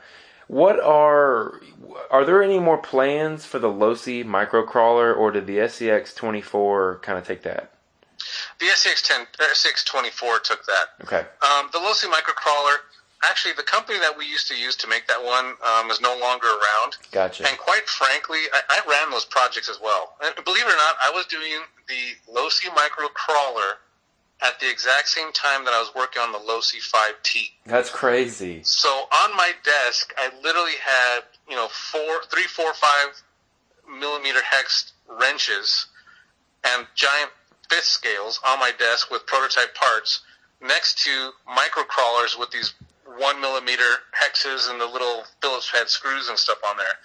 what 0.47 0.80
are 0.80 1.60
are 2.10 2.26
there 2.26 2.41
any 2.41 2.58
more 2.60 2.78
plans 2.80 3.45
for 3.45 3.60
the 3.60 3.68
Losi 3.68 4.26
microcrawler, 4.26 5.16
or 5.16 5.30
did 5.30 5.45
the 5.45 5.58
SCX 5.60 6.16
twenty 6.16 6.41
four 6.41 7.00
kind 7.04 7.18
of 7.20 7.26
take 7.28 7.43
that? 7.43 7.72
the 8.60 8.66
SCX 8.66 9.02
10, 9.08 9.28
SCX 9.39 9.86
24 9.86 10.39
took 10.39 10.66
that. 10.66 10.88
Okay. 11.04 11.20
Um, 11.41 11.70
the 11.72 11.80
Losi 11.80 12.12
microcrawler, 12.12 12.76
actually, 13.24 13.53
the 13.53 13.63
company 13.63 13.99
that 13.99 14.17
we 14.17 14.26
used 14.26 14.47
to 14.47 14.55
use 14.55 14.76
to 14.78 14.88
make 14.88 15.07
that 15.07 15.24
one 15.24 15.55
um, 15.65 15.91
is 15.91 16.01
no 16.01 16.17
longer 16.20 16.47
around. 16.47 16.97
Gotcha. 17.11 17.47
And 17.47 17.57
quite 17.57 17.88
frankly, 17.88 18.39
I, 18.53 18.61
I 18.70 18.82
ran 18.89 19.11
those 19.11 19.26
projects 19.26 19.70
as 19.70 19.80
well. 19.82 20.15
And 20.24 20.34
believe 20.45 20.63
it 20.63 20.74
or 20.74 20.78
not, 20.78 20.95
I 21.03 21.11
was 21.13 21.26
doing 21.26 21.61
the 21.88 22.34
Losi 22.34 22.70
microcrawler 22.76 23.80
at 24.41 24.59
the 24.59 24.70
exact 24.70 25.09
same 25.09 25.32
time 25.34 25.65
that 25.65 25.74
I 25.74 25.80
was 25.80 25.91
working 25.95 26.22
on 26.22 26.32
the 26.32 26.39
Losi 26.39 26.80
5T. 26.80 27.49
That's 27.65 27.89
crazy. 27.89 28.61
So 28.63 28.89
on 28.89 29.36
my 29.36 29.51
desk, 29.63 30.13
I 30.17 30.32
literally 30.41 30.78
had 30.84 31.22
you 31.49 31.55
know 31.55 31.67
four, 31.67 32.24
three, 32.32 32.43
four, 32.43 32.74
five 32.74 33.22
millimeter 33.89 34.39
hex 34.43 34.93
wrenches 35.09 35.88
and 36.63 36.86
giant 36.95 37.32
fifth 37.70 37.86
scales 37.86 38.39
on 38.47 38.59
my 38.59 38.72
desk 38.78 39.11
with 39.11 39.26
prototype 39.26 39.76
parts 39.76 40.22
next 40.61 41.03
to 41.03 41.32
micro 41.47 41.84
crawlers 41.84 42.38
with 42.38 42.51
these 42.51 42.74
one 43.20 43.39
millimeter 43.41 44.07
hexes 44.15 44.70
and 44.70 44.80
the 44.80 44.86
little 44.86 45.24
Phillips 45.41 45.70
head 45.70 45.89
screws 45.89 46.30
and 46.30 46.38
stuff 46.38 46.59
on 46.67 46.78
there. 46.78 46.97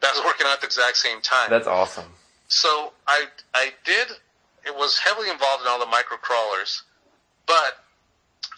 That 0.00 0.12
was 0.14 0.24
working 0.24 0.46
at 0.46 0.60
the 0.60 0.66
exact 0.66 0.96
same 0.96 1.20
time. 1.20 1.50
That's 1.50 1.66
awesome. 1.66 2.12
So 2.48 2.92
I 3.06 3.24
I 3.54 3.72
did 3.84 4.08
it 4.64 4.74
was 4.74 4.98
heavily 4.98 5.30
involved 5.30 5.62
in 5.62 5.68
all 5.68 5.78
the 5.78 5.86
micro 5.86 6.16
crawlers, 6.16 6.82
but 7.46 7.84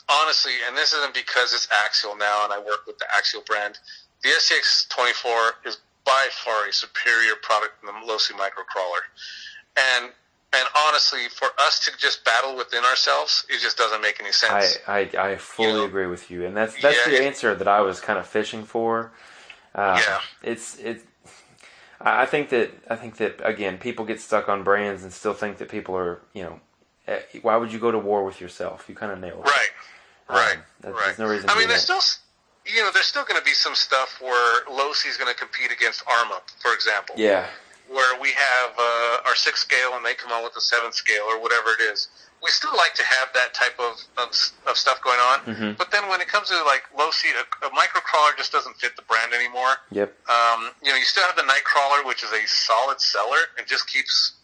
honestly, 0.08 0.52
and 0.66 0.76
this 0.76 0.92
isn't 0.92 1.14
because 1.14 1.52
it's 1.52 1.68
Axial 1.84 2.16
now 2.16 2.44
and 2.44 2.52
I 2.52 2.58
work 2.58 2.86
with 2.86 2.98
the 2.98 3.04
Axial 3.16 3.42
brand, 3.46 3.78
the 4.22 4.30
SCX 4.30 4.88
24 4.88 5.32
is 5.66 5.78
by 6.04 6.28
far 6.32 6.66
a 6.66 6.72
superior 6.72 7.34
product 7.42 7.84
than 7.84 7.94
the 7.94 8.06
Losi 8.12 8.32
microcrawler. 8.32 9.04
And 9.76 10.12
and 10.52 10.66
honestly, 10.86 11.28
for 11.28 11.48
us 11.60 11.78
to 11.84 11.90
just 11.98 12.24
battle 12.24 12.56
within 12.56 12.84
ourselves, 12.84 13.44
it 13.50 13.60
just 13.60 13.76
doesn't 13.76 14.00
make 14.00 14.18
any 14.20 14.32
sense. 14.32 14.78
I, 14.86 15.08
I 15.18 15.36
fully 15.36 15.68
You 15.68 15.74
know? 15.78 15.84
agree 15.84 16.06
with 16.06 16.30
you, 16.30 16.44
and 16.46 16.56
that's 16.56 16.74
that's 16.80 16.96
Yeah, 17.06 17.10
the 17.18 17.22
answer 17.24 17.54
that 17.54 17.68
I 17.68 17.80
was 17.80 18.00
kind 18.00 18.18
of 18.18 18.26
fishing 18.26 18.64
for. 18.64 19.12
Uh, 19.74 20.00
Yeah. 20.06 20.20
it's 20.42 20.76
it. 20.78 21.02
I 22.00 22.22
I 22.22 22.26
think 22.26 22.48
that 22.50 22.70
I 22.88 22.96
think 22.96 23.16
that 23.18 23.40
again, 23.46 23.78
people 23.78 24.04
get 24.06 24.20
stuck 24.20 24.48
on 24.48 24.62
brands 24.62 25.02
and 25.02 25.12
still 25.12 25.34
think 25.34 25.58
that 25.58 25.68
people 25.68 25.94
are 25.96 26.20
you 26.32 26.44
know, 26.44 26.60
eh, 27.06 27.20
why 27.42 27.56
would 27.56 27.72
you 27.72 27.78
go 27.78 27.90
to 27.90 27.98
war 27.98 28.24
with 28.24 28.40
yourself? 28.40 28.88
You 28.88 28.94
kind 28.94 29.12
of 29.12 29.18
nailed 29.20 29.40
it. 29.46 29.50
right, 29.50 29.68
right, 30.30 30.56
Um, 30.56 30.62
that- 30.80 30.92
right. 30.94 31.04
there's 31.06 31.18
no 31.18 31.26
reason 31.26 31.50
I 31.50 31.52
to 31.54 31.58
mean, 31.58 31.68
there's 31.68 31.86
that. 31.86 32.00
still, 32.00 32.74
you 32.74 32.82
know, 32.82 32.90
there's 32.92 33.06
still 33.06 33.24
going 33.24 33.38
to 33.38 33.44
be 33.44 33.52
some 33.52 33.74
stuff 33.74 34.18
where 34.22 34.64
Losi's 34.64 35.16
going 35.18 35.32
to 35.32 35.38
compete 35.38 35.70
against 35.70 36.04
Arrma, 36.06 36.40
for 36.62 36.72
example. 36.72 37.14
Yeah, 37.18 37.46
where 37.88 38.20
we 38.20 38.30
have 38.32 38.70
uh, 38.78 39.26
our 39.28 39.34
sixth 39.34 39.62
scale 39.64 39.94
and 39.96 40.04
they 40.04 40.14
come 40.14 40.30
out 40.32 40.44
with 40.44 40.54
the 40.54 40.60
seventh 40.60 40.94
scale 40.94 41.24
or 41.24 41.40
whatever 41.40 41.70
it 41.78 41.82
is. 41.82 42.08
We 42.42 42.50
still 42.50 42.76
like 42.76 42.94
to 42.94 43.02
have 43.04 43.28
that 43.34 43.52
type 43.54 43.74
of, 43.80 43.98
of, 44.16 44.28
of 44.68 44.76
stuff 44.76 45.02
going 45.02 45.18
on. 45.18 45.38
Mhm. 45.42 45.76
But 45.76 45.90
then 45.90 46.08
when 46.08 46.20
it 46.20 46.28
comes 46.28 46.48
to 46.48 46.62
like 46.64 46.84
Losi, 46.96 47.32
a, 47.34 47.66
a 47.66 47.70
microcrawler 47.70 48.36
just 48.36 48.52
doesn't 48.52 48.76
fit 48.76 48.94
the 48.94 49.02
brand 49.02 49.32
anymore. 49.34 49.74
yep, 49.90 50.14
Um, 50.30 50.70
you 50.82 50.90
know, 50.92 50.96
you 50.96 51.04
still 51.04 51.24
have 51.26 51.34
the 51.34 51.42
Nightcrawler, 51.42 52.06
which 52.06 52.22
is 52.22 52.30
a 52.30 52.46
solid 52.46 53.00
seller 53.00 53.50
and 53.58 53.66
just 53.66 53.88
keeps 53.90 54.34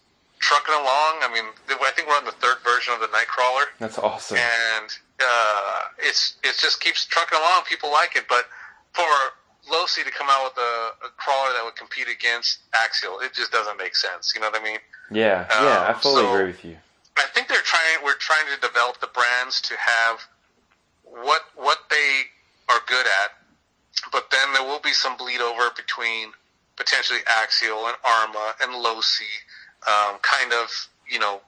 trucking 0.41 0.75
along. 0.75 1.23
I 1.23 1.31
mean, 1.33 1.45
I 1.69 1.91
think 1.95 2.09
we're 2.09 2.17
on 2.17 2.25
the 2.25 2.33
third 2.33 2.57
version 2.65 2.95
of 2.95 3.01
the 3.01 3.07
Nightcrawler 3.09 3.67
that's 3.79 3.99
awesome. 3.99 4.39
and 4.39 4.91
uh, 5.23 5.81
it's 6.01 6.35
it 6.43 6.57
just 6.59 6.81
keeps 6.81 7.05
trucking 7.07 7.39
along. 7.39 7.63
People 7.69 7.93
like 7.93 8.17
it, 8.17 8.25
but 8.29 8.47
for 8.93 9.07
Losi 9.71 10.05
to 10.05 10.11
come 10.11 10.29
out 10.31 10.45
with 10.45 10.59
a, 10.59 11.07
a 11.07 11.11
crawler 11.17 11.53
that 11.55 11.63
would 11.65 11.77
compete 11.77 12.09
against 12.09 12.59
Axial, 12.75 13.21
it 13.21 13.33
just 13.35 13.51
doesn't 13.53 13.79
make 13.79 13.97
sense. 13.97 14.33
You 14.35 14.41
know 14.41 14.51
what 14.51 14.61
I 14.61 14.65
mean? 14.65 14.79
Yeah, 15.11 15.47
yeah, 15.51 15.85
I 15.89 15.93
Um, 15.93 16.01
fully 16.01 16.23
so- 16.23 16.33
agree 16.35 16.47
with 16.47 16.65
you. 16.65 16.79
I 17.17 17.27
think 17.33 17.47
they're 17.49 17.63
trying. 17.63 18.03
We're 18.03 18.15
trying 18.19 18.47
to 18.53 18.57
develop 18.61 19.01
the 19.01 19.07
brands 19.07 19.61
to 19.63 19.77
have 19.77 20.21
what 21.05 21.43
what 21.55 21.79
they 21.89 22.23
are 22.69 22.81
good 22.87 23.07
at, 23.07 23.39
but 24.11 24.31
then 24.31 24.53
there 24.53 24.65
will 24.65 24.81
be 24.81 24.93
some 24.93 25.17
bleed 25.17 25.41
over 25.41 25.71
between 25.77 26.33
potentially 26.77 27.21
Axial 27.41 27.87
and 27.87 27.97
Arrma 28.03 28.55
and 28.63 28.73
Losi, 28.85 29.31
um, 29.87 30.19
kind 30.23 30.53
of 30.53 30.89
you 31.09 31.21
know 31.21 31.41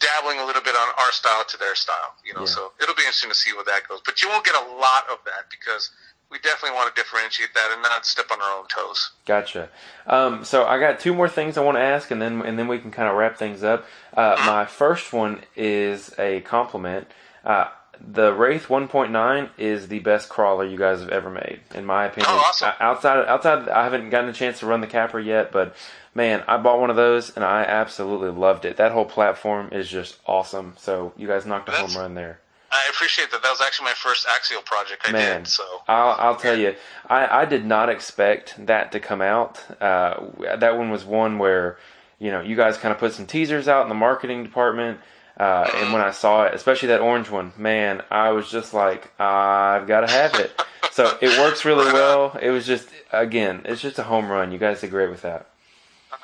dabbling 0.00 0.38
a 0.38 0.44
little 0.44 0.62
bit 0.62 0.76
on 0.76 0.88
our 0.98 1.12
style 1.12 1.44
to 1.48 1.56
their 1.56 1.74
style. 1.74 2.14
You 2.24 2.34
know, 2.34 2.40
Yeah. 2.40 2.46
so 2.46 2.72
it'll 2.80 2.94
be 2.94 3.02
interesting 3.02 3.30
to 3.30 3.34
see 3.36 3.52
where 3.54 3.64
that 3.64 3.88
goes. 3.88 4.00
But 4.04 4.20
you 4.22 4.28
won't 4.28 4.44
get 4.44 4.54
a 4.54 4.66
lot 4.76 5.08
of 5.08 5.18
that 5.24 5.48
because 5.48 5.90
we 6.30 6.38
definitely 6.38 6.74
want 6.76 6.94
to 6.94 7.00
differentiate 7.00 7.54
that 7.54 7.70
and 7.72 7.82
not 7.82 8.04
step 8.06 8.26
on 8.32 8.40
our 8.40 8.58
own 8.58 8.66
toes. 8.66 9.10
Gotcha. 9.26 9.68
Um, 10.06 10.44
so 10.44 10.64
I 10.64 10.78
got 10.80 11.00
two 11.00 11.14
more 11.14 11.28
things 11.28 11.56
I 11.56 11.62
want 11.62 11.76
to 11.76 11.82
ask, 11.82 12.10
and 12.10 12.20
then 12.20 12.42
and 12.42 12.58
then 12.58 12.68
we 12.68 12.78
can 12.78 12.90
kind 12.90 13.08
of 13.08 13.16
wrap 13.16 13.36
things 13.36 13.62
up. 13.62 13.86
Uh, 14.16 14.36
my 14.46 14.64
first 14.66 15.12
one 15.12 15.42
is 15.56 16.14
a 16.18 16.40
compliment. 16.40 17.06
Uh, 17.44 17.66
the 18.00 18.32
Wraith 18.32 18.66
1.9 18.66 19.50
is 19.56 19.86
the 19.88 20.00
best 20.00 20.28
crawler 20.28 20.64
you 20.66 20.76
guys 20.76 20.98
have 21.00 21.10
ever 21.10 21.30
made, 21.30 21.60
in 21.74 21.84
my 21.84 22.06
opinion. 22.06 22.32
Oh, 22.32 22.38
awesome. 22.48 22.72
Outside, 22.80 23.24
outside, 23.26 23.68
I 23.68 23.84
haven't 23.84 24.10
gotten 24.10 24.30
a 24.30 24.32
chance 24.32 24.58
to 24.60 24.66
run 24.66 24.80
the 24.80 24.88
Capra 24.88 25.22
yet, 25.22 25.52
but 25.52 25.76
man, 26.12 26.42
I 26.48 26.56
bought 26.56 26.80
one 26.80 26.90
of 26.90 26.96
those 26.96 27.34
and 27.36 27.44
I 27.44 27.62
absolutely 27.62 28.30
loved 28.30 28.64
it. 28.64 28.78
That 28.78 28.90
whole 28.90 29.04
platform 29.04 29.68
is 29.72 29.88
just 29.88 30.18
awesome. 30.26 30.74
So 30.76 31.12
you 31.16 31.28
guys 31.28 31.46
knocked 31.46 31.68
a 31.68 31.72
That's- 31.72 31.94
home 31.94 32.02
run 32.02 32.14
there. 32.14 32.40
I 32.74 32.90
appreciate 32.90 33.30
that. 33.30 33.42
That 33.42 33.50
was 33.50 33.60
actually 33.60 33.84
my 33.86 33.94
first 33.94 34.26
Axial 34.26 34.62
project 34.64 35.02
I 35.06 35.12
Man, 35.12 35.40
did. 35.42 35.48
So 35.48 35.62
I'll, 35.86 36.16
I'll 36.18 36.36
tell 36.36 36.58
you, 36.58 36.74
I, 37.08 37.42
I 37.42 37.44
did 37.44 37.64
not 37.64 37.88
expect 37.88 38.54
that 38.66 38.90
to 38.92 39.00
come 39.00 39.20
out. 39.22 39.62
Uh, 39.80 40.26
that 40.58 40.76
one 40.76 40.90
was 40.90 41.04
one 41.04 41.38
where, 41.38 41.78
you 42.18 42.30
know, 42.32 42.40
you 42.40 42.56
guys 42.56 42.76
kind 42.76 42.92
of 42.92 42.98
put 42.98 43.12
some 43.12 43.26
teasers 43.26 43.68
out 43.68 43.82
in 43.84 43.88
the 43.88 43.94
marketing 43.94 44.42
department. 44.42 44.98
Uh, 45.38 45.68
and 45.76 45.92
when 45.92 46.02
I 46.02 46.10
saw 46.10 46.44
it, 46.44 46.54
especially 46.54 46.88
that 46.88 47.00
orange 47.00 47.30
one, 47.30 47.52
man, 47.56 48.02
I 48.10 48.32
was 48.32 48.50
just 48.50 48.74
like, 48.74 49.12
I've 49.20 49.86
got 49.86 50.00
to 50.02 50.10
have 50.12 50.34
it. 50.34 50.60
so 50.90 51.16
it 51.20 51.38
works 51.38 51.64
really 51.64 51.92
well. 51.92 52.36
It 52.42 52.50
was 52.50 52.66
just, 52.66 52.88
again, 53.12 53.62
it's 53.66 53.80
just 53.82 53.98
a 53.98 54.04
home 54.04 54.28
run. 54.28 54.50
You 54.52 54.58
guys 54.58 54.80
did 54.80 54.90
great 54.90 55.10
with 55.10 55.22
that. 55.22 55.46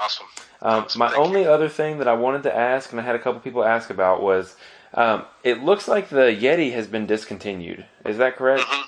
awesome. 0.01 0.26
Um, 0.62 0.84
Awesome. 0.84 0.98
my 0.98 1.07
Thank 1.09 1.18
you. 1.18 1.24
only 1.24 1.46
other 1.46 1.68
thing 1.68 1.98
that 1.98 2.09
I 2.09 2.12
wanted 2.14 2.42
to 2.44 2.57
ask, 2.57 2.90
and 2.92 3.01
I 3.01 3.05
had 3.05 3.14
a 3.14 3.18
couple 3.18 3.40
people 3.40 3.64
ask 3.64 3.88
about, 3.90 4.22
was 4.22 4.57
um, 4.95 5.24
it 5.45 5.62
looks 5.62 5.86
like 5.88 6.09
the 6.09 6.36
Yeti 6.36 6.72
has 6.72 6.86
been 6.86 7.07
discontinued. 7.07 7.84
Is 8.05 8.18
that 8.18 8.36
correct? 8.36 8.62
Mhm. 8.62 8.82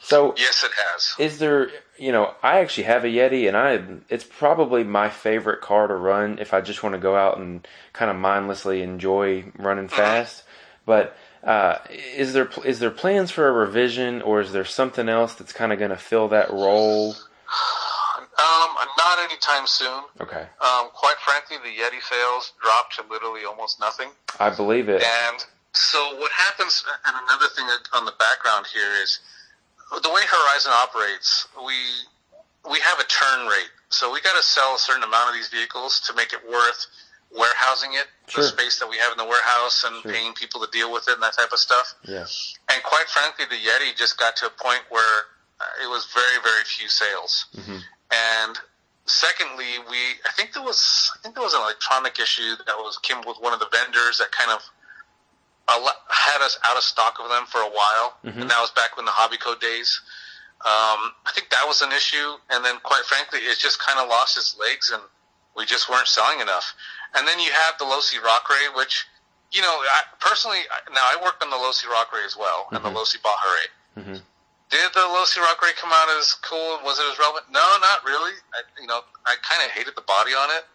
So 0.00 0.34
Yes, 0.36 0.62
it 0.64 0.72
has. 0.72 1.14
is 1.18 1.38
there 1.38 1.70
you 1.96 2.10
know 2.12 2.34
i 2.42 2.58
actually 2.58 2.82
have 2.82 3.04
a 3.04 3.08
yeti 3.08 3.46
and 3.46 3.56
i 3.56 3.80
it's 4.08 4.24
probably 4.24 4.82
my 4.82 5.08
favorite 5.08 5.60
car 5.60 5.86
to 5.86 5.94
run 5.94 6.38
if 6.40 6.52
i 6.52 6.60
just 6.60 6.82
want 6.82 6.92
to 6.92 6.98
go 6.98 7.14
out 7.16 7.38
and 7.38 7.66
kind 7.92 8.10
of 8.10 8.16
mindlessly 8.16 8.82
enjoy 8.82 9.44
running 9.56 9.86
fast 9.88 10.42
but 10.84 11.16
uh, 11.44 11.78
is 12.16 12.32
there 12.32 12.50
is 12.64 12.80
there 12.80 12.90
plans 12.90 13.30
for 13.30 13.46
a 13.48 13.52
revision 13.52 14.20
or 14.22 14.40
is 14.40 14.50
there 14.52 14.64
something 14.64 15.08
else 15.08 15.34
that's 15.34 15.52
kind 15.52 15.72
of 15.72 15.78
going 15.78 15.90
to 15.92 15.96
fill 15.96 16.26
that 16.28 16.50
role 16.50 17.14
Um, 18.36 18.74
not 18.98 19.18
anytime 19.20 19.66
soon. 19.66 20.04
okay 20.20 20.46
Um, 20.60 20.90
quite 20.92 21.16
frankly, 21.24 21.56
the 21.58 21.70
Yeti 21.70 22.02
sales 22.02 22.52
dropped 22.62 22.96
to 22.96 23.04
literally 23.08 23.44
almost 23.44 23.78
nothing. 23.80 24.10
i 24.40 24.50
believe 24.50 24.88
it 24.88 25.02
And 25.02 25.44
so 25.72 26.16
what 26.18 26.30
happens, 26.32 26.84
and 27.06 27.14
another 27.26 27.46
thing 27.54 27.66
on 27.92 28.04
the 28.04 28.14
background 28.18 28.66
here 28.72 28.90
is 29.02 29.18
the 30.02 30.08
way 30.10 30.22
Horizon 30.26 30.72
operates, 30.72 31.46
we 31.64 31.74
we 32.70 32.80
have 32.80 32.98
a 32.98 33.04
turn 33.04 33.46
rate. 33.46 33.70
So 33.90 34.10
we 34.10 34.20
got 34.22 34.34
to 34.36 34.42
sell 34.42 34.74
a 34.74 34.78
certain 34.78 35.02
amount 35.04 35.28
of 35.28 35.34
these 35.34 35.48
vehicles 35.48 36.00
to 36.06 36.14
make 36.14 36.32
it 36.32 36.40
worth 36.50 36.86
warehousing 37.30 37.92
it, 37.94 38.06
Sure. 38.28 38.42
the 38.44 38.48
space 38.48 38.78
that 38.78 38.88
we 38.88 38.96
have 38.98 39.12
in 39.12 39.18
the 39.18 39.24
warehouse, 39.24 39.84
and 39.84 40.00
Sure. 40.02 40.12
paying 40.12 40.32
people 40.34 40.60
to 40.64 40.70
deal 40.70 40.90
with 40.92 41.06
it 41.08 41.14
and 41.14 41.22
that 41.22 41.34
type 41.36 41.52
of 41.52 41.58
stuff. 41.58 41.94
yeah 42.04 42.26
And 42.70 42.82
quite 42.82 43.08
frankly, 43.10 43.44
the 43.46 43.56
Yeti 43.58 43.94
just 43.96 44.16
got 44.16 44.34
to 44.36 44.46
a 44.46 44.50
point 44.50 44.82
where 44.88 45.16
uh, 45.60 45.82
it 45.84 45.88
was 45.88 46.06
very, 46.14 46.38
very 46.42 46.64
few 46.64 46.88
sales. 46.88 47.46
Mhm. 47.56 47.82
And 48.14 48.58
secondly, 49.06 49.78
we 49.90 49.98
I 50.28 50.32
think 50.36 50.52
there 50.52 50.62
was 50.62 51.10
I 51.14 51.18
think 51.22 51.34
there 51.34 51.42
was 51.44 51.54
an 51.54 51.62
electronic 51.62 52.18
issue 52.18 52.54
that 52.66 52.76
was 52.76 52.98
came 52.98 53.18
with 53.26 53.38
one 53.40 53.52
of 53.52 53.60
the 53.60 53.68
vendors 53.72 54.18
that 54.18 54.30
kind 54.32 54.50
of 54.50 54.60
had 55.66 56.40
us 56.44 56.58
out 56.68 56.76
of 56.76 56.82
stock 56.82 57.18
of 57.20 57.28
them 57.30 57.46
for 57.46 57.60
a 57.60 57.68
while, 57.68 58.18
Mhm. 58.24 58.42
and 58.42 58.50
that 58.50 58.60
was 58.60 58.70
back 58.72 58.96
when 58.96 59.06
the 59.06 59.12
Hobbico 59.12 59.58
days. 59.58 60.00
Um, 60.60 61.14
I 61.26 61.32
think 61.32 61.50
that 61.50 61.66
was 61.66 61.82
an 61.82 61.92
issue, 61.92 62.38
and 62.50 62.64
then 62.64 62.78
quite 62.80 63.04
frankly, 63.06 63.40
it 63.40 63.58
just 63.58 63.78
kind 63.78 63.98
of 63.98 64.08
lost 64.08 64.36
its 64.36 64.56
legs, 64.58 64.90
and 64.90 65.02
we 65.54 65.64
just 65.66 65.88
weren't 65.88 66.08
selling 66.08 66.40
enough. 66.40 66.74
And 67.14 67.26
then 67.28 67.38
you 67.40 67.50
have 67.52 67.78
the 67.78 67.84
Losi 67.84 68.22
Rock 68.22 68.48
Rey, 68.48 68.68
which 68.74 69.06
you 69.52 69.62
know, 69.62 69.68
I, 69.70 70.02
personally, 70.18 70.62
I- 70.68 70.90
now 70.90 71.02
I 71.04 71.16
worked 71.22 71.40
on 71.42 71.48
the 71.50 71.56
Losi 71.56 71.86
Rock 71.88 72.12
Rey 72.12 72.24
as 72.24 72.36
well, 72.36 72.66
and 72.72 72.84
the. 72.84 72.90
Losi 72.90 73.22
Baja 73.22 73.52
Rey. 73.52 74.02
Mhm. 74.02 74.22
Did 74.74 74.90
the 74.90 75.06
Losi 75.06 75.38
Rock 75.38 75.62
Rey 75.62 75.70
come 75.78 75.94
out 75.94 76.10
as 76.18 76.34
cool? 76.42 76.82
Was 76.82 76.98
it 76.98 77.06
as 77.06 77.14
relevant? 77.14 77.46
No, 77.46 77.62
not 77.78 78.02
really. 78.02 78.34
I, 78.58 78.66
you 78.82 78.90
know, 78.90 79.06
I 79.22 79.38
kind 79.38 79.62
of 79.62 79.70
hated 79.70 79.94
the 79.94 80.02
body 80.02 80.34
on 80.34 80.50
it. 80.50 80.66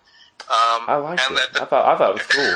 Um, 0.48 0.88
i 0.88 0.96
liked 0.96 1.20
and 1.20 1.36
it 1.36 1.52
that 1.52 1.62
i 1.62 1.66
thought 1.68 1.84
i 1.84 1.94
thought 2.00 2.16
it 2.16 2.24
was 2.24 2.32
cool 2.32 2.56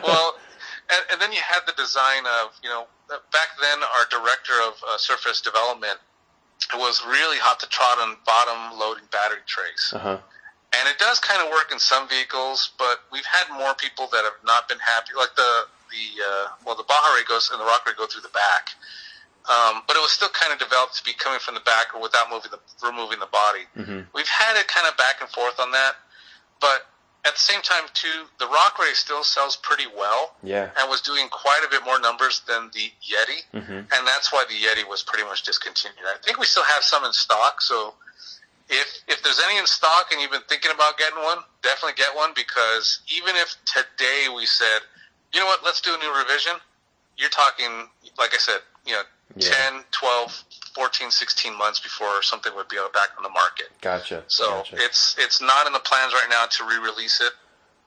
well, 0.00 0.40
and, 0.88 1.02
and 1.12 1.20
then 1.20 1.28
you 1.28 1.44
had 1.44 1.60
the 1.68 1.76
design 1.76 2.24
of, 2.40 2.56
you 2.64 2.72
know, 2.72 2.88
back 3.08 3.52
then 3.60 3.84
our 3.84 4.08
director 4.08 4.56
of 4.64 4.72
uh, 4.88 4.96
surface 4.96 5.44
development 5.44 6.00
was 6.80 7.04
really 7.04 7.36
hot 7.36 7.60
to 7.60 7.68
trot 7.68 8.00
on 8.00 8.16
bottom 8.24 8.80
loading 8.80 9.04
battery 9.12 9.44
trays. 9.44 9.92
uh-huh 9.92 10.16
And 10.72 10.88
it 10.88 10.96
does 10.96 11.20
kind 11.20 11.44
of 11.44 11.52
work 11.52 11.68
in 11.70 11.78
some 11.78 12.08
vehicles, 12.08 12.72
but 12.78 13.04
we've 13.12 13.28
had 13.28 13.52
more 13.52 13.74
people 13.76 14.08
that 14.12 14.24
have 14.24 14.40
not 14.40 14.68
been 14.68 14.80
happy. 14.80 15.12
Like 15.16 15.36
the 15.36 15.68
the 15.92 16.06
uh, 16.24 16.46
well, 16.64 16.74
the 16.74 16.88
Baja 16.88 17.12
Rey 17.12 17.28
goes 17.28 17.50
and 17.52 17.60
the 17.60 17.68
Rock 17.68 17.84
go 17.96 18.06
through 18.06 18.24
the 18.24 18.32
back, 18.32 18.72
um, 19.48 19.82
but 19.86 19.96
it 19.96 20.00
was 20.00 20.12
still 20.12 20.30
kind 20.30 20.52
of 20.52 20.58
developed 20.58 20.96
to 20.96 21.04
be 21.04 21.12
coming 21.12 21.38
from 21.38 21.54
the 21.54 21.60
back 21.60 21.94
or 21.94 22.00
without 22.00 22.30
moving 22.30 22.50
the 22.50 22.60
removing 22.86 23.20
the 23.20 23.26
body. 23.26 23.66
Mhm. 23.76 24.06
We've 24.14 24.28
had 24.28 24.56
it 24.56 24.68
kind 24.68 24.86
of 24.86 24.96
back 24.96 25.20
and 25.20 25.30
forth 25.30 25.58
on 25.60 25.70
that, 25.72 25.96
but 26.60 26.86
at 27.24 27.32
the 27.32 27.40
same 27.40 27.62
time 27.62 27.84
too, 27.94 28.28
the 28.38 28.46
Rock 28.46 28.78
Rey 28.78 28.92
still 28.92 29.24
sells 29.24 29.56
pretty 29.56 29.86
well 29.86 30.36
yeah 30.42 30.70
and 30.76 30.90
was 30.90 31.00
doing 31.00 31.28
quite 31.28 31.62
a 31.64 31.68
bit 31.68 31.82
more 31.84 31.98
numbers 31.98 32.40
than 32.46 32.70
the 32.72 32.92
Yeti 33.00 33.40
hmm 33.52 33.72
and 33.92 34.06
that's 34.06 34.32
why 34.32 34.44
the 34.48 34.54
Yeti 34.54 34.86
was 34.88 35.02
pretty 35.02 35.24
much 35.24 35.42
discontinued. 35.42 36.04
I 36.06 36.16
think 36.22 36.38
we 36.38 36.46
still 36.46 36.64
have 36.64 36.82
some 36.82 37.04
in 37.04 37.12
stock, 37.12 37.60
so 37.60 37.94
if 38.68 38.88
if 39.08 39.22
there's 39.22 39.40
any 39.46 39.58
in 39.58 39.66
stock 39.66 40.08
and 40.12 40.20
you've 40.20 40.30
been 40.30 40.48
thinking 40.48 40.70
about 40.70 40.96
getting 40.96 41.22
one, 41.22 41.38
definitely 41.62 41.94
get 41.96 42.14
one 42.16 42.32
because 42.34 43.00
even 43.14 43.36
if 43.36 43.56
today 43.66 44.28
we 44.34 44.46
said, 44.46 44.80
you 45.32 45.40
know 45.40 45.46
what, 45.46 45.62
let's 45.64 45.80
do 45.80 45.94
a 45.94 45.98
new 45.98 46.12
revision, 46.16 46.52
you're 47.18 47.28
talking, 47.30 47.88
like 48.18 48.32
I 48.34 48.38
said, 48.38 48.60
you 48.86 48.92
know, 48.92 49.02
Yeah. 49.36 49.50
ten, 49.50 49.84
twelve, 49.90 50.44
fourteen, 50.74 51.10
sixteen 51.10 51.52
10, 51.52 51.58
12, 51.58 51.58
14, 51.58 51.58
16 51.58 51.58
months 51.58 51.80
before 51.80 52.22
something 52.22 52.54
would 52.54 52.68
be 52.68 52.76
back 52.92 53.08
on 53.16 53.22
the 53.22 53.30
market. 53.30 53.68
gotcha 53.80 54.22
So 54.28 54.44
gotcha 54.48 54.76
it's 54.78 55.16
it's 55.18 55.40
not 55.40 55.66
in 55.66 55.72
the 55.72 55.80
plans 55.80 56.12
right 56.12 56.28
now 56.30 56.46
to 56.46 56.64
re-release 56.64 57.20
it. 57.20 57.32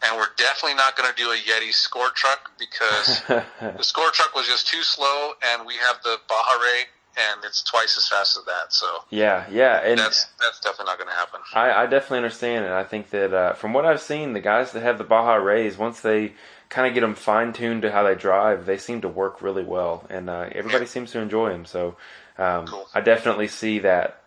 and 0.04 0.16
we're 0.18 0.28
definitely 0.38 0.76
not 0.76 0.96
going 0.96 1.10
to 1.10 1.16
do 1.16 1.32
a 1.32 1.36
Yeti 1.38 1.74
score 1.74 2.10
truck 2.16 2.52
because 2.60 3.22
the 3.28 3.82
score 3.84 4.12
truck 4.12 4.36
was 4.36 4.46
just 4.48 4.68
too 4.68 4.84
slow, 4.84 5.34
and 5.54 5.66
we 5.66 5.74
have 5.76 5.98
the 6.04 6.18
Baja 6.30 6.54
Rey, 6.62 6.82
and 7.18 7.44
it's 7.44 7.64
twice 7.64 7.98
as 7.98 8.08
fast 8.08 8.38
as 8.38 8.44
that. 8.46 8.72
So 8.74 8.86
Yeah, 9.10 9.46
yeah, 9.50 9.82
and 9.84 9.98
that's 10.00 10.26
that's 10.40 10.60
definitely 10.60 10.86
not 10.92 10.98
going 11.00 11.10
to 11.10 11.16
happen. 11.16 11.40
I, 11.54 11.72
I 11.84 11.86
definitely 11.88 12.20
understand 12.20 12.66
it. 12.66 12.72
I 12.72 12.84
think 12.84 13.10
that 13.10 13.34
uh, 13.34 13.54
from 13.54 13.74
what 13.74 13.86
I've 13.86 14.02
seen, 14.02 14.34
the 14.34 14.40
guys 14.40 14.72
that 14.74 14.84
have 14.84 14.98
the 14.98 15.04
Baja 15.04 15.36
Reys, 15.36 15.78
once 15.78 16.02
they 16.02 16.34
kind 16.70 16.88
of 16.88 16.94
get 16.94 17.02
them 17.02 17.16
fine 17.16 17.54
tuned 17.54 17.82
to 17.84 17.92
how 17.92 18.04
they 18.04 18.16
drive, 18.16 18.66
they 18.66 18.78
seem 18.78 19.02
to 19.02 19.08
work 19.08 19.42
really 19.42 19.64
well, 19.64 20.06
and 20.10 20.30
uh, 20.30 20.50
everybody 20.52 20.86
seems 20.86 21.12
to 21.12 21.20
enjoy 21.20 21.50
them. 21.50 21.66
So 21.66 21.96
um, 22.38 22.66
Cool. 22.68 22.88
I 22.94 23.02
definitely 23.02 23.48
see 23.48 23.80
that 23.80 24.22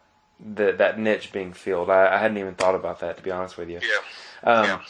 that 0.54 0.78
that 0.78 0.98
niche 0.98 1.32
being 1.32 1.52
filled. 1.52 1.90
I, 1.90 2.14
I 2.14 2.18
hadn't 2.18 2.38
even 2.38 2.54
thought 2.54 2.74
about 2.74 3.00
that 3.00 3.18
to 3.18 3.22
be 3.22 3.30
honest 3.30 3.56
with 3.58 3.68
you. 3.68 3.80
Yeah. 3.82 4.50
Um, 4.52 4.64
Yeah. 4.66 4.80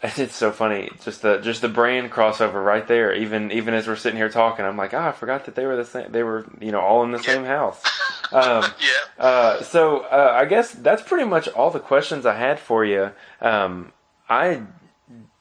It's 0.16 0.36
so 0.36 0.52
funny, 0.52 0.90
just 1.02 1.22
the 1.22 1.38
just 1.38 1.60
the 1.60 1.68
brand 1.68 2.12
crossover 2.12 2.64
right 2.64 2.86
there. 2.86 3.12
Even 3.12 3.50
even 3.50 3.74
as 3.74 3.88
we're 3.88 3.96
sitting 3.96 4.16
here 4.16 4.28
talking, 4.28 4.64
I'm 4.64 4.76
like, 4.76 4.94
ah, 4.94 5.08
I 5.08 5.12
forgot 5.12 5.46
that 5.46 5.56
they 5.56 5.66
were 5.66 5.74
the 5.74 5.84
same. 5.84 6.12
They 6.12 6.22
were 6.22 6.46
you 6.60 6.70
know 6.70 6.78
all 6.80 7.02
in 7.02 7.10
the 7.10 7.18
same 7.18 7.44
house. 7.44 7.82
Um, 8.30 8.62
Yeah. 8.78 9.24
uh, 9.24 9.62
so 9.62 10.00
uh, 10.00 10.32
I 10.36 10.44
guess 10.44 10.70
that's 10.72 11.02
pretty 11.02 11.24
much 11.24 11.48
all 11.48 11.70
the 11.70 11.80
questions 11.80 12.26
I 12.26 12.34
had 12.36 12.60
for 12.60 12.84
you. 12.84 13.10
Um, 13.40 13.92
I 14.28 14.62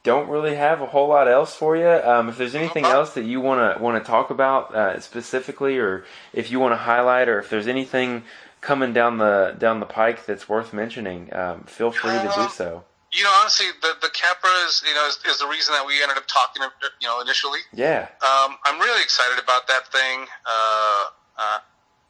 don't 0.08 0.30
really 0.30 0.56
have 0.56 0.82
a 0.82 0.86
whole 0.86 1.10
lot 1.10 1.28
else 1.28 1.54
for 1.54 1.76
you. 1.76 1.88
Um, 1.88 2.30
if 2.30 2.38
there's 2.38 2.56
anything 2.56 2.86
else 2.86 3.14
that 3.16 3.26
you 3.26 3.42
want 3.42 3.60
to 3.60 3.84
want 3.84 4.02
to 4.02 4.10
talk 4.10 4.30
about 4.30 4.74
uh, 4.74 5.00
specifically, 5.02 5.78
or 5.78 6.06
if 6.32 6.50
you 6.50 6.62
want 6.62 6.72
to 6.72 6.78
highlight, 6.78 7.28
or 7.28 7.40
if 7.40 7.50
there's 7.50 7.68
anything 7.68 8.24
coming 8.62 8.94
down 8.94 9.18
the 9.18 9.54
down 9.60 9.82
the 9.82 9.86
pike 9.86 10.26
that's 10.26 10.48
worth 10.48 10.72
mentioning, 10.72 11.34
um, 11.36 11.64
feel 11.64 11.92
free 11.92 12.12
to 12.12 12.32
do 12.36 12.42
Um, 12.42 12.50
so. 12.50 12.84
You 13.12 13.24
know, 13.24 13.32
honestly, 13.42 13.68
the 13.82 13.96
the 14.02 14.10
Capra 14.10 14.50
is 14.68 14.82
you 14.88 14.94
know 14.96 15.06
is, 15.08 15.20
is 15.30 15.40
the 15.40 15.48
reason 15.48 15.74
that 15.74 15.86
we 15.86 16.02
ended 16.02 16.18
up 16.18 16.28
talking. 16.28 16.64
You 17.02 17.08
know, 17.08 17.20
initially. 17.20 17.60
Yeah, 17.74 18.08
Um, 18.24 18.58
I'm 18.64 18.80
really 18.80 19.04
excited 19.04 19.44
about 19.44 19.68
that 19.68 19.92
thing. 19.92 20.26
Uh, 20.46 21.04
uh, 21.38 21.60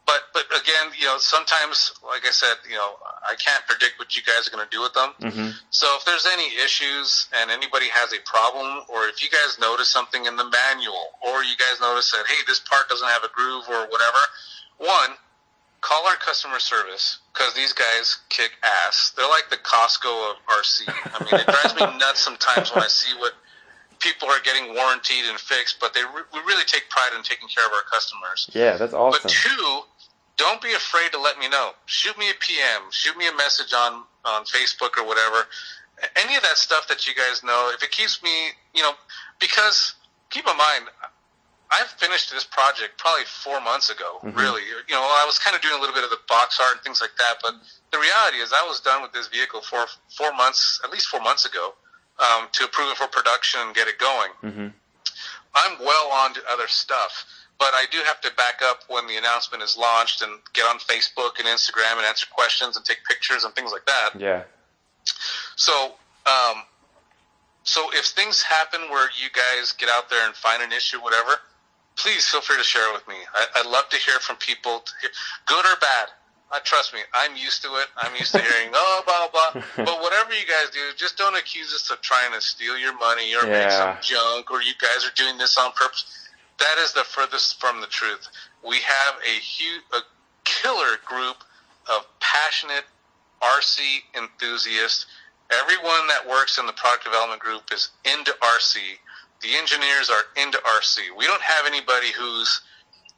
but 0.08 0.32
but 0.34 0.48
again, 0.56 0.96
you 0.98 1.06
know, 1.06 1.20
sometimes, 1.20 1.94
like 2.02 2.26
I 2.26 2.32
said, 2.32 2.56
you 2.66 2.76
know, 2.80 2.96
I 3.30 3.36
can't 3.36 3.62
predict 3.68 4.00
what 4.00 4.16
you 4.16 4.24
guys 4.24 4.48
are 4.48 4.52
going 4.56 4.64
to 4.66 4.72
do 4.72 4.82
with 4.82 4.96
them. 4.96 5.12
hmm 5.20 5.52
So 5.70 5.86
if 6.00 6.06
there's 6.06 6.26
any 6.32 6.48
issues 6.64 7.28
and 7.36 7.52
anybody 7.52 7.92
has 7.92 8.14
a 8.14 8.22
problem, 8.24 8.88
or 8.88 9.06
if 9.12 9.22
you 9.22 9.30
guys 9.30 9.60
notice 9.60 9.90
something 9.90 10.26
in 10.26 10.36
the 10.40 10.48
manual, 10.48 11.12
or 11.22 11.44
you 11.44 11.60
guys 11.60 11.78
notice 11.84 12.10
that 12.12 12.26
hey, 12.26 12.42
this 12.48 12.64
part 12.64 12.88
doesn't 12.90 13.08
have 13.08 13.24
a 13.28 13.32
groove 13.36 13.68
or 13.68 13.86
whatever, 13.92 14.24
one, 14.80 15.20
call 15.82 16.08
our 16.08 16.16
customer 16.18 16.60
service 16.60 17.20
because 17.34 17.54
these 17.54 17.74
guys 17.74 18.18
kick 18.30 18.52
ass. 18.64 19.14
They're 19.16 19.30
like 19.30 19.52
the 19.52 19.58
Costco 19.58 20.10
of 20.32 20.36
RC. 20.50 20.88
I 20.88 21.20
mean, 21.24 21.36
it 21.36 21.46
drives 21.46 21.76
me 21.76 21.84
nuts 22.00 22.24
sometimes 22.24 22.74
when 22.74 22.84
I 22.84 22.88
see 22.88 23.14
what 23.20 23.34
people 24.00 24.30
are 24.30 24.40
getting 24.44 24.74
warranted 24.74 25.26
and 25.30 25.40
fixed, 25.40 25.80
but 25.80 25.94
they 25.94 26.02
re- 26.02 26.28
we 26.34 26.40
really 26.48 26.66
take 26.66 26.90
pride 26.90 27.12
in 27.16 27.24
taking 27.24 27.48
care 27.48 27.66
of 27.66 27.72
our 27.74 27.84
customers. 27.92 28.50
yeah, 28.54 28.78
that's 28.78 28.94
awesome. 28.94 29.20
But 29.24 29.30
two, 29.30 29.82
don't 30.38 30.62
be 30.62 30.74
afraid 30.74 31.12
to 31.12 31.20
let 31.20 31.38
me 31.40 31.50
know. 31.50 31.72
Shoot 31.86 32.18
me 32.18 32.30
a 32.30 32.34
PM, 32.40 32.84
shoot 32.92 33.18
me 33.18 33.28
a 33.28 33.36
message 33.36 33.74
on 33.74 34.04
on 34.26 34.46
Facebook 34.46 34.98
or 34.98 35.06
whatever. 35.06 35.48
Any 36.16 36.36
of 36.36 36.44
that 36.44 36.58
stuff 36.58 36.88
that 36.90 37.08
you 37.08 37.16
guys 37.16 37.44
know, 37.44 37.72
if 37.74 37.82
it 37.82 37.92
keeps 37.92 38.22
me, 38.22 38.50
you 38.74 38.84
know, 38.84 38.94
because 39.40 39.96
keep 40.30 40.46
in 40.48 40.56
mind, 40.58 40.86
I 41.70 41.84
finished 41.98 42.32
this 42.32 42.44
project 42.46 42.98
probably 42.98 43.26
four 43.26 43.60
months 43.62 43.90
ago. 43.90 44.20
Really, 44.38 44.62
you 44.88 44.96
know, 44.96 45.02
I 45.02 45.26
was 45.26 45.40
kind 45.40 45.56
of 45.56 45.62
doing 45.62 45.76
a 45.76 45.80
little 45.80 45.96
bit 45.96 46.04
of 46.04 46.10
the 46.12 46.20
box 46.30 46.60
art 46.62 46.76
and 46.76 46.82
things 46.82 47.02
like 47.02 47.16
that, 47.18 47.36
but 47.42 47.56
the 47.92 47.98
reality 47.98 48.38
is, 48.38 48.54
I 48.54 48.66
was 48.68 48.80
done 48.80 49.02
with 49.02 49.12
this 49.12 49.28
vehicle 49.28 49.62
for 49.62 49.86
four 50.16 50.32
months, 50.34 50.80
at 50.84 50.92
least 50.92 51.08
four 51.08 51.20
months 51.20 51.46
ago, 51.46 51.74
um, 52.20 52.48
to 52.54 52.66
approve 52.66 52.92
it 52.92 52.98
for 52.98 53.08
production 53.08 53.60
and 53.64 53.76
get 53.76 53.88
it 53.88 53.98
going. 53.98 54.32
hmm 54.42 54.68
I'm 55.56 55.80
well 55.80 56.12
on 56.12 56.34
to 56.36 56.42
other 56.52 56.68
stuff, 56.68 57.26
but 57.60 57.74
I 57.74 57.86
do 57.92 57.98
have 58.06 58.22
to 58.22 58.30
back 58.38 58.62
up 58.64 58.82
when 58.88 59.08
the 59.08 59.18
announcement 59.18 59.64
is 59.64 59.78
launched 59.78 60.22
and 60.22 60.32
get 60.54 60.66
on 60.66 60.78
Facebook 60.80 61.40
and 61.40 61.48
Instagram 61.48 61.98
and 61.98 62.06
answer 62.06 62.28
questions 62.32 62.78
and 62.78 62.86
take 62.86 63.00
pictures 63.10 63.44
and 63.44 63.54
things 63.56 63.72
like 63.72 63.86
that. 63.86 64.10
Yeah, 64.20 64.44
So, 65.56 65.94
um, 66.26 66.64
so 67.64 67.90
if 67.94 68.06
things 68.06 68.42
happen 68.42 68.82
where 68.90 69.10
you 69.22 69.30
guys 69.34 69.72
get 69.74 69.90
out 69.90 70.10
there 70.10 70.26
and 70.26 70.36
find 70.36 70.62
an 70.64 70.72
issue, 70.72 71.00
whatever, 71.02 71.32
please 71.96 72.28
feel 72.28 72.42
free 72.42 72.58
to 72.58 72.64
share 72.64 72.88
it 72.90 72.94
with 72.94 73.08
me. 73.08 73.16
I, 73.34 73.46
I'd 73.60 73.66
love 73.66 73.90
to 73.90 73.98
hear 73.98 74.20
from 74.20 74.36
people, 74.38 74.80
to 74.80 74.92
hear, 75.02 75.10
good 75.48 75.66
or 75.66 75.78
bad. 75.82 76.10
Uh, 76.50 76.60
trust 76.64 76.94
me, 76.94 77.00
I'm 77.14 77.36
used 77.36 77.62
to 77.64 77.68
it. 77.76 77.88
I'm 77.98 78.16
used 78.16 78.32
to 78.34 78.40
hearing, 78.42 78.70
oh, 78.74 79.02
blah, 79.06 79.28
blah. 79.28 79.62
Blah. 79.76 79.86
But 79.86 80.02
whatever 80.02 80.32
you 80.32 80.46
guys 80.48 80.70
do, 80.72 80.80
just 80.96 81.18
don't 81.18 81.36
accuse 81.36 81.74
us 81.74 81.90
of 81.92 82.00
trying 82.02 82.32
to 82.34 82.40
steal 82.40 82.78
your 82.78 82.98
money 82.98 83.34
or 83.36 83.44
make 83.48 83.72
some 83.72 83.98
Yeah. 83.98 83.98
junk 84.02 84.50
or 84.52 84.62
you 84.62 84.72
guys 84.80 85.04
are 85.06 85.12
doing 85.16 85.38
this 85.38 85.58
on 85.58 85.72
purpose. 85.74 86.06
That 86.60 86.78
is 86.80 86.94
the 86.94 87.04
furthest 87.04 87.60
from 87.60 87.82
the 87.82 87.88
truth. 87.88 88.28
We 88.68 88.78
have 88.78 89.16
a 89.24 89.40
huge, 89.40 89.82
a 89.94 90.00
killer 90.44 90.98
group 91.06 91.38
of 91.90 92.06
passionate 92.20 92.86
RC 93.42 94.00
enthusiasts. 94.16 95.06
Everyone 95.52 96.08
that 96.08 96.28
works 96.28 96.58
in 96.58 96.66
the 96.66 96.74
product 96.74 97.06
development 97.06 97.42
group 97.42 97.64
is 97.72 97.90
into 98.06 98.32
RC. 98.42 98.98
The 99.42 99.56
engineers 99.56 100.10
are 100.10 100.26
into 100.42 100.58
RC. 100.58 101.16
We 101.16 101.26
don't 101.26 101.42
have 101.42 101.66
anybody 101.66 102.12
who's 102.12 102.62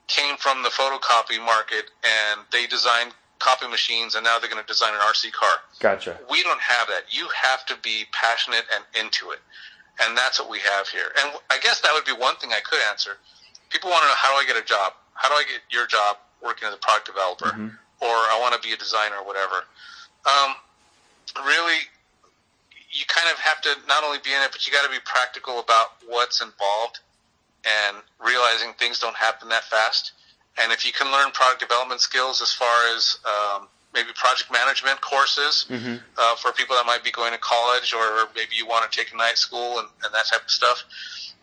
came 0.07 0.35
from 0.37 0.63
the 0.63 0.69
photocopy 0.69 1.39
market 1.39 1.91
and 2.03 2.41
they 2.51 2.67
designed 2.67 3.13
copy 3.37 3.67
machines 3.67 4.15
and 4.15 4.23
now 4.23 4.37
they're 4.37 4.49
going 4.49 4.61
to 4.61 4.67
design 4.67 4.93
an 4.93 4.99
RC 4.99 5.31
car. 5.31 5.57
gotcha. 5.79 6.19
We 6.29 6.43
don't 6.43 6.59
have 6.59 6.87
that. 6.87 7.03
You 7.09 7.27
have 7.33 7.65
to 7.67 7.75
be 7.81 8.05
passionate 8.11 8.65
and 8.75 8.83
into 8.99 9.31
it. 9.31 9.39
And 10.01 10.17
that's 10.17 10.39
what 10.39 10.49
we 10.49 10.59
have 10.59 10.87
here. 10.87 11.11
And 11.21 11.33
I 11.51 11.59
guess 11.59 11.81
that 11.81 11.91
would 11.93 12.05
be 12.05 12.13
one 12.13 12.35
thing 12.37 12.51
I 12.51 12.61
could 12.61 12.79
answer. 12.89 13.17
People 13.69 13.89
want 13.89 14.03
to 14.03 14.07
know 14.07 14.15
how 14.15 14.31
do 14.33 14.43
I 14.43 14.45
get 14.47 14.61
a 14.61 14.65
job? 14.65 14.93
How 15.13 15.27
do 15.27 15.35
I 15.35 15.43
get 15.43 15.61
your 15.69 15.85
job 15.87 16.17
working 16.43 16.67
as 16.67 16.73
a 16.73 16.77
product 16.77 17.07
developer? 17.07 17.51
Or 18.01 18.15
I 18.31 18.37
want 18.39 18.55
to 18.55 18.65
be 18.65 18.73
a 18.73 18.77
designer 18.77 19.15
or 19.19 19.25
whatever. 19.27 19.67
Um, 20.25 20.55
really, 21.45 21.83
you 22.91 23.03
kind 23.07 23.27
of 23.31 23.37
have 23.39 23.61
to 23.61 23.75
not 23.87 24.03
only 24.03 24.19
be 24.23 24.31
in 24.33 24.41
it, 24.41 24.51
but 24.51 24.65
you 24.65 24.73
got 24.73 24.85
to 24.85 24.91
be 24.91 25.03
practical 25.03 25.59
about 25.59 25.99
what's 26.07 26.41
involved 26.41 26.99
and 27.65 27.97
realizing 28.23 28.73
things 28.79 28.99
don't 28.99 29.15
happen 29.15 29.49
that 29.49 29.65
fast. 29.65 30.13
And 30.61 30.71
if 30.71 30.85
you 30.85 30.91
can 30.91 31.11
learn 31.11 31.31
product 31.31 31.59
development 31.59 32.01
skills 32.01 32.41
as 32.41 32.51
far 32.51 32.95
as 32.95 33.19
um, 33.25 33.67
maybe 33.93 34.09
project 34.15 34.51
management 34.51 35.01
courses 35.01 35.65
uh, 36.17 36.35
for 36.35 36.51
people 36.51 36.75
that 36.75 36.85
might 36.85 37.03
be 37.03 37.11
going 37.11 37.31
to 37.31 37.39
college 37.39 37.93
or 37.93 38.29
maybe 38.35 38.55
you 38.55 38.67
want 38.67 38.89
to 38.89 38.97
take 38.97 39.13
a 39.13 39.17
night 39.17 39.37
school 39.37 39.79
and, 39.79 39.87
and 40.03 40.13
that 40.13 40.25
type 40.27 40.43
of 40.43 40.51
stuff. 40.51 40.83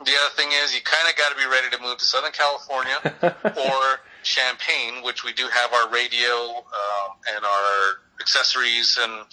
The 0.04 0.12
other 0.12 0.34
thing 0.36 0.48
is 0.62 0.74
you 0.74 0.82
kind 0.82 1.08
of 1.08 1.16
got 1.16 1.30
to 1.30 1.36
be 1.36 1.46
ready 1.50 1.70
to 1.74 1.82
move 1.82 1.98
to 1.98 2.04
Southern 2.04 2.32
California 2.32 2.98
or 3.56 4.00
Champaign, 4.22 5.02
which 5.02 5.24
we 5.24 5.32
do 5.32 5.48
have 5.48 5.72
our 5.72 5.88
radio 5.90 6.58
um, 6.58 7.16
and 7.34 7.44
our 7.44 8.02
accessories 8.20 8.98
and 9.00 9.24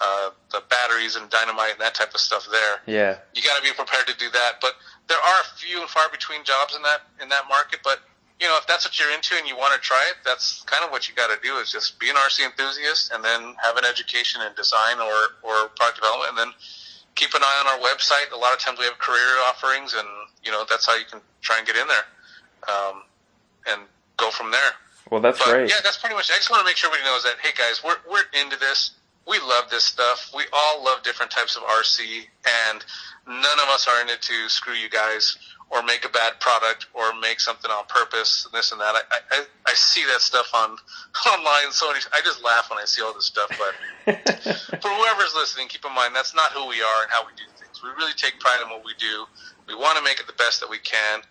uh, 0.00 0.30
the 0.52 0.62
batteries 0.70 1.16
and 1.16 1.30
dynamite 1.30 1.72
and 1.72 1.80
that 1.80 1.94
type 1.94 2.12
of 2.14 2.20
stuff 2.20 2.46
there 2.50 2.80
Yeah, 2.86 3.18
you 3.34 3.42
got 3.42 3.56
to 3.56 3.62
be 3.62 3.72
prepared 3.74 4.06
to 4.06 4.16
do 4.16 4.28
that. 4.30 4.54
But 4.60 4.72
there 5.08 5.18
are 5.18 5.40
a 5.42 5.58
few 5.58 5.80
and 5.80 5.88
far 5.88 6.08
between 6.10 6.44
jobs 6.44 6.74
in 6.74 6.82
that 6.82 7.02
in 7.22 7.28
that 7.28 7.44
market. 7.48 7.80
But 7.84 8.00
you 8.44 8.50
know, 8.50 8.60
if 8.60 8.66
that's 8.68 8.84
what 8.84 8.92
you're 9.00 9.08
into 9.16 9.32
and 9.40 9.48
you 9.48 9.56
want 9.56 9.72
to 9.72 9.80
try 9.80 10.04
it, 10.12 10.20
that's 10.20 10.60
kind 10.68 10.84
of 10.84 10.92
what 10.92 11.08
you 11.08 11.14
got 11.16 11.32
to 11.32 11.40
do. 11.40 11.56
Is 11.56 11.72
just 11.72 11.98
be 11.98 12.10
an 12.12 12.16
RC 12.16 12.44
enthusiast 12.44 13.10
and 13.10 13.24
then 13.24 13.56
have 13.64 13.80
an 13.80 13.88
education 13.88 14.42
in 14.44 14.52
design 14.52 15.00
or 15.00 15.40
or 15.40 15.72
product 15.80 15.96
development, 15.96 16.36
and 16.36 16.38
then 16.38 16.50
keep 17.16 17.32
an 17.32 17.40
eye 17.40 17.58
on 17.64 17.66
our 17.72 17.80
website. 17.80 18.28
A 18.36 18.36
lot 18.36 18.52
of 18.52 18.60
times 18.60 18.78
we 18.78 18.84
have 18.84 18.98
career 19.00 19.32
offerings, 19.48 19.94
and 19.96 20.06
you 20.44 20.52
know 20.52 20.68
that's 20.68 20.84
how 20.84 20.92
you 20.94 21.08
can 21.08 21.24
try 21.40 21.56
and 21.56 21.66
get 21.66 21.76
in 21.76 21.88
there, 21.88 22.04
um, 22.68 23.08
and 23.72 23.80
go 24.20 24.28
from 24.30 24.50
there. 24.52 24.76
well, 25.10 25.24
that's 25.24 25.38
But 25.38 25.48
great. 25.48 25.70
yeah, 25.72 25.80
that's 25.82 25.96
pretty 25.96 26.14
much. 26.14 26.28
It. 26.28 26.34
I 26.34 26.36
just 26.36 26.50
want 26.52 26.60
to 26.60 26.68
make 26.68 26.76
sure 26.76 26.92
everybody 26.92 27.08
knows 27.08 27.24
that. 27.24 27.40
Hey 27.40 27.56
guys, 27.56 27.80
we're 27.80 27.96
we're 28.04 28.28
into 28.36 28.60
this. 28.60 29.00
We 29.26 29.40
love 29.40 29.70
this 29.70 29.84
stuff. 29.84 30.28
We 30.36 30.44
all 30.52 30.84
love 30.84 31.02
different 31.02 31.32
types 31.32 31.56
of 31.56 31.62
RC, 31.62 32.28
and 32.44 32.84
none 33.26 33.58
of 33.64 33.72
us 33.72 33.88
are 33.88 34.02
in 34.04 34.10
it 34.10 34.20
to 34.20 34.36
screw 34.52 34.74
you 34.76 34.90
guys 34.90 35.38
or 35.70 35.82
make 35.82 36.04
a 36.04 36.08
bad 36.08 36.38
product 36.40 36.86
or 36.94 37.14
make 37.20 37.40
something 37.40 37.70
on 37.70 37.84
purpose 37.88 38.44
and 38.44 38.54
this 38.54 38.72
and 38.72 38.80
that. 38.80 38.94
I 38.94 39.02
I, 39.30 39.44
I 39.66 39.74
see 39.74 40.04
that 40.06 40.20
stuff 40.20 40.50
on 40.54 40.76
online. 41.32 41.72
So 41.72 41.88
many, 41.88 42.00
I 42.12 42.20
just 42.24 42.42
laugh 42.44 42.70
when 42.70 42.78
I 42.78 42.84
see 42.84 43.02
all 43.02 43.14
this 43.14 43.26
stuff. 43.26 43.50
But 43.50 43.74
for 44.82 44.88
whoever's 44.88 45.34
listening, 45.34 45.68
keep 45.68 45.84
in 45.84 45.94
mind 45.94 46.14
that's 46.14 46.34
not 46.34 46.52
who 46.52 46.66
we 46.68 46.80
are 46.82 47.00
and 47.02 47.10
how 47.10 47.24
we 47.24 47.32
do 47.36 47.44
things. 47.58 47.82
We 47.82 47.90
really 47.96 48.14
take 48.16 48.38
pride 48.40 48.60
in 48.62 48.70
what 48.70 48.84
we 48.84 48.92
do. 48.98 49.26
We 49.66 49.74
want 49.74 49.96
to 49.98 50.04
make 50.04 50.20
it 50.20 50.26
the 50.26 50.36
best 50.36 50.60
that 50.60 50.68
we 50.68 50.78
can, 50.78 51.22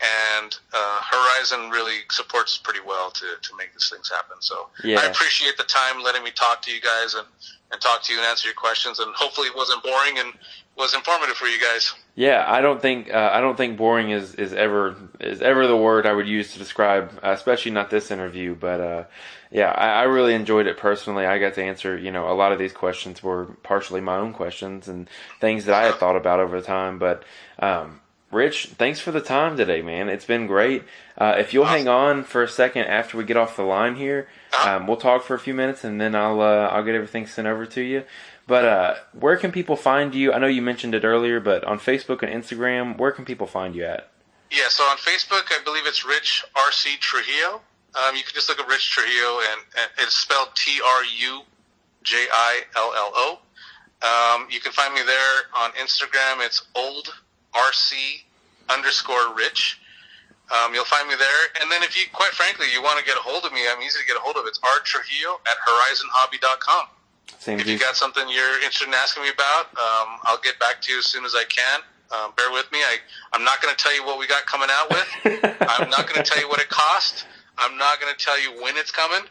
and 0.00 0.56
uh, 0.72 1.00
Horizon 1.02 1.70
really 1.70 1.98
supports 2.10 2.54
us 2.54 2.58
pretty 2.58 2.80
well 2.86 3.10
to, 3.10 3.26
to 3.40 3.56
make 3.56 3.72
these 3.72 3.90
things 3.92 4.10
happen. 4.10 4.36
So 4.40 4.68
Yeah. 4.82 5.00
I 5.00 5.06
appreciate 5.06 5.56
the 5.56 5.64
time 5.64 6.02
letting 6.02 6.24
me 6.24 6.30
talk 6.30 6.62
to 6.62 6.72
you 6.72 6.80
guys 6.80 7.14
and, 7.14 7.26
and 7.72 7.80
talk 7.80 8.02
to 8.04 8.12
you 8.12 8.18
and 8.18 8.26
answer 8.26 8.48
your 8.48 8.54
questions. 8.54 8.98
And 8.98 9.14
hopefully 9.14 9.48
it 9.48 9.56
wasn't 9.56 9.82
boring 9.82 10.18
and 10.18 10.32
was 10.76 10.94
informative 10.94 11.36
for 11.36 11.46
you 11.46 11.60
guys. 11.60 11.92
Yeah, 12.14 12.44
I 12.46 12.60
don't 12.60 12.80
think 12.80 13.12
uh, 13.12 13.30
I 13.32 13.40
don't 13.40 13.56
think 13.56 13.76
boring 13.76 14.10
is, 14.10 14.34
is 14.34 14.52
ever 14.52 14.96
is 15.20 15.42
ever 15.42 15.66
the 15.66 15.76
word 15.76 16.06
I 16.06 16.12
would 16.12 16.26
use 16.26 16.52
to 16.52 16.58
describe, 16.58 17.18
uh, 17.22 17.30
especially 17.30 17.70
not 17.70 17.90
this 17.90 18.10
interview. 18.10 18.54
But 18.54 18.80
uh, 18.80 19.04
yeah, 19.50 19.70
I, 19.70 20.00
I, 20.00 20.02
really 20.04 20.34
enjoyed 20.34 20.66
it 20.66 20.76
personally. 20.76 21.26
I 21.26 21.38
got 21.38 21.54
to 21.54 21.62
answer, 21.62 21.96
you 21.96 22.10
know, 22.10 22.30
a 22.30 22.34
lot 22.34 22.52
of 22.52 22.58
these 22.58 22.72
questions 22.72 23.22
were 23.22 23.56
partially 23.62 24.00
my 24.00 24.16
own 24.16 24.32
questions 24.32 24.88
and 24.88 25.08
things 25.40 25.66
that 25.66 25.74
I 25.74 25.86
had 25.86 25.96
thought 25.96 26.16
about 26.16 26.40
over 26.40 26.60
the 26.60 26.66
time. 26.66 26.98
But 26.98 27.24
um, 27.58 28.00
Rich, 28.30 28.66
thanks 28.78 29.00
for 29.00 29.10
the 29.10 29.20
time 29.20 29.56
today, 29.56 29.82
man. 29.82 30.08
It's 30.08 30.24
been 30.24 30.46
great. 30.46 30.84
Uh, 31.18 31.34
if 31.38 31.52
you'll 31.52 31.64
hang 31.64 31.88
on 31.88 32.22
for 32.22 32.44
a 32.44 32.48
second 32.48 32.84
after 32.84 33.18
we 33.18 33.24
get 33.24 33.36
off 33.36 33.56
the 33.56 33.64
line 33.64 33.96
here, 33.96 34.28
um, 34.64 34.86
we'll 34.86 34.96
talk 34.96 35.24
for 35.24 35.34
a 35.34 35.38
few 35.38 35.52
minutes 35.52 35.82
and 35.82 36.00
then 36.00 36.14
I'll 36.14 36.40
uh, 36.40 36.68
I'll 36.68 36.84
get 36.84 36.94
everything 36.94 37.26
sent 37.26 37.48
over 37.48 37.66
to 37.66 37.80
you. 37.80 38.04
But 38.46 38.64
uh, 38.64 38.94
where 39.12 39.36
can 39.36 39.50
people 39.50 39.74
find 39.74 40.14
you? 40.14 40.32
I 40.32 40.38
know 40.38 40.46
you 40.46 40.62
mentioned 40.62 40.94
it 40.94 41.04
earlier, 41.04 41.40
but 41.40 41.64
on 41.64 41.80
Facebook 41.80 42.22
and 42.22 42.32
Instagram, 42.32 42.98
where 42.98 43.10
can 43.10 43.24
people 43.24 43.48
find 43.48 43.74
you 43.74 43.84
at? 43.84 44.10
Yeah, 44.50 44.68
so 44.68 44.84
on 44.84 44.96
Facebook, 44.96 45.46
I 45.50 45.62
believe 45.64 45.86
it's 45.86 46.04
Rich 46.04 46.44
RC 46.56 46.98
Trujillo. 47.00 47.62
Um, 47.94 48.14
you 48.14 48.22
can 48.22 48.32
just 48.34 48.48
look 48.48 48.60
up 48.60 48.68
Rich 48.68 48.90
Trujillo, 48.90 49.38
and, 49.52 49.60
and 49.76 49.90
it's 49.98 50.18
spelled 50.18 50.48
T 50.54 50.80
R 50.84 51.04
U 51.04 51.42
J 52.04 52.26
I 52.32 52.62
L 52.76 52.92
L 52.96 53.12
O. 53.14 53.38
Um, 54.02 54.48
you 54.50 54.60
can 54.60 54.72
find 54.72 54.94
me 54.94 55.00
there 55.04 55.36
on 55.56 55.70
Instagram. 55.72 56.44
It's 56.44 56.66
old 56.74 57.12
RC 57.54 58.22
underscore 58.68 59.34
Rich. 59.34 59.80
Um, 60.50 60.74
you'll 60.74 60.84
find 60.84 61.08
me 61.08 61.14
there. 61.14 61.42
And 61.62 61.70
then 61.70 61.82
if 61.82 61.96
you, 61.96 62.10
quite 62.12 62.32
frankly, 62.32 62.66
you 62.74 62.82
want 62.82 62.98
to 62.98 63.04
get 63.04 63.16
a 63.16 63.22
hold 63.22 63.44
of 63.44 63.52
me, 63.52 63.62
I'm 63.70 63.80
easy 63.82 64.00
to 64.00 64.06
get 64.06 64.16
a 64.16 64.20
hold 64.20 64.36
of. 64.36 64.46
It's 64.46 64.58
R 64.62 64.80
Trujillo 64.82 65.38
at 65.46 65.56
horizonhobby.com. 65.62 66.86
Same 67.38 67.60
if 67.60 67.66
you 67.68 67.78
got 67.78 67.94
something 67.96 68.26
you're 68.28 68.58
interested 68.58 68.88
in 68.88 68.94
asking 68.94 69.22
me 69.22 69.30
about, 69.30 69.70
um, 69.78 70.18
I'll 70.24 70.42
get 70.42 70.58
back 70.58 70.82
to 70.82 70.92
you 70.92 70.98
as 70.98 71.06
soon 71.06 71.24
as 71.24 71.34
I 71.34 71.44
can. 71.44 71.80
Um, 72.10 72.32
bear 72.36 72.50
with 72.50 72.70
me. 72.72 72.78
I, 72.82 72.98
I'm 73.32 73.44
not 73.44 73.62
going 73.62 73.74
to 73.74 73.78
tell 73.80 73.94
you 73.94 74.04
what 74.04 74.18
we 74.18 74.26
got 74.26 74.44
coming 74.46 74.68
out 74.70 74.90
with. 74.90 75.06
I'm 75.70 75.88
not 75.88 76.10
going 76.10 76.18
to 76.18 76.26
tell 76.26 76.42
you 76.42 76.48
what 76.48 76.60
it 76.60 76.68
cost. 76.68 77.26
I'm 77.56 77.78
not 77.78 78.00
going 78.00 78.12
to 78.12 78.18
tell 78.18 78.40
you 78.42 78.60
when 78.62 78.76
it's 78.76 78.90
coming, 78.90 79.28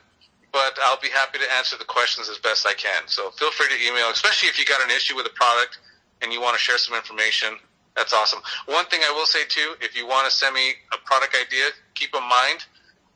but 0.53 0.77
I'll 0.85 0.99
be 1.01 1.09
happy 1.09 1.39
to 1.39 1.53
answer 1.57 1.77
the 1.77 1.83
questions 1.83 2.29
as 2.29 2.37
best 2.37 2.65
I 2.65 2.73
can. 2.73 3.03
So 3.07 3.31
feel 3.31 3.51
free 3.51 3.67
to 3.67 3.77
email, 3.85 4.09
especially 4.11 4.47
if 4.47 4.57
you 4.57 4.65
got 4.65 4.81
an 4.81 4.91
issue 4.91 5.15
with 5.15 5.25
a 5.25 5.35
product 5.35 5.79
and 6.21 6.31
you 6.31 6.39
want 6.39 6.55
to 6.55 6.59
share 6.59 6.77
some 6.77 6.95
information. 6.95 7.59
That's 7.95 8.13
awesome. 8.13 8.39
One 8.65 8.85
thing 8.85 9.01
I 9.03 9.11
will 9.11 9.25
say 9.25 9.45
too, 9.47 9.75
if 9.81 9.97
you 9.97 10.07
want 10.07 10.29
to 10.29 10.31
send 10.31 10.55
me 10.55 10.71
a 10.93 10.97
product 11.05 11.35
idea, 11.35 11.65
keep 11.95 12.15
in 12.15 12.23
mind, 12.23 12.65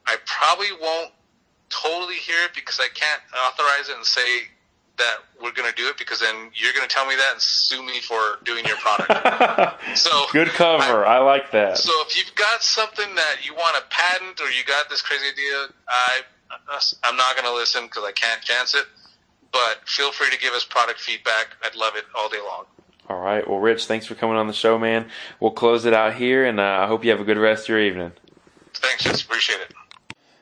I 0.06 0.18
probably 0.26 0.68
won't 0.82 1.12
totally 1.70 2.16
hear 2.16 2.38
it 2.46 2.52
because 2.54 2.80
I 2.80 2.88
can't 2.94 3.22
authorize 3.48 3.90
it 3.90 3.96
and 3.96 4.06
say 4.06 4.50
that 4.98 5.26
we're 5.42 5.54
going 5.54 5.70
to 5.70 5.76
do 5.76 5.88
it 5.88 5.98
because 5.98 6.20
then 6.20 6.52
you're 6.54 6.74
going 6.74 6.88
to 6.88 6.94
tell 6.94 7.08
me 7.08 7.16
that 7.16 7.32
and 7.34 7.42
sue 7.42 7.82
me 7.84 8.00
for 8.02 8.38
doing 8.44 8.64
your 8.66 8.78
product. 8.78 9.10
so 9.98 10.26
good 10.32 10.50
cover. 10.50 11.06
I, 11.06 11.18
I, 11.18 11.20
like 11.20 11.50
that. 11.52 11.78
So 11.78 11.92
if 12.06 12.16
you've 12.16 12.36
got 12.36 12.62
something 12.62 13.16
that 13.16 13.38
you 13.44 13.56
want 13.56 13.76
to 13.76 13.84
patent 13.90 14.40
or 14.40 14.52
you 14.52 14.64
got 14.68 14.90
this 14.90 15.02
crazy 15.02 15.26
idea, 15.26 15.74
I 15.88 16.22
I'm 17.04 17.16
not 17.16 17.36
going 17.36 17.48
to 17.48 17.54
listen 17.54 17.86
because 17.86 18.04
I 18.04 18.12
can't 18.12 18.42
chance 18.42 18.76
it. 18.76 18.86
But 19.52 19.88
feel 19.88 20.12
free 20.12 20.30
to 20.32 20.40
give 20.40 20.54
us 20.54 20.64
product 20.64 21.00
feedback. 21.00 21.56
I'd 21.64 21.76
love 21.76 21.96
it 21.96 22.06
all 22.16 22.30
day 22.30 22.42
long. 22.44 22.66
All 23.10 23.20
right. 23.20 23.48
Well, 23.48 23.60
Rich, 23.60 23.86
thanks 23.86 24.06
for 24.06 24.16
coming 24.16 24.38
on 24.38 24.48
the 24.48 24.54
show, 24.54 24.80
man. 24.80 25.10
We'll 25.40 25.52
close 25.52 25.86
it 25.86 25.94
out 25.94 26.16
here, 26.16 26.46
and 26.46 26.60
uh, 26.60 26.64
I 26.84 26.88
hope 26.88 27.04
you 27.04 27.12
have 27.12 27.20
a 27.20 27.26
good 27.26 27.38
rest 27.38 27.64
of 27.64 27.70
your 27.70 27.82
evening. 27.82 28.14
Thanks, 28.74 29.04
just 29.04 29.26
appreciate 29.26 29.60
it. 29.60 29.74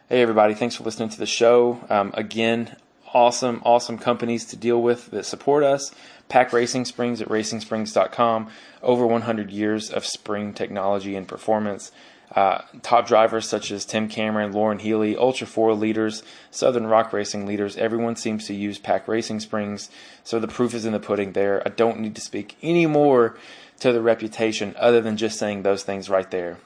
Hey, 0.07 0.21
everybody. 0.21 0.53
Thanks 0.53 0.75
for 0.75 0.83
listening 0.83 1.09
to 1.09 1.17
the 1.17 1.25
show. 1.25 1.83
Um, 1.89 2.11
again, 2.13 2.75
awesome, 3.13 3.61
awesome 3.65 3.97
companies 3.97 4.45
to 4.45 4.55
deal 4.55 4.81
with 4.81 5.11
that 5.11 5.25
support 5.25 5.63
us. 5.63 5.91
PAC 6.29 6.53
Racing 6.53 6.85
Springs 6.85 7.21
at 7.21 7.29
racingsprings.com. 7.29 8.49
Over 8.81 9.07
100 9.07 9.51
years 9.51 9.89
of 9.89 10.05
spring 10.05 10.53
technology 10.53 11.15
and 11.15 11.27
performance. 11.27 11.91
Uh, 12.35 12.61
top 12.81 13.07
drivers 13.07 13.47
such 13.47 13.71
as 13.71 13.83
Tim 13.83 14.07
Cameron, 14.07 14.53
Loren 14.53 14.79
Healy, 14.79 15.17
Ultra 15.17 15.45
4 15.45 15.73
leaders, 15.73 16.23
Southern 16.49 16.87
Rock 16.87 17.11
Racing 17.11 17.45
leaders, 17.45 17.75
everyone 17.75 18.15
seems 18.15 18.47
to 18.47 18.53
use 18.53 18.77
PAC 18.77 19.07
Racing 19.07 19.41
Springs, 19.41 19.89
so 20.23 20.39
the 20.39 20.47
proof 20.47 20.73
is 20.73 20.85
in 20.85 20.93
the 20.93 20.99
pudding 20.99 21.33
there. 21.33 21.61
I 21.65 21.69
don't 21.69 21.99
need 21.99 22.15
to 22.15 22.21
speak 22.21 22.55
any 22.61 22.85
more 22.85 23.35
to 23.79 23.91
the 23.91 24.01
reputation 24.01 24.73
other 24.77 25.01
than 25.01 25.17
just 25.17 25.37
saying 25.37 25.63
those 25.63 25.83
things 25.83 26.09
right 26.09 26.29
there. 26.31 26.57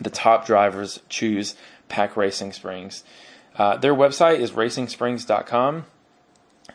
The 0.00 0.10
top 0.10 0.44
drivers 0.46 1.00
choose 1.08 1.54
PAC 1.88 2.16
Racing 2.16 2.52
Springs. 2.52 3.04
Uh, 3.56 3.76
their 3.76 3.94
website 3.94 4.38
is 4.38 4.52
racingsprings.com. 4.52 5.84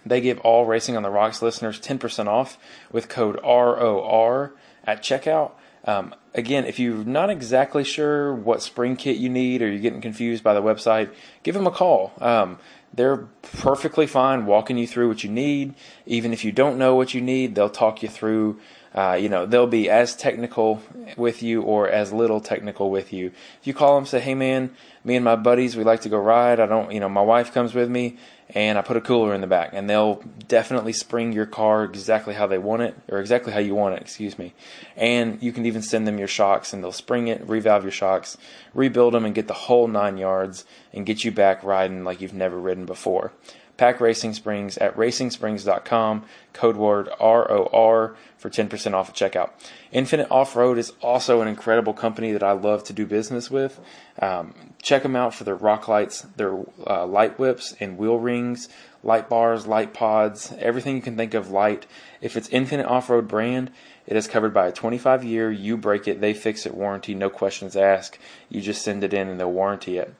They 0.05 0.21
give 0.21 0.39
all 0.39 0.65
Racing 0.65 0.95
on 0.95 1.03
the 1.03 1.09
Rocks 1.09 1.41
listeners 1.41 1.79
10% 1.79 2.27
off 2.27 2.57
with 2.91 3.09
code 3.09 3.39
ROR 3.43 4.53
at 4.85 5.01
checkout. 5.01 5.51
Um, 5.85 6.15
again, 6.33 6.65
if 6.65 6.79
you're 6.79 7.03
not 7.03 7.29
exactly 7.29 7.83
sure 7.83 8.33
what 8.33 8.61
spring 8.61 8.95
kit 8.95 9.17
you 9.17 9.29
need 9.29 9.61
or 9.61 9.69
you're 9.69 9.79
getting 9.79 10.01
confused 10.01 10.43
by 10.43 10.53
the 10.53 10.61
website, 10.61 11.13
give 11.43 11.55
them 11.55 11.67
a 11.67 11.71
call. 11.71 12.13
Um, 12.19 12.59
they're 12.93 13.27
perfectly 13.41 14.07
fine 14.07 14.45
walking 14.45 14.77
you 14.77 14.87
through 14.87 15.09
what 15.09 15.23
you 15.23 15.29
need. 15.29 15.75
Even 16.05 16.33
if 16.33 16.43
you 16.43 16.51
don't 16.51 16.77
know 16.77 16.95
what 16.95 17.13
you 17.13 17.21
need, 17.21 17.55
they'll 17.55 17.69
talk 17.69 18.01
you 18.01 18.09
through 18.09 18.59
uh, 18.95 19.17
you 19.19 19.27
know, 19.27 19.45
they'll 19.45 19.67
be 19.67 19.89
as 19.89 20.15
technical 20.15 20.81
with 21.17 21.43
you 21.43 21.61
or 21.61 21.89
as 21.89 22.13
little 22.13 22.39
technical 22.39 22.89
with 22.89 23.11
you. 23.11 23.27
If 23.59 23.67
you 23.67 23.73
call 23.73 23.95
them, 23.95 24.05
say, 24.05 24.21
"Hey, 24.21 24.35
man, 24.35 24.71
me 25.03 25.17
and 25.17 25.25
my 25.25 25.35
buddies, 25.35 25.75
we 25.75 25.83
like 25.83 26.01
to 26.01 26.09
go 26.09 26.17
ride. 26.17 26.61
I 26.61 26.65
don't, 26.65 26.89
you 26.93 27.01
know, 27.01 27.09
my 27.09 27.21
wife 27.21 27.53
comes 27.53 27.73
with 27.73 27.89
me, 27.89 28.17
and 28.49 28.77
I 28.77 28.81
put 28.81 28.97
a 28.97 29.01
cooler 29.01 29.33
in 29.33 29.41
the 29.41 29.47
back," 29.47 29.71
and 29.73 29.89
they'll 29.89 30.23
definitely 30.47 30.93
spring 30.93 31.33
your 31.33 31.45
car 31.45 31.83
exactly 31.83 32.33
how 32.33 32.47
they 32.47 32.57
want 32.57 32.83
it, 32.83 32.95
or 33.09 33.19
exactly 33.19 33.53
how 33.53 33.59
you 33.59 33.75
want 33.75 33.95
it. 33.95 34.01
Excuse 34.01 34.37
me. 34.37 34.53
And 34.95 35.41
you 35.41 35.51
can 35.51 35.65
even 35.65 35.81
send 35.81 36.07
them 36.07 36.19
your 36.19 36.27
shocks, 36.27 36.73
and 36.73 36.83
they'll 36.83 36.91
spring 36.91 37.27
it, 37.27 37.45
revalve 37.47 37.83
your 37.83 37.91
shocks, 37.91 38.37
rebuild 38.73 39.13
them, 39.13 39.25
and 39.25 39.35
get 39.35 39.47
the 39.47 39.53
whole 39.53 39.87
nine 39.87 40.17
yards, 40.17 40.65
and 40.93 41.05
get 41.05 41.23
you 41.23 41.31
back 41.31 41.63
riding 41.63 42.03
like 42.03 42.21
you've 42.21 42.33
never 42.33 42.59
ridden 42.59 42.85
before. 42.85 43.31
PAC 43.77 43.99
Racing 43.99 44.33
Springs 44.33 44.77
at 44.77 44.95
racingsprings.com, 44.95 46.23
code 46.53 46.77
word 46.77 47.09
ROR 47.19 48.15
for 48.45 48.51
10% 48.51 48.93
off 48.93 49.09
at 49.09 49.15
checkout. 49.15 49.49
Infinite 49.91 50.27
Off 50.29 50.55
Road 50.55 50.77
is 50.77 50.93
also 51.01 51.41
an 51.41 51.47
incredible 51.47 51.93
company 51.93 52.31
that 52.31 52.43
I 52.43 52.51
love 52.51 52.83
to 52.83 52.93
do 52.93 53.07
business 53.07 53.49
with. 53.49 53.79
Um, 54.21 54.53
check 54.83 55.01
them 55.01 55.15
out 55.15 55.33
for 55.33 55.45
their 55.45 55.55
rock 55.55 55.87
lights, 55.87 56.21
their 56.37 56.59
uh, 56.85 57.07
light 57.07 57.39
whips 57.39 57.75
and 57.79 57.97
wheel 57.97 58.19
rings, 58.19 58.69
light 59.01 59.29
bars, 59.29 59.65
light 59.65 59.95
pods, 59.95 60.53
everything 60.59 60.95
you 60.95 61.01
can 61.01 61.17
think 61.17 61.33
of 61.33 61.49
light. 61.49 61.87
If 62.21 62.37
it's 62.37 62.47
Infinite 62.49 62.85
Off 62.85 63.09
Road 63.09 63.27
brand, 63.27 63.71
it 64.05 64.15
is 64.15 64.27
covered 64.27 64.53
by 64.53 64.67
a 64.67 64.71
25 64.71 65.23
year 65.23 65.51
you 65.51 65.75
break 65.75 66.07
it, 66.07 66.21
they 66.21 66.35
fix 66.35 66.67
it 66.67 66.75
warranty, 66.75 67.15
no 67.15 67.31
questions 67.31 67.75
asked. 67.75 68.19
You 68.47 68.61
just 68.61 68.83
send 68.83 69.03
it 69.03 69.11
in 69.11 69.27
and 69.27 69.39
they'll 69.39 69.51
warranty 69.51 69.97
it. 69.97 70.13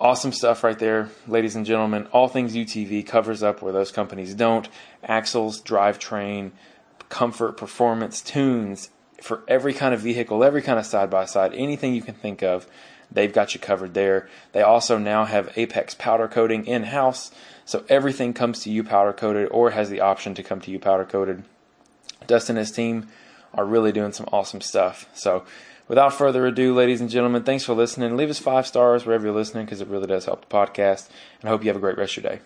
Awesome 0.00 0.32
stuff 0.32 0.64
right 0.64 0.78
there, 0.78 1.08
ladies 1.28 1.54
and 1.54 1.64
gentlemen. 1.64 2.06
All 2.12 2.26
things 2.26 2.56
UTV 2.56 3.06
covers 3.06 3.44
up 3.44 3.62
where 3.62 3.72
those 3.72 3.92
companies 3.92 4.34
don't. 4.34 4.68
Axles, 5.04 5.60
drivetrain, 5.62 6.50
comfort, 7.08 7.56
performance, 7.56 8.20
tunes 8.20 8.90
for 9.20 9.42
every 9.48 9.74
kind 9.74 9.94
of 9.94 10.00
vehicle, 10.00 10.44
every 10.44 10.62
kind 10.62 10.78
of 10.78 10.86
side 10.86 11.10
by 11.10 11.24
side, 11.24 11.52
anything 11.54 11.94
you 11.94 12.02
can 12.02 12.14
think 12.14 12.42
of, 12.42 12.66
they've 13.10 13.32
got 13.32 13.54
you 13.54 13.60
covered 13.60 13.94
there. 13.94 14.28
They 14.52 14.62
also 14.62 14.98
now 14.98 15.24
have 15.24 15.52
Apex 15.56 15.94
powder 15.94 16.28
coating 16.28 16.66
in 16.66 16.84
house, 16.84 17.30
so 17.64 17.84
everything 17.88 18.32
comes 18.32 18.60
to 18.60 18.70
you 18.70 18.84
powder 18.84 19.12
coated 19.12 19.48
or 19.50 19.70
has 19.70 19.90
the 19.90 20.00
option 20.00 20.34
to 20.34 20.42
come 20.42 20.60
to 20.60 20.70
you 20.70 20.78
powder 20.78 21.04
coated. 21.04 21.44
Dustin 22.26 22.56
and 22.56 22.66
his 22.66 22.72
team 22.72 23.08
are 23.54 23.64
really 23.64 23.92
doing 23.92 24.12
some 24.12 24.28
awesome 24.32 24.60
stuff. 24.60 25.08
So 25.14 25.44
without 25.88 26.14
further 26.14 26.46
ado, 26.46 26.74
ladies 26.74 27.00
and 27.00 27.10
gentlemen, 27.10 27.42
thanks 27.42 27.64
for 27.64 27.74
listening. 27.74 28.16
Leave 28.16 28.30
us 28.30 28.38
five 28.38 28.66
stars 28.66 29.04
wherever 29.04 29.26
you're 29.26 29.34
listening 29.34 29.64
because 29.64 29.80
it 29.80 29.88
really 29.88 30.06
does 30.06 30.26
help 30.26 30.48
the 30.48 30.54
podcast. 30.54 31.08
And 31.40 31.48
I 31.48 31.52
hope 31.52 31.62
you 31.62 31.68
have 31.68 31.76
a 31.76 31.80
great 31.80 31.98
rest 31.98 32.16
of 32.16 32.24
your 32.24 32.32
day. 32.34 32.40